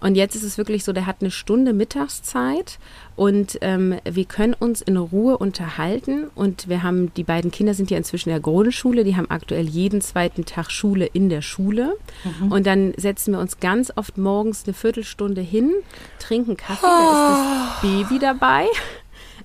Und 0.00 0.14
jetzt 0.14 0.34
ist 0.34 0.42
es 0.42 0.58
wirklich 0.58 0.84
so, 0.84 0.92
der 0.92 1.06
hat 1.06 1.16
eine 1.20 1.30
Stunde 1.30 1.72
Mittagszeit 1.72 2.78
und 3.16 3.58
ähm, 3.60 3.96
wir 4.04 4.24
können 4.24 4.54
uns 4.54 4.80
in 4.80 4.96
Ruhe 4.96 5.36
unterhalten. 5.36 6.30
Und 6.34 6.68
wir 6.68 6.82
haben, 6.82 7.12
die 7.14 7.24
beiden 7.24 7.50
Kinder 7.50 7.74
sind 7.74 7.90
ja 7.90 7.98
inzwischen 7.98 8.30
in 8.30 8.34
der 8.34 8.40
Grundschule, 8.40 9.04
die 9.04 9.16
haben 9.16 9.30
aktuell 9.30 9.68
jeden 9.68 10.00
zweiten 10.00 10.44
Tag 10.44 10.70
Schule 10.70 11.06
in 11.06 11.28
der 11.28 11.42
Schule. 11.42 11.96
Und 12.48 12.66
dann 12.66 12.94
setzen 12.96 13.32
wir 13.32 13.40
uns 13.40 13.60
ganz 13.60 13.92
oft 13.96 14.16
morgens 14.18 14.64
eine 14.64 14.74
Viertelstunde 14.74 15.40
hin, 15.40 15.72
trinken 16.18 16.56
Kaffee, 16.56 16.86
da 16.86 17.72
ist 17.72 17.82
das 17.82 18.08
Baby 18.08 18.18
dabei. 18.18 18.66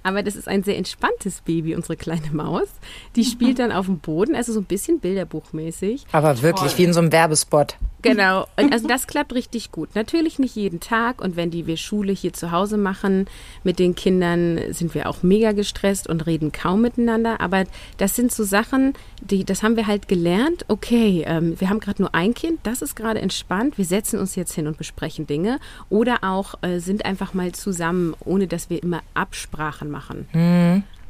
Aber 0.04 0.22
das 0.22 0.36
ist 0.36 0.48
ein 0.48 0.62
sehr 0.62 0.78
entspanntes 0.78 1.42
Baby, 1.42 1.74
unsere 1.74 1.98
kleine 1.98 2.30
Maus. 2.32 2.68
Die 3.16 3.24
spielt 3.24 3.58
dann 3.58 3.72
auf 3.72 3.88
dem 3.88 3.98
Boden, 3.98 4.36
also 4.36 4.54
so 4.54 4.60
ein 4.60 4.66
bisschen 4.66 5.00
bilderbuchmäßig. 5.00 6.06
Aber 6.12 6.44
wirklich 6.44 6.78
wie 6.78 6.84
in 6.84 6.94
so 6.94 7.00
einem 7.00 7.12
Werbespot. 7.12 7.78
Genau. 8.06 8.48
Und 8.58 8.72
also 8.72 8.88
das 8.88 9.08
klappt 9.08 9.34
richtig 9.34 9.72
gut. 9.72 9.96
Natürlich 9.96 10.40
nicht 10.40 10.56
jeden 10.56 10.80
Tag. 10.80 11.22
Und 11.22 11.36
wenn 11.36 11.52
die 11.52 11.68
wir 11.68 11.78
Schule 11.78 12.14
hier 12.14 12.34
zu 12.34 12.52
Hause 12.52 12.78
machen 12.78 13.28
mit 13.64 13.80
den 13.80 13.96
Kindern, 13.96 14.60
sind 14.72 14.94
wir 14.94 15.10
auch 15.10 15.24
mega 15.24 15.52
gestresst 15.52 16.08
und 16.08 16.26
reden 16.26 16.52
kaum 16.52 16.82
miteinander. 16.82 17.42
Aber 17.42 17.66
das 17.98 18.16
sind 18.16 18.32
so 18.32 18.44
Sachen, 18.44 18.94
die, 19.22 19.44
das 19.44 19.64
haben 19.64 19.76
wir 19.76 19.88
halt 19.88 20.08
gelernt. 20.08 20.66
Okay, 20.68 21.24
ähm, 21.28 21.60
wir 21.60 21.70
haben 21.70 21.80
gerade 21.80 22.02
nur 22.02 22.14
ein 22.14 22.34
Kind, 22.34 22.60
das 22.64 22.82
ist 22.82 22.96
gerade 22.96 23.22
entspannt. 23.22 23.78
Wir 23.78 23.86
setzen 23.86 24.20
uns 24.20 24.36
jetzt 24.36 24.54
hin 24.54 24.68
und 24.68 24.78
besprechen 24.78 25.28
Dinge. 25.28 25.60
Oder 25.90 26.24
auch 26.24 26.56
äh, 26.62 26.80
sind 26.80 27.06
einfach 27.06 27.34
mal 27.34 27.52
zusammen, 27.54 28.16
ohne 28.24 28.48
dass 28.48 28.70
wir 28.70 28.82
immer 28.82 29.02
Absprachen 29.14 29.90
machen. 29.90 30.28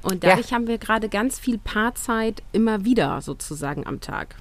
Und 0.01 0.23
dadurch 0.23 0.53
haben 0.53 0.67
wir 0.67 0.77
gerade 0.77 1.09
ganz 1.09 1.39
viel 1.39 1.57
Paarzeit 1.57 2.43
immer 2.51 2.85
wieder 2.85 3.21
sozusagen 3.21 3.87
am 3.87 4.01
Tag. 4.01 4.35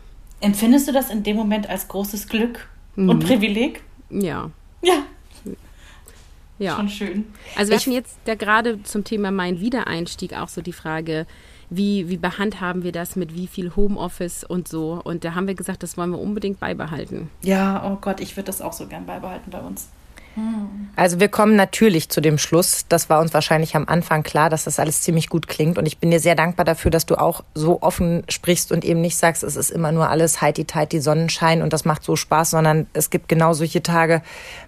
Empfindest 0.45 0.87
du 0.89 0.93
das 0.93 1.09
in 1.09 1.23
dem 1.23 1.37
Moment 1.37 1.71
als 1.71 1.89
großes 1.89 2.29
Glück 2.29 2.69
und 2.97 3.25
Privileg? 3.25 3.83
Ja. 4.11 4.51
Ja, 4.83 5.05
Ja. 6.59 6.77
schon 6.77 6.91
schön. 6.91 7.25
Also 7.57 7.71
wir 7.71 7.79
hatten 7.79 7.93
jetzt 7.93 8.19
da 8.27 8.35
gerade 8.35 8.83
zum 8.83 9.05
Thema 9.05 9.31
mein 9.31 9.61
Wiedereinstieg 9.61 10.35
auch 10.35 10.49
so 10.49 10.61
die 10.61 10.75
Frage, 10.75 11.27
wie, 11.71 12.11
wie 12.11 12.19
behandhaben 12.19 12.83
wir 12.85 12.93
das 12.93 13.17
mit 13.17 13.35
wie 13.35 13.47
viel 13.47 13.75
Homeoffice 13.75 14.45
und 14.45 14.69
so. 14.69 15.01
Und 15.03 15.25
da 15.25 15.35
haben 15.35 15.47
wir 15.47 15.55
gesagt, 15.55 15.83
das 15.83 15.97
wollen 15.97 16.11
wir 16.11 16.21
unbedingt 16.21 16.61
beibehalten. 16.61 17.31
Ja, 17.43 17.83
oh 17.91 17.97
Gott, 17.99 18.21
ich 18.21 18.37
würde 18.37 18.47
das 18.47 18.61
auch 18.61 18.75
so 18.75 18.87
gern 18.87 19.07
beibehalten 19.07 19.51
bei 19.51 19.61
uns. 19.61 19.89
Also 20.97 21.21
wir 21.21 21.29
kommen 21.29 21.55
natürlich 21.55 22.09
zu 22.09 22.21
dem 22.21 22.39
Schluss, 22.39 22.87
das 22.89 23.09
war 23.09 23.21
uns 23.21 23.33
wahrscheinlich 23.35 23.77
am 23.77 23.87
Anfang 23.87 24.25
klar, 24.25 24.51
dass 24.51 24.65
das 24.65 24.81
alles 24.81 25.03
ziemlich 25.03 25.29
gut 25.29 25.47
klingt 25.47 25.79
und 25.79 25.87
ich 25.87 25.99
bin 25.99 26.11
dir 26.11 26.19
sehr 26.19 26.35
dankbar 26.35 26.65
dafür, 26.65 26.91
dass 26.91 27.07
du 27.07 27.17
auch 27.17 27.45
so 27.55 27.83
offen 27.83 28.25
sprichst 28.29 28.73
und 28.73 28.85
eben 28.85 29.01
nicht 29.01 29.17
sagst, 29.17 29.45
es 29.45 29.55
ist 29.55 29.71
immer 29.71 29.93
nur 29.93 30.09
alles 30.09 30.41
heiti 30.41 30.67
die 30.91 31.01
Sonnenschein 31.01 31.63
und 31.63 31.73
das 31.73 31.85
macht 31.85 32.03
so 32.03 32.17
Spaß, 32.17 32.51
sondern 32.51 32.87
es 32.95 33.11
gibt 33.11 33.29
genau 33.29 33.53
solche 33.53 33.83
Tage, 33.83 34.23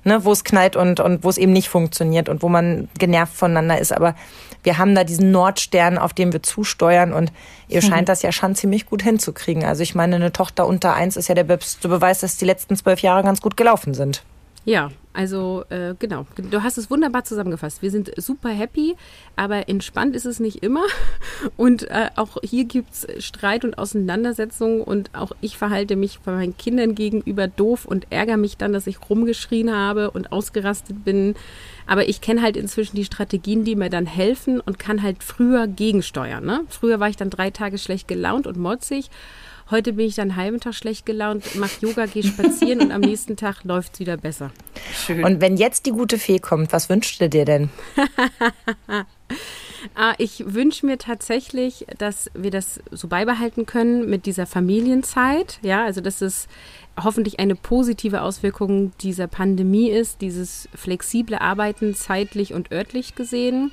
ne, 0.04 0.24
wo 0.24 0.32
es 0.32 0.44
knallt 0.44 0.76
und, 0.76 1.00
und 1.00 1.24
wo 1.24 1.28
es 1.28 1.38
eben 1.38 1.52
nicht 1.52 1.68
funktioniert 1.68 2.28
und 2.28 2.42
wo 2.42 2.48
man 2.48 2.88
genervt 2.98 3.34
voneinander 3.34 3.78
ist, 3.78 3.92
aber 3.92 4.14
wir 4.62 4.78
haben 4.78 4.94
da 4.94 5.04
diesen 5.04 5.30
Nordstern, 5.30 5.96
auf 5.96 6.12
dem 6.12 6.32
wir 6.32 6.42
zusteuern 6.42 7.12
und 7.12 7.32
ihr 7.68 7.82
scheint 7.82 8.08
das 8.08 8.22
ja 8.22 8.32
schon 8.32 8.56
ziemlich 8.56 8.86
gut 8.86 9.00
hinzukriegen. 9.00 9.64
Also 9.64 9.84
ich 9.84 9.94
meine, 9.94 10.16
eine 10.16 10.32
Tochter 10.32 10.66
unter 10.66 10.94
eins 10.94 11.16
ist 11.16 11.28
ja 11.28 11.36
der 11.36 11.44
beste 11.44 11.88
Beweis, 11.88 12.20
dass 12.20 12.36
die 12.36 12.46
letzten 12.46 12.76
zwölf 12.76 13.00
Jahre 13.00 13.22
ganz 13.22 13.40
gut 13.40 13.56
gelaufen 13.56 13.94
sind. 13.94 14.24
Ja, 14.66 14.90
also 15.12 15.62
äh, 15.68 15.94
genau, 15.96 16.26
du 16.36 16.62
hast 16.64 16.76
es 16.76 16.90
wunderbar 16.90 17.22
zusammengefasst. 17.22 17.82
Wir 17.82 17.92
sind 17.92 18.10
super 18.16 18.48
happy, 18.48 18.96
aber 19.36 19.68
entspannt 19.68 20.16
ist 20.16 20.26
es 20.26 20.40
nicht 20.40 20.64
immer. 20.64 20.84
Und 21.56 21.88
äh, 21.88 22.10
auch 22.16 22.38
hier 22.42 22.64
gibt's 22.64 23.06
Streit 23.20 23.64
und 23.64 23.78
Auseinandersetzungen 23.78 24.80
und 24.80 25.10
auch 25.14 25.32
ich 25.40 25.56
verhalte 25.58 25.94
mich 25.94 26.18
bei 26.20 26.32
meinen 26.32 26.56
Kindern 26.56 26.94
gegenüber 26.94 27.46
doof 27.46 27.84
und 27.84 28.06
ärgere 28.10 28.38
mich 28.38 28.56
dann, 28.56 28.72
dass 28.72 28.86
ich 28.86 28.98
rumgeschrien 29.08 29.72
habe 29.72 30.10
und 30.10 30.32
ausgerastet 30.32 31.04
bin. 31.04 31.34
Aber 31.86 32.08
ich 32.08 32.20
kenne 32.20 32.42
halt 32.42 32.56
inzwischen 32.56 32.96
die 32.96 33.04
Strategien, 33.04 33.64
die 33.64 33.76
mir 33.76 33.90
dann 33.90 34.06
helfen 34.06 34.60
und 34.60 34.78
kann 34.78 35.02
halt 35.02 35.22
früher 35.22 35.68
gegensteuern. 35.68 36.44
Ne? 36.44 36.62
Früher 36.68 36.98
war 36.98 37.08
ich 37.08 37.16
dann 37.16 37.30
drei 37.30 37.50
Tage 37.50 37.78
schlecht 37.78 38.08
gelaunt 38.08 38.46
und 38.46 38.56
motzig. 38.56 39.10
Heute 39.70 39.94
bin 39.94 40.06
ich 40.06 40.14
dann 40.14 40.30
einen 40.30 40.36
halben 40.36 40.60
Tag 40.60 40.74
schlecht 40.74 41.06
gelaunt, 41.06 41.56
mache 41.56 41.84
Yoga, 41.84 42.06
gehe 42.06 42.22
spazieren 42.22 42.80
und 42.80 42.92
am 42.92 43.00
nächsten 43.00 43.36
Tag 43.36 43.64
läuft's 43.64 43.98
wieder 43.98 44.16
besser. 44.16 44.52
Schön. 44.94 45.24
Und 45.24 45.40
wenn 45.40 45.56
jetzt 45.56 45.86
die 45.86 45.90
gute 45.90 46.18
Fee 46.18 46.38
kommt, 46.38 46.72
was 46.72 46.88
wünschst 46.88 47.20
du 47.20 47.28
dir 47.28 47.44
denn? 47.44 47.70
Ah, 49.94 50.14
ich 50.18 50.42
wünsche 50.46 50.84
mir 50.84 50.98
tatsächlich, 50.98 51.86
dass 51.98 52.30
wir 52.34 52.50
das 52.50 52.80
so 52.90 53.08
beibehalten 53.08 53.66
können 53.66 54.08
mit 54.08 54.26
dieser 54.26 54.46
Familienzeit. 54.46 55.58
Ja, 55.62 55.84
also 55.84 56.00
dass 56.00 56.22
es 56.22 56.48
hoffentlich 57.02 57.38
eine 57.38 57.54
positive 57.54 58.22
Auswirkung 58.22 58.92
dieser 59.00 59.26
Pandemie 59.26 59.88
ist, 59.88 60.20
dieses 60.20 60.68
flexible 60.74 61.36
Arbeiten 61.36 61.94
zeitlich 61.94 62.54
und 62.54 62.72
örtlich 62.72 63.14
gesehen. 63.14 63.70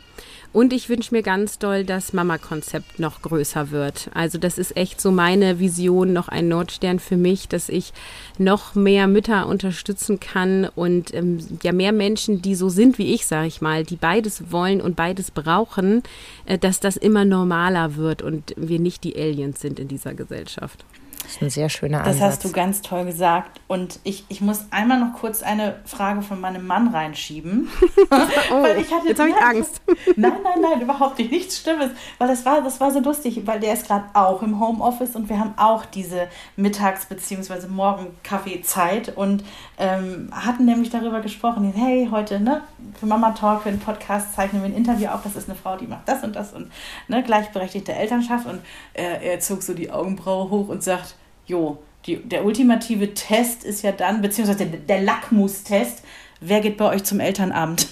Und 0.51 0.71
ich 0.71 0.88
wünsche 0.88 1.15
mir 1.15 1.24
ganz 1.24 1.57
doll, 1.57 1.84
dass 1.84 2.13
Mama-Konzept 2.13 2.99
noch 2.99 3.24
größer 3.24 3.71
wird. 3.71 4.11
Also 4.13 4.38
das 4.38 4.59
ist 4.59 4.78
echt 4.78 5.01
so 5.01 5.11
meine 5.11 5.59
Vision, 5.59 6.13
noch 6.13 6.28
ein 6.28 6.47
Nordstern 6.47 6.99
für 6.99 7.17
mich, 7.17 7.47
dass 7.47 7.69
ich 7.69 7.91
noch 8.38 8.76
mehr 8.76 9.07
Mütter 9.07 9.47
unterstützen 9.47 10.19
kann 10.19 10.69
und 10.76 11.11
ähm, 11.13 11.39
ja 11.63 11.71
mehr 11.71 11.91
Menschen, 11.91 12.43
die 12.43 12.53
so 12.53 12.69
sind 12.69 12.99
wie 12.99 13.15
ich, 13.15 13.26
sage 13.26 13.47
ich 13.47 13.61
mal, 13.61 13.84
die 13.84 13.95
beides 13.95 14.51
wollen 14.51 14.80
und 14.80 14.95
beides 14.95 15.32
brauchen, 15.32 16.03
äh, 16.45 16.59
dass 16.59 16.80
das 16.80 16.97
immer 16.97 17.26
normaler 17.26 17.95
wird 17.95 18.21
und 18.21 18.53
wir 18.55 18.80
nicht 18.80 19.03
die 19.03 19.15
Aliens 19.15 19.59
sind 19.59 19.80
in 19.80 19.88
dieser 19.88 20.13
Gesellschaft. 20.13 20.86
Das 21.22 21.32
ist 21.32 21.41
ein 21.41 21.49
sehr 21.49 21.70
schöner 21.70 21.99
Ansatz. 21.99 22.20
Das 22.20 22.32
hast 22.32 22.45
du 22.45 22.51
ganz 22.51 22.82
toll 22.82 23.05
gesagt. 23.05 23.61
Und 23.68 23.99
ich, 24.03 24.26
ich 24.30 24.41
muss 24.41 24.66
einmal 24.72 24.99
noch 24.99 25.14
kurz 25.14 25.41
eine 25.41 25.76
Frage 25.86 26.22
von 26.22 26.41
meinem 26.41 26.68
Mann 26.68 26.89
reinschieben. 26.89 27.70
oh, 27.82 27.86
weil 28.61 28.80
ich 28.80 28.91
hatte, 28.91 29.07
jetzt 29.07 29.20
habe 29.20 29.30
ich 29.30 29.38
Angst. 29.38 29.82
Nein, 30.16 30.34
nein, 30.43 30.61
nein, 30.61 30.82
überhaupt 30.82 31.20
nicht. 31.20 31.32
Nichts 31.32 31.59
Stimmes. 31.59 31.91
Weil 32.18 32.28
das 32.28 32.45
war, 32.45 32.61
das 32.61 32.80
war 32.80 32.91
so 32.91 32.99
lustig, 32.99 33.41
weil 33.45 33.59
der 33.59 33.74
ist 33.74 33.88
gerade 33.88 34.05
auch 34.14 34.41
im 34.41 34.59
Homeoffice 34.59 35.16
und 35.16 35.30
wir 35.30 35.39
haben 35.39 35.53
auch 35.57 35.86
diese 35.86 36.28
Mittags- 36.55 37.05
bzw. 37.05 37.68
Morgen-Kaffeezeit 37.68 39.16
und 39.16 39.43
ähm, 39.78 40.30
hatten 40.32 40.66
nämlich 40.66 40.89
darüber 40.89 41.22
gesprochen, 41.22 41.74
hey, 41.76 42.09
heute 42.11 42.39
ne, 42.39 42.61
für 42.99 43.05
Mama 43.05 43.32
Talk, 43.32 43.64
für 43.64 43.72
den 43.72 43.80
Podcast 43.80 44.34
zeichnen 44.36 44.61
wir 44.61 44.70
ein 44.70 44.76
Interview 44.76 45.07
auf. 45.07 45.24
Das 45.24 45.36
ist 45.36 45.49
eine 45.49 45.57
Frau, 45.57 45.78
die 45.78 45.88
macht 45.88 46.07
das 46.07 46.24
und 46.24 46.36
das 46.36 46.53
und 46.53 46.72
ne, 47.07 47.24
gleichberechtigte 47.24 47.93
Elternschaft. 47.93 48.45
Und 48.45 48.61
er, 48.93 49.22
er 49.22 49.39
zog 49.39 49.64
so 49.64 49.74
die 49.74 49.89
Augenbraue 49.89 50.49
hoch 50.49 50.68
und 50.68 50.84
sagt, 50.84 51.12
jo, 51.45 51.81
die, 52.05 52.17
der 52.17 52.45
ultimative 52.45 53.13
Test 53.13 53.63
ist 53.63 53.81
ja 53.83 53.91
dann, 53.91 54.21
beziehungsweise 54.21 54.65
der, 54.65 54.79
der 54.79 55.01
Lackmustest, 55.01 56.03
wer 56.41 56.61
geht 56.61 56.77
bei 56.77 56.89
euch 56.89 57.03
zum 57.03 57.19
Elternabend? 57.19 57.87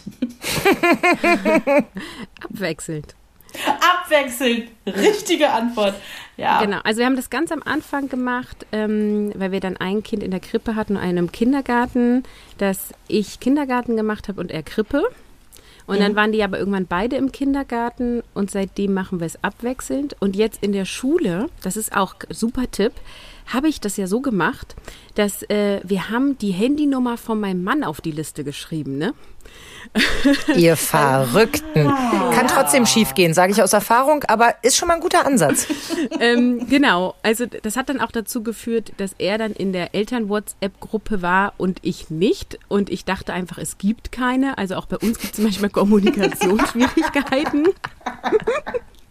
Abwechselnd. 2.43 3.15
Abwechselnd. 4.03 4.69
Richtige 4.85 5.49
Antwort. 5.49 5.95
Ja. 6.37 6.61
Genau. 6.63 6.79
Also 6.83 6.99
wir 6.99 7.05
haben 7.05 7.15
das 7.15 7.29
ganz 7.29 7.51
am 7.51 7.61
Anfang 7.63 8.09
gemacht, 8.09 8.65
ähm, 8.71 9.31
weil 9.35 9.51
wir 9.51 9.59
dann 9.59 9.77
ein 9.77 10.03
Kind 10.03 10.23
in 10.23 10.31
der 10.31 10.39
Krippe 10.39 10.75
hatten 10.75 10.95
und 10.95 11.01
einen 11.01 11.17
im 11.17 11.31
Kindergarten, 11.31 12.23
dass 12.57 12.93
ich 13.07 13.39
Kindergarten 13.39 13.95
gemacht 13.95 14.27
habe 14.27 14.39
und 14.39 14.51
er 14.51 14.63
Krippe. 14.63 15.03
Und 15.87 15.99
dann 15.99 16.15
waren 16.15 16.31
die 16.31 16.41
aber 16.41 16.57
irgendwann 16.57 16.85
beide 16.85 17.17
im 17.17 17.33
Kindergarten 17.33 18.23
und 18.33 18.49
seitdem 18.49 18.93
machen 18.93 19.19
wir 19.19 19.27
es 19.27 19.43
abwechselnd. 19.43 20.15
Und 20.21 20.37
jetzt 20.37 20.63
in 20.63 20.71
der 20.71 20.85
Schule, 20.85 21.49
das 21.63 21.75
ist 21.75 21.93
auch 21.93 22.15
super 22.29 22.71
Tipp, 22.71 22.93
habe 23.53 23.67
ich 23.67 23.81
das 23.81 23.97
ja 23.97 24.07
so 24.07 24.21
gemacht, 24.21 24.75
dass 25.15 25.43
äh, 25.43 25.81
wir 25.83 26.09
haben 26.09 26.37
die 26.37 26.51
Handynummer 26.51 27.17
von 27.17 27.39
meinem 27.39 27.63
Mann 27.63 27.83
auf 27.83 28.01
die 28.01 28.11
Liste 28.11 28.43
geschrieben, 28.43 28.97
ne? 28.97 29.13
Ihr 30.55 30.77
Verrückten. 30.77 31.85
Kann 31.85 32.47
trotzdem 32.47 32.85
schief 32.85 33.13
gehen, 33.13 33.33
sage 33.33 33.51
ich 33.51 33.61
aus 33.61 33.73
Erfahrung, 33.73 34.23
aber 34.27 34.55
ist 34.61 34.77
schon 34.77 34.87
mal 34.87 34.93
ein 34.95 35.01
guter 35.01 35.25
Ansatz. 35.25 35.67
ähm, 36.19 36.67
genau, 36.69 37.15
also 37.23 37.45
das 37.45 37.75
hat 37.75 37.89
dann 37.89 37.99
auch 37.99 38.11
dazu 38.11 38.43
geführt, 38.43 38.93
dass 38.97 39.15
er 39.17 39.37
dann 39.37 39.51
in 39.51 39.73
der 39.73 39.93
Eltern-WhatsApp-Gruppe 39.95 41.21
war 41.21 41.53
und 41.57 41.79
ich 41.81 42.09
nicht. 42.09 42.59
Und 42.67 42.89
ich 42.89 43.05
dachte 43.05 43.33
einfach, 43.33 43.57
es 43.57 43.77
gibt 43.77 44.11
keine. 44.11 44.57
Also 44.57 44.75
auch 44.75 44.85
bei 44.85 44.97
uns 44.97 45.19
gibt 45.19 45.33
es 45.33 45.39
manchmal 45.39 45.69
Kommunikationsschwierigkeiten. 45.71 47.67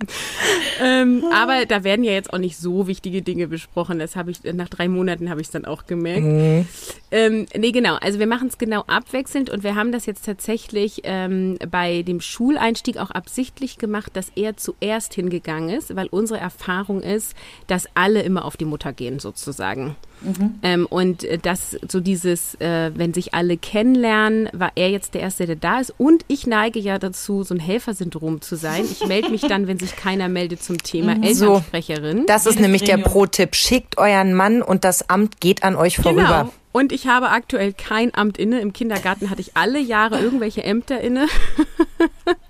ähm, 0.83 1.25
aber 1.33 1.67
da 1.67 1.85
werden 1.85 2.05
ja 2.05 2.13
jetzt 2.13 2.33
auch 2.33 2.39
nicht 2.39 2.57
so 2.57 2.87
wichtige 2.87 3.23
Dinge 3.23 3.49
besprochen. 3.49 3.99
Das 3.99 4.17
habe 4.17 4.31
ich 4.31 4.43
nach 4.45 4.69
drei 4.69 4.89
Monaten 4.89 5.31
habe 5.31 5.41
ich 5.41 5.49
es 5.49 5.51
dann 5.53 5.65
auch 5.65 5.87
gemerkt. 5.87 6.23
Mhm. 6.23 6.67
Ähm, 7.11 7.47
nee, 7.57 7.73
genau. 7.73 7.97
Also 7.97 8.19
wir 8.19 8.27
machen 8.27 8.49
es 8.49 8.59
genau 8.59 8.83
abwechselnd 8.87 9.51
und 9.51 9.63
wir 9.63 9.75
haben 9.75 9.93
das 9.93 10.07
jetzt 10.07 10.25
tatsächlich 10.25 11.03
ähm, 11.05 11.59
bei 11.71 12.03
dem 12.03 12.21
Schuleinstieg 12.21 12.97
auch 12.99 13.11
absichtlich 13.11 13.79
gemacht, 13.79 14.13
dass 14.15 14.31
er 14.35 14.57
zuerst 14.57 15.15
hingegangen 15.15 15.71
ist, 15.71 15.95
weil 15.97 16.07
unsere 16.09 16.41
Erfahrung 16.41 17.03
ist, 17.03 17.35
dass 17.67 17.87
alle 17.95 18.23
immer 18.23 18.45
auf 18.45 18.57
die 18.57 18.65
Mutter 18.65 18.93
gehen 18.93 19.19
sozusagen. 19.19 19.97
Mhm. 20.23 20.55
Ähm, 20.63 20.87
und 20.87 21.25
äh, 21.25 21.39
das, 21.39 21.77
so 21.89 22.01
dieses, 22.01 22.55
äh, 22.57 22.91
wenn 22.95 23.15
sich 23.15 23.35
alle 23.35 23.57
kennenlernen, 23.57 24.49
war 24.53 24.73
er 24.75 24.91
jetzt 24.91 25.15
der 25.15 25.23
Erste, 25.23 25.47
der 25.47 25.57
da 25.57 25.81
ist. 25.81 25.95
Und 25.99 26.25
ich 26.29 26.47
neige 26.47 26.79
ja 26.79 26.99
dazu, 26.99 27.43
so 27.43 27.55
ein 27.55 27.61
Helfersyndrom 27.61 28.41
zu 28.41 28.57
sein. 28.57 28.85
Ich 28.85 29.07
melde 29.07 29.31
mich 29.31 29.43
dann, 29.43 29.67
wenn 29.67 29.79
sich 29.79 29.97
keiner 29.97 30.29
meldet 30.29 30.63
zum 30.63 30.79
Thema 30.79 31.15
mhm. 31.15 31.23
Elternsprecherin. 31.23 32.19
So, 32.19 32.27
das 32.27 32.47
ist 32.47 32.61
nämlich 32.61 32.85
der 32.85 32.99
Pro-Tipp. 32.99 33.55
Schickt 33.55 33.99
euren 33.99 34.35
Mann 34.35 34.63
und 34.63 34.85
das 34.85 35.09
Amt 35.09 35.41
geht 35.41 35.63
an 35.63 35.77
euch 35.77 35.97
vorüber. 35.97 36.23
Genau. 36.23 36.53
Und 36.73 36.93
ich 36.93 37.07
habe 37.09 37.31
aktuell 37.31 37.73
kein 37.73 38.15
Amt 38.15 38.39
inne. 38.39 38.61
Im 38.61 38.73
Kindergarten 38.73 39.31
hatte 39.31 39.41
ich 39.41 39.57
alle 39.57 39.81
Jahre 39.81 40.21
irgendwelche 40.21 40.63
Ämter 40.63 41.01
inne. 41.01 41.27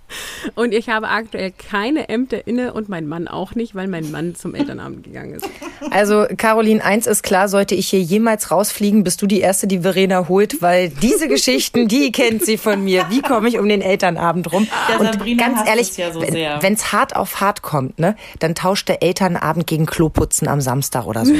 Und 0.54 0.72
ich 0.72 0.88
habe 0.88 1.08
aktuell 1.08 1.52
keine 1.52 2.08
Ämter 2.08 2.46
inne 2.46 2.72
und 2.72 2.88
mein 2.88 3.06
Mann 3.06 3.28
auch 3.28 3.54
nicht, 3.54 3.74
weil 3.74 3.88
mein 3.88 4.10
Mann 4.10 4.34
zum 4.34 4.54
Elternabend 4.54 5.04
gegangen 5.04 5.34
ist. 5.34 5.48
Also, 5.90 6.26
Caroline, 6.36 6.84
eins 6.84 7.06
ist 7.06 7.22
klar, 7.22 7.48
sollte 7.48 7.74
ich 7.74 7.88
hier 7.88 8.00
jemals 8.00 8.50
rausfliegen, 8.50 9.04
bist 9.04 9.22
du 9.22 9.26
die 9.26 9.40
Erste, 9.40 9.66
die 9.66 9.80
Verena 9.80 10.28
holt, 10.28 10.62
weil 10.62 10.88
diese 10.88 11.28
Geschichten, 11.28 11.88
die 11.88 12.12
kennt 12.12 12.44
sie 12.44 12.58
von 12.58 12.84
mir. 12.84 13.06
Wie 13.10 13.22
komme 13.22 13.48
ich 13.48 13.58
um 13.58 13.68
den 13.68 13.82
Elternabend 13.82 14.52
rum? 14.52 14.66
Der 14.88 15.00
und 15.00 15.06
Sabrina 15.12 15.46
ganz 15.46 15.68
ehrlich, 15.68 15.96
ja 15.96 16.12
so 16.12 16.20
wenn 16.20 16.74
es 16.74 16.92
hart 16.92 17.16
auf 17.16 17.40
hart 17.40 17.62
kommt, 17.62 17.98
ne, 17.98 18.16
dann 18.38 18.54
tauscht 18.54 18.88
der 18.88 19.02
Elternabend 19.02 19.66
gegen 19.66 19.86
Kloputzen 19.86 20.48
am 20.48 20.60
Samstag 20.60 21.06
oder 21.06 21.24
so. 21.24 21.34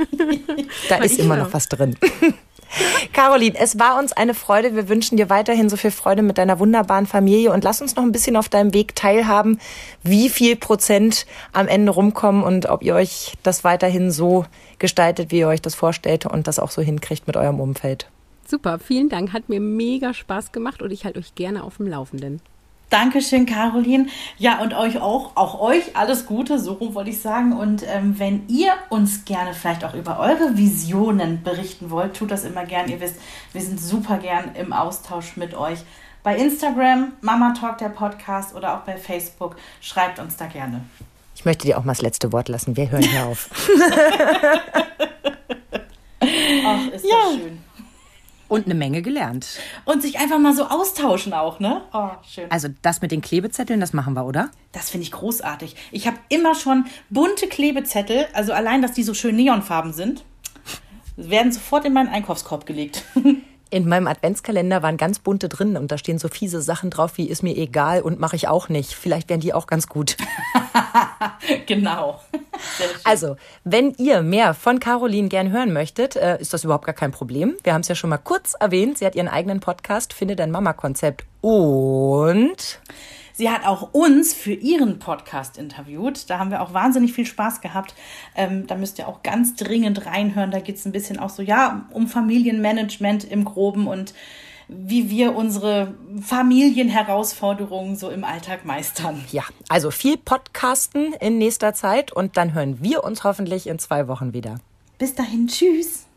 da 0.88 0.96
ist 0.96 1.18
immer 1.18 1.36
noch 1.36 1.52
was 1.52 1.68
drin. 1.68 1.96
Caroline, 3.12 3.56
es 3.58 3.78
war 3.78 3.98
uns 3.98 4.12
eine 4.12 4.34
Freude. 4.34 4.74
Wir 4.74 4.88
wünschen 4.88 5.16
dir 5.16 5.30
weiterhin 5.30 5.68
so 5.68 5.76
viel 5.76 5.90
Freude 5.90 6.22
mit 6.22 6.38
deiner 6.38 6.58
wunderbaren 6.58 7.06
Familie 7.06 7.52
und 7.52 7.64
lass 7.64 7.80
uns 7.80 7.96
noch 7.96 8.02
ein 8.02 8.12
bisschen 8.12 8.36
auf 8.36 8.48
deinem 8.48 8.74
Weg 8.74 8.94
teilhaben, 8.94 9.58
wie 10.02 10.28
viel 10.28 10.56
Prozent 10.56 11.26
am 11.52 11.68
Ende 11.68 11.92
rumkommen 11.92 12.42
und 12.42 12.66
ob 12.66 12.82
ihr 12.82 12.94
euch 12.94 13.34
das 13.42 13.64
weiterhin 13.64 14.10
so 14.10 14.44
gestaltet, 14.78 15.30
wie 15.30 15.40
ihr 15.40 15.48
euch 15.48 15.62
das 15.62 15.74
vorstellt 15.74 16.26
und 16.26 16.46
das 16.46 16.58
auch 16.58 16.70
so 16.70 16.82
hinkriegt 16.82 17.26
mit 17.26 17.36
eurem 17.36 17.60
Umfeld. 17.60 18.08
Super, 18.46 18.78
vielen 18.78 19.08
Dank. 19.08 19.32
Hat 19.32 19.48
mir 19.48 19.60
mega 19.60 20.14
Spaß 20.14 20.52
gemacht 20.52 20.80
und 20.80 20.90
ich 20.90 21.04
halte 21.04 21.18
euch 21.18 21.34
gerne 21.34 21.62
auf 21.62 21.76
dem 21.76 21.86
Laufenden. 21.86 22.40
Dankeschön, 22.90 23.44
Caroline. 23.44 24.06
Ja, 24.38 24.60
und 24.60 24.72
euch 24.72 24.98
auch, 25.00 25.32
auch 25.36 25.60
euch 25.60 25.94
alles 25.94 26.24
Gute, 26.24 26.58
so 26.58 26.72
rum 26.72 26.94
wollte 26.94 27.10
ich 27.10 27.20
sagen. 27.20 27.52
Und 27.52 27.84
ähm, 27.86 28.18
wenn 28.18 28.48
ihr 28.48 28.72
uns 28.88 29.26
gerne 29.26 29.52
vielleicht 29.52 29.84
auch 29.84 29.94
über 29.94 30.18
eure 30.18 30.56
Visionen 30.56 31.42
berichten 31.42 31.90
wollt, 31.90 32.16
tut 32.16 32.30
das 32.30 32.44
immer 32.44 32.64
gern. 32.64 32.88
Ihr 32.88 33.00
wisst, 33.00 33.16
wir 33.52 33.60
sind 33.60 33.78
super 33.78 34.16
gern 34.16 34.54
im 34.54 34.72
Austausch 34.72 35.36
mit 35.36 35.54
euch. 35.54 35.80
Bei 36.22 36.36
Instagram, 36.36 37.12
Mama 37.20 37.52
Talk, 37.52 37.78
der 37.78 37.90
Podcast 37.90 38.54
oder 38.54 38.74
auch 38.74 38.80
bei 38.80 38.96
Facebook, 38.96 39.56
schreibt 39.80 40.18
uns 40.18 40.36
da 40.36 40.46
gerne. 40.46 40.80
Ich 41.34 41.44
möchte 41.44 41.66
dir 41.66 41.78
auch 41.78 41.84
mal 41.84 41.92
das 41.92 42.02
letzte 42.02 42.32
Wort 42.32 42.48
lassen. 42.48 42.76
Wir 42.76 42.90
hören 42.90 43.02
hier 43.02 43.26
auf. 43.26 43.50
Ach, 46.20 46.86
ist 46.88 47.04
ja. 47.04 47.16
das 47.22 47.34
schön. 47.34 47.67
Und 48.48 48.64
eine 48.64 48.74
Menge 48.74 49.02
gelernt. 49.02 49.46
Und 49.84 50.00
sich 50.02 50.18
einfach 50.18 50.38
mal 50.38 50.54
so 50.54 50.64
austauschen 50.64 51.34
auch, 51.34 51.60
ne? 51.60 51.82
Oh, 51.92 52.08
schön. 52.26 52.50
Also 52.50 52.68
das 52.82 53.02
mit 53.02 53.12
den 53.12 53.20
Klebezetteln, 53.20 53.78
das 53.78 53.92
machen 53.92 54.14
wir, 54.14 54.24
oder? 54.24 54.50
Das 54.72 54.90
finde 54.90 55.04
ich 55.04 55.12
großartig. 55.12 55.76
Ich 55.92 56.06
habe 56.06 56.18
immer 56.28 56.54
schon 56.54 56.86
bunte 57.10 57.46
Klebezettel, 57.46 58.26
also 58.32 58.52
allein, 58.52 58.80
dass 58.80 58.92
die 58.92 59.02
so 59.02 59.12
schön 59.12 59.36
neonfarben 59.36 59.92
sind, 59.92 60.24
werden 61.16 61.52
sofort 61.52 61.84
in 61.84 61.92
meinen 61.92 62.08
Einkaufskorb 62.08 62.64
gelegt. 62.64 63.04
In 63.70 63.88
meinem 63.88 64.06
Adventskalender 64.06 64.82
waren 64.82 64.96
ganz 64.96 65.18
bunte 65.18 65.48
drin 65.48 65.76
und 65.76 65.92
da 65.92 65.98
stehen 65.98 66.18
so 66.18 66.28
fiese 66.28 66.62
Sachen 66.62 66.90
drauf 66.90 67.18
wie 67.18 67.28
ist 67.28 67.42
mir 67.42 67.56
egal 67.56 68.00
und 68.02 68.18
mache 68.18 68.36
ich 68.36 68.48
auch 68.48 68.68
nicht. 68.68 68.94
Vielleicht 68.94 69.28
wären 69.28 69.40
die 69.40 69.52
auch 69.52 69.66
ganz 69.66 69.88
gut. 69.88 70.16
genau. 71.66 72.20
Also, 73.04 73.36
wenn 73.64 73.92
ihr 73.98 74.22
mehr 74.22 74.54
von 74.54 74.80
Caroline 74.80 75.28
gern 75.28 75.50
hören 75.50 75.72
möchtet, 75.72 76.16
äh, 76.16 76.38
ist 76.40 76.54
das 76.54 76.64
überhaupt 76.64 76.86
gar 76.86 76.94
kein 76.94 77.12
Problem. 77.12 77.56
Wir 77.62 77.74
haben 77.74 77.82
es 77.82 77.88
ja 77.88 77.94
schon 77.94 78.10
mal 78.10 78.18
kurz 78.18 78.54
erwähnt. 78.58 78.98
Sie 78.98 79.06
hat 79.06 79.14
ihren 79.14 79.28
eigenen 79.28 79.60
Podcast, 79.60 80.12
Finde 80.12 80.36
dein 80.36 80.50
Mama-Konzept. 80.50 81.24
Und 81.40 82.80
Sie 83.38 83.48
hat 83.50 83.64
auch 83.64 83.94
uns 83.94 84.34
für 84.34 84.52
ihren 84.52 84.98
Podcast 84.98 85.58
interviewt. 85.58 86.28
Da 86.28 86.40
haben 86.40 86.50
wir 86.50 86.60
auch 86.60 86.74
wahnsinnig 86.74 87.12
viel 87.12 87.24
Spaß 87.24 87.60
gehabt. 87.60 87.94
Ähm, 88.34 88.66
da 88.66 88.74
müsst 88.74 88.98
ihr 88.98 89.06
auch 89.06 89.22
ganz 89.22 89.54
dringend 89.54 90.06
reinhören. 90.06 90.50
Da 90.50 90.58
geht 90.58 90.74
es 90.74 90.84
ein 90.86 90.90
bisschen 90.90 91.20
auch 91.20 91.30
so, 91.30 91.40
ja, 91.40 91.86
um 91.92 92.08
Familienmanagement 92.08 93.22
im 93.22 93.44
Groben 93.44 93.86
und 93.86 94.12
wie 94.66 95.08
wir 95.08 95.36
unsere 95.36 95.94
Familienherausforderungen 96.20 97.94
so 97.94 98.10
im 98.10 98.24
Alltag 98.24 98.64
meistern. 98.64 99.24
Ja, 99.30 99.44
also 99.68 99.92
viel 99.92 100.16
Podcasten 100.16 101.12
in 101.12 101.38
nächster 101.38 101.74
Zeit 101.74 102.10
und 102.10 102.36
dann 102.36 102.54
hören 102.54 102.82
wir 102.82 103.04
uns 103.04 103.22
hoffentlich 103.22 103.68
in 103.68 103.78
zwei 103.78 104.08
Wochen 104.08 104.32
wieder. 104.32 104.58
Bis 104.98 105.14
dahin, 105.14 105.46
tschüss. 105.46 106.07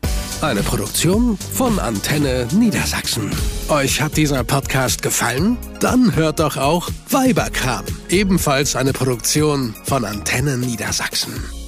Eine 0.42 0.64
Produktion 0.64 1.38
von 1.54 1.78
Antenne 1.78 2.48
Niedersachsen. 2.52 3.30
Euch 3.68 4.02
hat 4.02 4.16
dieser 4.16 4.42
Podcast 4.42 5.00
gefallen? 5.00 5.56
Dann 5.78 6.16
hört 6.16 6.40
doch 6.40 6.56
auch 6.56 6.88
Weiberkram, 7.10 7.84
ebenfalls 8.08 8.74
eine 8.74 8.92
Produktion 8.92 9.72
von 9.84 10.04
Antenne 10.04 10.58
Niedersachsen. 10.58 11.61